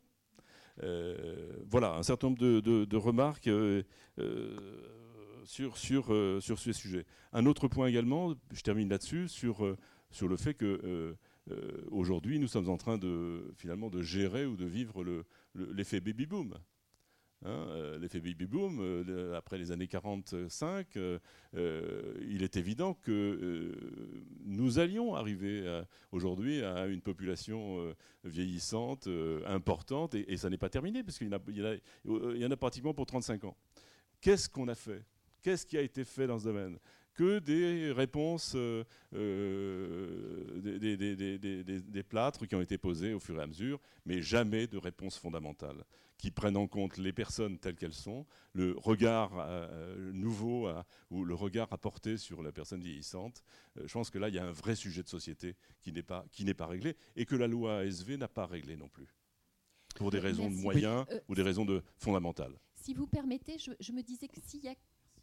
voilà, 1.69 1.95
un 1.97 2.03
certain 2.03 2.29
nombre 2.29 2.39
de 2.61 2.97
remarques 2.97 3.51
sur, 5.45 5.77
sur, 5.77 6.13
euh, 6.13 6.41
sur 6.41 6.59
ce 6.59 6.73
sujet. 6.73 7.07
Un 7.33 7.47
autre 7.47 7.69
point 7.69 7.87
également, 7.87 8.35
je 8.53 8.63
termine 8.63 8.89
là-dessus, 8.89 9.29
sur, 9.29 9.65
euh, 9.65 9.77
sur 10.11 10.29
le 10.29 10.37
fait 10.37 10.55
que 10.55 10.81
euh, 10.85 11.15
aujourd'hui, 11.91 12.39
nous 12.39 12.49
sommes 12.49 12.69
en 12.69 12.77
train 12.77 12.99
de, 12.99 13.53
finalement, 13.57 13.91
de 13.91 14.03
gérer 14.03 14.47
ou 14.47 14.57
de 14.57 14.67
vivre 14.67 15.05
l'effet 15.55 15.97
le, 15.97 16.03
baby-boom. 16.03 16.55
Hein, 17.45 17.97
l'effet 17.99 18.21
baby-boom, 18.21 19.35
après 19.35 19.59
les 19.59 19.73
années 19.73 19.89
45, 19.89 20.97
il 21.55 22.43
est 22.43 22.57
évident 22.57 22.95
que 22.95 23.75
nous 24.45 24.79
allions 24.79 25.17
arriver 25.17 25.83
aujourd'hui 26.13 26.63
à 26.63 26.87
une 26.87 27.01
population 27.01 27.95
vieillissante, 28.23 29.09
importante, 29.47 30.15
et, 30.15 30.37
ça 30.37 30.51
n'est 30.51 30.59
pas 30.59 30.69
terminé, 30.69 31.03
parce 31.03 31.19
qu'il 31.19 31.31
y, 31.31 32.45
en 32.45 32.51
a 32.51 32.57
pratiquement 32.57 32.95
pour 32.95 33.07
35 33.07 33.45
ans. 33.45 33.57
Qu'est-ce 34.21 34.49
qu'on 34.49 34.69
a 34.69 34.75
fait 34.75 35.05
Qu'est-ce 35.43 35.67
qui 35.67 35.79
a 35.79 35.83
été 35.83 36.05
fait 36.05 36.27
dans 36.27 36.39
ce 36.39 36.45
domaine? 36.45 36.79
Que 37.15 37.39
des 37.39 37.93
réponses, 37.93 38.53
euh, 38.55 38.85
euh, 39.15 40.61
des, 40.61 40.97
des, 40.97 42.03
plâtres 42.03 42.47
qui 42.47 42.55
ont 42.55 42.61
été 42.61 42.79
posés 42.79 43.13
au 43.13 43.21
fur 43.21 43.39
et 43.39 43.43
à 43.43 43.47
mesure, 43.47 43.81
mais 44.07 44.23
jamais 44.23 44.67
de 44.67 44.79
réponse 44.79 45.19
fondamentale 45.19 45.85
qui 46.17 46.31
prennent 46.31 46.57
en 46.57 46.67
compte 46.67 46.99
les 46.99 47.15
personnes 47.15 47.59
telles 47.59 47.77
qu'elles 47.77 47.95
sont, 47.95 48.27
le 48.53 48.77
regard 48.77 49.33
euh, 49.39 50.13
nouveau 50.13 50.69
ou 51.11 51.25
le 51.25 51.35
regard 51.35 51.73
apporté 51.73 52.19
sur 52.19 52.43
la 52.43 52.53
personne 52.53 52.83
vieillissante. 52.83 53.43
je 53.83 53.91
pense 53.91 54.11
que 54.11 54.19
là, 54.19 54.29
il 54.29 54.35
y 54.35 54.39
a 54.39 54.45
un 54.45 54.53
vrai 54.53 54.77
sujet 54.77 55.03
de 55.03 55.09
société 55.09 55.57
qui 55.81 55.93
n'est 55.93 56.03
pas, 56.03 56.27
qui 56.31 56.45
pas 56.53 56.67
réglé 56.67 56.95
et 57.17 57.25
que 57.25 57.37
la 57.37 57.47
loi 57.47 57.79
ASV 57.79 58.19
n'a 58.19 58.29
pas 58.29 58.45
réglé 58.45 58.77
non 58.77 58.89
plus, 58.89 59.09
pour 59.97 60.11
des 60.11 60.19
raisons 60.19 60.51
de 60.51 60.57
moyens 60.57 61.07
ou 61.29 61.35
des 61.35 61.43
raisons 61.43 61.65
de 61.65 61.83
fondamentales. 61.97 62.59
Si 62.75 62.93
vous 62.93 63.07
permettez, 63.07 63.59
je, 63.59 63.73
je 63.81 63.93
me 63.93 64.03
disais 64.03 64.29
que 64.29 64.41
s'il 64.43 64.63
y 64.63 64.69
a 64.69 64.75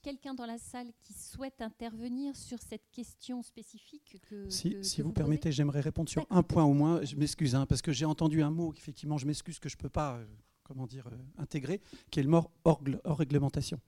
quelqu'un 0.01 0.33
dans 0.33 0.45
la 0.45 0.57
salle 0.57 0.87
qui 0.99 1.13
souhaite 1.13 1.61
intervenir 1.61 2.35
sur 2.35 2.59
cette 2.61 2.89
question 2.91 3.41
spécifique 3.43 4.17
que, 4.29 4.49
Si, 4.49 4.77
si 4.81 5.01
vous, 5.01 5.11
permettez, 5.11 5.51
j'aimerais 5.51 5.81
répondre 5.81 6.09
sur 6.09 6.25
un 6.29 6.43
point 6.43 6.63
au 6.63 6.73
moins. 6.73 7.03
Je 7.03 7.15
m'excuse, 7.15 7.55
hein, 7.55 7.65
parce 7.65 7.81
que 7.81 7.91
j'ai 7.91 8.05
entendu 8.05 8.41
un 8.41 8.51
mot, 8.51 8.73
effectivement, 8.75 9.17
je 9.17 9.25
m'excuse 9.25 9.59
que 9.59 9.69
je 9.69 9.75
ne 9.75 9.81
peux 9.81 9.89
pas 9.89 10.17
euh, 10.17 10.25
comment 10.63 10.85
dire, 10.85 11.07
euh, 11.07 11.41
intégrer, 11.41 11.81
qui 12.11 12.19
est 12.19 12.23
le 12.23 12.29
mort 12.29 12.51
hors, 12.65 12.81
hors 13.03 13.17
réglementation. 13.17 13.79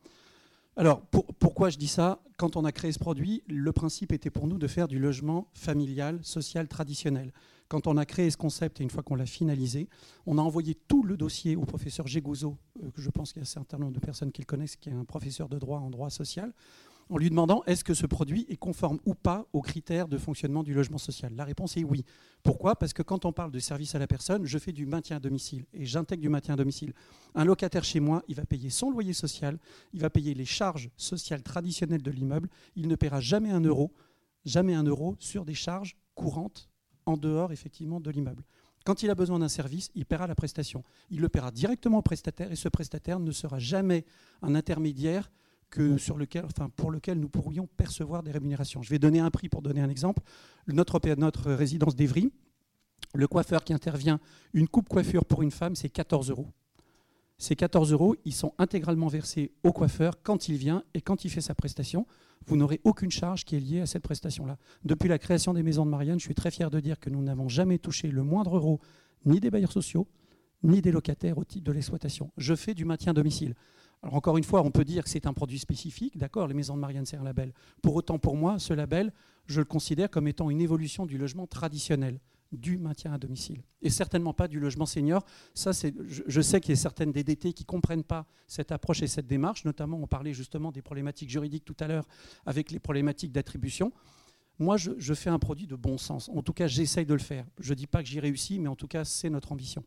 Alors, 0.79 1.01
pourquoi 1.39 1.69
je 1.69 1.77
dis 1.77 1.89
ça? 1.89 2.21
Quand 2.37 2.55
on 2.55 2.63
a 2.63 2.71
créé 2.71 2.93
ce 2.93 2.99
produit, 2.99 3.43
le 3.49 3.73
principe 3.73 4.13
était 4.13 4.29
pour 4.29 4.47
nous 4.47 4.57
de 4.57 4.65
faire 4.65 4.87
du 4.87 4.97
logement 4.97 5.49
familial, 5.53 6.19
social, 6.23 6.69
traditionnel. 6.69 7.33
Quand 7.67 7.85
on 7.85 7.97
a 7.97 8.05
créé 8.05 8.31
ce 8.31 8.37
concept 8.37 8.79
et 8.79 8.83
une 8.85 8.89
fois 8.89 9.03
qu'on 9.03 9.15
l'a 9.15 9.25
finalisé, 9.25 9.89
on 10.25 10.37
a 10.37 10.41
envoyé 10.41 10.75
tout 10.75 11.03
le 11.03 11.17
dossier 11.17 11.57
au 11.57 11.65
professeur 11.65 12.07
Gégouzo, 12.07 12.55
euh, 12.81 12.91
que 12.91 13.01
je 13.01 13.09
pense 13.09 13.33
qu'il 13.33 13.41
y 13.41 13.43
a 13.43 13.43
un 13.43 13.45
certain 13.45 13.77
nombre 13.77 13.91
de 13.91 13.99
personnes 13.99 14.31
qui 14.31 14.41
le 14.41 14.45
connaissent, 14.45 14.77
qui 14.77 14.87
est 14.87 14.93
un 14.93 15.03
professeur 15.03 15.49
de 15.49 15.59
droit 15.59 15.79
en 15.79 15.89
droit 15.89 16.09
social, 16.09 16.53
en 17.09 17.17
lui 17.17 17.29
demandant 17.29 17.63
est-ce 17.65 17.83
que 17.83 17.93
ce 17.93 18.05
produit 18.05 18.45
est 18.49 18.57
conforme 18.57 18.99
ou 19.05 19.15
pas 19.15 19.47
aux 19.51 19.61
critères 19.61 20.07
de 20.07 20.17
fonctionnement 20.17 20.63
du 20.63 20.73
logement 20.73 20.97
social? 20.97 21.33
La 21.35 21.43
réponse 21.43 21.75
est 21.75 21.83
oui. 21.83 22.05
Pourquoi? 22.43 22.75
Parce 22.75 22.93
que 22.93 23.01
quand 23.01 23.25
on 23.25 23.33
parle 23.33 23.51
de 23.51 23.59
service 23.59 23.95
à 23.95 23.99
la 23.99 24.07
personne, 24.07 24.45
je 24.45 24.57
fais 24.57 24.71
du 24.71 24.85
maintien 24.85 25.17
à 25.17 25.19
domicile 25.19 25.65
et 25.73 25.85
j'intègre 25.85 26.21
du 26.21 26.29
maintien 26.29 26.53
à 26.53 26.57
domicile. 26.57 26.93
Un 27.35 27.45
locataire 27.45 27.83
chez 27.83 27.99
moi, 27.99 28.23
il 28.27 28.35
va 28.35 28.45
payer 28.45 28.69
son 28.69 28.91
loyer 28.91 29.13
social, 29.13 29.57
il 29.93 30.01
va 30.01 30.09
payer 30.09 30.33
les 30.33 30.45
charges 30.45 30.89
sociales 30.97 31.41
traditionnelles 31.41 32.03
de 32.03 32.11
l'immeuble, 32.11 32.49
il 32.75 32.87
ne 32.87 32.95
paiera 32.95 33.19
jamais 33.19 33.49
un 33.49 33.61
euro, 33.61 33.91
jamais 34.45 34.75
un 34.75 34.83
euro 34.83 35.15
sur 35.19 35.45
des 35.45 35.55
charges 35.55 35.97
courantes 36.13 36.69
en 37.05 37.17
dehors 37.17 37.51
effectivement 37.51 37.99
de 37.99 38.11
l'immeuble. 38.11 38.43
Quand 38.85 39.03
il 39.03 39.09
a 39.09 39.15
besoin 39.15 39.39
d'un 39.39 39.49
service, 39.49 39.91
il 39.95 40.05
paiera 40.05 40.27
la 40.27 40.35
prestation. 40.35 40.83
Il 41.09 41.19
le 41.21 41.29
paiera 41.29 41.51
directement 41.51 41.97
au 41.97 42.01
prestataire 42.01 42.51
et 42.51 42.55
ce 42.55 42.69
prestataire 42.69 43.19
ne 43.19 43.31
sera 43.31 43.59
jamais 43.59 44.05
un 44.41 44.55
intermédiaire 44.55 45.29
que 45.69 45.97
sur 45.97 46.17
lequel, 46.17 46.45
enfin, 46.45 46.69
pour 46.69 46.91
lequel 46.91 47.19
nous 47.19 47.29
pourrions 47.29 47.67
percevoir 47.77 48.23
des 48.23 48.31
rémunérations. 48.31 48.81
Je 48.81 48.89
vais 48.89 48.99
donner 48.99 49.19
un 49.19 49.31
prix 49.31 49.49
pour 49.49 49.61
donner 49.61 49.81
un 49.81 49.89
exemple. 49.89 50.21
Notre, 50.67 50.99
notre 51.15 51.51
résidence 51.51 51.95
d'Evry, 51.95 52.31
le 53.13 53.27
coiffeur 53.27 53.63
qui 53.63 53.73
intervient, 53.73 54.19
une 54.53 54.67
coupe 54.67 54.89
coiffure 54.89 55.25
pour 55.25 55.41
une 55.41 55.51
femme, 55.51 55.75
c'est 55.75 55.89
14 55.89 56.29
euros. 56.29 56.47
Ces 57.37 57.55
14 57.55 57.93
euros, 57.93 58.15
ils 58.25 58.33
sont 58.33 58.53
intégralement 58.57 59.07
versés 59.07 59.53
au 59.63 59.71
coiffeur 59.71 60.21
quand 60.21 60.49
il 60.49 60.57
vient 60.57 60.83
et 60.93 61.01
quand 61.01 61.23
il 61.23 61.29
fait 61.29 61.41
sa 61.41 61.55
prestation. 61.55 62.05
Vous 62.45 62.57
n'aurez 62.57 62.81
aucune 62.83 63.11
charge 63.11 63.45
qui 63.45 63.55
est 63.55 63.59
liée 63.59 63.81
à 63.81 63.85
cette 63.85 64.03
prestation-là. 64.03 64.57
Depuis 64.83 65.07
la 65.07 65.17
création 65.17 65.53
des 65.53 65.63
maisons 65.63 65.85
de 65.85 65.91
Marianne, 65.91 66.19
je 66.19 66.25
suis 66.25 66.35
très 66.35 66.51
fier 66.51 66.69
de 66.69 66.79
dire 66.79 66.99
que 66.99 67.09
nous 67.09 67.23
n'avons 67.23 67.47
jamais 67.47 67.77
touché 67.77 68.09
le 68.09 68.23
moindre 68.23 68.57
euro, 68.57 68.81
ni 69.25 69.39
des 69.39 69.49
bailleurs 69.49 69.71
sociaux, 69.71 70.07
ni 70.63 70.81
des 70.81 70.91
locataires 70.91 71.37
au 71.37 71.45
titre 71.45 71.63
de 71.65 71.71
l'exploitation. 71.71 72.31
Je 72.37 72.55
fais 72.55 72.73
du 72.73 72.83
maintien 72.83 73.11
à 73.11 73.13
domicile. 73.13 73.55
Alors 74.01 74.15
encore 74.15 74.37
une 74.37 74.43
fois, 74.43 74.63
on 74.63 74.71
peut 74.71 74.85
dire 74.85 75.03
que 75.03 75.09
c'est 75.09 75.25
un 75.25 75.33
produit 75.33 75.59
spécifique, 75.59 76.17
d'accord, 76.17 76.47
les 76.47 76.53
maisons 76.53 76.75
de 76.75 76.79
Marianne, 76.79 77.05
c'est 77.05 77.17
un 77.17 77.23
label. 77.23 77.53
Pour 77.81 77.95
autant, 77.95 78.17
pour 78.17 78.37
moi, 78.37 78.59
ce 78.59 78.73
label, 78.73 79.11
je 79.47 79.59
le 79.59 79.65
considère 79.65 80.09
comme 80.09 80.27
étant 80.27 80.49
une 80.49 80.61
évolution 80.61 81.05
du 81.05 81.17
logement 81.17 81.47
traditionnel 81.47 82.19
du 82.51 82.77
maintien 82.77 83.13
à 83.13 83.17
domicile. 83.17 83.61
Et 83.81 83.89
certainement 83.89 84.33
pas 84.33 84.47
du 84.47 84.59
logement 84.59 84.85
senior. 84.85 85.23
Je, 85.55 86.41
sais 86.41 86.61
qu'il 86.61 86.71
y 86.71 86.77
a 86.77 86.81
certaines 86.81 87.11
DDT 87.11 87.53
qui 87.53 87.63
ne 87.63 87.67
comprennent 87.67 88.03
pas 88.03 88.25
cette 88.47 88.71
approche 88.71 89.01
et 89.01 89.07
cette 89.07 89.27
démarche. 89.27 89.65
Notamment, 89.65 89.97
on 90.01 90.07
parlait 90.07 90.33
justement 90.33 90.71
des 90.71 90.81
problématiques 90.81 91.29
juridiques 91.29 91.65
tout 91.65 91.77
à 91.79 91.87
l'heure 91.87 92.07
avec 92.45 92.71
les 92.71 92.79
problématiques 92.79 93.31
d'attribution. 93.31 93.91
Moi, 94.57 94.77
je, 94.77 95.13
fais 95.13 95.29
un 95.29 95.39
produit 95.39 95.67
de 95.67 95.75
bon 95.75 95.97
sens. 95.97 96.29
En 96.29 96.41
tout 96.41 96.53
cas, 96.53 96.67
j'essaye 96.67 97.05
de 97.05 97.13
le 97.13 97.19
faire. 97.19 97.45
Je 97.59 97.71
ne 97.71 97.75
dis 97.75 97.87
pas 97.87 98.01
que 98.01 98.09
j'y 98.09 98.19
réussis, 98.19 98.59
mais 98.59 98.67
en 98.67 98.75
tout 98.75 98.87
cas, 98.87 99.05
c'est 99.05 99.29
notre 99.29 99.51
ambition. 99.51 99.83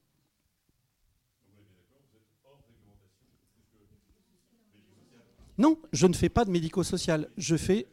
Non, 5.58 5.78
je 5.92 6.06
ne 6.06 6.14
fais 6.14 6.28
pas 6.28 6.44
de 6.44 6.50
médico-social. 6.50 7.28
Je 7.36 7.56
fais 7.56 7.86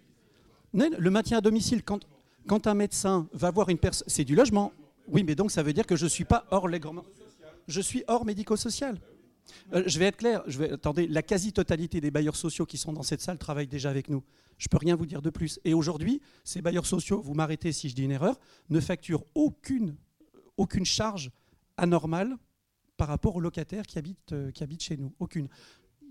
le 0.74 1.10
maintien 1.10 1.40
à 1.40 1.42
domicile. 1.42 1.84
Quand, 1.84 2.68
un 2.68 2.74
médecin 2.74 3.28
va 3.34 3.52
voir 3.52 3.70
une 3.70 3.78
personne, 3.78 4.08
c'est 4.08 4.24
du 4.24 4.36
logement. 4.36 4.72
Oui, 5.08 5.24
mais 5.24 5.36
donc 5.36 5.52
ça 5.52 5.64
veut 5.64 5.74
dire 5.74 5.86
que 5.86 5.96
je 5.96 6.06
ne 6.06 6.10
suis 6.10 6.26
pas 6.26 6.46
hors 6.52 6.68
légalement. 6.68 7.06
Je 7.68 7.82
suis 7.82 8.04
hors 8.08 8.26
médico-social. 8.26 9.00
Euh, 9.74 9.84
je 9.86 10.00
vais 10.00 10.06
être 10.06 10.18
clair. 10.18 10.44
Je 10.48 10.60
vais, 10.60 10.72
attendez, 10.72 11.08
la 11.08 11.22
quasi-totalité 11.22 12.02
des 12.02 12.12
bailleurs 12.12 12.36
sociaux 12.36 12.66
qui 12.66 12.78
sont 12.78 12.94
dans 12.94 13.04
cette 13.04 13.22
salle 13.22 13.38
travaillent 13.38 13.68
déjà 13.68 13.90
avec 13.90 14.10
nous. 14.10 14.24
Je 14.58 14.66
ne 14.66 14.70
peux 14.70 14.78
rien 14.78 14.96
vous 14.96 15.06
dire 15.06 15.22
de 15.22 15.30
plus. 15.30 15.60
Et 15.64 15.74
aujourd'hui, 15.74 16.22
ces 16.44 16.62
bailleurs 16.62 16.86
sociaux, 16.86 17.22
vous 17.22 17.34
m'arrêtez 17.34 17.72
si 17.72 17.90
je 17.90 17.96
dis 17.96 18.04
une 18.04 18.12
erreur, 18.12 18.40
ne 18.70 18.80
facturent 18.80 19.24
aucune, 19.36 19.96
charge 20.84 21.32
anormale 21.78 22.36
par 22.98 23.08
rapport 23.08 23.36
aux 23.36 23.40
locataires 23.40 23.86
qui 23.86 23.98
habitent, 23.98 24.34
euh, 24.34 24.52
qui 24.52 24.64
habitent 24.64 24.84
chez 24.84 24.98
nous. 24.98 25.14
Aucune. 25.20 25.48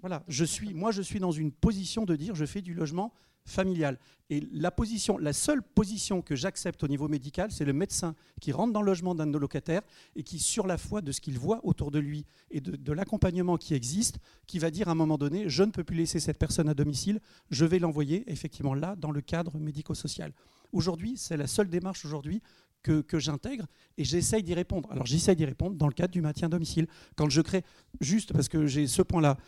Voilà, 0.01 0.23
je 0.29 0.45
suis, 0.45 0.75
moi 0.75 0.93
je 0.93 1.03
suis 1.03 1.19
dans 1.19 1.33
une 1.33 1.53
position 1.53 2.05
de 2.05 2.15
dire 2.17 2.35
je 2.35 2.45
fais 2.45 2.63
du 2.63 2.75
logement 2.75 3.13
familial. 3.49 3.99
Et 4.31 4.47
la 4.53 4.71
position, 4.71 5.17
la 5.17 5.33
seule 5.33 5.63
position 5.63 6.21
que 6.21 6.37
j'accepte 6.37 6.85
au 6.85 6.89
niveau 6.89 7.09
médical, 7.09 7.51
c'est 7.51 7.65
le 7.65 7.73
médecin 7.73 8.15
qui 8.41 8.53
rentre 8.53 8.75
dans 8.75 8.83
le 8.83 8.87
logement 8.87 9.15
d'un 9.15 9.27
de 9.27 9.33
nos 9.33 9.39
locataires 9.39 9.81
et 10.15 10.23
qui, 10.23 10.39
sur 10.39 10.67
la 10.67 10.77
foi 10.77 11.01
de 11.01 11.13
ce 11.13 11.21
qu'il 11.21 11.39
voit 11.39 11.61
autour 11.65 11.91
de 11.91 11.99
lui 11.99 12.27
et 12.51 12.61
de, 12.61 12.93
l'accompagnement 12.93 13.57
qui 13.57 13.75
existe, 13.75 14.19
qui 14.47 14.59
va 14.59 14.71
dire 14.71 14.89
à 14.89 14.93
un 14.93 14.95
moment 14.95 15.17
donné, 15.17 15.49
je 15.49 15.63
ne 15.63 15.71
peux 15.71 15.83
plus 15.83 15.97
laisser 15.97 16.21
cette 16.21 16.39
personne 16.39 16.69
à 16.69 16.75
domicile, 16.75 17.21
je 17.51 17.65
vais 17.65 17.79
l'envoyer 17.79 18.31
effectivement 18.31 18.75
là, 18.75 18.97
dans 18.97 19.11
le 19.11 19.23
cadre 19.23 19.59
médico-social. 19.59 20.33
Aujourd'hui, 20.73 21.17
c'est 21.17 21.39
la 21.39 21.47
seule 21.47 21.71
démarche 21.71 22.05
aujourd'hui 22.05 22.43
que, 22.83 23.01
que 23.01 23.19
j'intègre 23.19 23.67
et 23.97 24.05
j'essaye 24.05 24.43
d'y 24.43 24.55
répondre. 24.55 24.93
Alors 24.93 25.07
j'essaye 25.07 25.37
d'y 25.37 25.47
répondre 25.47 25.77
dans 25.77 25.89
le 25.89 25.95
cadre 25.95 26.13
du 26.13 26.21
maintien 26.21 26.49
à 26.49 26.51
domicile. 26.51 26.87
Quand 27.17 27.31
je 27.31 27.41
crée, 27.41 27.65
juste 28.01 28.35
parce 28.35 28.49
que 28.49 28.67
j'ai 28.67 28.87
ce 28.87 29.01
point-là, 29.01 29.39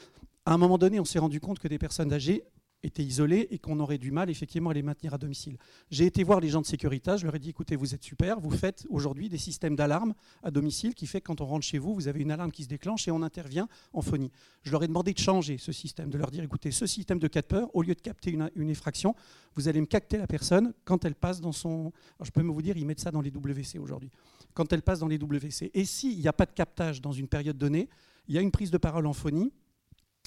à 0.47 0.55
un 0.55 0.59
moment 0.59 0.79
donné, 0.79 1.01
on 1.01 1.05
s'est 1.05 1.19
rendu 1.19 1.41
compte 1.41 1.59
que 1.59 1.69
des 1.69 1.79
personnes 1.79 2.12
âgées 2.12 2.45
étaient 2.83 3.05
isolées 3.05 3.49
et 3.51 3.59
qu'on 3.59 3.79
aurait 3.81 3.99
du 3.99 4.11
mal 4.11 4.31
effectivement 4.31 4.71
à 4.71 4.75
les 4.75 4.83
maintenir 4.83 5.15
à 5.15 5.19
domicile. 5.19 5.59
J'ai 5.91 6.07
été 6.07 6.25
voir 6.25 6.41
les 6.41 6.49
gens 6.49 6.61
de 6.61 6.67
sécurité, 6.67 7.17
je 7.19 7.25
leur 7.25 7.35
ai 7.35 7.39
dit 7.39 7.51
écoutez, 7.51 7.77
vous 7.77 7.95
êtes 7.95 8.03
super, 8.03 8.41
vous 8.41 8.51
faites 8.51 8.87
aujourd'hui 8.89 9.29
des 9.29 9.39
systèmes 9.39 9.77
d'alarme 9.77 10.15
à 10.43 10.51
domicile 10.51 10.95
qui 10.95 11.07
fait 11.07 11.21
que 11.21 11.27
quand 11.27 11.41
on 11.41 11.47
rentre 11.47 11.67
chez 11.67 11.79
vous, 11.79 11.95
vous 11.95 12.09
avez 12.09 12.21
une 12.21 12.31
alarme 12.31 12.51
qui 12.51 12.65
se 12.65 12.69
déclenche 12.69 13.07
et 13.09 13.11
on 13.11 13.23
intervient 13.23 13.69
en 13.93 14.03
phonie. 14.03 14.31
Je 14.62 14.73
leur 14.73 14.83
ai 14.83 14.89
demandé 14.89 15.12
de 15.12 15.19
changer 15.19 15.59
ce 15.59 15.73
système, 15.73 16.11
de 16.11 16.19
leur 16.19 16.31
dire 16.31 16.43
écoutez, 16.43 16.71
ce 16.71 16.87
système 16.87 17.19
de 17.19 17.29
4 17.29 17.47
peurs, 17.47 17.77
au 17.77 17.83
lieu 17.83 17.95
de 17.95 18.01
capter 18.01 18.31
une, 18.31 18.71
effraction, 18.71 19.15
vous 19.57 19.69
allez 19.69 19.81
me 19.81 19.87
capter 19.87 20.17
la 20.17 20.27
personne 20.27 20.73
quand 20.85 21.05
elle 21.05 21.15
passe 21.15 21.41
dans 21.41 21.53
son. 21.53 21.93
Alors 22.19 22.25
je 22.25 22.31
peux 22.31 22.43
vous 22.43 22.62
dire, 22.62 22.77
ils 22.77 22.87
mettent 22.87 23.01
ça 23.01 23.11
dans 23.11 23.21
les 23.21 23.31
WC 23.31 23.79
aujourd'hui. 23.79 24.11
Quand 24.55 24.73
elle 24.73 24.83
passe 24.83 25.01
dans 25.01 25.09
les 25.09 25.19
WC. 25.19 25.71
Et 25.75 25.85
s'il 25.85 26.19
n'y 26.19 26.29
a 26.29 26.33
pas 26.33 26.47
de 26.47 26.53
captage 26.53 27.01
dans 27.01 27.12
une 27.12 27.29
période 27.29 27.59
donnée, 27.59 27.89
il 28.27 28.35
y 28.35 28.39
a 28.39 28.41
une 28.41 28.51
prise 28.51 28.71
de 28.71 28.79
parole 28.79 29.07
en 29.07 29.12
phonie 29.12 29.53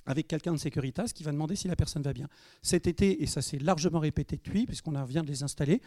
avec 0.05 0.27
quelqu'un 0.27 0.53
de 0.53 0.57
Securitas 0.57 1.11
qui 1.13 1.23
va 1.23 1.31
demander 1.31 1.55
si 1.55 1.67
la 1.67 1.75
personne 1.75 2.01
va 2.01 2.13
bien. 2.13 2.27
Cet 2.61 2.87
été, 2.87 3.23
et 3.23 3.25
ça 3.25 3.41
s'est 3.41 3.59
largement 3.59 3.99
répété 3.99 4.37
depuis, 4.37 4.65
puisqu'on 4.65 5.01
vient 5.03 5.23
de 5.23 5.27
les 5.27 5.43
installer, 5.43 5.81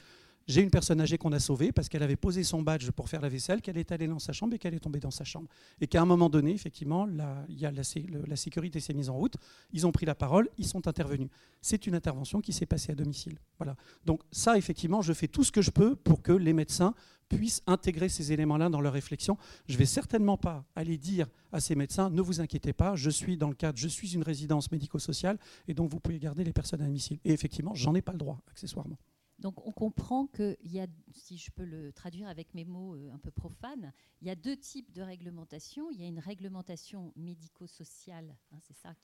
j'ai 0.46 0.62
une 0.62 0.70
personne 0.70 1.00
âgée 1.00 1.18
qu'on 1.18 1.32
a 1.32 1.40
sauvée 1.40 1.72
parce 1.72 1.88
qu'elle 1.88 2.04
avait 2.04 2.16
posé 2.16 2.44
son 2.44 2.62
badge 2.62 2.90
pour 2.92 3.08
faire 3.08 3.20
la 3.20 3.28
vaisselle, 3.28 3.60
qu'elle 3.60 3.78
est 3.78 3.90
allée 3.90 4.06
dans 4.06 4.20
sa 4.20 4.32
chambre 4.32 4.54
et 4.54 4.58
qu'elle 4.58 4.74
est 4.74 4.80
tombée 4.80 5.00
dans 5.00 5.10
sa 5.10 5.24
chambre. 5.24 5.48
Et 5.80 5.88
qu'à 5.88 6.00
un 6.00 6.04
moment 6.04 6.30
donné, 6.30 6.52
effectivement, 6.52 7.04
la, 7.04 8.36
sécurité 8.36 8.78
s'est 8.78 8.94
mise 8.94 9.10
en 9.10 9.16
route, 9.16 9.34
ils 9.72 9.86
ont 9.86 9.92
pris 9.92 10.06
la 10.06 10.14
parole, 10.14 10.48
ils 10.56 10.66
sont 10.66 10.86
intervenus. 10.86 11.28
C'est 11.60 11.86
une 11.86 11.94
intervention 11.94 12.40
qui 12.40 12.52
s'est 12.52 12.66
passée 12.66 12.92
à 12.92 12.94
domicile. 12.94 13.38
Voilà. 13.58 13.76
Donc 14.04 14.20
ça, 14.30 14.56
effectivement, 14.56 15.02
je 15.02 15.12
fais 15.12 15.26
tout 15.26 15.42
ce 15.42 15.50
que 15.50 15.62
je 15.62 15.70
peux 15.70 15.96
pour 15.96 16.22
que 16.22 16.32
les 16.32 16.52
médecins 16.52 16.94
puissent 17.28 17.62
intégrer 17.66 18.08
ces 18.08 18.32
éléments-là 18.32 18.68
dans 18.68 18.80
leur 18.80 18.92
réflexion. 18.92 19.36
Je 19.66 19.72
ne 19.72 19.78
vais 19.78 19.86
certainement 19.86 20.36
pas 20.36 20.64
aller 20.76 20.96
dire 20.96 21.26
à 21.50 21.58
ces 21.58 21.74
médecins, 21.74 22.08
ne 22.08 22.22
vous 22.22 22.40
inquiétez 22.40 22.72
pas, 22.72 22.94
je 22.94 23.10
suis 23.10 23.36
dans 23.36 23.48
le 23.48 23.56
cadre, 23.56 23.78
je 23.78 23.88
suis 23.88 24.14
une 24.14 24.22
résidence 24.22 24.70
médico-sociale, 24.70 25.38
et 25.66 25.74
donc 25.74 25.90
vous 25.90 25.98
pouvez 25.98 26.20
garder 26.20 26.44
les 26.44 26.52
personnes 26.52 26.82
à 26.82 26.84
domicile. 26.84 27.18
Et 27.24 27.32
effectivement, 27.32 27.74
j'en 27.74 27.96
ai 27.96 28.02
pas 28.02 28.12
le 28.12 28.18
droit, 28.18 28.40
accessoirement. 28.48 28.96
Donc 29.38 29.66
on 29.66 29.72
comprend 29.72 30.26
qu'il 30.26 30.56
y 30.64 30.80
a, 30.80 30.86
si 31.12 31.36
je 31.36 31.50
peux 31.50 31.64
le 31.64 31.92
traduire 31.92 32.28
avec 32.28 32.54
mes 32.54 32.64
mots 32.64 32.94
euh, 32.96 33.12
un 33.12 33.18
peu 33.18 33.30
profanes, 33.30 33.92
il 34.22 34.28
y 34.28 34.30
a 34.30 34.34
deux 34.34 34.56
types 34.56 34.92
de 34.92 35.02
réglementation. 35.02 35.90
Il 35.90 36.00
y 36.00 36.04
a 36.04 36.06
une 36.06 36.20
réglementation 36.20 37.12
médico-sociale, 37.16 38.34
hein, 38.52 38.58
c'est 38.60 38.76
ça 38.76 38.94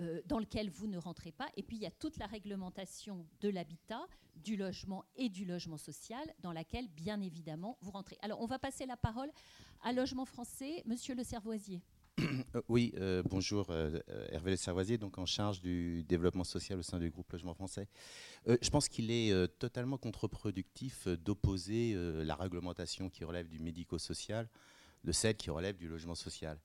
euh, 0.00 0.22
dans 0.26 0.38
lequel 0.38 0.70
vous 0.70 0.86
ne 0.86 0.98
rentrez 0.98 1.32
pas. 1.32 1.48
Et 1.56 1.62
puis 1.62 1.76
il 1.76 1.82
y 1.82 1.86
a 1.86 1.90
toute 1.90 2.18
la 2.18 2.26
réglementation 2.26 3.26
de 3.40 3.48
l'habitat, 3.48 4.06
du 4.36 4.56
logement 4.56 5.04
et 5.16 5.28
du 5.28 5.44
logement 5.44 5.78
social, 5.78 6.32
dans 6.40 6.52
laquelle 6.52 6.88
bien 6.88 7.20
évidemment 7.20 7.78
vous 7.80 7.90
rentrez. 7.90 8.18
Alors 8.22 8.40
on 8.40 8.46
va 8.46 8.58
passer 8.58 8.86
la 8.86 8.96
parole 8.96 9.30
à 9.82 9.92
Logement 9.92 10.24
français, 10.24 10.82
Monsieur 10.86 11.14
Le 11.14 11.24
Servoisier. 11.24 11.82
Euh, 12.18 12.62
oui, 12.68 12.92
euh, 12.96 13.22
bonjour, 13.24 13.66
euh, 13.70 14.00
Hervé 14.30 14.52
Le 14.52 14.56
Servoisier, 14.56 14.98
donc 14.98 15.18
en 15.18 15.26
charge 15.26 15.60
du 15.60 16.04
développement 16.04 16.44
social 16.44 16.78
au 16.78 16.82
sein 16.82 16.98
du 16.98 17.10
groupe 17.10 17.30
Logement 17.32 17.54
Français. 17.54 17.88
je 18.46 18.70
pense 18.70 18.88
qu'il 18.88 19.10
est 19.10 19.48
totalement 19.58 19.98
contre-productif 19.98 21.06
d'opposer 21.08 21.94
la 22.24 22.34
réglementation 22.34 23.10
qui 23.10 23.24
relève 23.24 23.48
du 23.48 23.58
médico-social 23.60 24.48
de 25.04 25.12
celle 25.12 25.36
qui 25.36 25.50
relève 25.50 25.76
du 25.76 25.88
logement 25.88 26.14
social. 26.14 26.58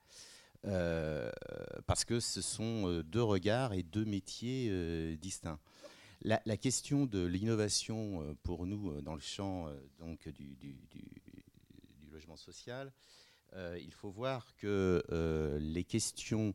parce 0.63 2.05
que 2.05 2.19
ce 2.19 2.41
sont 2.41 3.01
deux 3.05 3.23
regards 3.23 3.73
et 3.73 3.83
deux 3.83 4.05
métiers 4.05 5.17
distincts. 5.17 5.59
La, 6.21 6.57
question 6.57 7.05
de 7.05 7.25
l'innovation 7.25 8.35
pour 8.43 8.65
nous 8.65 9.01
dans 9.01 9.15
le 9.15 9.21
champ 9.21 9.67
donc, 9.99 10.29
du, 10.29 10.55
du 10.55 10.77
logement 12.11 12.37
social, 12.37 12.93
euh, 13.55 13.77
il 13.79 13.93
faut 13.93 14.09
voir 14.09 14.55
que 14.55 15.03
euh, 15.11 15.59
les 15.59 15.83
questions 15.83 16.53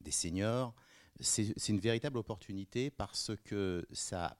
des 0.00 0.10
seniors, 0.10 0.74
c'est 1.20 1.68
une 1.68 1.80
véritable 1.80 2.18
opportunité 2.18 2.90
parce 2.90 3.32
que 3.44 3.84
ça 3.92 4.38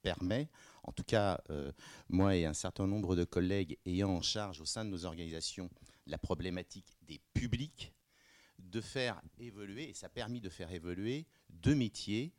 permet, 0.00 0.48
en 0.82 0.92
tout 0.92 1.04
cas 1.04 1.42
euh, 1.50 1.70
moi 2.08 2.36
et 2.36 2.46
un 2.46 2.54
certain 2.54 2.86
nombre 2.86 3.16
de 3.16 3.24
collègues 3.24 3.78
ayant 3.84 4.10
en 4.10 4.22
charge 4.22 4.60
au 4.60 4.64
sein 4.64 4.84
de 4.84 4.90
nos 4.90 5.04
organisations 5.04 5.68
la 6.06 6.16
problématique 6.16 6.96
des 7.02 7.20
publics, 7.34 7.92
de 8.58 8.80
faire 8.80 9.20
évoluer, 9.38 9.90
et 9.90 9.94
ça 9.94 10.06
a 10.06 10.10
permis 10.10 10.40
de 10.40 10.48
faire 10.48 10.70
évoluer 10.72 11.26
deux 11.50 11.74
métiers, 11.74 12.32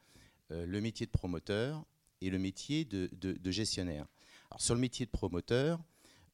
le 0.49 0.79
métier 0.79 1.07
de 1.07 1.11
promoteur 1.11 1.83
et 2.21 2.29
le 2.29 2.37
métier 2.37 2.85
de, 2.85 3.09
de 3.11 3.51
gestionnaire. 3.51 4.05
Alors, 4.51 4.61
sur 4.61 4.75
le 4.75 4.81
métier 4.81 5.07
de 5.07 5.11
promoteur, 5.11 5.79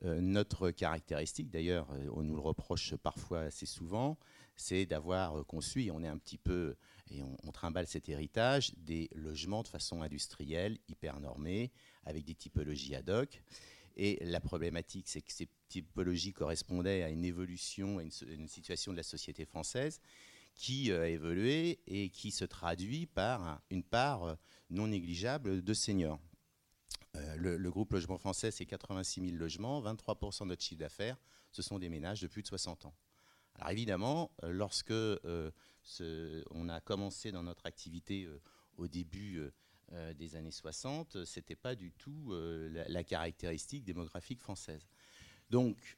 notre 0.04 0.72
caractéristique, 0.72 1.50
d'ailleurs, 1.50 1.88
euh, 1.92 2.08
on 2.14 2.24
nous 2.24 2.36
le 2.36 2.42
reproche 2.42 2.96
parfois 2.96 3.42
assez 3.42 3.66
souvent, 3.66 4.18
c'est 4.56 4.86
d'avoir 4.86 5.40
euh, 5.40 5.44
conçu, 5.44 5.92
on 5.92 6.04
est 6.04 6.08
un 6.08 6.18
petit 6.18 6.38
peu, 6.38 6.76
et 7.12 7.22
on, 7.24 7.52
trimballe 7.52 7.88
cet 7.88 8.10
héritage, 8.10 8.74
des 8.78 9.10
logements 9.16 9.62
de 9.62 9.68
façon 9.68 10.02
industrielle, 10.02 10.80
hyper 10.88 11.20
normés, 11.20 11.72
avec 12.06 12.26
des 12.26 12.36
typologies 12.36 12.96
ad 12.96 13.10
hoc. 13.10 13.44
Et 13.98 14.18
la 14.24 14.40
problématique, 14.40 15.08
c'est 15.10 15.22
que 15.22 15.34
ces 15.34 15.50
typologies 15.68 16.34
correspondaient 16.34 17.04
à 17.04 17.10
une 17.10 17.26
évolution, 17.26 18.00
à 18.00 18.04
une, 18.04 18.48
situation 18.48 18.94
de 18.94 18.98
la 18.98 19.04
société 19.04 19.46
française 19.46 20.00
qui 20.56 20.92
a 20.92 21.08
évolué 21.10 21.80
et 21.88 22.10
qui 22.10 22.32
se 22.32 22.46
traduit 22.46 23.06
par 23.06 23.62
une 23.70 23.84
part 23.84 24.38
non 24.70 24.88
négligeable 24.88 25.62
de 25.62 25.74
seniors. 25.74 26.20
Euh, 27.18 27.58
le, 27.58 27.72
groupe 27.72 27.92
Logement 27.94 28.18
Français, 28.18 28.52
c'est 28.52 28.66
86 28.66 29.22
000 29.22 29.36
logements, 29.36 29.82
23% 29.82 30.44
de 30.44 30.48
notre 30.48 30.64
chiffre 30.64 30.80
d'affaires, 30.80 31.18
ce 31.52 31.62
sont 31.62 31.80
des 31.80 31.90
ménages 31.90 32.22
de 32.22 32.28
plus 32.28 32.42
de 32.42 32.48
60 32.48 32.86
ans. 32.86 32.94
Alors 33.56 33.72
évidemment, 33.72 34.32
euh, 34.44 34.52
lorsque 34.52 34.92
euh, 34.92 35.52
on 36.52 36.70
a 36.70 36.80
commencé 36.80 37.32
dans 37.32 37.44
notre 37.44 37.66
activité 37.66 38.30
au 38.78 38.88
début 38.88 39.42
des 40.16 40.36
années 40.38 40.52
60, 40.52 41.26
ce 41.26 41.40
n'était 41.40 41.56
pas 41.56 41.76
du 41.76 41.92
tout 41.92 42.34
la, 42.88 43.04
caractéristique 43.04 43.84
démographique 43.84 44.40
française. 44.40 44.88
Donc, 45.50 45.98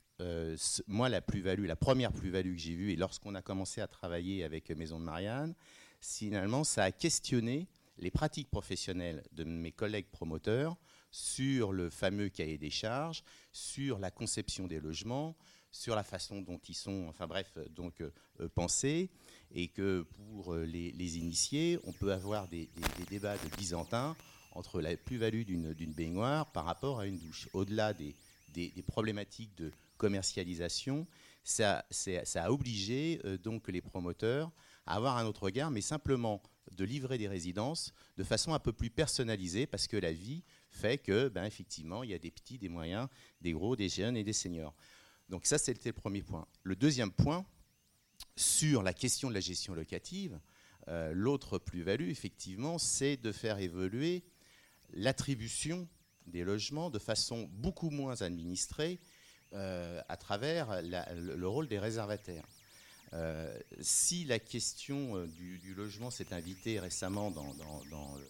moi, 0.88 1.10
la 1.10 1.22
plus-value, 1.22 1.66
la 1.66 1.76
première 1.76 2.14
plus-value 2.14 2.54
que 2.54 2.62
j'ai 2.62 2.76
vue, 2.76 2.92
et 2.92 2.96
lorsqu'on 2.96 3.36
a 3.36 3.42
commencé 3.42 3.82
à 3.82 3.88
travailler 3.88 4.46
avec 4.46 4.72
Maison 4.72 5.00
de 5.00 5.04
Marianne, 5.04 5.54
finalement, 6.00 6.64
ça 6.64 6.86
a 6.86 6.92
questionné 6.92 7.68
les 7.98 8.10
pratiques 8.10 8.50
professionnelles 8.50 9.24
de 9.34 9.44
mes 9.44 9.74
collègues 9.74 10.10
promoteurs 10.12 10.78
sur 11.14 11.74
le 11.74 11.92
fameux 11.92 12.28
cahier 12.30 12.58
des 12.58 12.72
charges, 12.72 13.24
sur 13.52 14.00
la 14.00 14.10
conception 14.10 14.66
des 14.66 14.80
logements, 14.80 15.36
sur 15.70 15.96
la 15.96 16.02
façon 16.02 16.42
dont 16.42 16.60
ils 16.68 16.76
sont, 16.76 17.06
enfin 17.08 17.28
bref, 17.28 17.56
donc 17.76 18.02
euh, 18.02 18.50
pensés, 18.56 19.12
et 19.54 19.68
que 19.68 20.08
pour 20.16 20.56
euh, 20.56 20.66
les, 20.66 21.18
initiés, 21.20 21.80
on 21.84 21.92
peut 21.92 22.12
avoir 22.12 22.48
des, 22.48 22.68
débats 23.12 23.38
de 23.38 23.56
byzantins 23.56 24.16
entre 24.54 24.82
la 24.82 24.98
plus-value 24.98 25.44
d'une 25.44 25.94
baignoire 25.94 26.52
par 26.52 26.66
rapport 26.66 27.00
à 27.00 27.06
une 27.06 27.20
douche. 27.20 27.48
Au-delà 27.54 27.94
des, 27.94 28.16
problématiques 28.88 29.56
de 29.56 29.72
commercialisation, 29.98 31.06
ça, 31.44 31.86
ça 31.92 32.44
a 32.44 32.50
obligé 32.50 33.22
euh, 33.26 33.38
donc 33.38 33.68
les 33.68 33.82
promoteurs 33.82 34.52
à 34.86 34.96
avoir 34.96 35.18
un 35.18 35.26
autre 35.26 35.44
regard, 35.44 35.72
mais 35.72 35.82
simplement 35.82 36.42
de 36.72 36.86
livrer 36.86 37.18
des 37.18 37.28
résidences 37.28 37.94
de 38.18 38.24
façon 38.24 38.54
un 38.54 38.60
peu 38.60 38.74
plus 38.74 38.90
personnalisée, 38.90 39.68
parce 39.68 39.88
que 39.88 39.98
la 39.98 40.12
vie 40.12 40.44
fait 40.70 40.98
que, 40.98 41.30
ben, 41.30 41.46
effectivement, 41.46 42.04
il 42.04 42.10
y 42.10 42.14
a 42.14 42.20
des 42.20 42.32
petits, 42.32 42.58
des 42.58 42.70
moyens, 42.70 43.08
des 43.42 43.52
gros, 43.52 43.76
des 43.76 43.90
jeunes 43.90 44.18
et 44.18 44.24
des 44.24 44.34
seniors. 44.34 44.76
Donc 45.30 45.46
ça, 45.46 45.58
c'était 45.58 45.90
le 45.90 45.94
premier 45.94 46.22
point. 46.22 46.48
Le 46.64 46.76
deuxième 46.76 47.12
point, 47.12 47.46
sur 48.36 48.84
la 48.84 48.94
question 48.94 49.30
de 49.30 49.34
la 49.34 49.40
gestion 49.40 49.74
locative, 49.74 50.40
euh, 50.88 51.14
l'autre 51.14 51.60
plus-value, 51.60 52.10
effectivement, 52.10 52.78
c'est 52.78 53.18
de 53.18 53.32
faire 53.32 53.60
évoluer 53.60 54.24
l'attribution 54.92 55.88
des 56.28 56.44
logements 56.44 56.90
de 56.90 57.00
façon 57.00 57.50
beaucoup 57.52 57.90
moins 57.90 58.22
administrée 58.22 59.00
euh, 59.54 60.02
à 60.10 60.18
travers 60.18 60.82
le, 60.82 61.48
rôle 61.48 61.68
des 61.68 61.80
réservataires. 61.80 62.46
Euh, 63.14 63.58
si 63.80 64.26
la 64.26 64.40
question 64.40 65.26
du, 65.28 65.74
logement 65.76 66.10
s'est 66.10 66.34
invitée 66.34 66.80
récemment 66.80 67.32
dans, 67.32 67.54
dans 67.54 68.16
le 68.18 68.26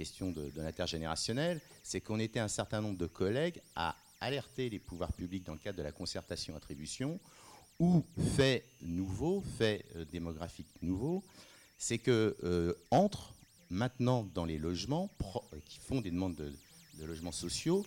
question 0.00 0.30
de, 0.30 0.50
l'intergénérationnel, 0.56 1.60
c'est 1.82 2.00
qu'on 2.00 2.18
était 2.18 2.40
un 2.40 2.48
certain 2.48 2.80
nombre 2.80 2.96
de 2.96 3.06
collègues 3.06 3.60
à 3.76 3.94
alerter 4.22 4.70
les 4.70 4.78
pouvoirs 4.78 5.12
publics 5.12 5.44
dans 5.44 5.52
le 5.52 5.58
cadre 5.58 5.76
de 5.76 5.82
la 5.82 5.92
concertation 5.92 6.56
attribution, 6.56 7.20
ou 7.78 8.02
fait 8.36 8.64
nouveau, 8.80 9.42
fait 9.58 9.84
euh, 9.96 10.06
démographique 10.06 10.68
nouveau, 10.80 11.22
c'est 11.76 11.98
que 11.98 12.34
euh, 12.44 12.72
entre 12.90 13.34
maintenant 13.68 14.26
dans 14.34 14.46
les 14.46 14.56
logements 14.56 15.10
euh, 15.22 15.58
qui 15.66 15.78
font 15.80 16.00
des 16.00 16.10
demandes 16.10 16.34
de, 16.34 17.04
logements 17.04 17.32
sociaux, 17.32 17.84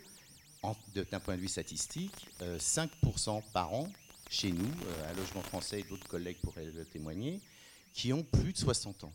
d'un 0.95 1.20
point 1.20 1.36
de 1.36 1.41
vue 1.41 1.48
statistique, 1.48 2.28
5% 2.41 3.41
par 3.53 3.74
an 3.74 3.90
chez 4.34 4.52
nous, 4.52 4.70
à 5.08 5.14
Logement 5.14 5.44
Français 5.44 5.86
d'autres 5.88 6.08
collègues 6.08 6.38
pourraient 6.42 6.66
le 6.66 6.86
témoigner, 6.86 7.40
qui 7.94 8.12
ont 8.12 8.24
plus 8.24 8.52
de 8.52 8.58
60 8.58 9.04
ans. 9.04 9.14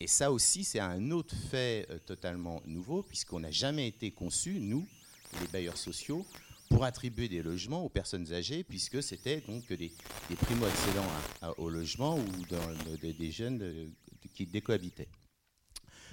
Et 0.00 0.06
ça 0.06 0.30
aussi, 0.30 0.62
c'est 0.62 0.78
un 0.78 1.10
autre 1.10 1.34
fait 1.50 1.86
euh, 1.90 1.98
totalement 1.98 2.62
nouveau, 2.64 3.02
puisqu'on 3.02 3.40
n'a 3.40 3.50
jamais 3.50 3.88
été 3.88 4.12
conçu, 4.12 4.60
nous, 4.60 4.86
les 5.40 5.48
bailleurs 5.48 5.76
sociaux, 5.76 6.24
pour 6.70 6.84
attribuer 6.84 7.28
des 7.28 7.42
logements 7.42 7.84
aux 7.84 7.88
personnes 7.88 8.32
âgées, 8.32 8.62
puisque 8.62 9.02
c'était 9.02 9.40
donc 9.40 9.66
des, 9.72 9.90
primo-accédants 10.36 11.56
au 11.56 11.68
logement 11.68 12.16
ou 12.16 13.02
des 13.02 13.32
jeunes 13.32 13.60
euh, 13.62 13.88
qui 14.34 14.46
décohabitaient. 14.46 15.08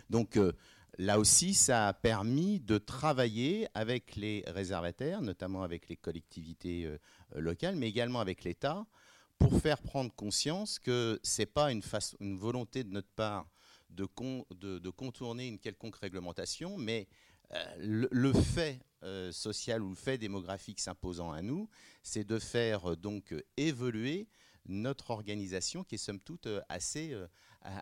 Donc 0.09 0.37
euh, 0.37 0.53
là 0.97 1.19
aussi, 1.19 1.53
ça 1.53 1.87
a 1.87 1.93
permis 1.93 2.59
de 2.59 2.77
travailler 2.77 3.67
avec 3.73 4.15
les 4.15 4.43
réservataires, 4.47 5.21
notamment 5.21 5.63
avec 5.63 5.89
les 5.89 5.97
collectivités 5.97 6.89
locales, 7.35 7.75
mais 7.75 7.87
également 7.89 8.19
avec 8.19 8.43
l'État, 8.43 8.85
pour 9.37 9.59
faire 9.59 9.81
prendre 9.81 10.13
conscience 10.13 10.79
que 10.79 11.19
ce 11.23 11.41
n'est 11.41 11.45
pas 11.45 11.71
une, 11.71 11.81
volonté 12.37 12.83
de 12.83 12.91
notre 12.91 13.09
part 13.09 13.47
de, 13.89 14.89
contourner 14.89 15.47
une 15.47 15.59
quelconque 15.59 15.95
réglementation, 15.97 16.77
mais 16.77 17.07
euh, 17.53 18.07
le, 18.11 18.33
fait 18.33 18.79
euh, 19.03 19.31
social 19.31 19.81
ou 19.83 19.89
le 19.89 19.95
fait 19.95 20.17
démographique 20.17 20.79
s'imposant 20.79 21.31
à 21.31 21.41
nous, 21.41 21.69
c'est 22.01 22.23
de 22.23 22.39
faire 22.39 22.91
euh, 22.91 22.95
donc 22.95 23.33
évoluer 23.57 24.27
notre 24.67 25.11
organisation 25.11 25.83
qui 25.83 25.95
est 25.95 25.99
somme 25.99 26.19
toute 26.19 26.47
assez 26.69 27.15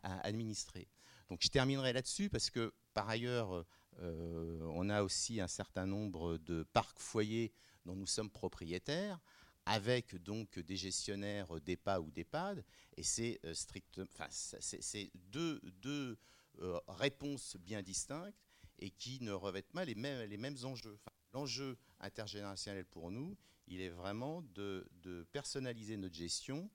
administrée. 0.03 0.89
Je 1.39 1.47
terminerai 1.49 1.93
là-dessus 1.93 2.29
parce 2.29 2.49
que 2.49 2.73
par 2.93 3.09
ailleurs, 3.09 3.65
on 3.99 4.89
a 4.89 5.03
aussi 5.03 5.39
un 5.39 5.47
certain 5.47 5.85
nombre 5.85 6.37
de 6.37 6.63
parcs 6.73 6.99
foyers 6.99 7.53
dont 7.85 7.95
nous 7.95 8.07
sommes 8.07 8.29
propriétaires 8.29 9.19
avec 9.65 10.15
donc 10.15 10.59
des 10.59 10.75
gestionnaires 10.75 11.59
d'EPA 11.61 11.99
ou 11.99 12.11
d'EHPAD, 12.11 12.63
et 12.97 13.03
c'est 13.03 13.39
euh, 13.45 13.53
strict, 13.53 14.01
c'est 14.29 15.11
deux, 15.15 15.61
deux 15.81 16.17
euh, 16.59 16.79
réponses 16.87 17.57
bien 17.57 17.81
distinctes 17.81 18.37
et 18.79 18.89
qui 18.89 19.21
ne 19.21 19.31
revêtent 19.31 19.71
pas 19.71 19.85
les 19.85 19.95
mêmes, 19.95 20.29
les 20.29 20.37
mêmes 20.37 20.57
enjeux. 20.63 20.99
L'enjeu 21.33 21.77
intergénérationnel 21.99 22.85
pour 22.85 23.09
nous, 23.09 23.37
il 23.67 23.81
est 23.81 23.89
vraiment 23.89 24.41
de, 24.53 24.85
personnaliser 25.31 25.97
notre 25.97 26.15
gestion 26.15 26.69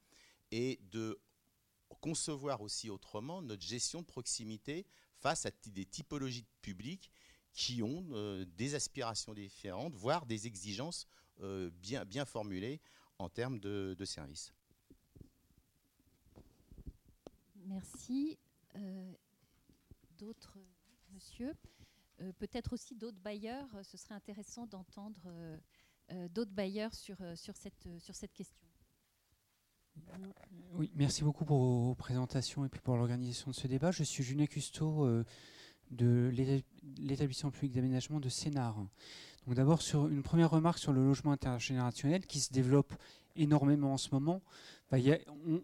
et 0.50 0.80
de 0.90 1.20
concevoir 2.00 2.60
aussi 2.60 2.90
autrement 2.90 3.42
notre 3.42 3.62
gestion 3.62 4.00
de 4.00 4.06
proximité 4.06 4.86
face 5.18 5.46
à 5.46 5.50
des 5.66 5.84
typologies 5.84 6.42
de 6.42 6.48
publics 6.62 7.10
qui 7.52 7.82
ont 7.82 8.06
euh, 8.12 8.44
des 8.56 8.74
aspirations 8.74 9.34
différentes, 9.34 9.94
voire 9.94 10.26
des 10.26 10.46
exigences 10.46 11.06
euh, 11.40 11.70
bien, 11.72 12.24
formulées 12.24 12.80
en 13.18 13.28
termes 13.28 13.58
de, 13.58 13.96
services. 14.04 14.52
Merci. 17.56 18.38
Euh, 18.76 19.12
d'autres, 20.18 20.58
monsieur 21.12 21.54
Peut-être 22.40 22.72
aussi 22.72 22.96
d'autres 22.96 23.20
bailleurs. 23.20 23.68
Ce 23.84 23.96
serait 23.96 24.16
intéressant 24.16 24.66
d'entendre 24.66 25.20
d'autres 26.30 26.50
bailleurs 26.50 26.92
sur 26.92 27.16
cette 27.56 28.32
question. 28.34 28.67
Oui, 30.78 30.92
merci 30.94 31.24
beaucoup 31.24 31.44
pour 31.44 31.58
vos 31.58 31.94
présentations 31.96 32.64
et 32.64 32.68
puis 32.68 32.80
pour 32.80 32.96
l'organisation 32.96 33.50
de 33.50 33.56
ce 33.56 33.66
débat. 33.66 33.90
Je 33.90 34.04
suis 34.04 34.22
Julien 34.22 34.46
Custo 34.46 35.04
euh, 35.04 35.24
de 35.90 36.32
l'établissement 36.98 37.50
public 37.50 37.72
d'aménagement 37.72 38.20
de 38.20 38.28
Sénart. 38.28 38.76
Donc 39.46 39.56
d'abord 39.56 39.82
sur 39.82 40.06
une 40.06 40.22
première 40.22 40.50
remarque 40.50 40.78
sur 40.78 40.92
le 40.92 41.02
logement 41.02 41.32
intergénérationnel 41.32 42.26
qui 42.26 42.38
se 42.38 42.52
développe 42.52 42.92
énormément 43.34 43.94
en 43.94 43.96
ce 43.96 44.10
moment. 44.12 44.40
Bah, 44.90 44.98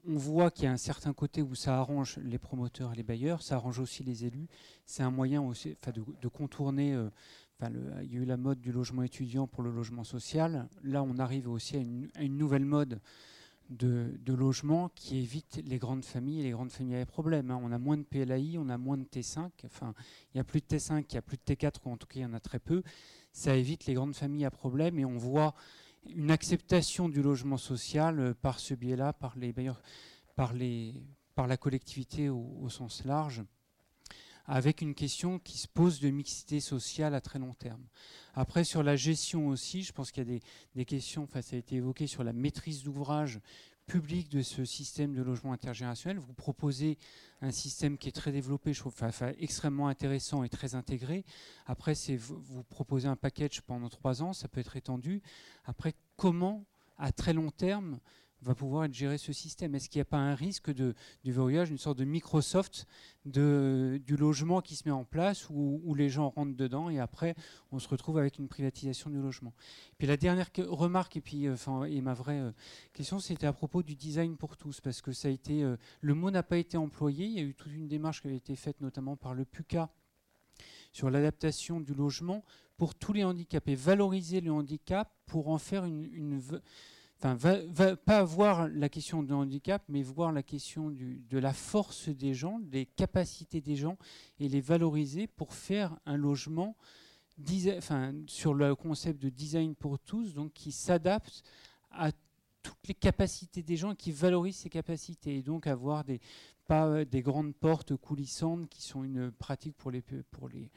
on, 0.05 0.17
voit 0.17 0.51
qu'il 0.51 0.65
y 0.65 0.67
a 0.67 0.73
un 0.73 0.77
certain 0.77 1.13
côté 1.13 1.43
où 1.43 1.55
ça 1.55 1.79
arrange 1.79 2.19
les 2.19 2.39
promoteurs 2.39 2.93
et 2.93 2.97
les 2.97 3.05
bailleurs, 3.05 3.41
ça 3.41 3.55
arrange 3.55 3.79
aussi 3.79 4.03
les 4.03 4.25
élus. 4.25 4.49
C'est 4.85 5.05
un 5.05 5.13
moyen 5.13 5.43
de, 5.43 6.29
contourner. 6.29 6.93
Euh, 6.93 7.09
il 8.03 8.13
y 8.13 8.17
a 8.17 8.21
eu 8.21 8.25
la 8.25 8.37
mode 8.37 8.61
du 8.61 8.73
logement 8.73 9.05
étudiant 9.05 9.47
pour 9.47 9.63
le 9.63 9.71
logement 9.71 10.03
social. 10.03 10.69
Là, 10.83 11.05
on 11.05 11.19
arrive 11.19 11.49
aussi 11.49 11.77
à 11.77 11.79
une 11.79 12.37
nouvelle 12.37 12.65
mode 12.65 13.01
de, 13.71 14.15
logement 14.27 14.91
qui 14.95 15.19
évite 15.19 15.63
les 15.65 15.79
grandes 15.79 16.05
familles. 16.05 16.41
Et 16.41 16.45
les 16.45 16.51
grandes 16.51 16.71
familles 16.71 16.97
avaient 16.97 17.07
problème. 17.07 17.51
Hein. 17.51 17.61
On 17.63 17.73
a 17.73 17.79
moins 17.79 17.97
de 17.97 18.03
PLAI, 18.03 18.59
on 18.59 18.69
a 18.69 18.79
moins 18.79 18.99
de 18.99 19.05
T5. 19.05 19.51
Enfin, 19.65 19.95
il 20.33 20.37
n'y 20.37 20.41
a 20.41 20.45
plus 20.45 20.61
de 20.61 20.67
T5, 20.67 21.05
il 21.09 21.13
n'y 21.13 21.19
a 21.19 21.23
plus 21.23 21.37
de 21.37 21.55
T4, 21.55 21.77
ou 21.85 21.91
en 21.91 21.97
tout 21.97 22.07
cas, 22.07 22.21
il 22.21 22.23
y 22.23 22.27
en 22.27 22.35
a 22.35 22.41
très 22.41 22.59
peu. 22.59 22.83
Ça 23.33 23.57
évite 23.57 23.87
les 23.87 23.95
grandes 23.95 24.15
familles 24.15 24.45
à 24.45 24.51
problème 24.51 24.99
et 24.99 25.05
on 25.05 25.17
voit 25.17 25.55
une 26.07 26.31
acceptation 26.31 27.09
du 27.09 27.23
logement 27.23 27.57
social 27.57 28.21
euh, 28.21 28.35
par 28.35 28.59
ce 28.59 28.75
biais-là, 28.75 29.13
par 29.15 29.37
la 31.49 31.57
collectivité 31.57 32.29
au 32.29 32.69
sens 32.69 33.05
large 33.05 33.43
avec 34.47 34.83
une 34.83 34.95
question 34.95 35.39
qui 35.39 35.59
se 35.59 35.69
pose 35.69 36.01
de 36.01 36.11
mixité 36.11 36.61
sociale 36.61 37.15
à 37.15 37.21
très 37.21 37.39
long 37.39 37.55
terme. 37.55 37.83
Après, 38.35 38.65
sur 38.65 38.83
la 38.83 38.97
gestion 38.97 39.49
aussi, 39.49 39.83
je 39.83 39.93
pense 39.93 40.11
qu'il 40.11 40.29
y 40.29 40.37
a 40.37 40.41
des, 40.75 40.85
questions, 40.85 41.23
enfin, 41.23 41.41
ça 41.41 41.57
a 41.57 41.59
été 41.59 41.77
évoqué 41.77 42.07
sur 42.07 42.25
la 42.25 42.33
maîtrise 42.33 42.83
d'ouvrage 42.83 43.41
public 43.87 44.31
de 44.31 44.43
ce 44.43 44.65
système 44.65 45.15
de 45.15 45.23
logement 45.23 45.53
intergénérationnel. 45.53 46.19
Vous 46.19 46.33
proposez 46.33 46.99
un 47.43 47.51
système 47.51 47.99
qui 47.99 48.09
est 48.09 48.13
très 48.13 48.33
développé, 48.33 48.73
je 48.73 48.81
trouve 48.81 48.95
extrêmement 49.39 49.89
intéressant 49.89 50.43
et 50.43 50.49
très 50.49 50.75
intégré. 50.75 51.25
Après, 51.67 51.95
c'est 51.95 52.17
vous 52.17 52.65
proposez 52.65 53.09
un 53.09 53.17
package 53.17 53.61
pendant 53.63 53.89
trois 53.89 54.23
ans, 54.23 54.33
ça 54.33 54.49
peut 54.49 54.61
être 54.61 54.77
étendu. 54.77 55.23
Après, 55.65 55.95
comment, 56.17 56.65
à 56.99 57.13
très 57.13 57.35
long 57.35 57.51
terme, 57.51 57.99
va 58.45 58.55
pouvoir 58.55 58.93
gérer 58.93 59.19
ce 59.19 59.33
système 59.33 59.75
Est-ce 59.75 59.89
qu'il 59.89 59.99
n'y 59.99 60.03
a 60.03 60.07
pas 60.07 60.19
un 60.19 60.35
risque 60.35 60.73
de, 60.73 60.95
du 61.25 61.33
verrouillage, 61.33 61.71
une 61.71 61.79
sorte 61.79 61.99
de 61.99 62.05
Microsoft 62.05 62.87
du 63.25 64.17
logement 64.19 64.61
qui 64.61 64.77
se 64.77 64.87
met 64.87 64.93
en 64.93 65.05
place 65.05 65.49
où, 65.49 65.95
les 65.95 66.11
gens 66.11 66.31
rentrent 66.31 66.57
dedans 66.57 66.91
et 66.91 66.99
après 66.99 67.35
on 67.73 67.79
se 67.79 67.89
retrouve 67.89 68.19
avec 68.19 68.39
une 68.39 68.49
privatisation 68.49 69.11
du 69.11 69.21
logement? 69.21 69.55
Puis 69.99 70.07
la 70.07 70.17
dernière 70.17 70.51
remarque 70.59 71.17
et 71.17 71.21
puis 71.21 71.47
euh, 71.47 71.55
enfin, 71.55 71.89
ma 72.03 72.15
vraie 72.15 72.41
euh, 72.41 72.53
question 72.93 73.19
c'était 73.19 73.47
à 73.47 73.53
propos 73.53 73.83
du 73.83 73.97
design 73.97 74.37
pour 74.37 74.57
tous 74.57 74.81
parce 74.81 75.01
que 75.01 75.13
ça 75.13 75.29
a 75.29 75.31
été 75.31 75.63
euh, 75.63 75.77
le 76.01 76.15
mot 76.15 76.31
n'a 76.31 76.43
pas 76.43 76.59
été 76.59 76.77
employé. 76.77 77.27
Il 77.27 77.33
y 77.33 77.41
a 77.41 77.43
eu 77.43 77.55
toute 77.55 77.73
une 77.73 77.89
démarche 77.89 78.21
qui 78.21 78.27
avait 78.27 78.37
été 78.37 78.57
faite 78.57 78.81
notamment 78.81 79.17
par 79.17 79.35
le 79.35 79.45
PUCA 79.45 79.91
sur 80.93 81.11
l'adaptation 81.11 81.81
du 81.81 81.95
logement 81.95 82.45
pour 82.77 82.95
tous 82.95 83.13
les 83.13 83.25
handicapés, 83.25 83.75
valoriser 83.75 84.41
le 84.41 84.53
handicap 84.53 85.11
pour 85.27 85.49
en 85.49 85.59
faire 85.59 85.85
une 85.85 86.41
enfin, 87.25 87.63
va, 87.71 87.97
pas 87.97 88.23
voir 88.23 88.69
la 88.69 88.89
question 88.89 89.23
du 89.23 89.33
handicap, 89.33 89.83
mais 89.89 90.03
voir 90.03 90.33
la 90.33 90.43
question 90.43 90.91
de 90.91 91.39
la 91.39 91.53
force 91.53 92.09
des 92.09 92.35
gens, 92.35 92.59
des 92.59 92.87
capacités 92.87 93.61
des 93.61 93.77
gens, 93.77 93.97
et 94.39 94.49
les 94.49 94.61
valoriser 94.61 95.27
pour 95.27 95.55
faire 95.55 95.99
un 96.05 96.17
logement 96.17 96.77
sur 98.27 98.55
le 98.55 98.75
concept 98.75 99.21
de 99.23 99.31
design 99.31 99.75
pour 99.75 99.99
tous, 99.99 100.35
donc 100.35 100.53
qui 100.53 100.71
s'adapte 100.71 101.43
à 101.91 102.13
toutes 102.63 102.89
les 102.89 102.95
capacités 102.95 103.63
des 103.63 103.77
gens, 103.77 103.95
qui 103.95 104.13
valorise 104.13 104.57
ces 104.57 104.71
capacités, 104.71 105.39
et 105.39 105.43
donc 105.43 105.67
avoir 105.67 106.05
des, 106.05 106.21
pas 106.67 107.05
des 107.05 107.23
grandes 107.23 107.55
portes 107.55 107.97
coulissantes 107.97 108.69
qui 108.69 108.83
sont 108.83 109.03
une 109.03 109.31
pratique 109.33 109.77
pour 109.77 109.91
les, 109.91 110.03
pour 110.03 110.49
les, 110.49 110.71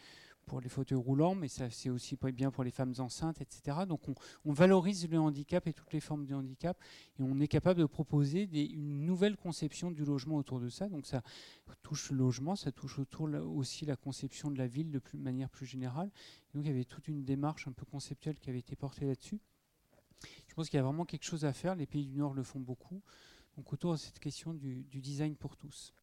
pour 0.48 0.61
les 0.61 0.69
fauteuils 0.69 0.98
roulants, 0.98 1.36
mais 1.36 1.49
c'est 1.49 1.90
aussi 1.90 2.18
bien 2.34 2.49
pour 2.49 2.64
les 2.64 2.72
femmes 2.72 2.94
enceintes, 2.98 3.41
etc. 3.41 3.80
Donc 3.88 4.02
on, 4.45 4.53
valorise 4.53 5.07
le 5.07 5.19
handicap 5.19 5.68
et 5.68 5.74
toutes 5.74 5.94
les 5.94 5.99
formes 5.99 6.26
de 6.26 6.34
handicap, 6.34 6.82
et 7.19 7.22
on 7.22 7.40
est 7.40 7.49
capable 7.49 7.82
de 7.82 7.86
proposer 7.86 8.49
une 8.52 9.06
nouvelle 9.06 9.36
conception 9.36 9.91
du 9.91 10.06
logement 10.06 10.38
autour 10.38 10.60
de 10.60 10.69
ça. 10.69 10.88
Donc 10.88 11.06
ça 11.06 11.22
touche 11.84 12.11
le 12.11 12.18
logement, 12.18 12.56
ça 12.56 12.72
touche 12.72 12.98
autour 12.98 13.30
aussi 13.56 13.86
la 13.86 13.98
conception 13.98 14.49
de 14.49 14.57
la 14.57 14.68
ville 14.68 14.90
de 14.90 15.02
manière 15.14 15.49
plus 15.49 15.65
générale. 15.65 16.10
donc 16.56 16.64
il 16.64 16.68
y 16.68 16.72
avait 16.72 16.86
toute 16.86 17.07
une 17.10 17.24
démarche 17.24 17.68
un 17.68 17.74
peu 17.74 17.86
conceptuelle 17.86 18.40
qui 18.40 18.49
avait 18.49 18.60
été 18.60 18.76
portée 18.76 19.06
là-dessus. 19.06 19.40
Je 20.48 20.53
pense 20.56 20.69
qu'il 20.69 20.78
y 20.78 20.80
a 20.80 20.84
vraiment 20.84 21.06
quelque 21.06 21.26
chose 21.26 21.45
à 21.45 21.53
faire, 21.53 21.76
les 21.76 21.86
pays 21.86 22.06
du 22.06 22.18
Nord 22.18 22.34
le 22.34 22.44
font 22.44 22.60
beaucoup, 22.60 23.02
donc 23.57 23.72
autour 23.74 23.91
de 23.91 23.98
cette 23.98 24.19
question 24.19 24.53
du, 24.53 24.86
design 24.94 25.36
pour 25.36 25.57
tous. 25.57 25.94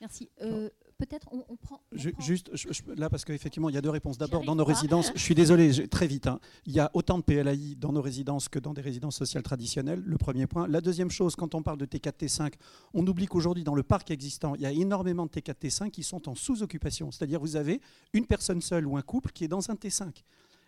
Merci. 0.00 0.30
Euh, 0.40 0.70
peut-être 1.00 1.28
on, 1.32 1.56
prend, 1.56 1.80
Juste 1.92 2.50
là, 2.96 3.08
parce 3.08 3.24
qu'effectivement, 3.24 3.68
il 3.68 3.74
y 3.74 3.78
a 3.78 3.80
deux 3.80 3.90
réponses. 3.90 4.18
D'abord, 4.18 4.44
dans 4.44 4.54
nos 4.54 4.64
résidences, 4.64 5.10
je 5.14 5.20
suis 5.20 5.34
désolé, 5.34 5.88
très 5.88 6.06
vite, 6.06 6.26
hein. 6.26 6.38
il 6.66 6.72
y 6.72 6.80
a 6.80 6.90
autant 6.94 7.18
de 7.18 7.22
PLAI 7.24 7.76
dans 7.76 7.92
nos 7.92 8.02
résidences 8.02 8.48
que 8.48 8.58
dans 8.58 8.74
des 8.74 8.82
résidences 8.82 9.16
sociales 9.16 9.42
traditionnelles, 9.42 10.02
le 10.04 10.18
premier 10.18 10.46
point. 10.46 10.68
La 10.68 10.80
deuxième 10.80 11.10
chose, 11.10 11.36
quand 11.36 11.54
on 11.54 11.62
parle 11.62 11.78
de 11.78 11.86
T4, 11.86 12.12
T5, 12.12 12.52
on 12.94 13.06
oublie 13.06 13.26
qu'aujourd'hui, 13.26 13.64
dans 13.64 13.74
le 13.74 13.82
parc 13.82 14.10
existant, 14.10 14.54
il 14.54 14.60
y 14.60 14.66
a 14.66 14.72
énormément 14.72 15.26
de 15.26 15.30
T4, 15.30 15.54
T5 15.54 15.90
qui 15.90 16.02
sont 16.02 16.28
en 16.28 16.34
sous-occupation. 16.34 17.10
C'est-à-dire, 17.10 17.40
vous 17.40 17.56
avez 17.56 17.80
une 18.12 18.26
personne 18.26 18.60
seule 18.60 18.86
ou 18.86 18.96
un 18.96 19.02
couple 19.02 19.32
qui 19.32 19.44
est 19.44 19.48
dans 19.48 19.70
un 19.70 19.74
T5 19.74 20.12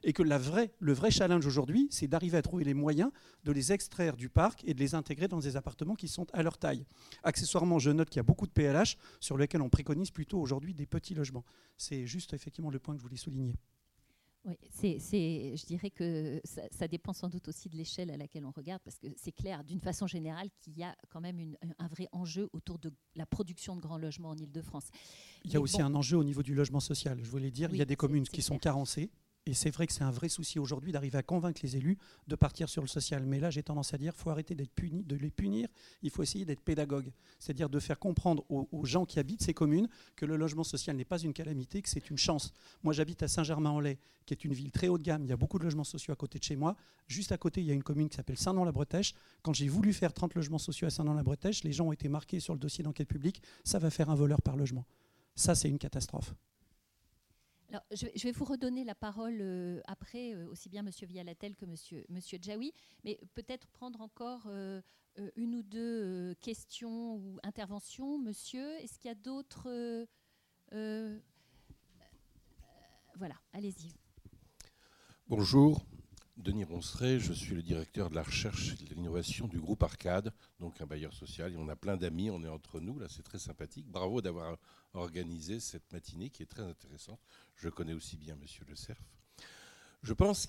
et 0.04 0.12
que 0.12 0.22
la 0.22 0.38
vraie, 0.38 0.72
le 0.78 0.92
vrai 0.92 1.10
challenge 1.10 1.46
aujourd'hui, 1.46 1.88
c'est 1.90 2.08
d'arriver 2.08 2.38
à 2.38 2.42
trouver 2.42 2.64
les 2.64 2.74
moyens 2.74 3.10
de 3.44 3.52
les 3.52 3.72
extraire 3.72 4.16
du 4.16 4.28
parc 4.28 4.62
et 4.64 4.74
de 4.74 4.80
les 4.80 4.94
intégrer 4.94 5.28
dans 5.28 5.38
des 5.38 5.56
appartements 5.56 5.94
qui 5.94 6.08
sont 6.08 6.26
à 6.32 6.42
leur 6.42 6.58
taille. 6.58 6.84
Accessoirement, 7.22 7.78
je 7.78 7.90
note 7.90 8.08
qu'il 8.08 8.18
y 8.18 8.20
a 8.20 8.24
beaucoup 8.24 8.46
de 8.46 8.52
PLH 8.52 8.96
sur 9.20 9.36
lesquels 9.36 9.62
on 9.62 9.70
préconise 9.70 10.10
plutôt 10.10 10.40
aujourd'hui 10.40 10.74
des 10.74 10.86
petits 10.86 11.14
logements. 11.14 11.44
C'est 11.76 12.06
juste 12.06 12.32
effectivement 12.34 12.70
le 12.70 12.78
point 12.78 12.94
que 12.94 12.98
je 12.98 13.04
voulais 13.04 13.16
souligner. 13.16 13.54
Oui, 14.44 14.56
c'est, 14.70 15.56
je 15.56 15.66
dirais 15.66 15.90
que 15.90 16.40
ça, 16.44 16.88
dépend 16.88 17.12
sans 17.12 17.28
doute 17.28 17.46
aussi 17.46 17.68
de 17.68 17.76
l'échelle 17.76 18.10
à 18.10 18.16
laquelle 18.16 18.44
on 18.44 18.50
regarde, 18.50 18.82
parce 18.84 18.98
que 18.98 19.06
c'est 19.16 19.30
clair, 19.30 19.62
d'une 19.62 19.78
façon 19.78 20.08
générale, 20.08 20.48
qu'il 20.60 20.76
y 20.76 20.82
a 20.82 20.96
quand 21.10 21.20
même 21.20 21.54
un 21.78 21.86
vrai 21.86 22.08
enjeu 22.10 22.50
autour 22.52 22.80
de 22.80 22.92
la 23.14 23.24
production 23.24 23.76
de 23.76 23.80
grands 23.80 23.98
logements 23.98 24.30
en 24.30 24.36
Ile-de-France. 24.36 24.88
Il 25.44 25.52
y 25.52 25.56
a 25.56 25.60
aussi 25.60 25.80
un 25.80 25.94
enjeu 25.94 26.16
au 26.16 26.24
niveau 26.24 26.42
du 26.42 26.56
logement 26.56 26.80
social. 26.80 27.20
Je 27.22 27.30
voulais 27.30 27.52
dire, 27.52 27.70
il 27.70 27.76
y 27.76 27.82
a 27.82 27.84
des 27.84 27.94
communes 27.94 28.24
qui 28.24 28.42
sont 28.42 28.58
carencées, 28.58 29.12
et 29.44 29.54
c'est 29.54 29.70
vrai 29.70 29.88
que 29.88 29.92
c'est 29.92 30.04
un 30.04 30.10
vrai 30.10 30.28
souci 30.28 30.60
aujourd'hui 30.60 30.92
d'arriver 30.92 31.18
à 31.18 31.22
convaincre 31.22 31.60
les 31.64 31.76
élus 31.76 31.98
de 32.28 32.36
partir 32.36 32.68
sur 32.68 32.80
le 32.80 32.86
social. 32.86 33.24
Mais 33.26 33.40
là, 33.40 33.50
j'ai 33.50 33.64
tendance 33.64 33.92
à 33.92 33.98
dire 33.98 34.14
faut 34.14 34.30
arrêter 34.30 34.54
de 34.54 35.16
les 35.16 35.30
punir. 35.30 35.68
Il 36.02 36.10
faut 36.10 36.22
essayer 36.22 36.44
d'être 36.44 36.60
pédagogue. 36.60 37.12
C'est-à-dire 37.40 37.68
de 37.68 37.80
faire 37.80 37.98
comprendre 37.98 38.44
aux, 38.48 38.84
gens 38.84 39.04
qui 39.04 39.18
habitent 39.18 39.42
ces 39.42 39.52
communes 39.52 39.88
que 40.14 40.26
le 40.26 40.36
logement 40.36 40.62
social 40.62 40.96
n'est 40.96 41.04
pas 41.04 41.18
une 41.18 41.32
calamité, 41.32 41.82
que 41.82 41.88
c'est 41.88 42.08
une 42.10 42.18
chance. 42.18 42.52
Moi, 42.84 42.92
j'habite 42.92 43.24
à 43.24 43.28
Saint-Germain-en-Laye, 43.28 43.98
qui 44.26 44.34
est 44.34 44.44
une 44.44 44.52
ville 44.52 44.70
très 44.70 44.86
haut 44.86 44.98
de 44.98 45.02
gamme. 45.02 45.24
Il 45.24 45.28
y 45.28 45.32
a 45.32 45.36
beaucoup 45.36 45.58
de 45.58 45.64
logements 45.64 45.82
sociaux 45.82 46.12
à 46.12 46.16
côté 46.16 46.38
de 46.38 46.44
chez 46.44 46.54
moi. 46.54 46.76
Juste 47.08 47.32
à 47.32 47.36
côté, 47.36 47.60
il 47.62 47.66
y 47.66 47.72
a 47.72 47.74
une 47.74 47.82
commune 47.82 48.08
qui 48.08 48.16
s'appelle 48.16 48.38
Saint-Nom-la-Bretèche. 48.38 49.14
Quand 49.42 49.52
j'ai 49.52 49.68
voulu 49.68 49.92
faire 49.92 50.12
30 50.12 50.36
logements 50.36 50.58
sociaux 50.58 50.86
à 50.86 50.90
Saint-Nom-la-Bretèche, 50.90 51.64
les 51.64 51.72
gens 51.72 51.86
ont 51.86 51.92
été 51.92 52.08
marqués 52.08 52.38
sur 52.38 52.54
le 52.54 52.60
dossier 52.60 52.84
d'enquête 52.84 53.08
publique. 53.08 53.42
Ça 53.64 53.80
va 53.80 53.90
faire 53.90 54.08
un 54.08 54.14
voleur 54.14 54.40
par 54.40 54.56
logement. 54.56 54.84
Ça, 55.34 55.56
c'est 55.56 55.68
une 55.68 55.78
catastrophe 55.78 56.32
je, 57.90 58.22
vais, 58.24 58.32
vous 58.32 58.44
redonner 58.44 58.84
la 58.84 58.94
parole 58.94 59.38
euh, 59.40 59.80
après, 59.86 60.34
euh, 60.34 60.48
aussi 60.48 60.68
bien 60.68 60.84
M. 60.84 60.90
Vialatel 61.08 61.56
que. 61.56 61.66
Monsieur, 61.66 62.04
monsieur 62.10 62.38
Djaoui, 62.40 62.74
mais 63.04 63.18
peut-être 63.34 63.66
prendre 63.68 64.00
encore 64.02 64.42
euh, 64.46 64.82
une 65.36 65.54
ou 65.54 65.62
deux 65.62 66.34
questions 66.40 67.16
ou 67.16 67.38
interventions. 67.42 68.18
Monsieur, 68.18 68.74
est-ce 68.80 68.98
qu'il 68.98 69.08
y 69.08 69.12
a 69.12 69.14
d'autres 69.14 70.06
Voilà, 73.16 73.36
allez-y. 73.52 73.94
Bonjour. 75.28 75.82
Denis 76.36 76.64
Ronceret, 76.64 77.20
je 77.20 77.32
suis 77.32 77.54
le 77.54 77.62
directeur 77.62 78.08
de 78.08 78.14
la 78.14 78.22
recherche 78.22 78.72
et 78.72 78.84
de 78.84 78.94
l'innovation 78.94 79.46
du 79.46 79.60
groupe 79.60 79.82
Arcade, 79.82 80.32
donc 80.60 80.80
un 80.80 80.86
bailleur 80.86 81.12
social. 81.12 81.52
Et 81.52 81.56
on 81.56 81.68
a 81.68 81.76
plein 81.76 81.96
d'amis, 81.96 82.30
on 82.30 82.42
est 82.42 82.48
entre 82.48 82.80
nous, 82.80 82.98
là 82.98 83.06
c'est 83.08 83.22
très 83.22 83.38
sympathique. 83.38 83.86
Bravo 83.86 84.22
d'avoir 84.22 84.58
organisé 84.94 85.60
cette 85.60 85.92
matinée 85.92 86.30
qui 86.30 86.42
est 86.42 86.46
très 86.46 86.62
intéressante. 86.62 87.20
Je 87.56 87.68
connais 87.68 87.92
aussi 87.92 88.16
bien 88.16 88.34
Monsieur 88.36 88.64
Le 88.68 88.74
Cerf. 88.74 88.98
Je 90.02 90.12
pense 90.14 90.48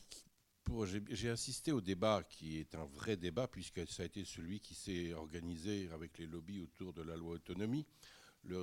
j'ai 1.10 1.30
assisté 1.30 1.74
au 1.74 1.82
débat 1.82 2.24
qui 2.24 2.58
est 2.58 2.74
un 2.76 2.86
vrai 2.86 3.18
débat, 3.18 3.48
puisque 3.48 3.86
ça 3.88 4.04
a 4.04 4.06
été 4.06 4.24
celui 4.24 4.62
qui 4.62 4.76
s'est 4.76 5.14
organisé 5.14 5.90
avec 5.92 6.18
les 6.18 6.26
lobbies 6.26 6.62
autour 6.62 6.94
de 6.94 7.02
la 7.02 7.18
loi 7.18 7.34
autonomie, 7.34 7.86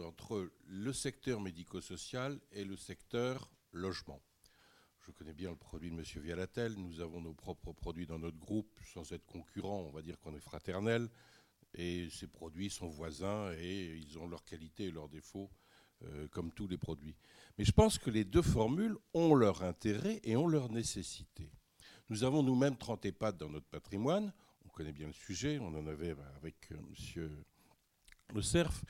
entre 0.07 0.51
le 0.67 0.93
secteur 0.95 1.41
médico-social 1.41 2.41
et 2.53 2.65
le 2.65 2.77
secteur 2.77 3.51
logement. 3.73 4.21
Je 5.07 5.13
connais 5.13 5.33
bien 5.33 5.51
le 5.51 5.57
produit 5.57 5.91
de 5.91 5.97
M. 5.97 6.05
Vialatel. 6.23 6.75
Nous 6.75 7.01
avons 7.01 7.23
nos 7.23 7.33
propres 7.33 7.73
produits 7.73 8.07
dans 8.07 8.19
notre 8.19 8.39
groupe, 8.39 8.79
sans 8.93 9.11
être 9.13 9.25
concurrents, 9.25 9.81
on 9.81 9.91
va 9.91 10.03
dire 10.03 10.21
qu'on 10.21 10.35
est 10.35 10.41
fraternel. 10.41 11.09
Et 11.75 12.09
ces 12.11 12.27
produits 12.27 12.69
sont 12.69 12.89
voisins 12.89 13.53
et 13.59 13.97
ils 13.97 14.19
ont 14.19 14.27
leurs 14.27 14.45
qualités 14.45 14.85
et 14.87 14.91
leurs 14.91 15.09
défauts, 15.09 15.51
euh, 16.03 16.29
comme 16.29 16.53
tous 16.53 16.69
les 16.69 16.77
produits. 16.77 17.17
Mais 17.57 17.65
je 17.65 17.73
pense 17.73 17.99
que 17.99 18.11
les 18.11 18.25
deux 18.25 18.43
formules 18.43 18.97
ont 19.15 19.35
leur 19.35 19.63
intérêt 19.63 20.21
et 20.23 20.37
ont 20.37 20.49
leur 20.49 20.71
nécessité. 20.71 21.51
Nous 22.11 22.25
avons 22.25 22.43
nous-mêmes 22.43 22.77
30 22.77 23.07
EHPAD 23.07 23.39
dans 23.39 23.49
notre 23.49 23.69
patrimoine. 23.69 24.33
On 24.67 24.69
connaît 24.69 24.93
bien 24.93 25.07
le 25.07 25.13
sujet, 25.13 25.59
on 25.61 25.75
en 25.75 25.87
avait 25.87 26.15
avec 26.37 26.57
M. 26.73 26.85
Monsieur 26.91 27.31
Le 28.35 28.43
Cerf, 28.43 28.83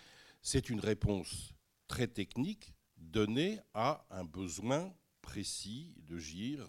c'est 0.42 0.70
une 0.70 0.80
réponse 0.80 1.54
très 1.86 2.08
technique 2.08 2.72
donnée 2.96 3.60
à 3.74 4.04
un 4.10 4.24
besoin 4.24 4.92
précis 5.20 5.94
de 5.98 6.18
GIR 6.18 6.68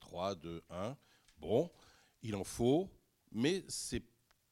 3, 0.00 0.34
2, 0.36 0.62
1. 0.70 0.96
Bon, 1.38 1.70
il 2.22 2.34
en 2.36 2.44
faut, 2.44 2.88
mais 3.32 3.64
c'est 3.68 4.02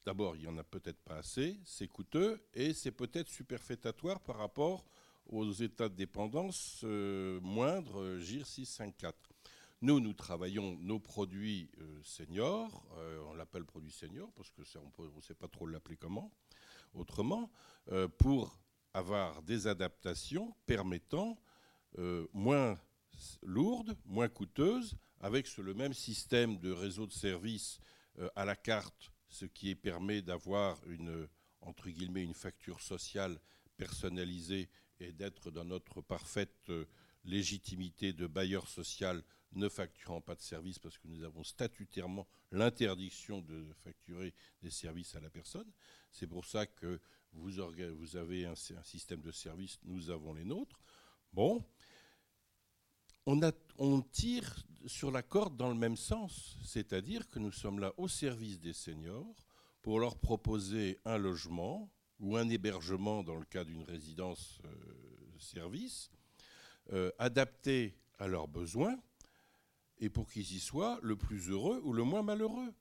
d'abord, 0.04 0.36
il 0.36 0.42
n'y 0.42 0.48
en 0.48 0.58
a 0.58 0.64
peut-être 0.64 1.00
pas 1.02 1.16
assez, 1.16 1.60
c'est 1.64 1.88
coûteux 1.88 2.42
et 2.54 2.72
c'est 2.72 2.90
peut-être 2.90 3.28
superfétatoire 3.28 4.20
par 4.20 4.36
rapport 4.36 4.84
aux 5.26 5.52
états 5.52 5.88
de 5.88 5.94
dépendance 5.94 6.80
euh, 6.84 7.40
moindres, 7.40 8.00
euh, 8.00 8.18
GIR 8.18 8.46
654. 8.46 9.16
Nous, 9.82 10.00
nous 10.00 10.12
travaillons 10.12 10.76
nos 10.80 10.98
produits 10.98 11.70
euh, 11.80 12.00
seniors, 12.02 12.86
on 13.28 13.34
l'appelle 13.34 13.64
produit 13.64 13.92
senior 13.92 14.30
parce 14.32 14.50
que 14.50 14.62
on 14.98 15.20
sait 15.20 15.34
pas 15.34 15.48
trop 15.48 15.66
l'appeler 15.66 15.96
comment, 15.96 16.30
autrement, 16.92 17.50
pour 18.18 18.58
avoir 18.92 19.42
des 19.42 19.66
adaptations 19.66 20.54
permettant 20.66 21.38
moins 22.34 22.78
lourdes, 23.42 23.96
moins 24.04 24.28
coûteuses, 24.28 24.96
avec 25.20 25.56
le 25.58 25.74
même 25.74 25.92
système 25.92 26.58
de 26.58 26.70
réseau 26.70 27.06
de 27.06 27.12
services 27.12 27.80
à 28.34 28.44
la 28.44 28.56
carte, 28.56 29.12
ce 29.28 29.44
qui 29.44 29.74
permet 29.74 30.22
d'avoir 30.22 30.78
une, 30.88 31.28
entre 31.60 31.88
guillemets, 31.88 32.24
une 32.24 32.34
facture 32.34 32.80
sociale 32.80 33.38
personnalisée 33.76 34.68
et 34.98 35.12
d'être 35.12 35.50
dans 35.50 35.64
notre 35.64 36.02
parfaite 36.02 36.68
euh, 36.68 36.84
légitimité 37.24 38.12
de 38.12 38.26
bailleur 38.26 38.68
social 38.68 39.22
ne 39.52 39.68
facturant 39.68 40.20
pas 40.20 40.34
de 40.34 40.42
services 40.42 40.78
parce 40.78 40.98
que 40.98 41.08
nous 41.08 41.24
avons 41.24 41.42
statutairement 41.42 42.28
l'interdiction 42.52 43.40
de 43.40 43.66
facturer 43.82 44.34
des 44.62 44.70
services 44.70 45.14
à 45.16 45.20
la 45.20 45.30
personne. 45.30 45.70
C'est 46.12 46.26
pour 46.26 46.44
ça 46.44 46.66
que 46.66 47.00
vous, 47.32 47.58
avez 48.16 48.46
un, 48.46 48.54
système 48.54 49.22
de 49.22 49.32
services, 49.32 49.78
nous 49.84 50.10
avons 50.10 50.34
les 50.34 50.44
nôtres. 50.44 50.80
Bon, 51.32 51.64
on, 53.78 54.02
tire 54.02 54.64
sur 54.86 55.10
la 55.10 55.22
corde 55.22 55.56
dans 55.56 55.68
le 55.68 55.74
même 55.74 55.96
sens, 55.96 56.56
c'est-à-dire 56.64 57.28
que 57.28 57.38
nous 57.38 57.52
sommes 57.52 57.78
là 57.78 57.92
au 57.96 58.08
service 58.08 58.58
des 58.58 58.72
seniors 58.72 59.46
pour 59.82 60.00
leur 60.00 60.16
proposer 60.16 60.98
un 61.04 61.18
logement 61.18 61.90
ou 62.18 62.36
un 62.36 62.48
hébergement 62.48 63.22
dans 63.22 63.36
le 63.36 63.44
cas 63.44 63.64
d'une 63.64 63.82
résidence-service, 63.82 66.10
euh, 66.92 66.92
euh, 66.92 67.10
adapté 67.18 67.96
à 68.18 68.26
leurs 68.26 68.48
besoins 68.48 68.98
et 69.98 70.08
pour 70.08 70.28
qu'ils 70.28 70.52
y 70.52 70.60
soient 70.60 70.98
le 71.02 71.16
plus 71.16 71.50
heureux 71.50 71.80
ou 71.84 71.92
le 71.92 72.02
moins 72.02 72.22
malheureux. 72.22 72.72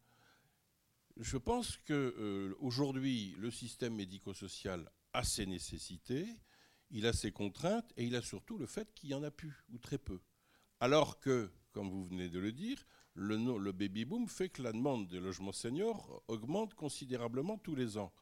Je 1.17 1.37
pense 1.37 1.77
qu'aujourd'hui, 1.85 3.35
euh, 3.37 3.41
le 3.41 3.51
système 3.51 3.95
médico-social 3.95 4.89
a 5.13 5.23
ses 5.23 5.45
nécessités, 5.45 6.25
il 6.91 7.05
a 7.05 7.13
ses 7.13 7.31
contraintes 7.31 7.91
et 7.97 8.05
il 8.05 8.15
a 8.15 8.21
surtout 8.21 8.57
le 8.57 8.65
fait 8.65 8.93
qu'il 8.95 9.09
y 9.09 9.13
en 9.13 9.23
a 9.23 9.31
plus 9.31 9.65
ou 9.69 9.77
très 9.77 9.97
peu. 9.97 10.19
Alors 10.79 11.19
que, 11.19 11.51
comme 11.71 11.89
vous 11.89 12.05
venez 12.05 12.29
de 12.29 12.39
le 12.39 12.51
dire, 12.51 12.85
le, 13.15 13.71
baby-boom 13.71 14.27
fait 14.27 14.49
que 14.49 14.61
la 14.61 14.71
demande 14.71 15.07
des 15.07 15.19
logements 15.19 15.51
seniors 15.51 16.23
augmente 16.27 16.73
considérablement 16.73 17.57
tous 17.57 17.75
les 17.75 17.97
ans. 17.97 18.13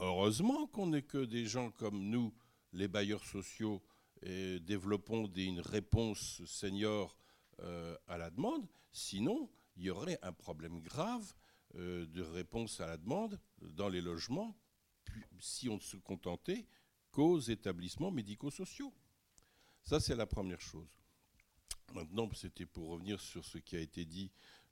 Heureusement 0.00 0.66
qu'on 0.66 0.88
n'est 0.88 1.02
que 1.02 1.24
des 1.24 1.46
gens 1.46 1.70
comme 1.70 2.08
nous, 2.08 2.34
les 2.72 2.88
bailleurs 2.88 3.24
sociaux, 3.24 3.82
et 4.22 4.60
développons 4.60 5.26
une 5.36 5.60
réponse 5.60 6.44
senior 6.44 7.16
euh, 7.60 7.96
à 8.08 8.18
la 8.18 8.30
demande. 8.30 8.66
Sinon, 8.92 9.48
il 9.76 9.84
y 9.84 9.90
aurait 9.90 10.18
un 10.22 10.32
problème 10.32 10.80
grave 10.80 11.32
euh, 11.76 12.06
de 12.06 12.22
réponse 12.22 12.80
à 12.80 12.86
la 12.86 12.96
demande 12.96 13.38
dans 13.60 13.88
les 13.88 14.00
logements 14.00 14.56
si 15.38 15.68
on 15.68 15.76
ne 15.76 15.80
se 15.80 15.96
contentait 15.96 16.66
qu'aux 17.10 17.38
établissements 17.38 18.10
médico-sociaux. 18.10 18.92
Ça, 19.84 20.00
c'est 20.00 20.16
la 20.16 20.26
première 20.26 20.60
chose. 20.60 20.99
Maintenant, 21.92 22.28
c'était 22.34 22.66
pour 22.66 22.88
revenir 22.88 23.20
sur 23.20 23.44
ce 23.44 23.58
qui 23.58 23.76
a 23.76 23.80
été 23.80 24.04
dit 24.04 24.30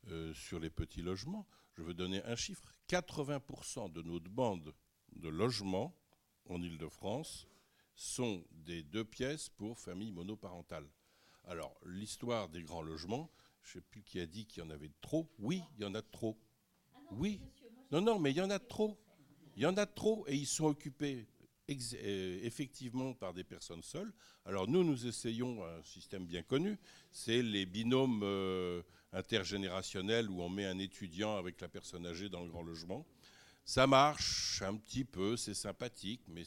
euh, 0.08 0.32
sur 0.34 0.60
les 0.60 0.70
petits 0.70 1.02
logements. 1.02 1.46
Je 1.74 1.82
veux 1.82 1.94
donner 1.94 2.22
un 2.24 2.36
chiffre. 2.36 2.62
80% 2.88 3.92
de 3.92 4.02
nos 4.02 4.20
demandes 4.20 4.72
de 5.12 5.28
logements 5.28 5.94
en 6.48 6.62
Ile-de-France 6.62 7.46
sont 7.94 8.44
des 8.52 8.82
deux 8.82 9.04
pièces 9.04 9.48
pour 9.48 9.78
familles 9.78 10.12
monoparentales. 10.12 10.88
Alors, 11.44 11.78
l'histoire 11.84 12.48
des 12.48 12.62
grands 12.62 12.82
logements, 12.82 13.30
je 13.62 13.78
ne 13.78 13.82
sais 13.82 13.86
plus 13.88 14.02
qui 14.02 14.20
a 14.20 14.26
dit 14.26 14.46
qu'il 14.46 14.62
y 14.62 14.66
en 14.66 14.70
avait 14.70 14.92
trop. 15.00 15.28
Oui, 15.38 15.62
il 15.76 15.82
y 15.82 15.84
en 15.84 15.94
a 15.94 16.02
trop. 16.02 16.38
Oui. 17.12 17.40
Non, 17.90 18.00
non, 18.00 18.18
mais 18.18 18.30
il 18.30 18.36
y 18.36 18.42
en 18.42 18.50
a 18.50 18.58
trop. 18.58 18.98
Il 19.56 19.62
y 19.62 19.66
en 19.66 19.76
a 19.76 19.86
trop 19.86 20.24
et 20.28 20.36
ils 20.36 20.46
sont 20.46 20.66
occupés 20.66 21.26
effectivement 21.68 23.14
par 23.14 23.34
des 23.34 23.44
personnes 23.44 23.82
seules. 23.82 24.12
Alors 24.44 24.68
nous, 24.68 24.84
nous 24.84 25.06
essayons 25.06 25.64
un 25.64 25.82
système 25.82 26.26
bien 26.26 26.42
connu, 26.42 26.78
c'est 27.10 27.42
les 27.42 27.66
binômes 27.66 28.22
euh, 28.22 28.82
intergénérationnels 29.12 30.30
où 30.30 30.40
on 30.42 30.48
met 30.48 30.66
un 30.66 30.78
étudiant 30.78 31.36
avec 31.36 31.60
la 31.60 31.68
personne 31.68 32.06
âgée 32.06 32.28
dans 32.28 32.42
le 32.42 32.48
grand 32.48 32.62
logement. 32.62 33.06
Ça 33.64 33.86
marche 33.86 34.62
un 34.62 34.76
petit 34.76 35.04
peu, 35.04 35.36
c'est 35.36 35.54
sympathique, 35.54 36.22
mais 36.28 36.44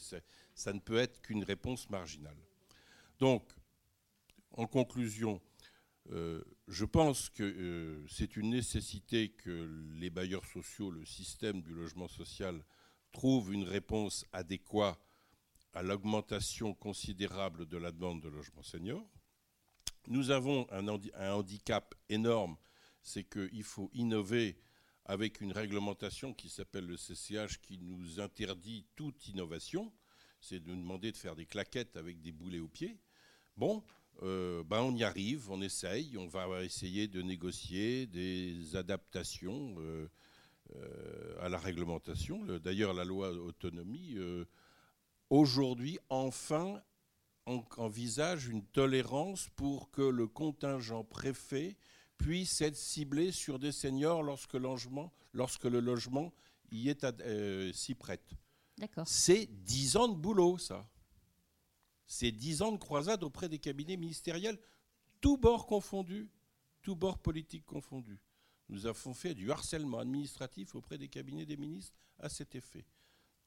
ça 0.54 0.72
ne 0.72 0.80
peut 0.80 0.98
être 0.98 1.22
qu'une 1.22 1.44
réponse 1.44 1.88
marginale. 1.88 2.36
Donc, 3.20 3.44
en 4.50 4.66
conclusion, 4.66 5.40
euh, 6.10 6.42
je 6.66 6.84
pense 6.84 7.28
que 7.28 7.44
euh, 7.44 8.04
c'est 8.08 8.36
une 8.36 8.50
nécessité 8.50 9.28
que 9.28 9.68
les 10.00 10.10
bailleurs 10.10 10.44
sociaux, 10.46 10.90
le 10.90 11.04
système 11.04 11.62
du 11.62 11.72
logement 11.74 12.08
social, 12.08 12.64
trouvent 13.12 13.52
une 13.52 13.64
réponse 13.64 14.26
adéquate 14.32 14.98
à 15.72 15.82
l'augmentation 15.82 16.74
considérable 16.74 17.66
de 17.66 17.76
la 17.76 17.92
demande 17.92 18.20
de 18.22 18.28
logement 18.28 18.62
senior. 18.62 19.04
Nous 20.08 20.30
avons 20.30 20.66
un, 20.70 20.88
un 20.88 21.32
handicap 21.32 21.94
énorme, 22.08 22.56
c'est 23.02 23.24
qu'il 23.24 23.62
faut 23.62 23.90
innover 23.94 24.58
avec 25.04 25.40
une 25.40 25.52
réglementation 25.52 26.32
qui 26.32 26.48
s'appelle 26.48 26.86
le 26.86 26.96
CCH 26.96 27.60
qui 27.60 27.78
nous 27.78 28.20
interdit 28.20 28.86
toute 28.94 29.28
innovation, 29.28 29.92
c'est 30.40 30.60
de 30.60 30.68
nous 30.68 30.80
demander 30.80 31.12
de 31.12 31.16
faire 31.16 31.36
des 31.36 31.46
claquettes 31.46 31.96
avec 31.96 32.20
des 32.20 32.32
boulets 32.32 32.60
aux 32.60 32.68
pieds. 32.68 32.98
Bon, 33.56 33.82
euh, 34.22 34.62
ben 34.64 34.80
on 34.80 34.94
y 34.94 35.04
arrive, 35.04 35.50
on 35.50 35.60
essaye, 35.62 36.16
on 36.16 36.26
va 36.26 36.64
essayer 36.64 37.08
de 37.08 37.22
négocier 37.22 38.06
des 38.06 38.76
adaptations 38.76 39.74
euh, 39.78 40.08
euh, 40.76 41.36
à 41.40 41.48
la 41.48 41.58
réglementation. 41.58 42.44
D'ailleurs, 42.58 42.94
la 42.94 43.04
loi 43.04 43.30
autonomie, 43.30 44.16
aujourd'hui, 45.32 45.98
enfin, 46.10 46.82
envisage 47.78 48.48
une 48.48 48.64
tolérance 48.66 49.48
pour 49.56 49.90
que 49.90 50.02
le 50.02 50.28
contingent 50.28 51.04
préfet 51.04 51.78
puisse 52.18 52.60
être 52.60 52.76
ciblé 52.76 53.32
sur 53.32 53.58
des 53.58 53.72
seniors 53.72 54.22
lorsque, 54.22 54.58
lorsque 55.32 55.64
le 55.64 55.80
logement 55.80 56.34
y 56.70 56.90
est 56.90 57.04
euh, 57.04 57.72
si 57.72 57.94
prête. 57.94 58.34
C'est 59.06 59.46
dix 59.46 59.96
ans 59.96 60.08
de 60.08 60.16
boulot, 60.16 60.58
ça. 60.58 60.86
C'est 62.06 62.30
dix 62.30 62.60
ans 62.60 62.72
de 62.72 62.76
croisade 62.76 63.24
auprès 63.24 63.48
des 63.48 63.58
cabinets 63.58 63.96
ministériels, 63.96 64.58
tous 65.22 65.38
bords 65.38 65.66
confondus, 65.66 66.28
tous 66.82 66.94
bords 66.94 67.18
politiques 67.18 67.64
confondus. 67.64 68.20
Nous 68.68 68.84
avons 68.84 69.14
fait 69.14 69.34
du 69.34 69.50
harcèlement 69.50 69.98
administratif 69.98 70.74
auprès 70.74 70.98
des 70.98 71.08
cabinets 71.08 71.46
des 71.46 71.56
ministres 71.56 71.96
à 72.18 72.28
cet 72.28 72.54
effet. 72.54 72.84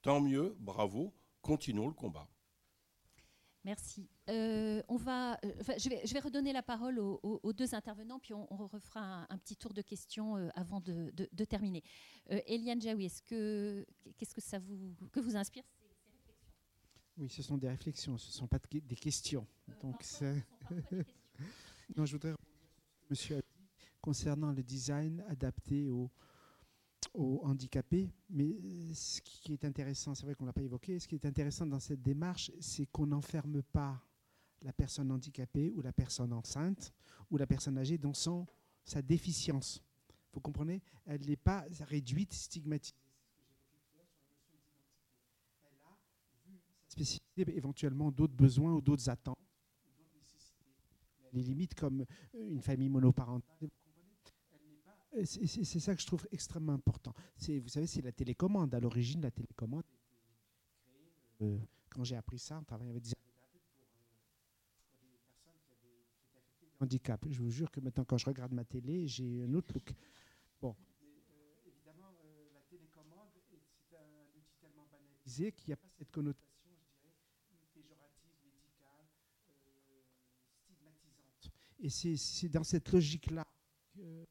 Tant 0.01 0.19
mieux, 0.19 0.55
bravo, 0.59 1.13
continuons 1.45 1.87
le 1.87 1.93
combat. 1.93 2.27
Merci. 3.63 4.09
Euh, 4.29 4.81
on 4.87 4.95
va, 4.95 5.39
euh, 5.45 5.53
je, 5.77 6.13
vais, 6.13 6.19
redonner 6.19 6.53
la 6.53 6.63
parole 6.63 6.99
aux, 6.99 7.53
deux 7.53 7.73
intervenants, 7.75 8.19
puis 8.19 8.33
on, 8.33 8.45
refera 8.67 9.27
un, 9.29 9.37
petit 9.37 9.55
tour 9.55 9.73
de 9.73 9.81
questions 9.81 10.37
euh, 10.37 10.49
avant 10.55 10.81
de, 10.81 11.11
terminer. 11.45 11.83
Eliane 12.29 12.81
Jaoui, 12.81 13.05
est-ce 13.05 13.21
que 13.21 13.85
qu'est-ce 14.17 14.33
que 14.33 14.41
ça 14.41 14.59
vous 14.59 14.95
que 15.11 15.19
vous 15.19 15.35
inspire 15.35 15.63
ces, 15.71 15.83
réflexions? 15.83 16.33
Oui, 17.17 17.29
ce 17.29 17.43
sont 17.43 17.57
des 17.57 17.69
réflexions, 17.69 18.17
ce 18.17 18.27
ne 18.27 18.33
sont 18.33 18.47
pas 18.47 18.59
des 18.71 18.95
questions. 18.95 19.47
Donc, 19.81 20.03
non, 21.95 22.05
je 22.05 22.11
voudrais 22.13 22.33
Monsieur 23.09 23.37
a 23.37 23.41
dit 23.41 23.87
concernant 24.01 24.51
le 24.51 24.63
design 24.63 25.23
adapté 25.27 25.89
aux 25.89 26.11
aux 27.13 27.41
handicapés. 27.43 28.09
Mais 28.29 28.57
euh, 28.63 28.93
ce 28.93 29.21
qui 29.21 29.53
est 29.53 29.65
intéressant, 29.65 30.15
c'est 30.15 30.25
vrai 30.25 30.35
qu'on 30.35 30.45
ne 30.45 30.49
l'a 30.49 30.53
pas 30.53 30.61
évoqué, 30.61 30.99
ce 30.99 31.07
qui 31.07 31.15
est 31.15 31.25
intéressant 31.25 31.65
dans 31.65 31.79
cette 31.79 32.01
démarche, 32.01 32.51
c'est 32.59 32.85
qu'on 32.87 33.07
n'enferme 33.07 33.61
pas 33.63 34.01
la 34.61 34.73
personne 34.73 35.11
handicapée 35.11 35.71
ou 35.75 35.81
la 35.81 35.93
personne 35.93 36.33
enceinte 36.33 36.93
ou 37.29 37.37
la 37.37 37.47
personne 37.47 37.77
âgée 37.77 37.97
dans 37.97 38.13
son, 38.13 38.45
sa 38.83 39.01
déficience. 39.01 39.81
Vous 40.33 40.41
comprenez? 40.41 40.81
Elle 41.05 41.25
n'est 41.25 41.35
pas 41.35 41.65
réduite, 41.81 42.33
stigmatisée. 42.33 42.95
Spécificité, 46.87 47.55
éventuellement 47.55 48.11
d'autres 48.11 48.35
besoins 48.35 48.73
ou 48.73 48.81
d'autres 48.81 49.09
attentes. 49.09 49.37
Les 51.33 51.43
limites 51.43 51.75
comme 51.75 52.05
une 52.33 52.61
famille 52.61 52.89
monoparentale 52.89 53.69
c'est 55.23 55.79
ça 55.79 55.95
que 55.95 56.01
je 56.01 56.07
trouve 56.07 56.27
extrêmement 56.31 56.73
important. 56.73 57.13
Vous 57.47 57.67
savez, 57.69 57.87
c'est 57.87 58.01
la 58.01 58.11
télécommande. 58.11 58.73
À 58.73 58.79
l'origine, 58.79 59.21
la 59.21 59.31
télécommande, 59.31 59.83
euh, 61.41 61.57
quand 61.89 62.03
j'ai 62.03 62.15
appris 62.15 62.39
ça, 62.39 62.57
on 62.59 62.63
travaillait 62.63 62.91
avec 62.91 63.03
des 63.03 63.13
handicap. 66.79 67.25
Je 67.29 67.39
vous 67.39 67.49
jure 67.49 67.71
que 67.71 67.79
maintenant, 67.79 68.03
quand 68.03 68.17
je 68.17 68.25
regarde 68.25 68.51
ma 68.51 68.65
télé, 68.65 69.07
j'ai 69.07 69.43
un 69.43 69.53
autre 69.53 69.73
look. 69.73 69.93
Bon. 70.61 70.75
Euh, 70.75 71.67
évidemment, 71.67 72.11
euh, 72.23 72.47
la 72.53 72.61
télécommande, 72.69 73.29
c'est 73.49 73.95
un 73.97 74.27
outil 74.37 74.57
tellement 74.59 74.85
banalisé 74.91 75.53
qu'il 75.53 75.69
n'y 75.69 75.73
a 75.73 75.77
pas 75.77 75.87
cette 75.97 76.11
connotation, 76.11 76.71
je 76.75 76.99
dirais, 76.99 77.69
péjorative, 77.73 78.35
médicale, 78.43 79.07
stigmatisante. 80.63 81.49
Et 81.79 81.89
c'est 81.89 82.49
dans 82.49 82.63
cette 82.63 82.91
logique-là 82.91 83.47
que, 83.93 84.25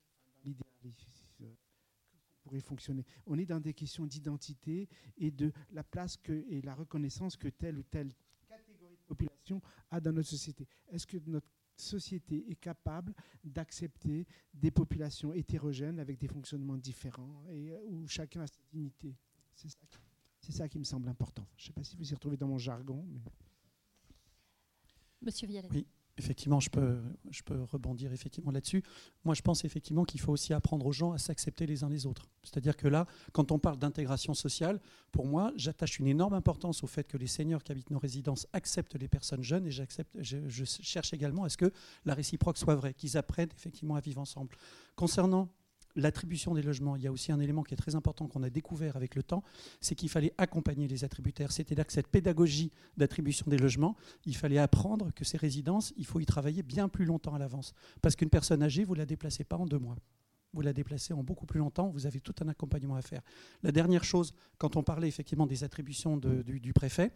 pourrait 2.44 2.60
fonctionner. 2.60 3.04
On 3.26 3.38
est 3.38 3.46
dans 3.46 3.60
des 3.60 3.74
questions 3.74 4.06
d'identité 4.06 4.88
et 5.16 5.30
de 5.30 5.52
la 5.72 5.82
place 5.82 6.16
que, 6.16 6.44
et 6.48 6.60
la 6.60 6.74
reconnaissance 6.74 7.36
que 7.36 7.48
telle 7.48 7.78
ou 7.78 7.82
telle 7.82 8.12
catégorie 8.46 8.96
de 8.96 9.02
population 9.06 9.60
a 9.90 10.00
dans 10.00 10.12
notre 10.12 10.28
société. 10.28 10.68
Est-ce 10.88 11.06
que 11.06 11.16
notre 11.26 11.48
société 11.76 12.48
est 12.50 12.56
capable 12.56 13.14
d'accepter 13.42 14.26
des 14.52 14.70
populations 14.70 15.32
hétérogènes 15.32 15.98
avec 15.98 16.18
des 16.18 16.28
fonctionnements 16.28 16.76
différents 16.76 17.44
et 17.48 17.72
euh, 17.72 17.84
où 17.88 18.06
chacun 18.06 18.42
a 18.42 18.46
sa 18.46 18.60
dignité? 18.70 19.16
C'est 19.54 19.68
ça, 19.68 19.78
ça, 20.52 20.68
qui 20.68 20.78
me 20.78 20.84
semble 20.84 21.08
important. 21.08 21.46
Je 21.56 21.64
ne 21.64 21.66
sais 21.68 21.72
pas 21.72 21.82
si 21.82 21.96
vous 21.96 22.10
y 22.10 22.14
retrouvez 22.14 22.36
dans 22.36 22.48
mon 22.48 22.58
jargon. 22.58 23.04
Mais... 23.08 23.22
Monsieur 25.22 25.48
Vialet. 25.48 25.68
Oui. 25.72 25.86
Effectivement, 26.16 26.60
je 26.60 26.70
peux, 26.70 27.00
je 27.30 27.42
peux 27.42 27.62
rebondir 27.64 28.12
effectivement 28.12 28.52
là-dessus. 28.52 28.84
Moi, 29.24 29.34
je 29.34 29.42
pense 29.42 29.64
effectivement 29.64 30.04
qu'il 30.04 30.20
faut 30.20 30.32
aussi 30.32 30.52
apprendre 30.52 30.86
aux 30.86 30.92
gens 30.92 31.12
à 31.12 31.18
s'accepter 31.18 31.66
les 31.66 31.82
uns 31.82 31.88
les 31.88 32.06
autres. 32.06 32.28
C'est-à-dire 32.44 32.76
que 32.76 32.86
là, 32.86 33.06
quand 33.32 33.50
on 33.50 33.58
parle 33.58 33.78
d'intégration 33.78 34.32
sociale, 34.32 34.80
pour 35.10 35.26
moi, 35.26 35.52
j'attache 35.56 35.98
une 35.98 36.06
énorme 36.06 36.34
importance 36.34 36.84
au 36.84 36.86
fait 36.86 37.04
que 37.04 37.16
les 37.16 37.26
seniors 37.26 37.64
qui 37.64 37.72
habitent 37.72 37.90
nos 37.90 37.98
résidences 37.98 38.46
acceptent 38.52 38.94
les 38.94 39.08
personnes 39.08 39.42
jeunes 39.42 39.66
et 39.66 39.72
j'accepte, 39.72 40.16
je, 40.20 40.48
je 40.48 40.64
cherche 40.64 41.12
également 41.12 41.44
à 41.44 41.48
ce 41.48 41.56
que 41.56 41.72
la 42.04 42.14
réciproque 42.14 42.58
soit 42.58 42.76
vraie, 42.76 42.94
qu'ils 42.94 43.16
apprennent 43.16 43.50
effectivement 43.56 43.96
à 43.96 44.00
vivre 44.00 44.20
ensemble. 44.20 44.56
Concernant 44.94 45.48
l'attribution 45.96 46.54
des 46.54 46.62
logements, 46.62 46.96
il 46.96 47.02
y 47.02 47.06
a 47.06 47.12
aussi 47.12 47.32
un 47.32 47.40
élément 47.40 47.62
qui 47.62 47.74
est 47.74 47.76
très 47.76 47.94
important 47.94 48.26
qu'on 48.26 48.42
a 48.42 48.50
découvert 48.50 48.96
avec 48.96 49.14
le 49.14 49.22
temps, 49.22 49.42
c'est 49.80 49.94
qu'il 49.94 50.08
fallait 50.08 50.32
accompagner 50.38 50.88
les 50.88 51.04
attributaires. 51.04 51.52
C'est-à-dire 51.52 51.86
que 51.86 51.92
cette 51.92 52.08
pédagogie 52.08 52.72
d'attribution 52.96 53.46
des 53.48 53.58
logements, 53.58 53.96
il 54.26 54.36
fallait 54.36 54.58
apprendre 54.58 55.12
que 55.14 55.24
ces 55.24 55.36
résidences, 55.36 55.92
il 55.96 56.06
faut 56.06 56.20
y 56.20 56.26
travailler 56.26 56.62
bien 56.62 56.88
plus 56.88 57.04
longtemps 57.04 57.34
à 57.34 57.38
l'avance. 57.38 57.74
Parce 58.02 58.16
qu'une 58.16 58.30
personne 58.30 58.62
âgée, 58.62 58.84
vous 58.84 58.94
ne 58.94 58.98
la 58.98 59.06
déplacez 59.06 59.44
pas 59.44 59.56
en 59.56 59.66
deux 59.66 59.78
mois. 59.78 59.96
Vous 60.52 60.60
la 60.60 60.72
déplacez 60.72 61.12
en 61.12 61.24
beaucoup 61.24 61.46
plus 61.46 61.58
longtemps, 61.58 61.88
vous 61.88 62.06
avez 62.06 62.20
tout 62.20 62.34
un 62.40 62.48
accompagnement 62.48 62.94
à 62.94 63.02
faire. 63.02 63.22
La 63.64 63.72
dernière 63.72 64.04
chose, 64.04 64.34
quand 64.56 64.76
on 64.76 64.84
parlait 64.84 65.08
effectivement 65.08 65.46
des 65.46 65.64
attributions 65.64 66.16
du, 66.16 66.60
du 66.60 66.72
préfet, 66.72 67.10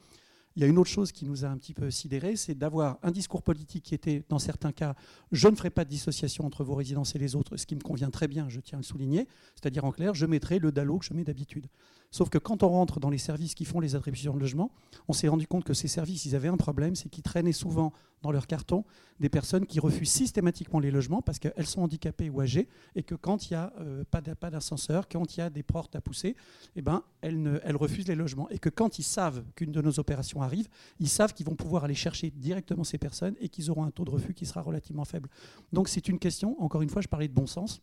il 0.58 0.62
y 0.62 0.64
a 0.64 0.66
une 0.66 0.78
autre 0.78 0.90
chose 0.90 1.12
qui 1.12 1.24
nous 1.24 1.44
a 1.44 1.48
un 1.48 1.56
petit 1.56 1.72
peu 1.72 1.88
sidéré, 1.88 2.34
c'est 2.34 2.56
d'avoir 2.56 2.98
un 3.04 3.12
discours 3.12 3.42
politique 3.42 3.84
qui 3.84 3.94
était, 3.94 4.24
dans 4.28 4.40
certains 4.40 4.72
cas, 4.72 4.96
je 5.30 5.46
ne 5.46 5.54
ferai 5.54 5.70
pas 5.70 5.84
de 5.84 5.88
dissociation 5.88 6.44
entre 6.44 6.64
vos 6.64 6.74
résidences 6.74 7.14
et 7.14 7.18
les 7.20 7.36
autres, 7.36 7.56
ce 7.56 7.64
qui 7.64 7.76
me 7.76 7.80
convient 7.80 8.10
très 8.10 8.26
bien, 8.26 8.48
je 8.48 8.58
tiens 8.58 8.78
à 8.78 8.80
le 8.80 8.84
souligner, 8.84 9.28
c'est-à-dire 9.54 9.84
en 9.84 9.92
clair, 9.92 10.14
je 10.14 10.26
mettrai 10.26 10.58
le 10.58 10.72
DALO 10.72 10.98
que 10.98 11.04
je 11.04 11.14
mets 11.14 11.22
d'habitude. 11.22 11.68
Sauf 12.10 12.30
que 12.30 12.38
quand 12.38 12.62
on 12.62 12.68
rentre 12.68 13.00
dans 13.00 13.10
les 13.10 13.18
services 13.18 13.54
qui 13.54 13.66
font 13.66 13.80
les 13.80 13.94
attributions 13.94 14.34
de 14.34 14.40
logement, 14.40 14.72
on 15.08 15.12
s'est 15.12 15.28
rendu 15.28 15.46
compte 15.46 15.64
que 15.64 15.74
ces 15.74 15.88
services, 15.88 16.24
ils 16.24 16.34
avaient 16.34 16.48
un 16.48 16.56
problème, 16.56 16.94
c'est 16.94 17.10
qu'ils 17.10 17.22
traînaient 17.22 17.52
souvent 17.52 17.92
dans 18.22 18.32
leur 18.32 18.46
carton 18.46 18.84
des 19.20 19.28
personnes 19.28 19.66
qui 19.66 19.78
refusent 19.78 20.10
systématiquement 20.10 20.80
les 20.80 20.90
logements 20.90 21.22
parce 21.22 21.38
qu'elles 21.38 21.66
sont 21.66 21.82
handicapées 21.82 22.30
ou 22.30 22.40
âgées 22.40 22.68
et 22.94 23.02
que 23.02 23.14
quand 23.14 23.50
il 23.50 23.52
n'y 23.52 23.56
a 23.56 23.72
euh, 23.80 24.04
pas 24.10 24.50
d'ascenseur, 24.50 25.08
quand 25.08 25.36
il 25.36 25.40
y 25.40 25.42
a 25.42 25.50
des 25.50 25.62
portes 25.62 25.96
à 25.96 26.00
pousser, 26.00 26.34
eh 26.76 26.82
ben, 26.82 27.02
elles, 27.20 27.76
refusent 27.76 28.08
les 28.08 28.14
logements. 28.14 28.48
Et 28.48 28.58
que 28.58 28.70
quand 28.70 28.98
ils 28.98 29.04
savent 29.04 29.44
qu'une 29.54 29.72
de 29.72 29.82
nos 29.82 29.98
opérations 30.00 30.42
arrive, 30.42 30.68
ils 30.98 31.08
savent 31.08 31.34
qu'ils 31.34 31.46
vont 31.46 31.56
pouvoir 31.56 31.84
aller 31.84 31.94
chercher 31.94 32.30
directement 32.30 32.84
ces 32.84 32.98
personnes 32.98 33.34
et 33.40 33.48
qu'ils 33.48 33.70
auront 33.70 33.84
un 33.84 33.90
taux 33.90 34.04
de 34.04 34.10
refus 34.10 34.34
qui 34.34 34.46
sera 34.46 34.62
relativement 34.62 35.04
faible. 35.04 35.28
Donc 35.72 35.88
c'est 35.88 36.08
une 36.08 36.18
question, 36.18 36.60
encore 36.62 36.82
une 36.82 36.90
fois, 36.90 37.02
je 37.02 37.08
parlais 37.08 37.28
de 37.28 37.34
bon 37.34 37.46
sens, 37.46 37.82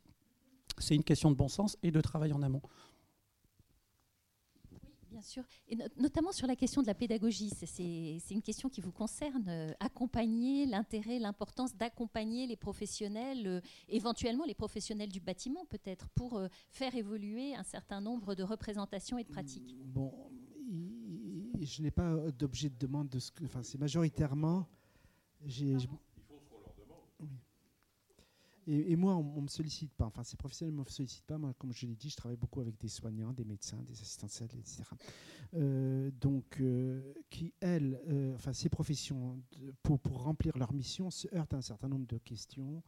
c'est 0.80 0.96
une 0.96 1.04
question 1.04 1.32
de 1.32 1.36
bon 1.36 1.48
sens 1.48 1.78
et 1.84 1.92
de 1.92 2.02
travail 2.02 2.34
en 2.34 2.42
amont 2.42 2.62
bien 5.16 5.22
sûr. 5.22 5.44
Et 5.70 5.78
notamment 5.98 6.34
sur 6.34 6.46
la 6.46 6.58
question 6.58 6.82
de 6.82 6.88
la 6.88 6.94
pédagogie, 6.94 7.50
c'est 7.50 8.34
une 8.34 8.42
question 8.42 8.68
qui 8.68 8.82
vous 8.82 8.92
concerne. 8.92 9.46
Euh, 9.48 9.72
accompagner 9.80 10.66
l'intérêt, 10.66 11.20
l'importance 11.20 11.74
d'accompagner 11.74 12.48
les 12.48 12.58
professionnels, 12.58 13.48
euh, 13.48 13.62
éventuellement 13.88 14.44
les 14.44 14.54
professionnels 14.54 15.10
du 15.10 15.22
bâtiment 15.22 15.66
peut-être, 15.68 16.10
pour 16.10 16.38
euh, 16.38 16.48
faire 16.70 16.96
évoluer 16.96 17.56
un 17.56 17.64
certain 17.64 18.02
nombre 18.02 18.36
de 18.36 18.44
représentations 18.44 19.18
et 19.18 19.24
de 19.24 19.30
pratiques. 19.30 19.78
Bon, 19.86 20.12
je 21.62 21.82
n'ai 21.82 21.92
pas 21.92 22.14
d'objet 22.32 22.70
de 22.70 22.78
demande 22.78 23.08
de 23.08 23.20
ce 23.20 23.32
que. 23.32 23.46
Enfin, 23.46 23.64
c'est 23.64 23.78
majoritairement. 23.78 24.68
J'ai, 25.46 25.78
et, 28.68 28.96
moi, 28.96 29.16
on 29.16 29.36
ne 29.38 29.42
me 29.42 29.48
sollicite 29.48 29.94
pas. 29.94 30.06
Enfin, 30.06 30.24
ces 30.24 30.38
professionnels 30.38 30.74
ne 30.76 30.80
me 30.80 30.86
sollicitent 30.86 31.26
pas. 31.26 31.38
Moi, 31.38 31.54
comme 31.58 31.72
je 31.72 31.86
l'ai 31.86 31.96
dit, 31.96 32.10
je 32.10 32.16
travaille 32.16 32.38
beaucoup 32.38 32.62
avec 32.62 32.80
des 32.80 32.88
soignants, 32.88 33.32
des 33.32 33.46
médecins, 33.46 33.78
des 33.84 33.94
assistants 33.94 34.28
de 34.28 34.58
etc. 34.58 34.84
Euh, 35.54 36.10
donc, 36.20 36.60
euh, 36.60 37.14
qui, 37.30 37.54
elles, 37.60 38.00
euh, 38.08 38.34
enfin, 38.36 38.54
ces 38.54 38.70
professions, 38.70 39.40
pour, 39.84 40.00
remplir 40.24 40.58
leur 40.58 40.74
mission, 40.74 41.12
se 41.12 41.28
heurtent 41.36 41.54
à 41.54 41.58
un 41.58 41.62
certain 41.62 41.88
nombre 41.88 42.08
de 42.08 42.18
questions. 42.18 42.82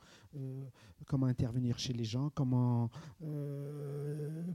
comment 1.06 1.28
intervenir 1.28 1.78
chez 1.78 1.94
les 1.94 2.04
gens, 2.04 2.30
comment 2.32 2.90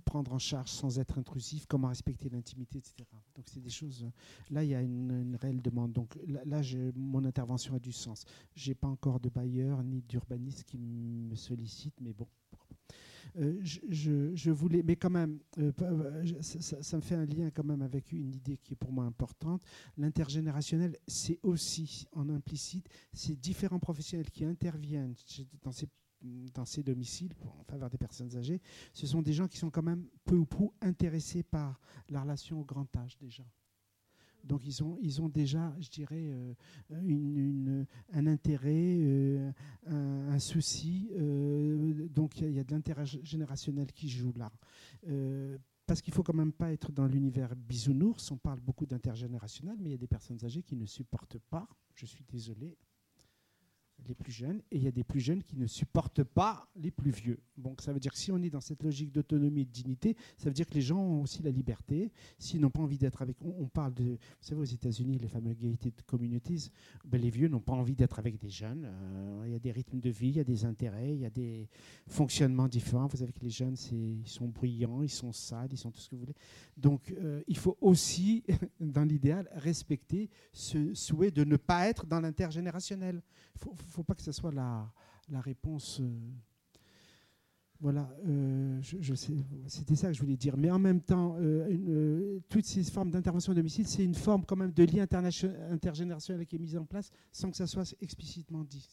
prendre 0.05 0.33
en 0.33 0.39
charge 0.39 0.71
sans 0.71 0.99
être 0.99 1.19
intrusif, 1.19 1.67
comment 1.67 1.89
respecter 1.89 2.29
l'intimité, 2.29 2.79
etc. 2.79 3.09
Donc, 3.35 3.47
c'est 3.49 3.61
des 3.61 3.71
choses. 3.71 4.07
Là, 4.51 4.65
il 4.65 4.71
y 4.71 4.75
a 4.75 4.83
une, 4.83 5.37
réelle 5.41 5.63
demande. 5.63 5.93
Donc, 5.93 6.19
là, 6.27 6.41
là 6.45 6.61
mon 6.97 7.25
intervention 7.25 7.75
a 7.75 7.79
du 7.79 7.93
sens. 7.93 8.25
Je 8.55 8.71
n'ai 8.71 8.75
pas 8.75 8.89
encore 8.89 9.21
de 9.21 9.29
bailleur 9.29 9.83
ni 9.83 10.03
d'urbaniste 10.03 10.65
qui 10.65 10.79
me 10.79 11.12
sollicite, 11.35 11.95
mais 12.01 12.13
bon. 12.13 12.27
Euh, 13.39 13.59
je, 13.63 14.51
voulais, 14.51 14.83
mais 14.83 14.97
quand 14.97 15.11
même, 15.11 15.39
euh, 15.59 15.73
euh, 15.81 16.43
ça, 16.43 16.97
me 16.97 17.03
fait 17.03 17.15
un 17.15 17.25
lien 17.25 17.51
quand 17.51 17.65
même 17.65 17.81
avec 17.81 18.13
une 18.13 18.35
idée 18.35 18.59
qui 18.59 18.75
est 18.75 18.77
pour 18.77 18.93
moi 18.93 19.05
importante. 19.05 19.63
L'intergénérationnel, 19.97 20.99
c'est 21.07 21.39
aussi 21.43 22.07
en 22.13 22.29
implicite 22.29 22.89
ces 23.15 23.35
différents 23.35 23.79
professionnels 23.79 24.31
qui 24.31 24.45
interviennent 24.45 25.15
dans 25.63 25.73
ces 25.73 25.89
dans 26.55 26.65
ces 26.65 26.85
domiciles 26.85 27.35
en 27.59 27.65
faveur 27.65 27.91
des 27.91 27.99
personnes 27.99 28.37
âgées, 28.37 28.61
ce 28.93 29.09
sont 29.09 29.23
des 29.23 29.33
gens 29.33 29.49
qui 29.49 29.59
sont 29.59 29.71
quand 29.71 29.83
même 29.83 30.07
peu 30.25 30.37
ou 30.37 30.47
prou 30.47 30.73
intéressés 30.81 31.43
par 31.43 31.81
la 32.09 32.21
relation 32.23 32.61
au 32.61 32.65
grand 32.65 32.97
âge 32.97 33.19
déjà. 33.19 33.43
Donc 34.45 34.63
ils 34.65 34.83
ont, 35.23 35.29
déjà, 35.29 35.75
je 35.81 35.89
dirais, 35.89 36.33
euh, 36.91 37.85
un 38.13 38.27
intérêt, 38.27 38.99
euh, 39.01 39.53
un, 39.87 40.39
souci. 40.39 41.11
Euh, 41.13 42.09
donc 42.09 42.41
il 42.41 42.51
y, 42.51 42.59
a 42.59 42.65
de 42.65 42.73
l'intérêt 42.73 43.05
générationnel 43.07 43.93
qui 43.93 44.09
joue 44.09 44.33
là. 44.37 44.51
parce 45.87 46.01
qu'il 46.01 46.13
ne 46.13 46.17
faut 46.17 46.23
quand 46.23 46.35
même 46.35 46.53
pas 46.53 46.73
être 46.73 46.91
dans 46.91 47.07
l'univers 47.07 47.55
bisounours. 47.55 48.31
On 48.31 48.37
parle 48.39 48.61
beaucoup 48.61 48.87
d'intergénérationnel, 48.87 49.77
mais 49.81 49.91
il 49.91 49.93
y 49.93 49.97
a 49.97 49.99
des 49.99 50.09
personnes 50.09 50.45
âgées 50.45 50.63
qui 50.63 50.77
ne 50.77 50.87
supportent 50.87 51.39
pas, 51.39 51.69
je 51.95 52.07
suis 52.07 52.25
désolé, 52.25 52.77
les 54.09 54.15
plus 54.15 54.33
jeunes, 54.33 54.63
et 54.71 54.77
il 54.77 54.83
y 54.83 54.89
a 54.89 54.93
des 54.93 55.05
plus 55.05 55.21
jeunes 55.21 55.43
qui 55.43 55.57
ne 55.57 55.67
supportent 55.67 56.25
pas 56.25 56.69
les 56.77 56.91
plus 56.91 57.11
vieux. 57.11 57.39
Donc 57.57 57.81
ça 57.81 57.93
veut 57.93 58.01
dire 58.01 58.13
que 58.13 58.19
si 58.19 58.33
on 58.33 58.39
est 58.43 58.51
dans 58.51 58.61
cette 58.61 58.83
logique 58.83 59.13
d'autonomie 59.13 59.63
et 59.63 59.65
de 59.65 59.71
dignité, 59.71 60.17
ça 60.37 60.47
veut 60.47 60.55
dire 60.55 60.67
que 60.67 60.75
les 60.75 60.83
gens 60.83 60.99
ont 60.99 61.23
aussi 61.23 61.43
la 61.43 61.51
liberté. 61.51 62.11
S'ils 62.39 62.61
n'ont 62.61 62.71
pas 62.71 62.81
envie 62.81 62.99
d'être 62.99 63.23
avec... 63.23 63.37
On, 63.43 63.69
parle 63.69 63.95
de... 63.95 64.05
Vous 64.05 64.19
savez, 64.41 64.61
aux 64.61 64.65
États-Unis, 64.65 65.19
les 65.19 65.29
fameux 65.29 65.55
gated 65.55 65.95
communities, 66.07 66.71
ben 67.05 67.21
les 67.21 67.31
vieux 67.31 67.49
n'ont 67.49 67.61
pas 67.61 67.73
envie 67.73 67.95
d'être 67.95 68.19
avec 68.19 68.39
des 68.39 68.51
jeunes. 68.51 68.85
Euh, 68.85 69.43
il 69.47 69.53
y 69.53 69.57
a 69.57 69.59
des 69.59 69.73
rythmes 69.73 70.01
de 70.01 70.11
vie, 70.11 70.29
il 70.29 70.37
y 70.37 70.41
a 70.41 70.45
des 70.45 70.65
intérêts, 70.65 71.15
il 71.15 71.21
y 71.21 71.27
a 71.27 71.31
des 71.31 71.69
fonctionnements 72.09 72.69
différents. 72.69 73.07
Vous 73.07 73.19
savez 73.19 73.33
que 73.33 73.41
les 73.43 73.51
jeunes, 73.51 73.77
ils 73.93 74.29
sont 74.29 74.49
bruyants, 74.49 75.03
ils 75.03 75.11
sont 75.11 75.33
sales, 75.33 75.69
ils 75.73 75.79
sont 75.79 75.91
tout 75.91 76.01
ce 76.01 76.09
que 76.09 76.15
vous 76.15 76.23
voulez. 76.23 76.37
Donc 76.77 77.13
euh, 77.13 77.43
il 77.47 77.57
faut 77.57 77.77
aussi, 77.81 78.45
dans 78.81 79.05
l'idéal, 79.05 79.49
respecter 79.55 80.31
ce 80.53 80.95
souhait 80.95 81.31
de 81.31 81.45
ne 81.45 81.57
pas 81.57 81.89
être 81.89 82.07
dans 82.07 82.21
l'intergénérationnel. 82.21 83.23
Il 83.65 83.71
ne 83.71 83.77
faut, 83.93 84.03
pas 84.03 84.15
que 84.15 84.23
ce 84.23 84.33
soit 84.33 84.53
la, 84.53 84.91
réponse... 85.41 86.01
Euh, 86.01 86.09
voilà, 87.81 88.09
euh, 88.29 88.81
je, 88.81 89.13
c'était 89.67 89.97
ça 89.97 90.07
que 90.07 90.15
je 90.15 90.21
voulais 90.21 90.37
dire. 90.37 90.57
Mais 90.57 90.71
en 90.71 90.79
même 90.79 91.01
temps, 91.01 91.37
euh, 91.41 92.39
toutes 92.49 92.65
ces 92.65 92.85
formes 92.85 93.11
d'intervention 93.11 93.51
à 93.51 93.57
domicile, 93.57 93.89
c'est 93.89 94.05
une 94.05 94.15
forme 94.15 94.45
quand 94.45 94.55
même 94.55 94.71
de 94.71 94.85
lien 94.85 95.05
intergénérationnel 95.69 96.47
qui 96.47 96.55
est 96.55 96.59
mise 96.61 96.77
en 96.77 96.85
place 96.85 97.11
sans 97.33 97.51
que 97.51 97.57
ça 97.57 97.67
soit 97.67 97.93
explicitement 98.01 98.63
dit. 98.63 98.89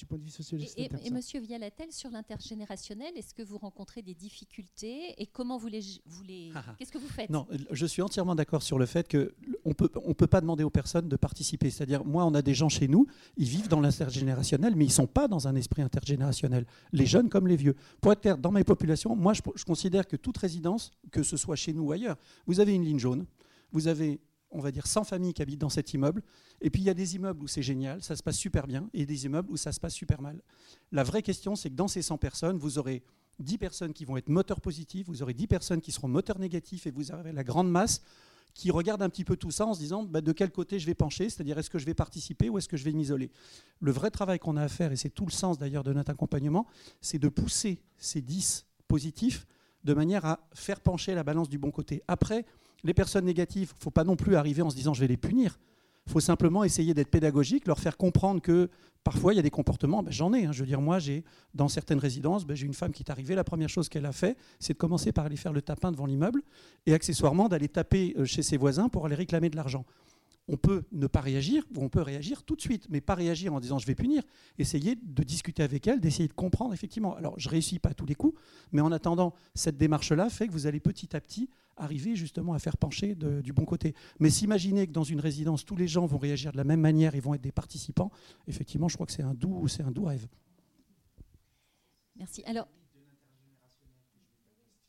Du 0.00 0.06
point 0.06 0.18
de 0.18 0.24
vue 0.24 0.30
sociologique. 0.30 0.72
Et, 0.78 0.88
et, 1.04 1.10
Monsieur 1.10 1.40
Vialatel, 1.40 1.92
sur 1.92 2.10
l'intergénérationnel, 2.10 3.12
est-ce 3.16 3.34
que 3.34 3.42
vous 3.42 3.58
rencontrez 3.58 4.00
des 4.00 4.14
difficultés 4.14 5.14
et 5.20 5.26
comment 5.26 5.58
vous 5.58 5.68
les, 5.68 5.82
vous 6.06 6.22
les 6.22 6.50
ah, 6.54 6.64
ah. 6.66 6.74
qu'est-ce 6.78 6.90
que 6.90 6.96
vous 6.96 7.08
faites? 7.08 7.28
Non, 7.28 7.46
je 7.70 7.86
suis 7.86 8.00
entièrement 8.00 8.34
d'accord 8.34 8.62
sur 8.62 8.78
le 8.78 8.86
fait 8.86 9.06
que 9.06 9.34
on 9.66 9.74
peut, 9.74 9.90
on 10.06 10.14
peut 10.14 10.26
pas 10.26 10.40
demander 10.40 10.64
aux 10.64 10.70
personnes 10.70 11.08
de 11.08 11.16
participer. 11.16 11.68
C'est-à-dire, 11.68 12.02
moi, 12.02 12.24
on 12.24 12.32
a 12.32 12.40
des 12.40 12.54
gens 12.54 12.70
chez 12.70 12.88
nous, 12.88 13.06
ils 13.36 13.48
vivent 13.48 13.68
dans 13.68 13.80
l'intergénérationnel, 13.80 14.74
mais 14.74 14.86
ils 14.86 14.92
sont 14.92 15.06
pas 15.06 15.28
dans 15.28 15.46
un 15.46 15.54
esprit 15.54 15.82
intergénérationnel. 15.82 16.64
Les 16.92 17.06
jeunes 17.06 17.28
comme 17.28 17.46
les 17.46 17.56
vieux. 17.56 17.76
Pour 18.00 18.12
être 18.12 18.22
clair, 18.22 18.38
dans 18.38 18.52
mes 18.52 18.64
populations, 18.64 19.14
moi 19.14 19.34
je, 19.34 19.42
je 19.54 19.64
considère 19.64 20.08
que 20.08 20.16
toute 20.16 20.38
résidence, 20.38 20.92
que 21.12 21.22
ce 21.22 21.36
soit 21.36 21.56
chez 21.56 21.74
nous 21.74 21.82
ou 21.82 21.92
ailleurs, 21.92 22.16
vous 22.46 22.60
avez 22.60 22.74
une 22.74 22.84
ligne 22.84 22.98
jaune, 22.98 23.26
vous 23.72 23.86
avez 23.86 24.18
on 24.50 24.60
va 24.60 24.70
dire 24.70 24.86
100 24.86 25.04
familles 25.04 25.34
qui 25.34 25.42
habitent 25.42 25.60
dans 25.60 25.68
cet 25.68 25.94
immeuble. 25.94 26.22
Et 26.60 26.70
puis 26.70 26.82
il 26.82 26.84
y 26.84 26.90
a 26.90 26.94
des 26.94 27.16
immeubles 27.16 27.42
où 27.42 27.48
c'est 27.48 27.62
génial, 27.62 28.02
ça 28.02 28.16
se 28.16 28.22
passe 28.22 28.36
super 28.36 28.66
bien, 28.66 28.88
et 28.92 29.06
des 29.06 29.26
immeubles 29.26 29.50
où 29.50 29.56
ça 29.56 29.72
se 29.72 29.80
passe 29.80 29.94
super 29.94 30.20
mal. 30.22 30.40
La 30.92 31.02
vraie 31.02 31.22
question, 31.22 31.56
c'est 31.56 31.70
que 31.70 31.76
dans 31.76 31.88
ces 31.88 32.02
100 32.02 32.18
personnes, 32.18 32.56
vous 32.58 32.78
aurez 32.78 33.02
10 33.38 33.58
personnes 33.58 33.92
qui 33.92 34.04
vont 34.04 34.16
être 34.16 34.28
moteurs 34.28 34.60
positifs, 34.60 35.06
vous 35.06 35.22
aurez 35.22 35.34
10 35.34 35.46
personnes 35.46 35.80
qui 35.80 35.92
seront 35.92 36.08
moteurs 36.08 36.38
négatifs, 36.38 36.86
et 36.86 36.90
vous 36.90 37.12
avez 37.12 37.32
la 37.32 37.44
grande 37.44 37.70
masse 37.70 38.02
qui 38.54 38.70
regarde 38.70 39.00
un 39.02 39.08
petit 39.08 39.24
peu 39.24 39.36
tout 39.36 39.50
ça 39.50 39.64
en 39.66 39.74
se 39.74 39.78
disant 39.78 40.02
bah, 40.02 40.20
de 40.20 40.32
quel 40.32 40.50
côté 40.50 40.78
je 40.78 40.86
vais 40.86 40.94
pencher, 40.94 41.30
c'est-à-dire 41.30 41.58
est-ce 41.58 41.70
que 41.70 41.78
je 41.78 41.86
vais 41.86 41.94
participer 41.94 42.48
ou 42.48 42.58
est-ce 42.58 42.68
que 42.68 42.76
je 42.76 42.84
vais 42.84 42.92
m'isoler? 42.92 43.30
Le 43.80 43.92
vrai 43.92 44.10
travail 44.10 44.38
qu'on 44.38 44.56
a 44.56 44.62
à 44.62 44.68
faire, 44.68 44.92
et 44.92 44.96
c'est 44.96 45.10
tout 45.10 45.26
le 45.26 45.30
sens 45.30 45.58
d'ailleurs 45.58 45.84
de 45.84 45.92
notre 45.92 46.10
accompagnement, 46.10 46.66
c'est 47.00 47.18
de 47.18 47.28
pousser 47.28 47.80
ces 47.96 48.20
10 48.20 48.66
positifs 48.88 49.46
de 49.84 49.94
manière 49.94 50.24
à 50.24 50.40
faire 50.52 50.80
pencher 50.80 51.14
la 51.14 51.22
balance 51.22 51.48
du 51.48 51.58
bon 51.58 51.70
côté. 51.70 52.02
Après, 52.08 52.44
les 52.84 52.94
personnes 52.94 53.24
négatives, 53.24 53.72
il 53.74 53.78
ne 53.78 53.82
faut 53.82 53.90
pas 53.90 54.04
non 54.04 54.16
plus 54.16 54.36
arriver 54.36 54.62
en 54.62 54.70
se 54.70 54.76
disant 54.76 54.94
je 54.94 55.00
vais 55.00 55.08
les 55.08 55.16
punir. 55.16 55.58
Il 56.06 56.12
faut 56.12 56.20
simplement 56.20 56.64
essayer 56.64 56.94
d'être 56.94 57.10
pédagogique, 57.10 57.66
leur 57.66 57.78
faire 57.78 57.96
comprendre 57.96 58.40
que 58.40 58.68
parfois 59.04 59.32
il 59.32 59.36
y 59.36 59.38
a 59.38 59.42
des 59.42 59.50
comportements, 59.50 60.02
ben, 60.02 60.10
j'en 60.10 60.32
ai. 60.32 60.46
Hein. 60.46 60.52
je 60.52 60.60
veux 60.60 60.66
dire, 60.66 60.80
moi, 60.80 60.98
j'ai 60.98 61.24
dans 61.54 61.68
certaines 61.68 61.98
résidences, 61.98 62.44
ben, 62.46 62.56
j'ai 62.56 62.66
une 62.66 62.74
femme 62.74 62.92
qui 62.92 63.02
est 63.02 63.10
arrivée, 63.10 63.34
la 63.34 63.44
première 63.44 63.68
chose 63.68 63.88
qu'elle 63.88 64.06
a 64.06 64.12
fait, 64.12 64.36
c'est 64.58 64.72
de 64.72 64.78
commencer 64.78 65.12
par 65.12 65.26
aller 65.26 65.36
faire 65.36 65.52
le 65.52 65.62
tapin 65.62 65.92
devant 65.92 66.06
l'immeuble 66.06 66.42
et 66.86 66.94
accessoirement 66.94 67.48
d'aller 67.48 67.68
taper 67.68 68.14
euh, 68.18 68.24
chez 68.24 68.42
ses 68.42 68.56
voisins 68.56 68.88
pour 68.88 69.06
aller 69.06 69.14
réclamer 69.14 69.50
de 69.50 69.56
l'argent 69.56 69.84
on 70.50 70.56
peut 70.56 70.82
ne 70.90 71.06
pas 71.06 71.20
réagir 71.20 71.64
ou 71.74 71.82
on 71.82 71.88
peut 71.88 72.02
réagir 72.02 72.42
tout 72.42 72.56
de 72.56 72.60
suite, 72.60 72.88
mais 72.90 73.00
pas 73.00 73.14
réagir 73.14 73.54
en 73.54 73.60
disant 73.60 73.78
je 73.78 73.86
vais 73.86 73.94
punir. 73.94 74.22
Essayer 74.58 74.96
de 74.96 75.22
discuter 75.22 75.62
avec 75.62 75.86
elle, 75.86 76.00
d'essayer 76.00 76.28
de 76.28 76.32
comprendre 76.32 76.74
effectivement. 76.74 77.14
Alors 77.14 77.38
je 77.38 77.48
réussis 77.48 77.78
pas 77.78 77.90
à 77.90 77.94
tous 77.94 78.06
les 78.06 78.16
coups, 78.16 78.38
mais 78.72 78.80
en 78.80 78.90
attendant, 78.90 79.32
cette 79.54 79.76
démarche-là 79.76 80.28
fait 80.28 80.48
que 80.48 80.52
vous 80.52 80.66
allez 80.66 80.80
petit 80.80 81.14
à 81.16 81.20
petit 81.20 81.48
arriver 81.76 82.16
justement 82.16 82.52
à 82.52 82.58
faire 82.58 82.76
pencher 82.76 83.14
du 83.14 83.52
bon 83.52 83.64
côté. 83.64 83.94
Mais 84.18 84.28
s'imaginer 84.28 84.86
que 84.86 84.92
dans 84.92 85.04
une 85.04 85.20
résidence, 85.20 85.64
tous 85.64 85.76
les 85.76 85.86
gens 85.88 86.04
vont 86.04 86.18
réagir 86.18 86.52
de 86.52 86.56
la 86.56 86.64
même 86.64 86.80
manière 86.80 87.14
et 87.14 87.20
vont 87.20 87.32
être 87.32 87.40
des 87.40 87.52
participants, 87.52 88.10
effectivement, 88.48 88.88
je 88.88 88.96
crois 88.96 89.06
que 89.06 89.12
c'est 89.12 89.22
un 89.22 89.34
doux, 89.34 89.68
c'est 89.68 89.84
un 89.84 89.90
doux 89.90 90.04
rêve. 90.04 90.26
Merci. 92.16 92.42
Alors. 92.44 92.68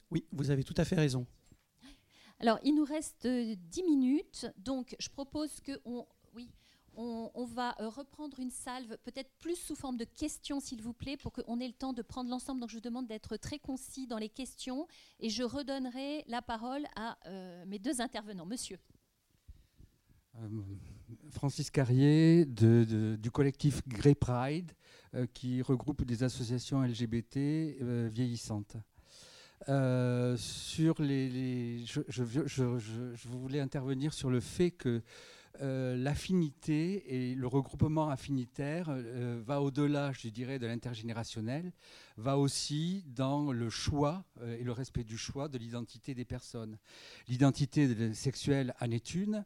Oui, 0.10 0.26
vous 0.34 0.50
avez 0.50 0.64
tout 0.64 0.74
à 0.76 0.84
fait 0.84 0.98
raison. 0.98 1.26
Alors, 2.42 2.58
il 2.64 2.74
nous 2.74 2.86
reste 2.86 3.28
10 3.28 3.28
euh, 3.28 3.86
minutes, 3.88 4.48
donc 4.58 4.96
je 5.00 5.10
propose 5.10 5.60
qu'on 5.62 6.08
oui, 6.34 6.50
on, 6.96 7.46
va 7.46 7.76
euh, 7.80 7.88
reprendre 7.88 8.40
une 8.40 8.50
salve, 8.50 8.98
peut-être 9.04 9.30
plus 9.38 9.56
sous 9.56 9.76
forme 9.76 9.96
de 9.96 10.06
questions, 10.06 10.60
s'il 10.60 10.82
vous 10.82 10.94
plaît, 10.94 11.18
pour 11.18 11.32
qu'on 11.34 11.60
ait 11.60 11.68
le 11.68 11.74
temps 11.74 11.94
de 11.94 12.02
prendre 12.02 12.32
l'ensemble. 12.32 12.60
Donc, 12.60 12.72
je 12.72 12.78
vous 12.78 12.82
demande 12.82 13.06
d'être 13.06 13.38
très 13.38 13.60
concis 13.60 14.08
dans 14.08 14.18
les 14.18 14.28
questions 14.28 14.88
et 15.20 15.30
je 15.30 15.44
redonnerai 15.44 16.24
la 16.28 16.42
parole 16.42 16.88
à 16.96 17.16
euh, 17.28 17.64
mes 17.68 17.78
deux 17.78 18.02
intervenants. 18.02 18.48
Monsieur. 18.48 18.80
Francis 21.30 21.70
Carrier 21.70 22.46
du 22.46 23.32
collectif 23.32 23.88
Grey 23.88 24.16
Pride, 24.16 24.72
qui 25.34 25.62
regroupe 25.62 26.06
des 26.06 26.24
associations 26.24 26.82
LGBT 26.82 27.38
vieillissantes. 28.10 28.78
Euh, 29.70 30.36
sur 30.38 31.02
les, 31.02 31.86
je, 31.86 33.28
voulais 33.28 33.60
intervenir 33.60 34.14
sur 34.14 34.30
le 34.30 34.40
fait 34.40 34.72
que 34.72 35.04
euh, 35.62 35.96
l'affinité 35.96 37.32
et 37.32 37.36
le 37.36 37.46
regroupement 37.46 38.10
affinitaire 38.10 38.88
euh, 38.90 39.42
va 39.46 39.62
au-delà, 39.62 40.12
je 40.14 40.30
dirais, 40.30 40.58
de 40.58 40.66
l'intergénérationnel, 40.66 41.72
va 42.18 42.38
aussi 42.38 43.04
dans 43.08 43.52
le 43.52 43.70
choix 43.70 44.24
euh, 44.42 44.58
et 44.60 44.64
le 44.64 44.72
respect 44.72 45.04
du 45.04 45.18
choix 45.18 45.48
de 45.48 45.58
l'identité 45.58 46.14
des 46.14 46.26
personnes. 46.26 46.78
L'identité 47.28 48.14
sexuelle 48.14 48.74
en 48.80 48.92
est 48.92 49.16
une. 49.16 49.46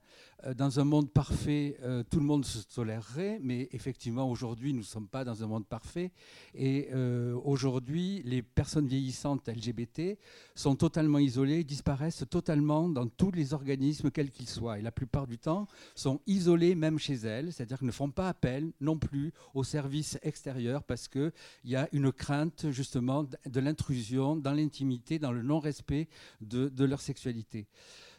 dans 0.56 0.80
un 0.80 0.84
monde 0.84 1.12
parfait, 1.12 1.78
tout 2.10 2.20
le 2.20 2.26
monde 2.26 2.46
se 2.46 2.60
tolérerait, 2.68 3.40
mais 3.42 3.68
effectivement, 3.72 4.30
aujourd'hui, 4.30 4.74
nous 4.74 4.80
ne 4.80 4.86
sommes 4.86 5.08
pas 5.08 5.24
dans 5.24 5.44
un 5.44 5.48
monde 5.48 5.66
parfait. 5.66 6.12
Et 6.54 6.94
aujourd'hui, 7.44 8.22
les 8.24 8.42
personnes 8.42 8.88
vieillissantes 8.88 9.48
LGBT 9.48 10.18
sont 10.54 10.76
totalement 10.76 11.20
isolées, 11.20 11.64
disparaissent 11.64 12.26
totalement 12.30 12.90
dans 12.90 13.08
tous 13.08 13.32
les 13.32 13.54
organismes, 13.54 14.12
quels 14.12 14.32
qu'ils 14.32 14.50
soient. 14.50 14.80
Et 14.80 14.82
la 14.82 14.92
plupart 14.92 15.28
du 15.28 15.38
temps, 15.38 15.68
sont 15.96 16.22
isolées 16.28 16.76
même 16.76 17.00
chez 17.00 17.16
elles, 17.16 17.54
c'est-à-dire 17.54 17.80
qu'elles 17.80 17.88
ne 17.88 17.92
font 17.92 18.12
pas 18.12 18.30
appel 18.30 18.72
non 18.82 18.98
plus 18.98 19.34
aux 19.54 19.64
services 19.64 20.18
extérieurs 20.22 20.84
parce 20.84 21.08
qu'il 21.08 21.32
y 21.64 21.76
a 21.76 21.88
une 21.92 22.12
crainte 22.12 22.55
justement 22.72 23.24
de 23.24 23.60
l'intrusion 23.60 24.36
dans 24.36 24.54
l'intimité, 24.54 25.20
dans 25.20 25.32
le 25.32 25.42
non-respect 25.42 26.08
de, 26.42 26.86
leur 26.86 27.02
sexualité. 27.02 27.68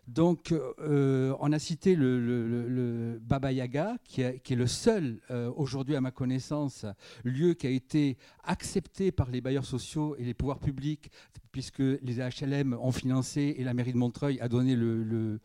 Donc, 0.06 0.52
euh, 0.52 1.34
on 1.40 1.52
a 1.52 1.58
cité 1.58 1.96
le, 1.96 3.18
Baba 3.20 3.50
Yaga, 3.50 3.96
qui, 4.04 4.22
est 4.22 4.50
le 4.50 4.66
seul, 4.66 5.20
euh, 5.30 5.50
aujourd'hui 5.56 5.96
à 5.96 6.00
ma 6.00 6.12
connaissance, 6.12 6.86
lieu 7.24 7.54
qui 7.54 7.66
a 7.66 7.70
été 7.70 8.16
accepté 8.44 9.10
par 9.10 9.30
les 9.30 9.40
bailleurs 9.40 9.64
sociaux 9.64 10.14
et 10.16 10.24
les 10.24 10.34
pouvoirs 10.34 10.60
publics 10.60 11.10
puisque 11.56 11.78
les 11.78 12.16
HLM 12.16 12.76
ont 12.78 12.92
financé 12.92 13.54
et 13.56 13.64
la 13.64 13.72
mairie 13.72 13.94
de 13.94 13.96
Montreuil 13.96 14.38
a 14.40 14.48
donné 14.48 14.76
le, 14.76 15.40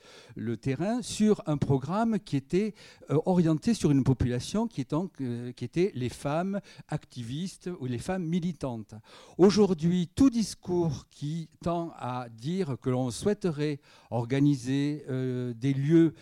terrain 0.58 1.02
sur 1.02 1.42
un 1.46 1.56
programme 1.56 2.20
qui 2.20 2.36
était 2.36 2.74
euh, 3.12 3.18
orienté 3.26 3.74
sur 3.74 3.92
une 3.92 4.04
population 4.04 4.68
qui, 4.68 4.86
euh, 4.92 5.54
qui 5.54 5.64
était 5.64 5.94
les 5.96 6.10
femmes 6.10 6.60
activistes 6.90 7.70
ou 7.80 7.86
les 7.86 7.98
femmes 7.98 8.26
militantes. 8.26 8.94
Aujourd'hui, 9.38 10.10
tout 10.14 10.30
discours 10.30 11.06
qui 11.10 11.48
tend 11.64 11.94
à 11.98 12.28
dire 12.28 12.76
que 12.82 12.90
l'on 12.90 13.10
souhaiterait 13.10 13.80
organiser 14.10 15.06
euh, 15.08 15.54
des 15.54 15.74
lieux 15.74 16.14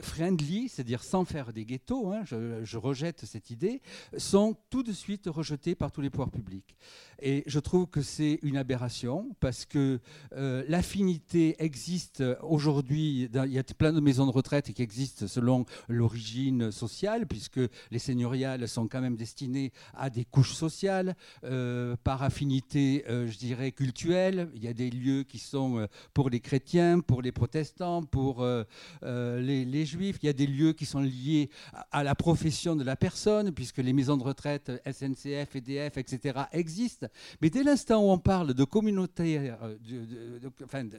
friendly, 0.00 0.68
c'est-à-dire 0.68 1.02
sans 1.02 1.24
faire 1.24 1.52
des 1.52 1.64
ghettos, 1.64 2.12
hein, 2.12 2.22
je, 2.24 2.62
je 2.62 2.78
rejette 2.78 3.24
cette 3.24 3.50
idée, 3.50 3.82
sont 4.16 4.56
tout 4.70 4.84
de 4.84 4.92
suite 4.92 5.26
rejetés 5.26 5.74
par 5.74 5.90
tous 5.90 6.02
les 6.02 6.10
pouvoirs 6.10 6.30
publics. 6.30 6.76
Et 7.20 7.42
je 7.46 7.58
trouve 7.58 7.86
que 7.86 8.00
c'est 8.00 8.38
une 8.42 8.56
aberration 8.56 9.30
parce 9.40 9.64
que 9.64 9.98
euh, 10.34 10.64
l'affinité 10.68 11.56
existe 11.58 12.22
aujourd'hui. 12.42 13.28
Il 13.32 13.52
y 13.52 13.58
a 13.58 13.64
plein 13.64 13.92
de 13.92 14.00
maisons 14.00 14.26
de 14.26 14.30
retraite 14.30 14.72
qui 14.72 14.82
existent 14.82 15.26
selon 15.26 15.64
l'origine 15.88 16.70
sociale, 16.70 17.26
puisque 17.26 17.60
les 17.90 17.98
seigneuriales 17.98 18.68
sont 18.68 18.86
quand 18.86 19.00
même 19.00 19.16
destinées 19.16 19.72
à 19.94 20.10
des 20.10 20.24
couches 20.24 20.54
sociales. 20.54 21.16
Euh, 21.44 21.96
par 22.04 22.22
affinité, 22.22 23.04
euh, 23.08 23.26
je 23.26 23.36
dirais, 23.36 23.72
cultuelle, 23.72 24.48
il 24.54 24.62
y 24.62 24.68
a 24.68 24.72
des 24.72 24.90
lieux 24.90 25.24
qui 25.24 25.38
sont 25.38 25.88
pour 26.14 26.30
les 26.30 26.40
chrétiens, 26.40 27.00
pour 27.00 27.20
les 27.20 27.32
protestants, 27.32 28.02
pour 28.04 28.46
les, 29.02 29.86
juifs. 29.86 30.18
Il 30.22 30.26
y 30.26 30.30
a 30.30 30.32
des 30.32 30.46
lieux 30.46 30.72
qui 30.72 30.86
sont 30.86 31.00
liés 31.00 31.50
à 31.90 32.04
la 32.04 32.14
profession 32.14 32.76
de 32.76 32.84
la 32.84 32.96
personne, 32.96 33.52
puisque 33.52 33.78
les 33.78 33.92
maisons 33.92 34.16
de 34.16 34.22
retraite 34.22 34.70
SNCF, 34.86 35.56
EDF, 35.56 35.96
etc. 35.98 36.40
existent. 36.52 37.07
Mais 37.40 37.50
dès 37.50 37.62
l'instant 37.62 38.02
où 38.04 38.10
on 38.10 38.18
parle 38.18 38.54
de 38.54 38.64
communautés, 38.64 39.38
euh, 39.62 39.76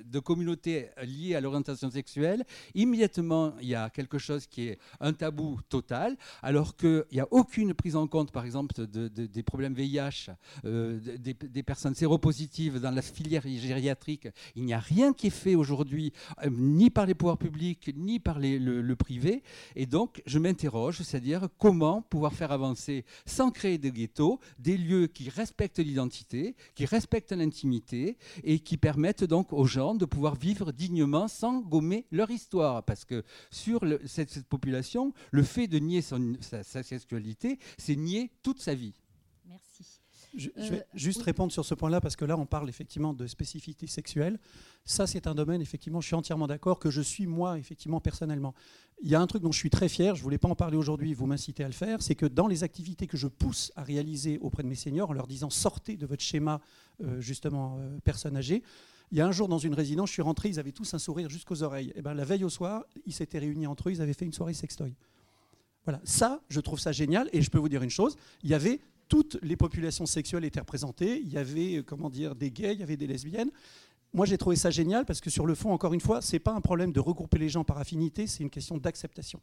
de, 0.04 1.06
liées 1.06 1.36
à 1.36 1.42
l'orientation 1.42 1.90
sexuelle, 1.90 2.44
immédiatement, 2.76 3.54
il 3.62 3.70
y 3.70 3.76
a 3.76 3.90
quelque 3.90 4.18
chose 4.18 4.48
qui 4.48 4.68
est 4.70 4.80
un 5.00 5.14
tabou 5.14 5.60
total, 5.70 6.18
alors 6.42 6.76
qu'il 6.76 7.06
n'y 7.12 7.20
a 7.20 7.28
aucune 7.32 7.74
prise 7.74 7.96
en 7.96 8.08
compte, 8.08 8.32
par 8.32 8.46
exemple, 8.46 8.76
des 8.88 9.44
problèmes 9.44 9.74
VIH, 9.74 10.32
euh, 10.66 11.00
des, 11.18 11.64
personnes 11.64 11.96
séropositives 11.96 12.80
dans 12.80 12.92
la 12.92 13.02
filière 13.02 13.44
gériatrique. 13.44 14.28
Il 14.56 14.64
n'y 14.64 14.74
a 14.74 14.80
rien 14.80 15.14
qui 15.14 15.28
est 15.28 15.32
fait 15.32 15.56
aujourd'hui, 15.56 16.14
euh, 16.44 16.50
ni 16.52 16.90
par 16.90 17.06
les 17.06 17.14
pouvoirs 17.14 17.38
publics, 17.38 17.92
ni 17.96 18.20
par 18.20 18.40
le, 18.40 18.58
le 18.58 18.96
privé. 18.96 19.44
Et 19.76 19.86
donc, 19.86 20.22
je 20.26 20.40
m'interroge, 20.40 21.02
c'est-à-dire 21.02 21.48
comment 21.58 22.02
pouvoir 22.02 22.34
faire 22.34 22.52
avancer, 22.52 23.06
sans 23.26 23.52
créer 23.52 23.78
de 23.78 23.90
ghettos, 23.90 24.40
des 24.58 24.78
lieux 24.78 25.08
qui 25.08 25.30
respectent 25.30 25.80
l'identité 25.80 25.99
qui 26.08 26.86
respectent 26.86 27.32
l'intimité 27.32 28.18
et 28.44 28.60
qui 28.60 28.78
permettent 28.78 29.24
donc 29.24 29.52
aux 29.54 29.66
gens 29.66 29.96
de 29.96 30.06
pouvoir 30.06 30.36
vivre 30.36 30.72
dignement 30.72 31.28
sans 31.28 31.60
gommer 31.60 32.06
leur 32.12 32.30
histoire. 32.32 32.84
Parce 32.84 33.06
que 33.06 33.24
sur 33.52 33.82
cette, 34.06 34.44
population, 34.48 35.14
le 35.32 35.44
fait 35.44 35.68
de 35.68 35.80
nier 35.80 36.02
sa, 36.02 36.64
sexualité, 36.84 37.60
c'est 37.78 37.96
nier 37.96 38.32
toute 38.44 38.62
sa 38.62 38.74
vie. 38.74 38.94
Je, 40.36 40.50
vais 40.56 40.80
euh, 40.80 40.84
juste 40.94 41.22
répondre 41.24 41.52
sur 41.52 41.66
ce 41.66 41.74
point-là 41.74 42.02
parce 42.02 42.16
que 42.16 42.26
là, 42.26 42.38
on 42.38 42.46
parle 42.46 42.70
effectivement 42.70 43.14
de 43.14 43.26
spécificité 43.28 43.88
sexuelle. 43.88 44.40
Ça, 44.86 45.08
c'est 45.08 45.28
un 45.28 45.36
domaine, 45.36 45.62
effectivement, 45.62 46.02
je 46.02 46.08
suis 46.08 46.16
entièrement 46.16 46.48
d'accord, 46.48 46.80
que 46.80 46.90
je 46.90 47.02
suis 47.02 47.26
moi, 47.26 47.58
effectivement, 47.58 48.00
personnellement. 48.00 48.54
Il 49.02 49.10
y 49.10 49.16
a 49.16 49.22
un 49.22 49.28
truc 49.28 49.42
dont 49.42 49.52
je 49.52 49.58
suis 49.58 49.70
très 49.70 49.90
fier, 49.90 50.16
je 50.16 50.22
ne 50.22 50.24
voulais 50.24 50.38
pas 50.38 50.50
en 50.50 50.56
parler 50.56 50.78
aujourd'hui, 50.78 51.14
vous 51.14 51.26
m'incitez 51.26 51.64
à 51.64 51.68
le 51.68 51.74
faire, 51.74 52.02
c'est 52.02 52.16
que 52.16 52.26
dans 52.26 52.48
les 52.48 52.64
activités 52.64 53.08
que 53.08 53.18
je 53.18 53.28
pousse 53.28 53.72
à 53.76 53.84
réaliser 53.84 54.38
auprès 54.40 54.62
de 54.64 54.68
mes 54.68 54.76
seniors, 54.76 55.10
en 55.10 55.14
leur 55.14 55.28
disant 55.28 55.50
sortez 55.50 55.96
de 55.96 56.06
votre 56.06 56.24
schéma, 56.24 56.60
euh, 57.04 57.20
justement, 57.22 57.78
euh, 57.80 57.98
personne 58.04 58.36
âgée, 58.36 58.62
il 59.12 59.18
y 59.18 59.22
a 59.22 59.28
un 59.28 59.32
jour 59.32 59.48
dans 59.48 59.58
une 59.58 59.74
résidence, 59.74 60.10
je 60.10 60.14
suis 60.14 60.22
rentré, 60.22 60.50
ils 60.50 60.60
avaient 60.60 60.72
tous 60.72 60.94
un 60.94 61.00
sourire 61.00 61.30
jusqu'aux 61.30 61.64
oreilles. 61.64 61.90
Et 61.90 61.96
eh 61.98 62.02
ben, 62.02 62.14
la 62.14 62.26
veille 62.26 62.44
au 62.44 62.50
soir, 62.50 62.86
ils 63.08 63.14
s'étaient 63.14 63.40
réunis 63.40 63.66
entre 63.66 63.90
eux, 63.90 63.92
ils 63.92 64.02
avaient 64.02 64.14
fait 64.14 64.26
une 64.26 64.34
soirée 64.34 64.54
sextoy. 64.54 64.94
Voilà, 65.86 66.00
ça, 66.04 66.42
je 66.50 66.60
trouve 66.60 66.80
ça 66.80 66.92
génial. 66.92 67.30
Et 67.34 67.42
je 67.42 67.50
peux 67.50 67.58
vous 67.58 67.70
dire 67.70 67.82
une 67.82 67.90
chose, 67.90 68.18
il 68.44 68.50
y 68.50 68.54
avait 68.54 68.80
toutes 69.10 69.38
les 69.42 69.58
populations 69.58 70.06
sexuelles 70.06 70.46
étaient 70.46 70.60
représentées. 70.60 71.20
Il 71.20 71.30
y 71.30 71.38
avait, 71.38 71.78
euh, 71.78 71.84
comment 71.84 72.10
dire, 72.10 72.36
des 72.36 72.52
gays, 72.52 72.74
il 72.74 72.80
y 72.80 72.84
avait 72.84 72.96
des 72.96 73.08
lesbiennes. 73.08 73.52
Moi, 74.14 74.26
j'ai 74.26 74.38
trouvé 74.38 74.56
ça 74.56 74.70
génial 74.70 75.06
parce 75.06 75.20
que 75.20 75.30
sur 75.30 75.46
le 75.46 75.56
fond, 75.56 75.72
encore 75.72 75.94
une 75.94 76.02
fois, 76.02 76.22
c'est 76.22 76.40
pas 76.40 76.54
un 76.54 76.62
problème 76.62 76.92
de 76.94 77.00
regrouper 77.00 77.38
les 77.38 77.50
gens 77.50 77.64
par 77.64 77.78
affinité, 77.78 78.28
c'est 78.28 78.44
une 78.44 78.50
question 78.50 78.78
d'acceptation. 78.78 79.42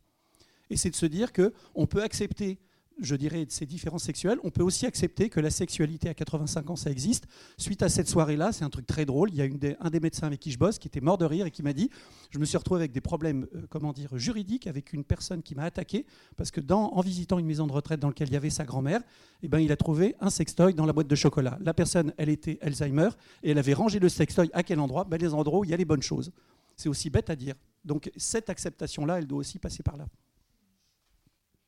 Et 0.70 0.76
c'est 0.76 0.90
de 0.90 0.96
se 0.96 1.06
dire 1.06 1.32
que 1.32 1.52
on 1.74 1.86
peut 1.86 2.02
accepter 2.02 2.58
je 3.00 3.14
dirais, 3.16 3.44
de 3.44 3.50
ces 3.50 3.66
différences 3.66 4.04
sexuelles. 4.04 4.38
On 4.42 4.50
peut 4.50 4.62
aussi 4.62 4.86
accepter 4.86 5.28
que 5.28 5.40
la 5.40 5.50
sexualité 5.50 6.08
à 6.08 6.14
85 6.14 6.70
ans, 6.70 6.76
ça 6.76 6.90
existe. 6.90 7.26
Suite 7.58 7.82
à 7.82 7.88
cette 7.88 8.08
soirée-là, 8.08 8.52
c'est 8.52 8.64
un 8.64 8.70
truc 8.70 8.86
très 8.86 9.04
drôle. 9.04 9.30
Il 9.30 9.36
y 9.36 9.42
a 9.42 9.76
un 9.80 9.90
des 9.90 10.00
médecins 10.00 10.26
avec 10.26 10.40
qui 10.40 10.50
je 10.50 10.58
bosse 10.58 10.78
qui 10.78 10.88
était 10.88 11.00
mort 11.00 11.18
de 11.18 11.24
rire 11.24 11.46
et 11.46 11.50
qui 11.50 11.62
m'a 11.62 11.72
dit 11.72 11.90
Je 12.30 12.38
me 12.38 12.44
suis 12.44 12.56
retrouvé 12.56 12.80
avec 12.80 12.92
des 12.92 13.00
problèmes 13.00 13.46
euh, 13.54 13.66
comment 13.68 13.92
dire, 13.92 14.16
juridiques 14.16 14.66
avec 14.66 14.92
une 14.92 15.04
personne 15.04 15.42
qui 15.42 15.54
m'a 15.54 15.64
attaqué 15.64 16.06
parce 16.36 16.50
que 16.50 16.60
en 16.72 17.00
visitant 17.00 17.38
une 17.38 17.46
maison 17.46 17.66
de 17.66 17.72
retraite 17.72 18.00
dans 18.00 18.08
laquelle 18.08 18.28
il 18.28 18.34
y 18.34 18.36
avait 18.36 18.50
sa 18.50 18.64
grand-mère, 18.64 19.00
eh 19.42 19.48
ben, 19.48 19.60
il 19.60 19.70
a 19.70 19.76
trouvé 19.76 20.16
un 20.20 20.30
sextoy 20.30 20.74
dans 20.74 20.86
la 20.86 20.92
boîte 20.92 21.06
de 21.06 21.14
chocolat. 21.14 21.58
La 21.60 21.74
personne, 21.74 22.12
elle 22.16 22.28
était 22.28 22.58
Alzheimer 22.60 23.10
et 23.42 23.50
elle 23.50 23.58
avait 23.58 23.74
rangé 23.74 23.98
le 23.98 24.08
sextoy 24.08 24.50
à 24.52 24.62
quel 24.62 24.80
endroit? 24.80 25.04
Ben, 25.04 25.18
Les 25.18 25.32
endroits 25.32 25.60
où 25.60 25.64
il 25.64 25.70
y 25.70 25.74
a 25.74 25.76
les 25.76 25.84
bonnes 25.84 26.02
choses. 26.02 26.32
C'est 26.76 26.88
aussi 26.88 27.08
bête 27.08 27.30
à 27.30 27.36
dire. 27.36 27.54
Donc 27.84 28.10
cette 28.16 28.50
acceptation-là, 28.50 29.18
elle 29.18 29.26
doit 29.26 29.38
aussi 29.38 29.58
passer 29.58 29.82
par 29.82 29.96
là. 29.96 30.06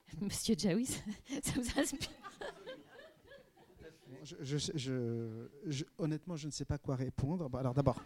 Monsieur 0.21 0.55
Jaoui, 0.59 0.87
ça 0.87 0.99
ça 1.43 1.53
vous 1.61 1.81
inspire 1.81 2.09
Je- 4.25 4.35
je- 4.43 4.73
je- 4.75 5.47
je- 5.67 5.85
honnêtement, 5.99 6.37
je 6.37 6.47
ne 6.47 6.53
sais 6.53 6.65
pas 6.65 6.77
quoi 6.79 6.97
répondre. 6.97 7.49
Bah, 7.49 7.61
alors 7.61 7.73
d'abord, 7.75 8.03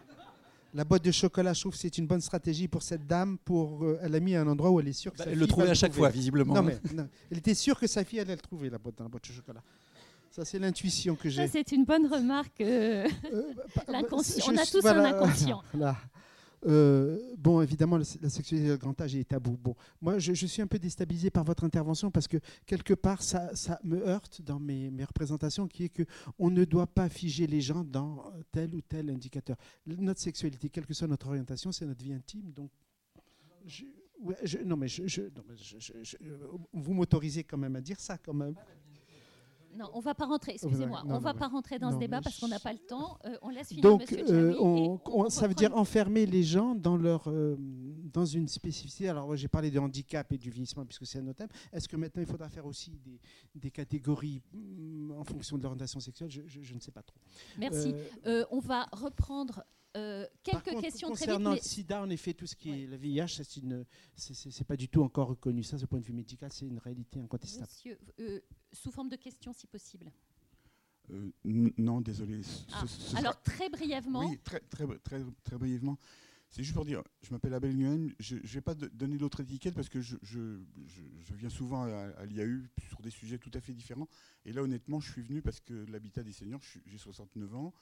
la 0.74 0.84
boîte 0.84 1.04
de 1.04 1.10
chocolat, 1.10 1.52
je 1.52 1.60
trouve 1.60 1.72
que 1.72 1.78
c'est 1.78 1.96
une 1.98 2.06
bonne 2.06 2.20
stratégie 2.20 2.68
pour 2.68 2.82
cette 2.82 3.06
dame. 3.06 3.38
Pour, 3.38 3.84
euh, 3.84 3.98
elle 4.02 4.14
a 4.14 4.20
mis 4.20 4.34
un 4.36 4.46
endroit 4.46 4.70
où 4.70 4.78
elle 4.80 4.88
est 4.88 4.92
sûre 4.92 5.12
que 5.12 5.18
Bah, 5.18 5.24
sa 5.24 5.30
elle 5.30 5.36
fille 5.36 5.40
le 5.40 5.46
va 5.46 5.50
trouvait 5.52 5.70
à 5.70 5.74
chaque 5.74 5.92
trouver. 5.92 6.08
fois, 6.08 6.10
visiblement. 6.14 6.54
Non, 6.54 6.62
mais 6.62 6.78
non, 6.94 7.08
elle 7.30 7.38
était 7.38 7.54
sûre 7.54 7.78
que 7.78 7.86
sa 7.86 8.04
fille 8.04 8.20
allait 8.20 8.34
le 8.36 8.40
trouver, 8.40 8.70
la 8.70 8.78
boîte 8.78 8.96
dans 8.98 9.04
la 9.04 9.08
boîte 9.10 9.24
de 9.28 9.32
chocolat. 9.34 9.62
Ça, 10.30 10.44
c'est 10.44 10.58
l'intuition 10.58 11.14
que 11.14 11.28
j'ai. 11.28 11.46
Ça, 11.46 11.52
c'est 11.52 11.72
une 11.72 11.84
bonne 11.84 12.06
remarque. 12.06 12.60
euh, 12.60 13.06
L'inconscient. 13.88 14.52
On 14.52 14.56
a 14.56 14.64
tous 14.64 14.84
un 14.86 15.04
inconscient. 15.04 15.62
Voilà. 15.72 15.96
Euh, 16.64 17.18
bon, 17.36 17.60
évidemment, 17.60 17.98
la, 17.98 18.04
sexualité 18.04 18.68
de 18.68 18.76
grand 18.76 18.98
âge 19.00 19.16
est 19.16 19.24
tabou. 19.24 19.56
Bon, 19.56 19.74
moi, 20.00 20.18
je, 20.18 20.46
suis 20.46 20.62
un 20.62 20.66
peu 20.66 20.78
déstabilisé 20.78 21.30
par 21.30 21.44
votre 21.44 21.64
intervention 21.64 22.10
parce 22.10 22.28
que 22.28 22.38
quelque 22.66 22.94
part, 22.94 23.22
ça, 23.22 23.54
ça 23.56 23.80
me 23.82 24.06
heurte 24.06 24.42
dans 24.42 24.60
mes, 24.60 24.90
représentations, 25.04 25.66
qui 25.66 25.84
est 25.84 25.88
que 25.88 26.04
on 26.38 26.50
ne 26.50 26.64
doit 26.64 26.86
pas 26.86 27.08
figer 27.08 27.46
les 27.46 27.60
gens 27.60 27.84
dans 27.84 28.32
tel 28.52 28.74
ou 28.74 28.80
tel 28.80 29.10
indicateur. 29.10 29.56
Notre 29.86 30.20
sexualité, 30.20 30.68
quelle 30.68 30.86
que 30.86 30.94
soit 30.94 31.08
notre 31.08 31.28
orientation, 31.28 31.72
c'est 31.72 31.86
notre 31.86 32.02
vie 32.02 32.12
intime. 32.12 32.52
Donc, 32.52 32.70
non, 34.64 34.76
mais, 34.76 34.88
je- 34.88 35.22
vous 36.72 36.94
m'autorisez 36.94 37.42
quand 37.44 37.58
même 37.58 37.76
à 37.76 37.80
dire 37.80 37.98
ça, 37.98 38.18
quand 38.18 38.34
même. 38.34 38.54
Non, 39.74 39.90
on 39.94 40.00
va 40.00 40.14
pas 40.14 40.26
rentrer. 40.26 40.52
Excusez-moi, 40.52 41.02
on 41.06 41.18
va 41.18 41.34
pas 41.34 41.48
rentrer 41.48 41.78
dans 41.78 41.88
non, 41.90 41.94
ce 41.96 42.00
débat 42.00 42.20
parce 42.20 42.38
qu'on 42.38 42.48
n'a 42.48 42.58
pas 42.60 42.72
le 42.72 42.78
temps. 42.78 43.18
Euh, 43.24 43.36
on 43.42 43.48
laisse 43.48 43.68
finir 43.68 43.82
Donc, 43.82 44.02
Monsieur 44.10 44.24
euh, 44.30 44.56
on- 44.60 45.00
on- 45.06 45.30
ça 45.30 45.46
veut 45.48 45.54
dire 45.54 45.74
enfermer 45.76 46.26
les 46.26 46.42
gens 46.42 46.74
dans, 46.74 46.96
leur, 46.96 47.28
euh, 47.28 47.56
dans 47.58 48.26
une 48.26 48.48
spécificité. 48.48 49.08
Alors, 49.08 49.34
j'ai 49.36 49.48
parlé 49.48 49.70
de 49.70 49.78
handicap 49.78 50.30
et 50.32 50.38
du 50.38 50.50
vieillissement 50.50 50.84
puisque 50.84 51.06
c'est 51.06 51.18
un 51.18 51.26
autre 51.26 51.38
thème. 51.38 51.48
Est-ce 51.72 51.88
que 51.88 51.96
maintenant, 51.96 52.22
il 52.22 52.28
faudra 52.28 52.48
faire 52.48 52.66
aussi 52.66 52.90
des, 53.04 53.18
des 53.54 53.70
catégories 53.70 54.42
mm, 54.52 55.12
en 55.12 55.24
fonction 55.24 55.56
de 55.56 55.62
l'orientation 55.62 56.00
sexuelle? 56.00 56.30
Je, 56.30 56.42
je- 56.46 56.60
je 56.62 56.74
ne 56.74 56.80
sais 56.80 56.90
pas 56.92 57.02
trop. 57.02 57.16
Merci. 57.58 57.94
On 58.50 58.58
va 58.60 58.86
reprendre 58.92 59.64
euh, 59.96 60.24
par 60.24 60.62
quelques 60.62 60.64
contre, 60.74 60.80
questions 60.82 61.08
très 61.12 61.16
vite. 61.16 61.26
concernant 61.26 61.50
mais- 61.50 61.56
le 61.56 61.62
sida, 61.62 62.02
en 62.02 62.10
effet, 62.10 62.34
tout 62.34 62.46
ce 62.46 62.56
qui 62.56 62.70
est 62.70 62.86
le 62.86 62.96
VIH, 62.96 63.42
c'est 64.16 64.64
pas 64.66 64.76
du 64.76 64.88
tout 64.88 65.02
encore 65.02 65.28
reconnu. 65.28 65.62
Ça, 65.62 65.78
ce 65.78 65.86
point 65.86 65.98
de 66.00 66.04
vue 66.04 66.12
médical, 66.12 66.50
c'est 66.52 66.66
une 66.66 66.78
réalité 66.78 67.20
incontestable. 67.20 67.68
Monsieur, 67.70 67.98
euh, 68.20 68.40
sous 68.72 68.90
forme 68.90 69.08
de 69.08 69.16
questions, 69.16 69.52
si 69.52 69.66
possible. 69.66 70.10
Euh, 71.10 71.30
non, 71.44 72.00
désolé. 72.00 72.42
ce- 72.42 72.64
Ah, 72.72 72.84
ce 72.86 73.16
alors, 73.16 73.40
très 73.42 73.68
brièvement. 73.68 74.28
Oui, 74.30 74.38
très, 74.44 74.60
très, 74.60 74.86
très, 74.98 75.22
très 75.44 75.58
brièvement. 75.58 75.98
C'est 76.48 76.62
juste 76.62 76.74
pour 76.74 76.84
dire, 76.84 77.02
je 77.22 77.30
m'appelle 77.30 77.54
Abel 77.54 77.74
Nguyen, 77.74 78.08
je 78.20 78.36
ne 78.36 78.40
vais 78.40 78.60
pas 78.60 78.74
donner 78.74 79.16
d'autres 79.16 79.40
étiquettes 79.40 79.74
parce 79.74 79.88
que 79.88 80.02
je, 80.02 80.16
je- 80.22 80.60
je- 80.86 81.02
je 81.24 81.34
viens 81.34 81.48
souvent 81.48 81.84
à, 81.84 81.88
à 82.18 82.26
l'IAU 82.26 82.64
sur 82.88 83.00
des 83.00 83.08
sujets 83.10 83.38
tout 83.38 83.50
à 83.54 83.60
fait 83.62 83.72
différents. 83.72 84.06
Et 84.44 84.52
là, 84.52 84.62
honnêtement, 84.62 85.00
je 85.00 85.10
suis 85.10 85.22
venu 85.22 85.40
parce 85.40 85.60
que 85.60 85.72
l'habitat 85.90 86.22
des 86.22 86.32
seniors, 86.32 86.60
j'ai 86.84 86.98
69 86.98 87.54
ans 87.54 87.72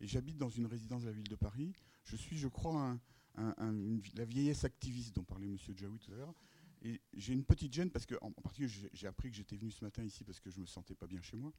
et 0.00 0.06
j'habite 0.06 0.38
dans 0.38 0.48
une 0.48 0.66
résidence 0.66 1.02
de 1.02 1.06
la 1.06 1.12
ville 1.12 1.28
de 1.28 1.36
Paris. 1.36 1.72
Je 2.04 2.16
suis, 2.16 2.38
je 2.38 2.48
crois, 2.48 2.98
la 3.36 4.24
vieillesse 4.24 4.64
activiste 4.64 5.14
dont 5.14 5.24
parlait 5.24 5.46
M. 5.46 5.56
Jaoui 5.74 5.98
tout 5.98 6.12
à 6.12 6.16
l'heure. 6.16 6.34
Et 6.82 7.00
j'ai 7.12 7.34
une 7.34 7.44
petite 7.44 7.72
gêne 7.74 7.90
parce 7.90 8.06
que, 8.06 8.14
en, 8.22 8.32
particulier, 8.32 8.88
j'ai- 8.94 9.06
appris 9.06 9.30
que 9.30 9.36
j'étais 9.36 9.56
venu 9.56 9.70
ce 9.70 9.84
matin 9.84 10.02
ici 10.02 10.24
parce 10.24 10.40
que 10.40 10.50
je 10.50 10.58
me 10.58 10.66
sentais 10.66 10.94
pas 10.94 11.06
bien 11.06 11.20
chez 11.20 11.36
moi. 11.36 11.52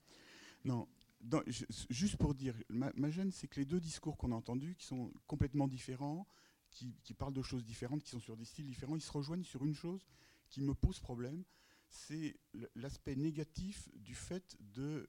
Non, 0.65 0.88
juste 1.89 2.18
pour 2.18 2.34
dire, 2.34 2.55
ma, 2.69 3.11
gêne, 3.11 3.31
c'est 3.31 3.47
que 3.47 3.59
les 3.59 3.65
deux 3.65 3.80
discours 3.80 4.18
qu'on 4.18 4.31
a 4.31 4.35
entendus, 4.35 4.76
qui 4.76 4.85
sont 4.85 5.11
complètement 5.27 5.68
différents, 5.68 6.27
qui 6.72 7.13
parlent 7.13 7.34
de 7.34 7.41
choses 7.41 7.63
différentes, 7.63 8.01
qui 8.01 8.09
sont 8.09 8.19
sur 8.19 8.35
des 8.35 8.45
styles 8.45 8.65
différents, 8.65 8.95
ils 8.95 9.01
se 9.01 9.11
rejoignent 9.11 9.43
sur 9.43 9.63
une 9.63 9.76
chose 9.76 10.07
qui 10.49 10.61
me 10.61 10.73
pose 10.73 10.99
problème, 10.99 11.43
c'est 11.91 12.39
l'aspect 12.76 13.15
négatif 13.15 13.89
du 13.95 14.15
fait 14.15 14.57
de, 14.59 15.07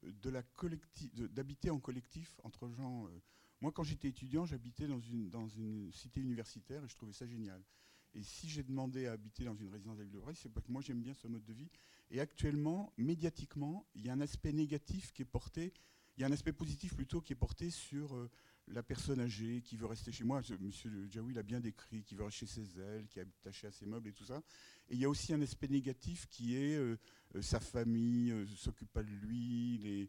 d'habiter 1.28 1.70
en 1.70 1.78
collectif 1.78 2.40
entre 2.42 2.68
gens. 2.68 3.06
euh. 3.06 3.20
Moi, 3.60 3.70
quand 3.70 3.84
j'étais 3.84 4.09
étudiant, 4.09 4.44
j'habitais 4.44 4.88
dans 4.88 5.00
une, 5.00 5.30
dans 5.30 5.48
une 5.48 5.92
cité 5.92 6.20
universitaire 6.20 6.84
et 6.84 6.88
je 6.88 6.96
trouvais 6.96 7.12
ça 7.12 7.26
génial. 7.26 7.62
Et 8.14 8.22
si 8.22 8.48
j'ai 8.48 8.64
demandé 8.64 9.06
à 9.06 9.12
habiter 9.12 9.44
dans 9.44 9.54
une 9.54 9.68
résidence 9.68 9.96
de 9.96 10.02
la 10.02 10.09
ville 10.09 10.20
de 10.20 10.34
c'est 10.34 10.48
parce 10.50 10.66
que 10.66 10.72
moi 10.72 10.82
j'aime 10.82 11.00
bien 11.00 11.14
ce 11.14 11.28
mode 11.28 11.44
de 11.44 11.52
vie. 11.52 11.70
Et 12.10 12.20
actuellement, 12.20 12.92
médiatiquement, 12.98 13.86
il 13.94 14.04
y 14.04 14.10
a 14.10 14.12
un 14.12 14.20
aspect 14.20 14.52
négatif 14.52 15.12
qui 15.12 15.22
est 15.22 15.26
porté, 15.26 15.72
il 16.16 16.20
y 16.20 16.24
a 16.24 16.26
un 16.26 16.32
aspect 16.32 16.52
positif 16.52 16.94
plutôt 16.94 17.20
qui 17.22 17.32
est 17.32 17.36
porté 17.36 17.70
sur 17.70 18.14
euh, 18.16 18.30
la 18.68 18.82
personne 18.82 19.20
âgée 19.20 19.60
qui 19.62 19.76
veut 19.76 19.86
rester 19.86 20.12
chez 20.12 20.24
moi. 20.24 20.40
Monsieur 20.60 20.90
Jaoui 21.10 21.34
l'a 21.34 21.43
bien 21.43 21.60
décrit, 21.60 22.02
qui 22.02 22.14
veut 22.14 22.24
rester 22.24 22.47
chez 22.47 22.62
elle, 22.78 23.06
qui 23.09 23.18
est 23.18 23.22
attaché 23.22 23.66
à 23.66 23.72
ses 23.72 23.86
meubles 23.86 24.09
et 24.09 24.12
tout 24.12 24.24
ça. 24.24 24.43
Et 24.89 24.94
il 24.94 25.01
y 25.01 25.05
a 25.05 25.09
aussi 25.09 25.32
un 25.32 25.40
aspect 25.43 25.68
négatif 25.68 26.26
qui 26.28 26.56
est 26.56 26.76
euh, 26.76 26.97
euh, 27.34 27.43
sa 27.43 27.60
famille 27.60 28.30
euh, 28.30 28.47
s'occupe 28.47 28.93
pas 28.93 29.02
de 29.02 29.10
lui, 29.10 30.09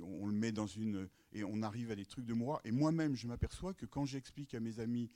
on 0.00 0.26
le 0.26 0.34
met 0.34 0.52
dans 0.52 0.66
une 0.66 1.08
et 1.32 1.44
on 1.44 1.62
arrive 1.62 1.90
à 1.90 1.96
des 1.96 2.06
trucs 2.06 2.26
de 2.26 2.34
moi. 2.34 2.60
Et 2.64 2.70
moi-même, 2.70 3.16
je 3.16 3.26
m'aperçois 3.26 3.74
que 3.74 3.86
quand 3.86 4.04
j'explique 4.04 4.54
à 4.54 4.60
mes 4.60 4.80
amis 4.80 5.10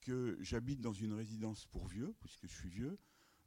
que 0.00 0.38
j'habite 0.40 0.80
dans 0.80 0.92
une 0.92 1.12
résidence 1.12 1.66
pour 1.66 1.86
vieux, 1.86 2.14
puisque 2.20 2.46
je 2.46 2.54
suis 2.54 2.68
vieux, 2.68 2.98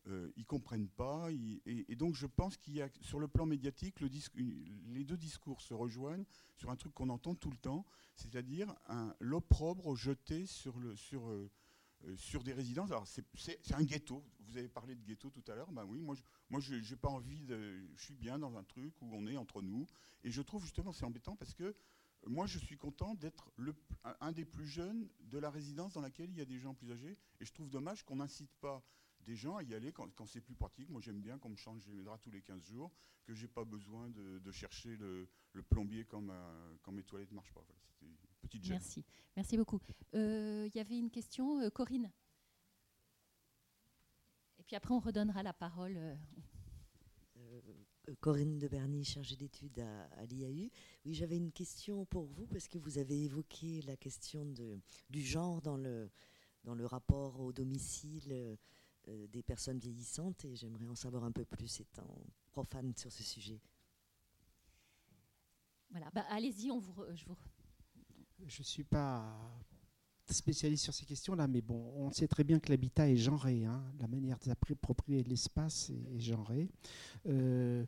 euh, 0.08 0.32
ils 0.36 0.46
comprennent 0.46 0.90
pas. 0.90 1.32
et, 1.32 1.96
donc 1.96 2.16
je 2.16 2.26
pense 2.26 2.58
qu'il 2.58 2.76
y 2.76 2.82
a 2.82 2.90
sur 3.02 3.20
le 3.20 3.28
plan 3.28 3.46
médiatique, 3.46 4.00
les 4.02 5.04
deux 5.04 5.18
discours 5.18 5.62
se 5.62 5.74
rejoignent 5.74 6.26
sur 6.56 6.70
un 6.72 6.76
truc 6.76 6.94
qu'on 6.94 7.10
entend 7.10 7.36
tout 7.36 7.52
le 7.52 7.58
temps, 7.58 7.86
c'est-à-dire 8.16 8.74
l'opprobre 9.20 9.96
jeté 9.96 10.46
sur, 10.46 10.76
sur, 10.96 11.30
euh, 11.30 11.50
euh, 12.06 12.16
sur 12.16 12.44
des 12.44 12.54
résidences. 12.54 12.92
Alors 12.92 13.08
c'est- 13.08 13.74
un 13.74 13.84
ghetto. 13.84 14.24
Vous 14.40 14.58
avez 14.58 14.68
parlé 14.70 14.96
de 14.96 15.04
ghetto 15.04 15.30
tout 15.30 15.44
à 15.50 15.56
l'heure. 15.56 15.72
Ben 15.72 15.86
oui, 15.86 16.02
moi 16.02 16.16
je, 16.16 16.24
moi 16.50 16.60
je 16.60 16.82
j'ai 16.82 16.98
pas 16.98 17.10
envie 17.10 17.42
de. 17.42 17.80
Je 17.96 18.04
suis 18.04 18.16
bien 18.16 18.38
dans 18.40 18.58
un 18.58 18.64
truc 18.64 18.94
où 19.02 19.10
on 19.14 19.26
est 19.28 19.38
entre 19.38 19.62
nous. 19.62 19.88
Et 20.24 20.32
je 20.32 20.42
trouve 20.42 20.64
justement 20.64 20.92
c'est 20.92 21.06
embêtant 21.06 21.36
parce 21.36 21.54
que 21.54 21.74
moi, 22.28 22.46
je 22.46 22.60
suis 22.60 22.78
content 22.78 23.16
d'être 23.16 23.52
un 24.20 24.32
des 24.32 24.46
plus 24.46 24.68
jeunes 24.68 25.10
de 25.22 25.40
la 25.40 25.50
résidence 25.50 25.94
dans 25.94 26.02
laquelle 26.02 26.30
il 26.30 26.38
y 26.38 26.42
a 26.42 26.46
des 26.46 26.60
gens 26.60 26.76
plus 26.76 26.92
âgés. 26.92 27.18
Et 27.40 27.46
je 27.46 27.52
trouve 27.52 27.70
dommage 27.70 28.04
qu'on 28.04 28.18
n'incite 28.18 28.52
pas 28.60 28.84
des 29.26 29.36
gens 29.36 29.58
à 29.58 29.64
y 29.64 29.74
aller 29.74 29.92
quand, 29.92 30.10
quand 30.16 30.26
c'est 30.26 30.42
plus 30.42 30.56
pratique. 30.56 30.90
Moi, 30.90 31.02
j'aime 31.02 31.22
bien 31.22 31.38
qu'on 31.38 31.50
me 31.50 31.56
change 31.56 31.88
mes 31.90 32.04
draps 32.04 32.22
tous 32.24 32.32
les 32.32 32.42
15 32.42 32.64
jours, 32.64 32.92
que 33.26 33.34
j'ai 33.34 33.48
pas 33.48 33.64
besoin 33.66 34.10
de, 34.10 34.40
de 34.40 34.52
chercher 34.52 34.96
le, 34.98 35.28
le 35.54 35.62
plombier 35.64 36.06
quand, 36.06 36.22
ma- 36.22 36.56
quand 36.82 36.92
mes 36.92 37.04
toilettes 37.04 37.32
ne 37.32 37.36
marchent 37.36 37.54
pas. 37.54 37.64
Voilà, 37.68 37.80
C'était 37.88 38.06
une 38.06 38.18
petite 38.42 38.64
gêne. 38.64 38.74
Merci. 38.78 39.06
Merci 39.36 39.58
beaucoup. 39.58 39.80
Euh, 40.16 40.68
Il 40.74 40.76
y 40.78 40.80
avait 40.82 40.98
une 40.98 41.10
question, 41.12 41.60
euh, 41.62 41.70
Corinne. 41.70 42.12
Et 44.60 44.64
puis 44.64 44.76
après, 44.76 44.94
on 44.94 45.00
redonnera 45.00 45.44
la 45.44 45.54
parole. 45.54 45.98
euh, 45.98 46.16
Corinne 48.20 48.58
de 48.60 48.68
Berny, 48.68 49.06
chargée 49.06 49.36
d'études 49.36 49.80
à, 49.80 50.04
à 50.18 50.26
l'IAU. 50.26 50.70
Oui, 51.06 51.14
j'avais 51.14 51.38
une 51.38 51.52
question 51.52 52.06
pour 52.06 52.26
vous 52.26 52.46
parce 52.48 52.68
que 52.68 52.78
vous 52.78 52.98
avez 52.98 53.24
évoqué 53.24 53.82
la 53.84 53.96
question 53.96 54.46
de, 54.46 54.80
du 55.10 55.22
genre 55.22 55.62
dans 55.62 55.78
le, 55.78 56.10
dans 56.64 56.76
le 56.76 56.86
rapport 56.86 57.40
au 57.40 57.54
domicile 57.54 58.58
des 59.08 59.44
personnes 59.44 59.80
vieillissantes 59.80 60.46
et 60.46 60.56
j'aimerais 60.56 60.88
en 60.88 60.96
savoir 60.96 61.24
un 61.24 61.32
peu 61.32 61.46
plus 61.46 61.80
étant 61.80 62.24
profane 62.52 62.96
sur 62.96 63.12
ce 63.12 63.24
sujet. 63.24 63.60
Voilà, 65.90 66.10
bah, 66.12 66.26
allez-y, 66.30 66.72
on 66.72 66.80
vous, 66.80 66.94
re- 66.94 67.14
je 67.16 67.26
vous. 67.26 67.38
Je 68.46 68.62
ne 68.62 68.66
suis 68.66 68.84
pas 68.84 69.38
spécialiste 70.34 70.84
sur 70.84 70.94
ces 70.94 71.06
questions-là, 71.06 71.48
mais 71.48 71.62
bon, 71.62 71.92
on 71.98 72.12
sait 72.12 72.28
très 72.28 72.44
bien 72.44 72.60
que 72.60 72.70
l'habitat 72.70 73.10
est 73.10 73.18
genré. 73.18 73.66
hein. 73.66 73.84
La 74.00 74.08
manière 74.08 74.38
d'approprier 74.46 75.24
l'espace 75.24 75.92
est, 75.92 76.20
est. 76.20 76.70
Euh, 77.28 77.86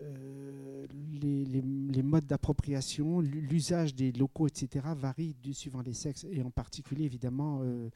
euh, 0.00 0.86
les, 1.20 2.02
modes 2.02 2.26
d'appropriation, 2.26 3.20
l'usage 3.20 3.94
des 3.94 4.12
locaux, 4.12 4.46
etc., 4.46 4.86
varient 4.96 5.36
suivant 5.52 5.82
les 5.82 5.92
sexes. 5.92 6.26
Et 6.30 6.42
en 6.42 6.50
particulier, 6.50 7.04
évidemment, 7.04 7.60
euh, 7.62 7.90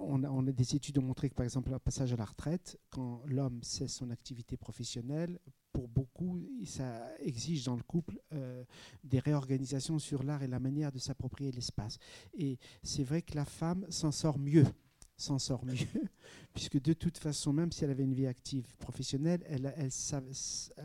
on, 0.00 0.22
a, 0.22 0.52
des 0.52 0.76
études 0.76 0.98
ont 0.98 1.02
montré 1.02 1.30
que, 1.30 1.34
par 1.34 1.44
exemple, 1.44 1.70
le 1.70 1.78
passage 1.78 2.12
à 2.12 2.16
la 2.16 2.24
retraite, 2.24 2.78
quand 2.90 3.22
l'homme 3.26 3.60
cesse 3.62 3.94
son 3.94 4.10
activité 4.10 4.56
professionnelle, 4.56 5.38
pour 5.74 5.88
beaucoup, 5.88 6.40
ça 6.64 7.02
exige 7.18 7.64
dans 7.64 7.74
le 7.74 7.82
couple 7.82 8.20
euh, 8.32 8.64
des 9.02 9.18
réorganisations 9.18 9.98
sur 9.98 10.22
l'art 10.22 10.44
et 10.44 10.46
la 10.46 10.60
manière 10.60 10.92
de 10.92 11.00
s'approprier 11.00 11.50
l'espace. 11.50 11.98
Et 12.38 12.58
c'est 12.84 13.02
vrai 13.02 13.22
que 13.22 13.34
la 13.34 13.44
femme 13.44 13.84
s'en 13.90 14.12
sort 14.12 14.38
mieux 14.38 14.64
s'en 15.16 15.38
sort 15.38 15.64
mieux, 15.64 15.76
puisque 16.54 16.80
de 16.80 16.92
toute 16.92 17.18
façon, 17.18 17.52
même 17.52 17.70
si 17.70 17.84
elle 17.84 17.90
avait 17.90 18.02
une 18.02 18.14
vie 18.14 18.26
active 18.26 18.74
professionnelle, 18.78 19.44
elle, 19.46 19.72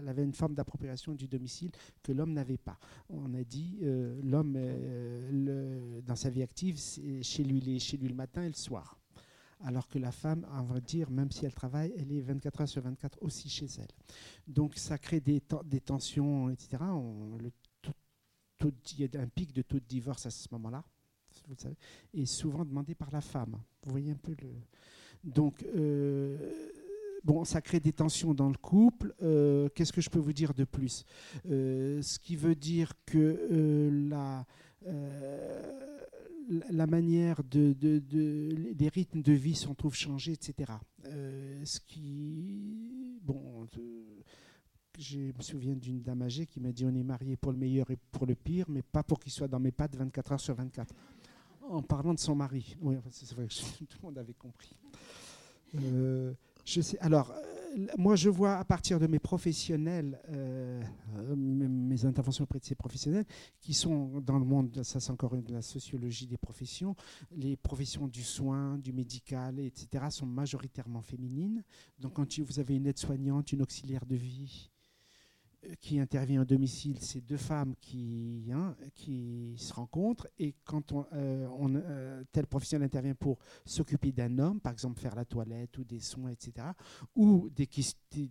avait 0.08 0.24
une 0.24 0.36
forme 0.36 0.54
d'appropriation 0.54 1.16
du 1.16 1.28
domicile 1.28 1.72
que 2.04 2.12
l'homme 2.12 2.34
n'avait 2.34 2.60
pas. 2.60 2.78
On 3.10 3.34
a 3.34 3.44
dit, 3.44 3.80
euh, 3.82 4.22
l'homme, 4.24 4.54
euh, 4.56 6.00
dans 6.02 6.16
sa 6.16 6.30
vie 6.30 6.44
active, 6.44 6.80
chez 7.24 7.44
lui 7.44 7.60
le 7.60 8.14
matin 8.14 8.44
et 8.44 8.50
le 8.50 8.54
soir. 8.54 8.99
Alors 9.62 9.88
que 9.88 10.00
la 10.00 10.12
femme, 10.12 10.46
on 10.52 10.64
va 10.64 10.80
dire, 10.80 11.10
même 11.12 11.32
si 11.32 11.46
elle 11.46 11.54
travaille, 11.54 11.94
elle 11.98 12.12
est 12.12 12.22
24 12.22 12.62
heures 12.62 12.70
sur 12.70 12.82
24 12.82 13.18
aussi 13.22 13.50
chez 13.50 13.68
elle. 13.78 13.90
Donc 14.48 14.76
ça 14.78 14.98
crée 14.98 15.20
des, 15.20 15.42
ten- 15.42 15.60
des 15.66 15.82
tensions, 15.82 16.50
etc. 16.50 16.78
On- 16.82 17.38
le 17.38 17.52
il 18.98 19.00
y 19.14 19.18
a 19.18 19.22
un 19.22 19.28
pic 19.28 19.54
de 19.54 19.62
taux 19.62 19.80
de 19.80 19.86
divorce 19.88 20.26
à 20.26 20.30
ce 20.30 20.46
moment-là, 20.52 20.84
vous 21.48 21.54
le 21.54 21.60
savez, 21.62 21.78
et 22.14 22.26
souvent 22.26 22.66
demandé 22.66 22.94
par 22.94 23.10
la 23.10 23.22
femme. 23.22 23.58
Vous 23.84 23.92
voyez 23.92 24.12
un 24.12 24.16
peu 24.18 24.36
le. 24.42 24.50
Donc, 25.24 25.64
euh, 25.64 26.38
bon, 27.24 27.46
ça 27.46 27.62
crée 27.62 27.80
des 27.80 27.94
tensions 27.94 28.34
dans 28.34 28.50
le 28.50 28.58
couple. 28.58 29.14
Euh, 29.22 29.70
Qu'est-ce 29.74 29.94
que 29.94 30.02
je 30.02 30.10
peux 30.10 30.20
vous 30.20 30.34
dire 30.34 30.54
de 30.54 30.66
plus? 30.66 31.06
Euh, 31.50 32.02
Ce 32.02 32.20
qui 32.20 32.36
veut 32.36 32.56
dire 32.56 32.92
que 33.06 33.90
la. 34.10 34.46
La- 36.72 36.88
manière 36.88 37.44
de, 37.44 37.74
de- 37.74 38.00
de- 38.00 38.74
les 38.78 38.88
rythmes 38.90 39.22
de 39.22 39.34
vie 39.34 39.56
s'en 39.56 39.76
trouvent 39.76 39.96
changés, 39.96 40.34
etc. 40.34 40.72
Euh, 41.06 41.62
ce 41.66 41.80
qui, 41.80 43.20
bon, 43.24 43.66
je 44.98 45.20
me 45.20 45.42
souviens 45.42 45.76
d'une 45.76 46.02
dame 46.02 46.22
âgée 46.24 46.46
qui 46.46 46.60
m'a 46.60 46.72
dit 46.72 46.86
on 46.86 46.94
est 46.94 47.04
marié 47.04 47.38
pour 47.38 47.52
le 47.52 47.58
meilleur 47.58 47.90
et 47.92 47.98
pour 48.12 48.26
le 48.26 48.36
pire, 48.36 48.66
mais 48.70 48.82
pas 48.82 49.04
pour 49.04 49.20
qu'il 49.20 49.32
soit 49.32 49.48
dans 49.48 49.60
mes 49.60 49.72
pattes 49.72 49.96
24 49.96 50.32
heures 50.34 50.40
sur 50.42 50.56
24. 50.56 50.94
En 51.70 51.82
parlant 51.84 52.14
de 52.16 52.20
son 52.20 52.36
mari. 52.36 52.76
Oui, 52.82 52.96
c'est 53.12 53.32
vrai 53.34 53.48
tout 53.80 53.98
le 54.02 54.06
monde 54.08 54.18
avait 54.18 54.34
compris. 54.34 54.76
Euh, 55.76 56.34
Alors, 57.00 57.32
euh, 57.32 57.86
moi, 57.98 58.16
je 58.16 58.30
vois 58.30 58.58
à 58.58 58.66
partir 58.66 59.00
de 59.00 59.08
mes 59.08 59.20
professionnels, 59.20 60.20
euh, 60.30 60.82
euh, 61.18 61.36
mes, 61.36 62.06
interventions 62.06 62.44
auprès 62.44 62.60
de 62.60 62.66
ces 62.66 62.76
professionnels, 62.76 63.26
qui 63.60 63.74
sont 63.74 64.22
dans 64.22 64.38
le 64.38 64.46
monde, 64.46 64.84
ça 64.84 65.00
c'est 65.00 65.12
encore 65.12 65.36
de 65.36 65.54
la 65.54 65.62
sociologie 65.62 66.28
des 66.28 66.38
professions, 66.38 66.96
les 67.32 67.56
professions 67.56 68.08
du 68.08 68.24
soin, 68.24 68.78
du 68.78 68.94
médical, 68.94 69.60
etc., 69.60 70.06
sont 70.10 70.26
majoritairement 70.26 71.02
féminines. 71.02 71.64
Donc, 71.98 72.14
quand 72.14 72.40
vous 72.40 72.60
avez 72.60 72.76
une 72.76 72.88
aide-soignante, 72.88 73.52
une 73.52 73.62
auxiliaire 73.62 74.06
de 74.06 74.16
vie, 74.16 74.70
qui 75.82 76.00
intervient 76.00 76.42
au 76.42 76.46
domicile, 76.46 76.98
c'est 77.02 77.22
deux 77.22 77.38
femmes 77.38 77.76
qui, 77.82 78.50
hein, 78.54 78.76
se 79.58 79.74
rencontrent 79.74 80.28
et 80.38 80.56
quand 80.64 80.94
euh, 81.14 81.48
on, 81.58 81.76
euh, 81.76 82.24
tel 82.32 82.48
professionnel 82.48 82.86
intervient 82.86 83.16
pour 83.16 83.40
s'occuper 83.66 84.12
d'un 84.12 84.40
homme, 84.40 84.62
par 84.62 84.72
exemple 84.72 85.00
faire 85.00 85.16
la 85.16 85.26
toilette 85.26 85.78
ou 85.78 85.84
des 85.84 86.00
soins, 86.00 86.30
etc., 86.30 86.68
ou 87.16 87.50
des, 87.50 87.68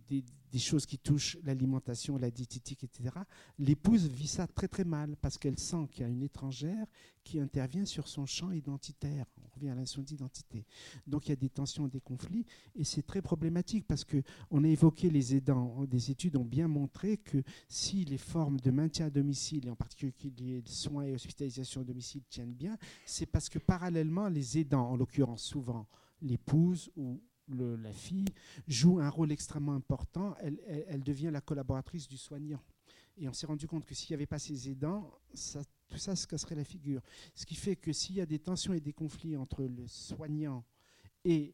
des- 0.09 0.23
des- 0.51 0.59
choses 0.59 0.85
qui 0.85 0.97
touchent 0.97 1.37
l'alimentation, 1.43 2.17
la 2.17 2.31
diététique, 2.31 2.83
etc., 2.83 3.15
l'épouse 3.57 4.07
vit 4.07 4.27
ça 4.27 4.47
très 4.47 4.67
très 4.67 4.83
mal 4.83 5.15
parce 5.21 5.37
qu'elle 5.37 5.57
sent 5.57 5.87
qu'il 5.91 6.01
y 6.01 6.05
a 6.05 6.09
une 6.09 6.23
étrangère 6.23 6.85
qui 7.23 7.39
intervient 7.39 7.85
sur 7.85 8.07
son 8.07 8.25
champ 8.25 8.51
identitaire. 8.51 9.25
On 9.43 9.55
revient 9.55 9.69
à 9.69 9.75
la 9.75 9.83
d'identité. 9.83 10.65
Donc 11.07 11.27
il 11.27 11.29
y 11.29 11.33
a 11.33 11.35
des 11.35 11.49
tensions, 11.49 11.87
des 11.87 11.99
conflits 11.99 12.45
et 12.75 12.83
c'est 12.83 13.03
très 13.03 13.21
problématique 13.21 13.85
parce 13.87 14.03
que 14.03 14.21
on 14.51 14.63
a 14.63 14.67
évoqué 14.67 15.09
les 15.09 15.35
aidants. 15.35 15.85
Des 15.85 16.11
études 16.11 16.35
ont 16.35 16.45
bien 16.45 16.67
montré 16.67 17.17
que 17.17 17.43
si 17.67 18.05
les 18.05 18.17
formes 18.17 18.59
de 18.59 18.71
maintien 18.71 19.07
à 19.07 19.09
domicile, 19.09 19.67
et 19.67 19.69
en 19.69 19.75
particulier 19.75 20.61
soins 20.65 21.03
et 21.03 21.13
hospitalisation 21.13 21.81
à 21.81 21.83
domicile, 21.83 22.23
tiennent 22.29 22.53
bien, 22.53 22.77
c'est 23.05 23.25
parce 23.25 23.49
que 23.49 23.59
parallèlement, 23.59 24.29
les 24.29 24.57
aidants, 24.57 24.89
en 24.91 24.95
l'occurrence 24.95 25.43
souvent 25.43 25.87
l'épouse 26.21 26.91
ou 26.95 27.21
la 27.49 27.93
fille, 27.93 28.27
jouent 28.67 28.99
un 28.99 29.09
rôle 29.09 29.31
extrêmement 29.31 29.73
important. 29.73 30.35
Elle, 30.41 31.03
devient 31.03 31.29
la 31.31 31.41
collaboratrice 31.41 32.07
du 32.07 32.17
soignant. 32.17 32.61
Et 33.17 33.27
on 33.27 33.33
s'est 33.33 33.47
rendu 33.47 33.67
compte 33.67 33.85
que 33.85 33.93
s'il 33.93 34.11
n'y 34.11 34.15
avait 34.15 34.25
pas 34.25 34.39
ces 34.39 34.69
aidants, 34.69 35.11
tout 35.89 35.97
ça 35.97 36.15
se 36.15 36.25
casserait 36.27 36.55
la 36.55 36.63
figure. 36.63 37.01
Ce 37.35 37.45
qui 37.45 37.55
fait 37.55 37.75
que 37.75 37.91
s'il 37.91 38.15
y 38.15 38.21
a 38.21 38.25
des 38.25 38.39
tensions 38.39 38.73
et 38.73 38.79
des 38.79 38.93
conflits 38.93 39.35
entre 39.35 39.63
le 39.63 39.87
soignant 39.87 40.63
et 41.25 41.53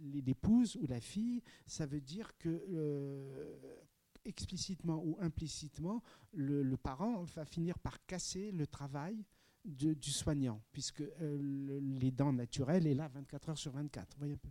l'épouse 0.00 0.76
ou 0.76 0.86
la 0.86 1.00
fille, 1.00 1.42
ça 1.66 1.86
veut 1.86 2.00
dire 2.00 2.36
que 2.38 2.64
euh, 2.70 3.56
explicitement 4.24 5.02
ou 5.04 5.16
implicitement, 5.20 6.02
le, 6.32 6.76
parent 6.76 7.22
va 7.24 7.44
finir 7.44 7.78
par 7.78 8.04
casser 8.06 8.52
le 8.52 8.66
travail 8.66 9.24
du 9.64 10.12
soignant, 10.12 10.62
puisque 10.72 11.00
euh, 11.00 11.38
le- 11.40 11.80
les 11.80 12.12
dents 12.12 12.32
naturelles 12.32 12.86
est 12.86 12.94
là 12.94 13.08
24 13.08 13.48
heures 13.48 13.58
sur 13.58 13.72
24. 13.72 14.14
Vous 14.14 14.18
voyez 14.18 14.34
un 14.34 14.36
peu 14.36 14.50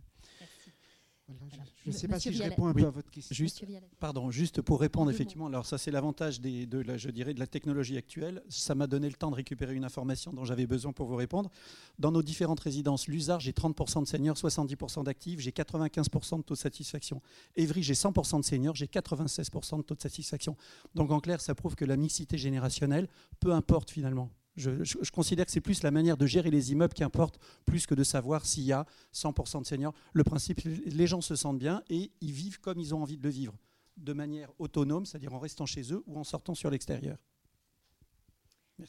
Voilà, 1.28 1.64
je 1.84 1.90
ne 1.90 1.94
sais 1.94 2.06
pas 2.06 2.20
si 2.20 2.32
je 2.32 2.40
réponds 2.40 2.66
un 2.68 2.72
Oui, 2.72 2.82
peu 2.82 2.86
à 2.86 2.90
votre 2.90 3.10
question. 3.10 3.34
Juste, 3.34 3.64
pardon, 3.98 4.30
juste 4.30 4.62
pour 4.62 4.80
répondre 4.80 5.10
effectivement. 5.10 5.46
Alors 5.48 5.66
ça, 5.66 5.76
c'est 5.76 5.90
l'avantage 5.90 6.40
des- 6.40 6.66
de 6.66 6.78
la, 6.78 6.96
je 6.96 7.10
dirais, 7.10 7.34
de 7.34 7.40
la 7.40 7.48
technologie 7.48 7.96
actuelle. 7.96 8.44
Ça 8.48 8.76
m'a 8.76 8.86
donné 8.86 9.08
le 9.08 9.14
temps 9.16 9.30
de 9.32 9.34
récupérer 9.36 9.74
une 9.74 9.84
information 9.84 10.32
dont 10.32 10.44
j'avais 10.44 10.68
besoin 10.68 10.92
pour 10.92 11.08
vous 11.08 11.16
répondre. 11.16 11.50
Dans 11.98 12.12
nos 12.12 12.22
différentes 12.22 12.60
résidences, 12.60 13.08
Luzard, 13.08 13.40
j'ai 13.40 13.52
30% 13.52 14.02
de 14.02 14.06
seniors, 14.06 14.36
70% 14.36 15.02
d'actifs, 15.02 15.40
j'ai 15.40 15.50
95% 15.50 16.38
de 16.38 16.42
taux 16.42 16.54
de 16.54 16.58
satisfaction. 16.58 17.20
Évry, 17.56 17.82
j'ai 17.82 17.94
100% 17.94 18.38
de 18.38 18.44
seniors, 18.44 18.76
j'ai 18.76 18.86
96% 18.86 19.78
de 19.78 19.82
taux 19.82 19.96
de 19.96 20.02
satisfaction. 20.02 20.56
Donc 20.94 21.10
en 21.10 21.18
clair, 21.18 21.40
ça 21.40 21.56
prouve 21.56 21.74
que 21.74 21.84
la 21.84 21.96
mixité 21.96 22.38
générationnelle, 22.38 23.08
peu 23.40 23.52
importe 23.52 23.90
finalement. 23.90 24.30
Je, 24.56 25.10
considère 25.10 25.44
que 25.44 25.52
c'est 25.52 25.60
plus 25.60 25.82
la 25.82 25.90
manière 25.90 26.16
de 26.16 26.26
gérer 26.26 26.50
les 26.50 26.72
immeubles 26.72 26.94
qui 26.94 27.04
importe, 27.04 27.38
plus 27.64 27.86
que 27.86 27.94
de 27.94 28.04
savoir 28.04 28.46
s'il 28.46 28.64
y 28.64 28.72
a 28.72 28.86
100% 29.14 29.60
de 29.60 29.66
seniors. 29.66 29.94
Le 30.12 30.24
principe, 30.24 30.60
les 30.64 31.06
gens 31.06 31.20
se 31.20 31.36
sentent 31.36 31.58
bien 31.58 31.82
et 31.90 32.10
ils 32.20 32.32
vivent 32.32 32.60
comme 32.60 32.78
ils 32.78 32.94
ont 32.94 33.02
envie 33.02 33.18
de 33.18 33.22
le 33.22 33.30
vivre, 33.30 33.54
de 33.96 34.12
manière 34.12 34.50
autonome, 34.58 35.04
c'est-à-dire 35.04 35.34
en 35.34 35.38
restant 35.38 35.66
chez 35.66 35.92
eux 35.92 36.02
ou 36.06 36.18
en 36.18 36.24
sortant 36.24 36.54
sur 36.54 36.70
l'extérieur. 36.70 37.18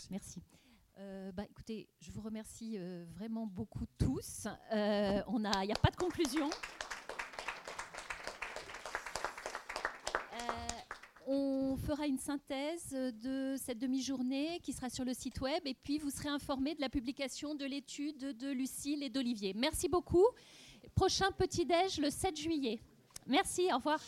Merci. 0.10 0.42
Euh, 1.00 1.32
bah, 1.32 1.44
écoutez, 1.50 1.88
je 2.00 2.12
vous 2.12 2.22
remercie 2.22 2.76
euh, 2.78 3.06
vraiment 3.14 3.46
beaucoup 3.46 3.86
tous. 3.98 4.48
Euh, 4.74 5.22
a, 5.22 5.64
il 5.64 5.68
n'y 5.68 5.72
a 5.72 5.80
pas 5.82 5.92
de 5.92 5.96
conclusion. 5.96 6.50
On 11.28 11.76
fera 11.76 12.08
une 12.08 12.18
synthèse 12.18 12.92
de 12.92 13.56
cette 13.58 13.80
demi-journée 13.80 14.60
qui 14.64 14.72
sera 14.72 14.90
sur 14.90 15.04
le 15.04 15.14
site 15.14 15.42
web 15.42 15.62
et 15.66 15.74
puis 15.74 15.98
vous 15.98 16.10
serez 16.10 16.30
informés 16.30 16.74
de 16.74 16.82
la 16.82 16.90
publication 16.90 17.54
de 17.54 17.66
l'étude 17.66 18.38
de 18.38 18.50
Lucille 18.50 19.04
et 19.04 19.10
d'Olivier. 19.10 19.54
Merci 19.54 19.90
beaucoup. 19.90 20.26
Prochain 20.96 21.30
petit-déj 21.32 22.00
le 22.00 22.10
7 22.10 22.38
juillet. 22.38 22.80
Merci, 23.28 23.68
au 23.74 23.76
revoir. 23.76 24.00